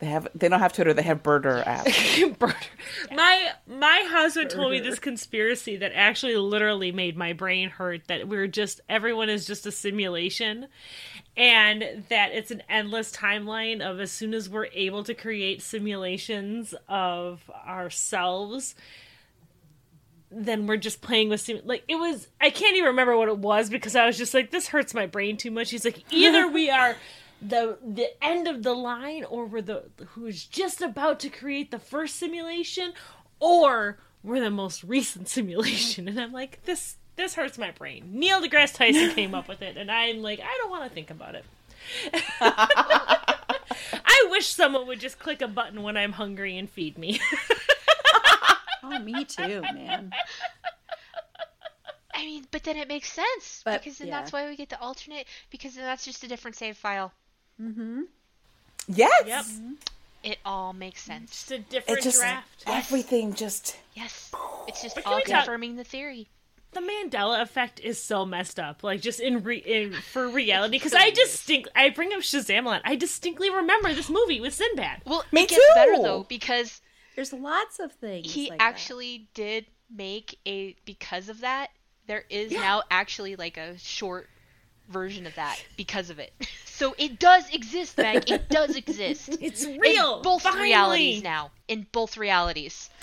They 0.00 0.06
have. 0.08 0.28
They 0.34 0.50
don't 0.50 0.60
have 0.60 0.74
Twitter. 0.74 0.92
They 0.92 1.02
have 1.02 1.22
birder 1.22 1.66
app. 1.66 1.86
My 3.10 3.52
my 3.66 4.04
husband 4.06 4.50
told 4.50 4.70
me 4.70 4.80
this 4.80 4.98
conspiracy 4.98 5.76
that 5.78 5.92
actually 5.94 6.36
literally 6.36 6.92
made 6.92 7.16
my 7.16 7.32
brain 7.32 7.70
hurt 7.70 8.06
that 8.08 8.28
we're 8.28 8.46
just 8.46 8.82
everyone 8.88 9.30
is 9.30 9.46
just 9.46 9.64
a 9.64 9.72
simulation 9.72 10.66
and 11.36 12.04
that 12.10 12.32
it's 12.32 12.50
an 12.50 12.62
endless 12.68 13.10
timeline 13.12 13.80
of 13.80 13.98
as 13.98 14.12
soon 14.12 14.34
as 14.34 14.50
we're 14.50 14.68
able 14.74 15.02
to 15.04 15.14
create 15.14 15.62
simulations 15.62 16.74
of 16.88 17.50
ourselves 17.66 18.74
then 20.34 20.66
we're 20.66 20.76
just 20.76 21.00
playing 21.00 21.28
with 21.28 21.40
sim- 21.40 21.60
like 21.64 21.84
it 21.88 21.96
was 21.96 22.28
I 22.40 22.50
can't 22.50 22.76
even 22.76 22.88
remember 22.88 23.16
what 23.16 23.28
it 23.28 23.38
was 23.38 23.70
because 23.70 23.94
I 23.94 24.06
was 24.06 24.16
just 24.16 24.34
like 24.34 24.50
this 24.50 24.68
hurts 24.68 24.94
my 24.94 25.06
brain 25.06 25.36
too 25.36 25.50
much. 25.50 25.70
He's 25.70 25.84
like 25.84 26.02
either 26.10 26.48
we 26.48 26.70
are 26.70 26.96
the 27.40 27.78
the 27.84 28.08
end 28.22 28.46
of 28.46 28.62
the 28.62 28.74
line 28.74 29.24
or 29.24 29.46
we're 29.46 29.62
the 29.62 29.84
who's 30.10 30.44
just 30.44 30.80
about 30.80 31.20
to 31.20 31.28
create 31.28 31.70
the 31.70 31.78
first 31.78 32.16
simulation 32.16 32.92
or 33.40 33.98
we're 34.22 34.40
the 34.40 34.50
most 34.50 34.84
recent 34.84 35.28
simulation 35.28 36.08
and 36.08 36.18
I'm 36.20 36.32
like 36.32 36.64
this 36.64 36.96
this 37.16 37.34
hurts 37.34 37.58
my 37.58 37.70
brain. 37.70 38.10
Neil 38.12 38.40
deGrasse 38.40 38.74
Tyson 38.74 39.10
came 39.10 39.34
up 39.34 39.48
with 39.48 39.60
it 39.60 39.76
and 39.76 39.90
I'm 39.90 40.22
like 40.22 40.40
I 40.40 40.58
don't 40.60 40.70
want 40.70 40.84
to 40.84 40.90
think 40.90 41.10
about 41.10 41.34
it. 41.34 41.44
I 44.04 44.28
wish 44.30 44.48
someone 44.48 44.86
would 44.86 45.00
just 45.00 45.18
click 45.18 45.42
a 45.42 45.48
button 45.48 45.82
when 45.82 45.96
I'm 45.96 46.12
hungry 46.12 46.56
and 46.56 46.70
feed 46.70 46.96
me. 46.98 47.20
Oh, 48.82 48.98
me 48.98 49.24
too, 49.24 49.62
man. 49.62 50.12
I 52.14 52.24
mean, 52.24 52.46
but 52.50 52.62
then 52.64 52.76
it 52.76 52.88
makes 52.88 53.10
sense 53.12 53.62
But, 53.64 53.80
because 53.82 53.98
then 53.98 54.08
yeah. 54.08 54.18
that's 54.20 54.32
why 54.32 54.46
we 54.48 54.54
get 54.56 54.68
the 54.68 54.80
alternate 54.80 55.26
because 55.50 55.74
then 55.74 55.84
that's 55.84 56.04
just 56.04 56.22
a 56.24 56.28
different 56.28 56.56
save 56.56 56.76
file. 56.76 57.12
Mm-hmm. 57.60 58.02
Yes. 58.88 59.24
yep. 59.26 59.44
It 60.22 60.38
all 60.44 60.72
makes 60.72 61.02
sense. 61.02 61.30
Just 61.30 61.50
a 61.52 61.58
different 61.58 61.98
It 62.00 62.02
just 62.02 62.20
draft. 62.20 62.64
everything 62.66 63.34
just. 63.34 63.76
Yes, 63.94 64.30
it's 64.68 64.82
just 64.82 64.98
all 65.06 65.16
we 65.16 65.22
talk- 65.22 65.44
confirming 65.44 65.76
the 65.76 65.84
theory. 65.84 66.28
the 66.72 66.80
Mandela 66.80 67.40
effect 67.42 67.80
is 67.80 68.00
so 68.00 68.24
messed 68.26 68.60
up. 68.60 68.82
Like 68.84 69.00
just 69.00 69.18
in 69.18 69.42
re- 69.42 69.56
in 69.64 69.92
for 69.94 70.28
reality, 70.28 70.72
because 70.76 70.92
I 70.94 71.04
weird. 71.04 71.14
distinct 71.14 71.70
I 71.74 71.88
bring 71.90 72.12
up 72.12 72.20
Shazam 72.20 72.66
a 72.66 72.68
lot. 72.68 72.82
I 72.84 72.94
distinctly 72.94 73.48
remember 73.50 73.94
this 73.94 74.10
movie 74.10 74.40
with 74.40 74.54
Sinbad. 74.54 75.00
Well, 75.06 75.24
Me 75.32 75.42
it 75.44 75.48
gets 75.48 75.64
better 75.74 75.96
though 76.02 76.24
because 76.28 76.81
There's 77.16 77.32
lots 77.32 77.78
of 77.78 77.92
things. 77.92 78.32
he 78.32 78.50
like 78.50 78.58
that. 78.58 78.64
actually 78.64 79.28
did 79.34 79.66
make 79.94 80.38
a 80.46 80.74
because 80.84 81.28
of 81.28 81.40
that. 81.40 81.70
There 82.06 82.24
is 82.30 82.50
now 82.52 82.82
actually 82.90 83.36
like 83.36 83.56
a 83.56 83.78
short 83.78 84.28
version 84.88 85.26
of 85.26 85.34
that 85.36 85.62
because 85.76 86.10
of 86.10 86.18
it. 86.18 86.32
So 86.72 86.96
it 86.98 87.20
does 87.20 87.48
exist, 87.54 87.96
Meg. 87.96 88.28
It 88.28 88.48
does 88.50 88.74
exist. 88.74 89.38
It's 89.40 89.64
real. 89.64 90.16
in 90.16 90.22
both 90.22 90.42
finally. 90.42 90.62
realities 90.62 91.22
now. 91.22 91.52
In 91.68 91.86
both 91.92 92.16
realities. 92.16 92.90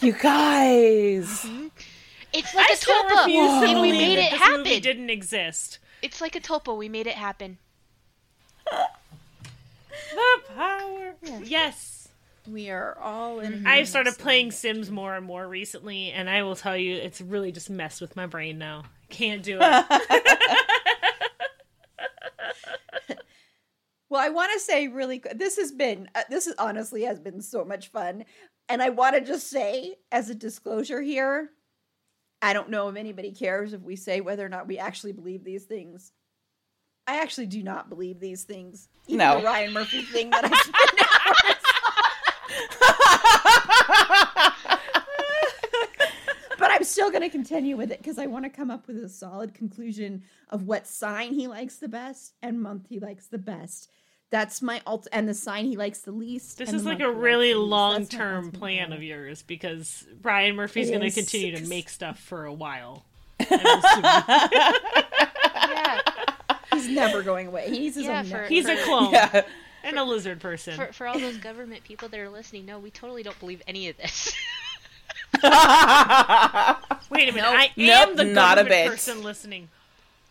You 0.00 0.12
guys. 0.12 1.26
Mm-hmm. 1.44 1.66
It's 2.32 2.54
like 2.54 2.70
I 2.70 2.72
a 2.72 2.76
still 2.76 3.02
tulpa, 3.04 3.68
and 3.68 3.80
we 3.80 3.90
made 3.92 4.18
it 4.18 4.30
this 4.30 4.40
happen. 4.40 4.58
movie 4.58 4.78
didn't 4.80 5.10
exist. 5.10 5.78
It's 6.02 6.20
like 6.20 6.36
a 6.36 6.40
tulpa. 6.40 6.76
We 6.76 6.88
made 6.88 7.06
it 7.08 7.14
happen. 7.16 7.58
The 10.10 10.52
power. 10.54 11.14
Yes. 11.44 12.08
We 12.46 12.70
are 12.70 12.96
all 12.98 13.40
in. 13.40 13.66
I've 13.66 13.88
started 13.88 14.16
playing 14.16 14.52
Sims 14.52 14.90
more 14.90 15.14
and 15.14 15.26
more 15.26 15.46
recently, 15.46 16.12
and 16.12 16.30
I 16.30 16.42
will 16.42 16.56
tell 16.56 16.76
you, 16.76 16.96
it's 16.96 17.20
really 17.20 17.52
just 17.52 17.68
messed 17.68 18.00
with 18.00 18.16
my 18.16 18.26
brain 18.26 18.56
now. 18.58 18.84
Can't 19.10 19.42
do 19.42 19.58
it. 19.60 19.84
Well, 24.10 24.22
I 24.24 24.30
want 24.30 24.52
to 24.54 24.60
say 24.60 24.88
really. 24.88 25.22
This 25.34 25.56
has 25.58 25.72
been. 25.72 26.08
Uh, 26.14 26.22
this 26.30 26.46
is 26.46 26.54
honestly 26.58 27.02
has 27.02 27.20
been 27.20 27.42
so 27.42 27.64
much 27.64 27.88
fun, 27.88 28.24
and 28.68 28.82
I 28.82 28.88
want 28.90 29.16
to 29.16 29.20
just 29.20 29.48
say 29.48 29.96
as 30.10 30.30
a 30.30 30.34
disclosure 30.34 31.02
here. 31.02 31.50
I 32.40 32.52
don't 32.52 32.70
know 32.70 32.88
if 32.88 32.96
anybody 32.96 33.32
cares 33.32 33.72
if 33.72 33.82
we 33.82 33.96
say 33.96 34.20
whether 34.20 34.46
or 34.46 34.48
not 34.48 34.68
we 34.68 34.78
actually 34.78 35.12
believe 35.12 35.44
these 35.44 35.64
things. 35.64 36.12
I 37.08 37.22
actually 37.22 37.46
do 37.46 37.62
not 37.62 37.88
believe 37.88 38.20
these 38.20 38.42
things. 38.44 38.88
Even 39.06 39.18
No. 39.18 39.38
the 39.38 39.44
Ryan 39.46 39.72
Murphy 39.72 40.02
thing 40.02 40.28
that 40.28 40.44
I 40.44 40.48
spent 40.48 41.02
hours 41.26 41.64
but 46.58 46.70
I'm 46.70 46.84
still 46.84 47.10
going 47.10 47.22
to 47.22 47.30
continue 47.30 47.76
with 47.76 47.90
it 47.90 47.98
because 47.98 48.18
I 48.18 48.26
want 48.26 48.44
to 48.44 48.50
come 48.50 48.70
up 48.70 48.86
with 48.86 49.02
a 49.02 49.08
solid 49.08 49.54
conclusion 49.54 50.22
of 50.50 50.64
what 50.64 50.86
sign 50.86 51.32
he 51.32 51.46
likes 51.48 51.76
the 51.76 51.88
best 51.88 52.34
and 52.42 52.60
month 52.60 52.86
he 52.88 52.98
likes 53.00 53.28
the 53.28 53.38
best. 53.38 53.88
That's 54.30 54.60
my 54.60 54.82
alt, 54.86 55.08
and 55.10 55.26
the 55.26 55.32
sign 55.32 55.64
he 55.64 55.78
likes 55.78 56.00
the 56.00 56.12
least. 56.12 56.58
This 56.58 56.74
is 56.74 56.84
like 56.84 57.00
a 57.00 57.10
really 57.10 57.54
long 57.54 58.04
term 58.06 58.46
ultimate 58.46 58.58
plan 58.58 58.92
of 58.92 59.02
yours 59.02 59.42
because 59.42 60.06
Brian 60.20 60.54
Murphy's 60.54 60.90
going 60.90 61.00
to 61.00 61.10
continue 61.10 61.56
to 61.56 61.66
make 61.66 61.88
stuff 61.88 62.18
for 62.18 62.44
a 62.44 62.52
while. 62.52 63.06
Yeah. 66.84 66.88
He's 66.88 66.96
never 66.96 67.22
going 67.22 67.46
away. 67.48 67.68
He's 67.70 67.94
his 67.94 68.04
Yeah, 68.04 68.18
own 68.20 68.24
for- 68.24 68.30
network. 68.32 68.48
He's 68.50 68.68
a 68.68 68.76
clone 68.84 69.12
Yeah. 69.12 69.42
and 69.84 69.98
a 69.98 70.04
lizard 70.04 70.40
person. 70.40 70.76
For, 70.76 70.92
for 70.92 71.06
all 71.06 71.18
those 71.18 71.36
government 71.38 71.84
people 71.84 72.08
that 72.08 72.20
are 72.20 72.28
listening, 72.28 72.66
no, 72.66 72.78
we 72.78 72.90
totally 72.90 73.22
don't 73.22 73.38
believe 73.40 73.62
any 73.66 73.88
of 73.88 73.96
this. 73.96 74.34
Wait 75.42 75.44
a 75.44 76.76
minute, 77.32 77.44
I 77.44 77.70
am 77.76 78.08
Nope, 78.08 78.16
the 78.16 78.24
not 78.24 78.58
a 78.58 78.62
government 78.62 78.68
bit. 78.68 78.88
person 78.90 79.22
listening. 79.22 79.68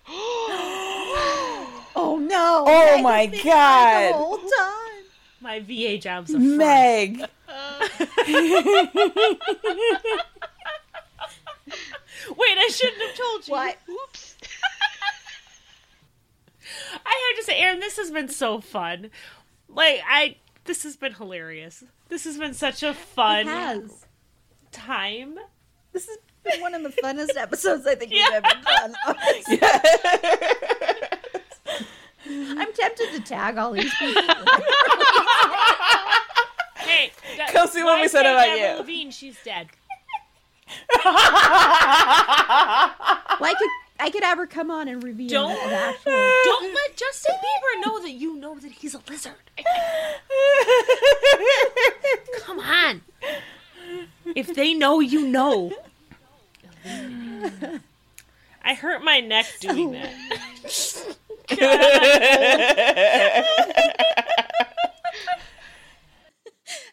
Oh 2.00 2.18
no! 2.20 2.64
Oh 2.68 2.96
Meg 2.98 3.04
my 3.04 3.26
God. 3.44 4.10
The 4.10 4.14
whole 4.18 4.38
time. 4.38 5.06
My 5.42 5.60
VA 5.62 5.98
job's 5.98 6.30
a 6.30 6.34
front. 6.34 6.58
Meg. 6.58 7.24
Uh, 7.50 7.88
Wait, 12.38 12.58
I 12.58 12.68
shouldn't 12.72 13.02
have 13.02 13.16
told 13.16 13.48
you. 13.48 13.54
What? 13.54 13.78
Oops. 13.90 14.36
I 17.06 17.34
have 17.36 17.40
to 17.40 17.44
say, 17.46 17.58
Erin, 17.60 17.80
this 17.80 17.98
has 17.98 18.12
been 18.12 18.30
so 18.30 18.60
fun. 18.62 19.10
Like, 19.70 20.02
I, 20.10 20.36
this 20.66 20.84
has 20.84 20.96
been 20.96 21.14
hilarious. 21.14 21.84
This 22.10 22.24
has 22.26 22.38
been 22.38 22.54
such 22.54 22.84
a 22.84 22.94
fun 22.94 23.90
time. 24.72 25.38
This 25.94 26.08
has 26.08 26.18
been 26.44 26.62
one 26.62 26.74
of 26.74 26.84
the 26.84 26.90
funnest 27.02 27.36
episodes 27.38 27.86
I 27.88 27.96
think 27.96 28.12
Yeah. 28.14 28.26
we've 28.34 28.44
ever 28.44 28.56
done. 28.64 28.96
I'm 32.60 32.74
tempted 32.74 33.12
to 33.14 33.20
tag 33.22 33.58
all 33.58 33.72
these 33.72 33.94
people. 33.96 34.22
Hey, 36.78 37.12
that- 37.38 37.70
see 37.72 37.84
what 37.84 38.00
we 38.02 38.08
said 38.08 38.26
about 38.26 38.58
you. 38.58 38.78
Lavigne, 38.80 39.12
she's 39.12 39.38
dead. 39.44 39.68
I 43.40 43.54
could 43.58 43.70
I 44.00 44.10
could 44.10 44.24
have 44.24 44.38
her 44.38 44.48
come 44.48 44.72
on 44.72 44.88
and 44.88 45.04
reveal 45.04 45.30
Don't- 45.30 45.52
an 45.52 45.74
actual. 45.74 46.12
Don't 46.44 46.74
let 46.74 46.96
Justin 46.98 47.36
Bieber 47.36 47.86
know 47.86 48.00
that 48.02 48.12
you 48.12 48.36
know 48.38 48.58
that 48.60 48.72
he's 48.72 48.96
a 48.96 49.02
lizard. 49.10 49.34
Come 52.40 52.60
on. 52.60 53.02
If 54.36 54.54
they 54.56 54.74
know, 54.74 55.00
you 55.00 55.28
know. 55.28 55.72
I 58.64 58.74
hurt 58.74 59.04
my 59.04 59.20
neck 59.20 59.46
doing 59.60 59.92
that. 59.94 60.14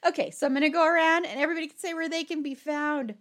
Okay, 0.07 0.31
so 0.31 0.47
I'm 0.47 0.53
gonna 0.53 0.69
go 0.69 0.87
around 0.87 1.25
and 1.25 1.41
everybody 1.41 1.67
can 1.67 1.79
say 1.79 1.95
where 1.95 2.09
they 2.09 2.25
can 2.25 2.43
be 2.43 2.55
found. 2.55 3.15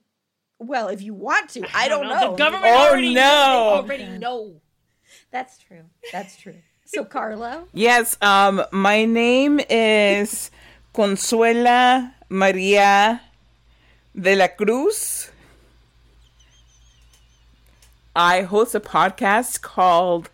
Well, 0.63 0.87
if 0.87 1.01
you 1.01 1.13
want 1.13 1.49
to, 1.51 1.65
I, 1.75 1.89
don't, 1.89 2.07
know. 2.07 2.31
The 2.31 2.37
government 2.37 2.73
Oh, 2.73 2.89
already 2.89 3.13
no. 3.13 3.83
They 3.85 3.93
already 3.93 4.17
know. 4.17 4.61
That's 5.29 5.57
true. 5.57 5.83
That's 6.11 6.37
true. 6.37 6.55
So 6.85 7.03
Carlo, 7.03 7.67
Yes, 7.73 8.17
um, 8.21 8.63
my 8.71 9.03
name 9.03 9.59
is 9.69 10.51
Consuela 10.93 12.13
Maria 12.29 13.21
de 14.15 14.35
la 14.35 14.47
Cruz. 14.47 15.31
I 18.15 18.43
host 18.43 18.75
a 18.75 18.79
podcast 18.79 19.61
called 19.61 20.29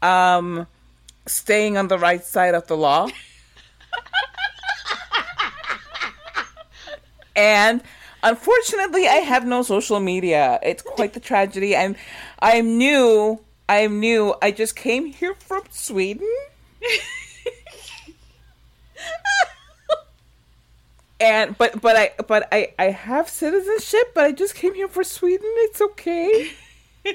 um, 0.00 0.66
Staying 1.26 1.76
on 1.76 1.88
the 1.88 1.98
Right 1.98 2.24
Side 2.24 2.54
of 2.54 2.66
the 2.66 2.76
Law. 2.76 3.08
and 7.36 7.82
unfortunately, 8.22 9.08
I 9.08 9.16
have 9.16 9.46
no 9.46 9.62
social 9.62 10.00
media. 10.00 10.58
It's 10.62 10.82
quite 10.82 11.12
the 11.12 11.20
tragedy. 11.20 11.76
I'm, 11.76 11.96
I'm 12.40 12.78
new. 12.78 13.40
I'm 13.68 14.00
new. 14.00 14.34
I 14.42 14.50
just 14.50 14.76
came 14.76 15.06
here 15.06 15.34
from 15.34 15.62
Sweden. 15.70 16.28
and 21.20 21.56
but 21.56 21.80
but 21.80 21.96
I 21.96 22.10
but 22.26 22.48
I 22.52 22.74
I 22.78 22.90
have 22.90 23.28
citizenship, 23.28 24.12
but 24.14 24.24
I 24.24 24.32
just 24.32 24.54
came 24.54 24.74
here 24.74 24.88
for 24.88 25.04
Sweden. 25.04 25.48
It's 25.58 25.80
okay. 25.80 26.52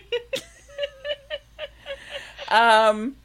um, 2.47 3.17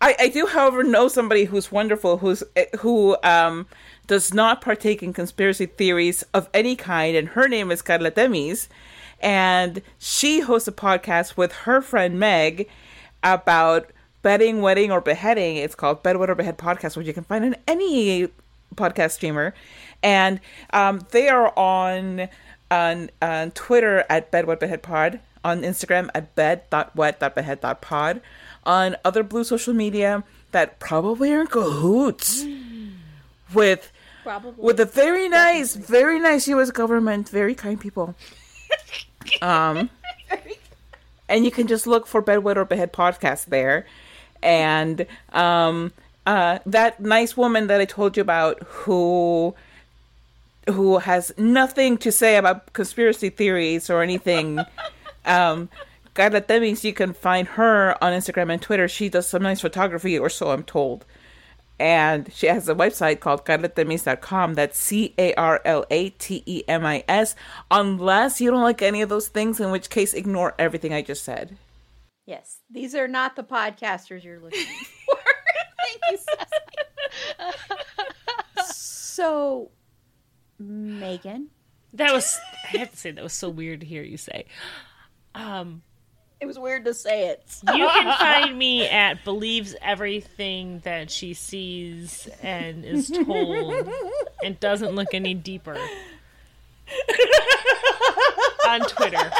I 0.00 0.16
I 0.18 0.28
do, 0.28 0.46
however, 0.46 0.82
know 0.82 1.08
somebody 1.08 1.44
who's 1.44 1.70
wonderful, 1.70 2.18
who's 2.18 2.42
who 2.80 3.16
um 3.22 3.66
does 4.08 4.34
not 4.34 4.60
partake 4.60 5.02
in 5.02 5.12
conspiracy 5.12 5.66
theories 5.66 6.24
of 6.34 6.48
any 6.52 6.74
kind, 6.74 7.16
and 7.16 7.28
her 7.28 7.46
name 7.46 7.70
is 7.70 7.82
Carla 7.82 8.10
Temis, 8.10 8.68
and 9.20 9.82
she 9.98 10.40
hosts 10.40 10.66
a 10.66 10.72
podcast 10.72 11.36
with 11.36 11.52
her 11.52 11.80
friend 11.80 12.18
Meg 12.18 12.68
about 13.22 13.90
bedding, 14.22 14.62
wedding, 14.62 14.90
or 14.90 15.00
beheading. 15.00 15.56
It's 15.56 15.74
called 15.74 16.02
Bed, 16.02 16.16
Wed, 16.16 16.30
or 16.30 16.34
Behead 16.34 16.58
Podcast, 16.58 16.96
which 16.96 17.06
you 17.06 17.12
can 17.12 17.24
find 17.24 17.44
on 17.44 17.56
any 17.66 18.28
podcast 18.74 19.12
streamer. 19.12 19.54
And 20.02 20.40
um, 20.72 21.00
they 21.10 21.28
are 21.28 21.56
on, 21.58 22.28
on 22.70 23.10
on 23.20 23.50
Twitter 23.52 24.04
at 24.08 24.30
Bed, 24.30 24.46
Wed, 24.46 24.58
Behead 24.58 24.82
Pod, 24.82 25.20
on 25.44 25.62
Instagram 25.62 26.08
at 26.14 26.34
bed.wet.behead.pod, 26.34 28.20
on 28.64 28.96
other 29.04 29.22
blue 29.22 29.44
social 29.44 29.74
media 29.74 30.24
that 30.52 30.78
probably 30.78 31.32
are 31.34 31.42
in 31.42 31.46
cahoots 31.46 32.44
with 33.52 33.92
Probably. 34.28 34.62
with 34.62 34.78
a 34.78 34.84
very 34.84 35.26
nice, 35.26 35.74
very 35.74 36.18
nice 36.18 36.46
U.S. 36.48 36.70
government, 36.70 37.30
very 37.30 37.54
kind 37.54 37.80
people. 37.80 38.14
Um, 39.42 39.90
and 41.28 41.44
you 41.44 41.50
can 41.50 41.66
just 41.66 41.86
look 41.86 42.06
for 42.06 42.22
Bedwet 42.22 42.56
or 42.56 42.64
Behead 42.64 42.94
podcast 42.94 43.46
there, 43.46 43.84
and 44.42 45.06
um, 45.32 45.92
uh, 46.26 46.60
that 46.64 47.00
nice 47.00 47.36
woman 47.36 47.66
that 47.66 47.78
I 47.78 47.84
told 47.84 48.16
you 48.16 48.22
about 48.22 48.62
who 48.62 49.54
who 50.70 50.98
has 50.98 51.32
nothing 51.36 51.98
to 51.98 52.10
say 52.10 52.36
about 52.36 52.72
conspiracy 52.72 53.28
theories 53.28 53.90
or 53.90 54.02
anything. 54.02 54.60
um, 55.26 55.68
God, 56.14 56.32
that 56.32 56.62
means 56.62 56.84
you 56.84 56.94
can 56.94 57.12
find 57.12 57.48
her 57.48 58.02
on 58.02 58.12
Instagram 58.12 58.50
and 58.50 58.62
Twitter. 58.62 58.88
She 58.88 59.10
does 59.10 59.28
some 59.28 59.42
nice 59.42 59.60
photography, 59.60 60.18
or 60.18 60.30
so 60.30 60.52
I'm 60.52 60.64
told 60.64 61.04
and 61.80 62.32
she 62.32 62.46
has 62.46 62.68
a 62.68 62.74
website 62.74 63.20
called 63.20 63.44
carlatemis.com 63.44 64.54
that's 64.54 64.78
c-a-r-l-a-t-e-m-i-s 64.78 67.34
unless 67.70 68.40
you 68.40 68.50
don't 68.50 68.62
like 68.62 68.82
any 68.82 69.02
of 69.02 69.08
those 69.08 69.28
things 69.28 69.60
in 69.60 69.70
which 69.70 69.90
case 69.90 70.14
ignore 70.14 70.54
everything 70.58 70.92
i 70.92 71.02
just 71.02 71.24
said 71.24 71.56
Yes, 72.26 72.58
these 72.70 72.94
are 72.94 73.08
not 73.08 73.36
the 73.36 73.42
podcasters 73.42 74.22
you're 74.22 74.38
looking 74.38 74.60
for. 75.06 75.16
Thank 75.80 75.98
you, 76.10 76.18
Cecily. 76.18 77.54
so, 78.66 79.70
Megan, 80.58 81.48
That 81.94 82.12
was 82.12 82.38
I 82.74 82.78
have 82.78 82.90
to 82.90 82.96
say 82.98 83.12
that 83.12 83.24
was 83.24 83.32
so 83.32 83.48
weird 83.48 83.80
to 83.80 83.86
hear 83.86 84.02
you 84.02 84.18
say. 84.18 84.44
Um 85.34 85.80
it 86.40 86.46
was 86.46 86.58
weird 86.58 86.84
to 86.84 86.94
say 86.94 87.28
it. 87.28 87.42
you 87.74 87.88
can 87.88 88.18
find 88.18 88.56
me 88.58 88.86
at 88.88 89.24
believes 89.24 89.74
everything 89.82 90.80
that 90.80 91.10
she 91.10 91.34
sees 91.34 92.28
and 92.42 92.84
is 92.84 93.10
told 93.10 93.88
and 94.44 94.58
doesn't 94.60 94.94
look 94.94 95.14
any 95.14 95.34
deeper 95.34 95.76
on 98.68 98.80
Twitter. 98.82 99.30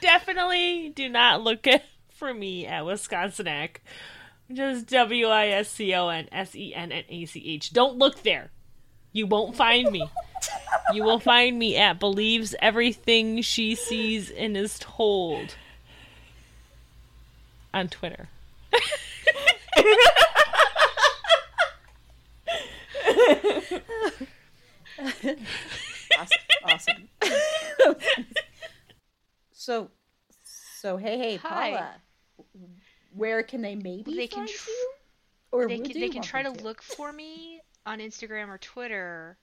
Definitely 0.00 0.88
do 0.90 1.08
not 1.08 1.42
look 1.42 1.66
at, 1.66 1.84
for 2.08 2.32
me 2.32 2.66
at 2.66 2.84
Wisconsinac. 2.84 3.76
Just 4.52 4.86
W 4.86 5.26
I 5.26 5.48
S 5.48 5.70
C 5.70 5.94
O 5.94 6.08
N 6.08 6.28
S 6.32 6.56
E 6.56 6.74
N 6.74 6.90
N 6.90 7.04
A 7.08 7.26
C 7.26 7.42
H. 7.46 7.72
Don't 7.72 7.98
look 7.98 8.22
there. 8.22 8.50
You 9.12 9.26
won't 9.26 9.56
find 9.56 9.90
me. 9.90 10.08
You 10.92 11.04
will 11.04 11.18
find 11.18 11.58
me 11.58 11.76
at 11.76 11.98
believes 11.98 12.54
everything 12.60 13.42
she 13.42 13.74
sees 13.74 14.30
and 14.30 14.56
is 14.56 14.78
told 14.78 15.56
on 17.74 17.88
Twitter. 17.88 18.28
Awesome. 26.64 27.08
so, 29.52 29.90
so 30.44 30.96
hey, 30.96 31.18
hey, 31.18 31.36
Hi. 31.36 31.70
Paula, 31.70 31.94
where 33.14 33.42
can 33.42 33.62
they 33.62 33.74
maybe 33.74 34.14
They 34.14 34.26
can 34.26 34.46
find 34.46 34.48
tr- 34.48 34.70
you? 34.70 34.92
Or 35.52 35.68
They 35.68 35.78
can, 35.78 36.00
they 36.00 36.08
can 36.08 36.22
try 36.22 36.42
to 36.42 36.50
them 36.50 36.64
look 36.64 36.82
for 36.82 37.12
me 37.12 37.60
on 37.86 37.98
Instagram 37.98 38.48
or 38.48 38.58
Twitter 38.58 39.36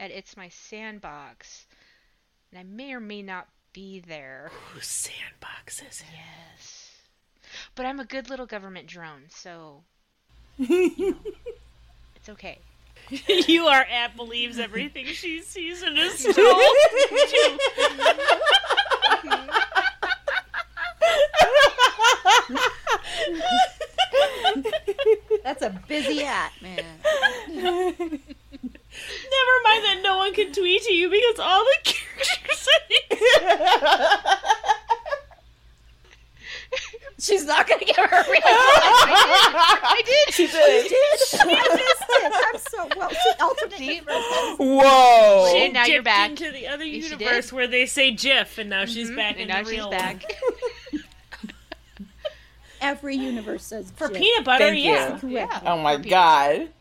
at 0.00 0.10
It's 0.10 0.36
My 0.36 0.48
Sandbox. 0.48 1.66
And 2.50 2.58
I 2.58 2.62
may 2.62 2.92
or 2.92 3.00
may 3.00 3.22
not 3.22 3.48
be 3.72 4.00
there. 4.00 4.50
Whose 4.72 4.86
sandbox 4.86 5.80
is 5.80 6.00
it? 6.00 6.06
Yes. 6.12 6.92
But 7.74 7.86
I'm 7.86 8.00
a 8.00 8.04
good 8.04 8.30
little 8.30 8.46
government 8.46 8.86
drone, 8.86 9.24
so. 9.28 9.82
you 10.56 10.92
know, 10.98 11.16
it's 12.16 12.28
okay. 12.28 12.58
you 13.28 13.66
are 13.66 13.82
at 13.82 14.16
believes 14.16 14.58
everything 14.58 15.06
she 15.06 15.40
sees 15.42 15.82
and 15.82 15.98
is 15.98 16.22
told. 16.22 16.62
Too. 25.44 25.48
That's 25.48 25.62
a 25.62 25.80
busy 25.88 26.18
hat, 26.18 26.52
man. 26.62 26.84
Never 28.94 29.56
mind 29.64 29.84
that 29.84 30.00
no 30.02 30.18
one 30.18 30.32
can 30.34 30.52
tweet 30.52 30.82
to 30.82 30.92
you 30.92 31.10
because 31.10 31.38
all 31.38 31.64
the 31.64 31.76
characters 31.84 32.68
She's 37.18 37.44
not 37.46 37.66
gonna 37.66 37.84
give 37.84 37.96
her 37.96 38.02
a 38.04 38.30
real 38.30 38.40
I 38.44 40.02
did! 40.04 40.34
she 40.34 40.46
did 40.46 40.88
She 40.88 41.46
missed 41.46 42.04
this. 42.08 42.34
I'm 42.34 42.58
so 42.58 42.88
well. 42.98 43.10
She 43.10 43.32
alternate 43.40 43.78
See? 43.78 44.00
whoa 44.58 45.48
Shit. 45.52 45.72
now 45.72 45.84
you're 45.86 45.96
dipped 45.98 46.04
back. 46.04 46.30
into 46.30 46.50
the 46.50 46.66
other 46.66 46.84
universe 46.84 47.52
where 47.52 47.66
they 47.66 47.86
say 47.86 48.10
GIF, 48.10 48.58
and 48.58 48.68
now 48.68 48.84
she's 48.84 49.08
mm-hmm. 49.08 49.16
back 49.16 49.36
in 49.36 49.42
And 49.42 49.50
now 49.50 49.62
the 49.62 49.70
she's 49.70 49.78
real 49.78 49.90
back. 49.90 50.22
Every 52.84 53.16
universe 53.16 53.64
says 53.64 53.90
For 53.96 54.08
Jif. 54.08 54.18
peanut 54.18 54.44
butter, 54.44 54.68
Thank 54.68 54.84
yeah. 54.84 55.14
you. 55.14 55.20
Correct. 55.46 55.62
oh 55.66 55.78
my 55.78 55.96
god 55.96 56.68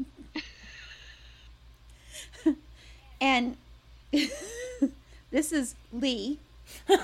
And 3.21 3.55
this 5.31 5.53
is 5.53 5.75
Lee. 5.93 6.39
About 6.89 6.99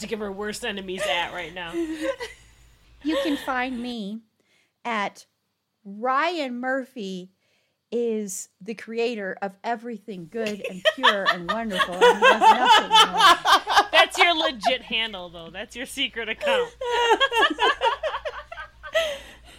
to 0.00 0.06
give 0.06 0.20
her 0.20 0.32
worst 0.32 0.64
enemies 0.64 1.02
at 1.02 1.34
right 1.34 1.52
now. 1.52 1.74
You 1.74 3.18
can 3.22 3.36
find 3.36 3.82
me 3.82 4.20
at 4.82 5.26
Ryan 5.84 6.58
Murphy 6.58 7.28
is 7.96 8.48
the 8.60 8.74
creator 8.74 9.38
of 9.40 9.52
everything 9.62 10.26
good 10.28 10.64
and 10.68 10.82
pure 10.96 11.26
and 11.32 11.48
wonderful. 11.48 11.94
And 11.94 12.02
he 12.02 12.20
does 12.20 12.40
nothing 12.40 12.90
wrong. 12.90 13.86
That's 13.92 14.18
your 14.18 14.34
legit 14.34 14.82
handle, 14.82 15.28
though. 15.28 15.50
That's 15.50 15.76
your 15.76 15.86
secret 15.86 16.28
account. 16.28 16.74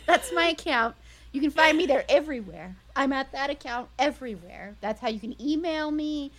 That's 0.05 0.33
my 0.33 0.47
account. 0.49 0.97
You 1.31 1.39
can 1.39 1.49
find 1.49 1.77
me 1.77 1.85
there 1.85 2.03
everywhere. 2.09 2.75
I'm 2.93 3.13
at 3.13 3.31
that 3.31 3.49
account 3.49 3.87
everywhere. 3.97 4.75
That's 4.81 4.99
how 4.99 5.07
you 5.07 5.21
can 5.21 5.41
email 5.41 5.89
me. 5.89 6.33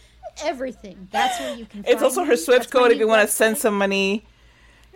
Everything. 0.44 1.08
That's 1.10 1.40
where 1.40 1.56
you 1.56 1.64
can. 1.64 1.80
it's 1.80 1.92
find 1.92 2.04
also 2.04 2.20
me. 2.22 2.26
her 2.28 2.36
swift 2.36 2.64
That's 2.64 2.72
code 2.72 2.92
if 2.92 2.98
you 2.98 3.08
want 3.08 3.26
to 3.26 3.34
send 3.34 3.56
some 3.56 3.78
money 3.78 4.26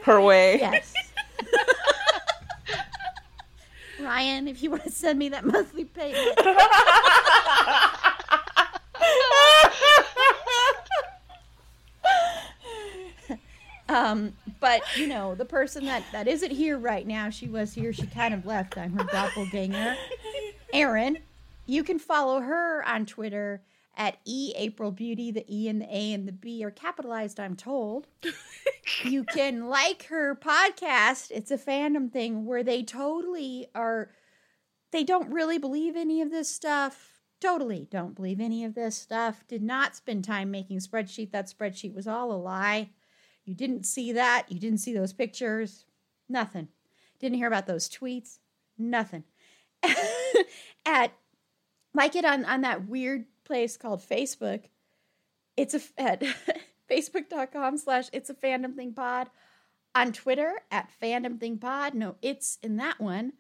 her 0.03 0.21
way 0.21 0.59
Yes. 0.59 0.93
Ryan, 4.01 4.49
if 4.49 4.63
you 4.63 4.71
want 4.71 4.85
to 4.85 4.91
send 4.91 5.19
me 5.19 5.29
that 5.29 5.45
monthly 5.45 5.85
payment. 5.85 6.39
Um, 14.21 14.35
but 14.61 14.83
you 14.97 15.07
know, 15.07 15.35
the 15.35 15.45
person 15.45 15.85
that 15.87 16.05
that 16.13 16.29
isn't 16.29 16.51
here 16.51 16.79
right 16.79 17.07
now, 17.07 17.31
she 17.31 17.49
was 17.49 17.73
here, 17.73 17.93
she 17.93 18.07
kind 18.07 18.35
of 18.35 18.47
left. 18.47 18.77
I'm 18.77 18.93
her 18.93 19.05
doppelganger. 19.05 19.97
Erin, 20.73 21.19
you 21.67 21.83
can 21.83 21.99
follow 21.99 22.41
her 22.41 22.87
on 22.87 23.07
Twitter 23.07 23.63
at 23.97 24.19
E 24.25 24.53
April 24.57 24.91
Beauty. 24.91 25.31
The 25.31 25.45
E 25.49 25.69
and 25.69 25.81
the 25.81 25.97
A 25.97 26.13
and 26.13 26.27
the 26.27 26.33
B 26.33 26.65
are 26.65 26.71
capitalized, 26.71 27.41
I'm 27.41 27.57
told. 27.57 28.07
you 29.05 29.25
can 29.25 29.69
like 29.69 30.05
her 30.07 30.35
podcast. 30.35 31.31
It's 31.31 31.51
a 31.51 31.59
fandom 31.59 32.13
thing 32.13 32.47
where 32.47 32.63
they 32.63 32.83
totally 32.83 33.67
are 33.75 34.11
they 34.93 35.05
don't 35.05 35.33
really 35.33 35.59
believe 35.59 35.97
any 35.97 36.21
of 36.21 36.31
this 36.31 36.49
stuff. 36.49 37.21
Totally 37.41 37.89
don't 37.91 38.15
believe 38.15 38.41
any 38.41 38.65
of 38.65 38.75
this 38.75 38.97
stuff. 38.97 39.45
Did 39.49 39.63
not 39.63 39.97
spend 39.97 40.25
time 40.25 40.51
making 40.51 40.79
spreadsheet. 40.79 41.31
That 41.31 41.49
spreadsheet 41.49 41.95
was 41.95 42.07
all 42.07 42.33
a 42.33 42.35
lie. 42.35 42.91
You 43.51 43.57
didn't 43.57 43.83
see 43.83 44.13
that. 44.13 44.47
You 44.49 44.61
didn't 44.61 44.79
see 44.79 44.95
those 44.95 45.13
pictures. 45.13 45.85
Nothing. 46.29 46.69
Didn't 47.19 47.39
hear 47.39 47.49
about 47.49 47.67
those 47.67 47.89
tweets. 47.89 48.39
Nothing. 48.79 49.25
at 50.87 51.11
like 51.93 52.15
it 52.15 52.25
on 52.25 52.45
on 52.45 52.61
that 52.61 52.87
weird 52.87 53.25
place 53.43 53.77
called 53.77 54.03
Facebook. 54.09 54.67
It's 55.57 55.75
a 55.75 55.81
at 55.99 56.23
facebook.com 56.91 57.77
slash 57.79 58.09
it's 58.13 58.31
a 58.31 58.35
fandom 58.35 58.77
thing 58.77 58.93
pod. 58.93 59.31
On 59.97 60.13
Twitter 60.13 60.61
at 60.71 60.89
fandom 61.03 61.41
thing 61.41 61.59
pod. 61.59 61.95
No, 61.95 62.15
it's 62.23 62.57
in 62.63 62.77
that 62.77 63.01
one. 63.01 63.33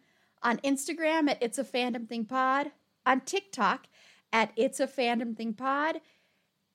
On 0.42 0.58
Instagram 0.58 1.30
at 1.30 1.40
it's 1.40 1.56
a 1.56 1.62
fandom 1.62 2.08
thing 2.08 2.24
pod. 2.24 2.72
On 3.06 3.20
TikTok 3.20 3.86
at 4.32 4.50
it's 4.56 4.80
a 4.80 4.88
fandom 4.88 5.36
thing 5.36 5.54
pod. 5.54 6.00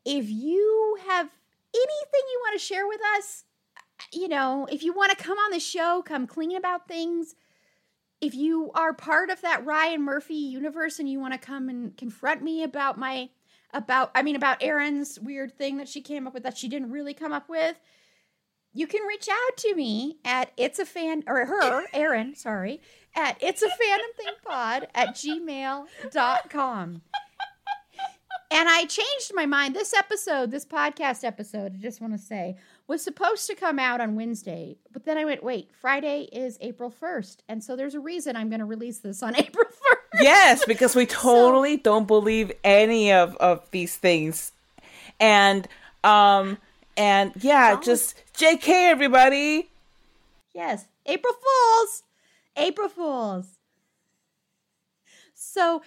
If 0.05 0.29
you 0.29 0.99
have 1.05 1.31
anything 1.75 2.21
you 2.31 2.41
want 2.43 2.59
to 2.59 2.65
share 2.65 2.87
with 2.87 3.01
us, 3.17 3.43
you 4.11 4.27
know, 4.27 4.67
if 4.71 4.83
you 4.83 4.93
want 4.93 5.17
to 5.17 5.23
come 5.23 5.37
on 5.37 5.51
the 5.51 5.59
show, 5.59 6.01
come 6.01 6.27
clean 6.27 6.55
about 6.55 6.87
things. 6.87 7.35
If 8.21 8.33
you 8.33 8.71
are 8.73 8.93
part 8.93 9.29
of 9.29 9.41
that 9.41 9.65
Ryan 9.65 10.01
Murphy 10.01 10.35
universe 10.35 10.99
and 10.99 11.09
you 11.09 11.19
want 11.19 11.33
to 11.33 11.39
come 11.39 11.69
and 11.69 11.95
confront 11.97 12.41
me 12.41 12.63
about 12.63 12.97
my 12.97 13.29
about 13.73 14.11
I 14.15 14.23
mean 14.23 14.35
about 14.35 14.63
Erin's 14.63 15.19
weird 15.19 15.57
thing 15.57 15.77
that 15.77 15.89
she 15.89 16.01
came 16.01 16.25
up 16.25 16.33
with 16.33 16.43
that 16.43 16.57
she 16.57 16.69
didn't 16.69 16.91
really 16.91 17.13
come 17.13 17.33
up 17.33 17.49
with, 17.49 17.77
you 18.73 18.87
can 18.87 19.05
reach 19.05 19.27
out 19.29 19.57
to 19.57 19.75
me 19.75 20.17
at 20.25 20.51
it's 20.57 20.79
a 20.79 20.85
fan 20.85 21.23
or 21.27 21.45
her, 21.45 21.85
Erin, 21.93 22.35
sorry, 22.35 22.81
at 23.15 23.37
it's 23.41 23.61
a 23.61 23.67
fandom 23.67 24.15
thing 24.17 24.33
pod 24.45 24.87
at 24.95 25.15
gmail.com. 25.15 27.01
And 28.51 28.69
I 28.69 28.85
changed 28.85 29.31
my 29.33 29.45
mind. 29.45 29.75
This 29.75 29.93
episode, 29.93 30.51
this 30.51 30.65
podcast 30.65 31.23
episode, 31.23 31.73
I 31.73 31.77
just 31.77 31.99
want 31.99 32.13
to 32.13 32.19
say, 32.19 32.57
was 32.87 33.01
supposed 33.01 33.47
to 33.47 33.55
come 33.55 33.79
out 33.79 34.01
on 34.01 34.15
Wednesday. 34.15 34.77
But 34.91 35.05
then 35.05 35.17
I 35.17 35.25
went, 35.25 35.43
wait, 35.43 35.71
Friday 35.73 36.29
is 36.31 36.57
April 36.61 36.91
1st. 36.91 37.37
And 37.49 37.63
so 37.63 37.75
there's 37.75 37.95
a 37.95 37.99
reason 37.99 38.35
I'm 38.35 38.49
going 38.49 38.59
to 38.59 38.65
release 38.65 38.99
this 38.99 39.23
on 39.23 39.35
April 39.39 39.65
1st. 39.65 40.21
Yes, 40.21 40.65
because 40.65 40.95
we 40.95 41.05
totally 41.07 41.77
so, 41.77 41.81
don't 41.83 42.07
believe 42.07 42.51
any 42.63 43.11
of, 43.11 43.35
of 43.37 43.69
these 43.71 43.95
things. 43.95 44.51
And, 45.19 45.67
um, 46.03 46.59
and 46.95 47.31
yeah, 47.41 47.79
just 47.81 48.15
JK, 48.37 48.69
everybody. 48.69 49.69
Yes, 50.53 50.85
April 51.05 51.33
Fools. 51.33 52.03
April 52.55 52.89
Fools. 52.89 53.47
So, 55.33 55.81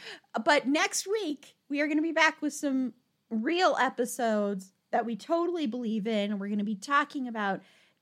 but 0.44 0.66
next 0.66 1.06
week, 1.06 1.55
we 1.69 1.81
are 1.81 1.86
going 1.86 1.99
to 1.99 2.03
be 2.03 2.12
back 2.12 2.40
with 2.40 2.53
some 2.53 2.95
real 3.31 3.77
episodes 3.81 4.73
that 4.90 5.05
we 5.05 5.16
totally 5.16 5.66
believe 5.66 6.07
in. 6.07 6.39
We're 6.39 6.49
going 6.49 6.59
to 6.59 6.65
be 6.65 6.74
talking 6.74 7.28
about 7.28 7.61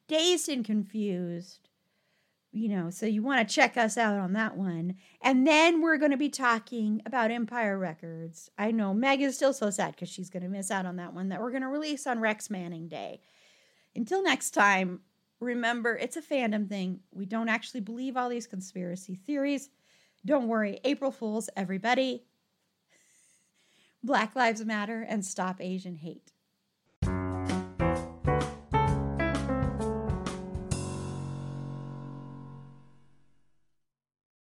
Dazed 0.08 0.48
and 0.48 0.64
Confused. 0.64 1.68
You 2.52 2.68
know, 2.70 2.88
so 2.88 3.04
you 3.04 3.22
want 3.22 3.46
to 3.46 3.54
check 3.54 3.76
us 3.76 3.98
out 3.98 4.18
on 4.18 4.32
that 4.32 4.56
one. 4.56 4.94
And 5.20 5.46
then 5.46 5.82
we're 5.82 5.98
going 5.98 6.12
to 6.12 6.16
be 6.16 6.30
talking 6.30 7.02
about 7.04 7.30
Empire 7.30 7.76
Records. 7.76 8.50
I 8.56 8.70
know 8.70 8.94
Meg 8.94 9.20
is 9.20 9.34
still 9.34 9.52
so 9.52 9.68
sad 9.68 9.94
because 9.94 10.08
she's 10.08 10.30
going 10.30 10.42
to 10.42 10.48
miss 10.48 10.70
out 10.70 10.86
on 10.86 10.96
that 10.96 11.12
one 11.12 11.28
that 11.28 11.42
we're 11.42 11.50
going 11.50 11.62
to 11.62 11.68
release 11.68 12.06
on 12.06 12.20
Rex 12.20 12.48
Manning 12.48 12.88
Day. 12.88 13.20
Until 13.94 14.22
next 14.22 14.52
time, 14.52 15.00
remember 15.38 15.96
it's 15.96 16.16
a 16.16 16.22
fandom 16.22 16.66
thing. 16.66 17.00
We 17.12 17.26
don't 17.26 17.50
actually 17.50 17.80
believe 17.80 18.16
all 18.16 18.30
these 18.30 18.46
conspiracy 18.46 19.16
theories. 19.16 19.68
Don't 20.24 20.48
worry, 20.48 20.80
April 20.84 21.10
Fools, 21.10 21.50
everybody. 21.56 22.24
Black 24.06 24.36
Lives 24.36 24.64
Matter 24.64 25.02
and 25.02 25.24
stop 25.24 25.60
Asian 25.60 25.96
hate. 25.96 26.32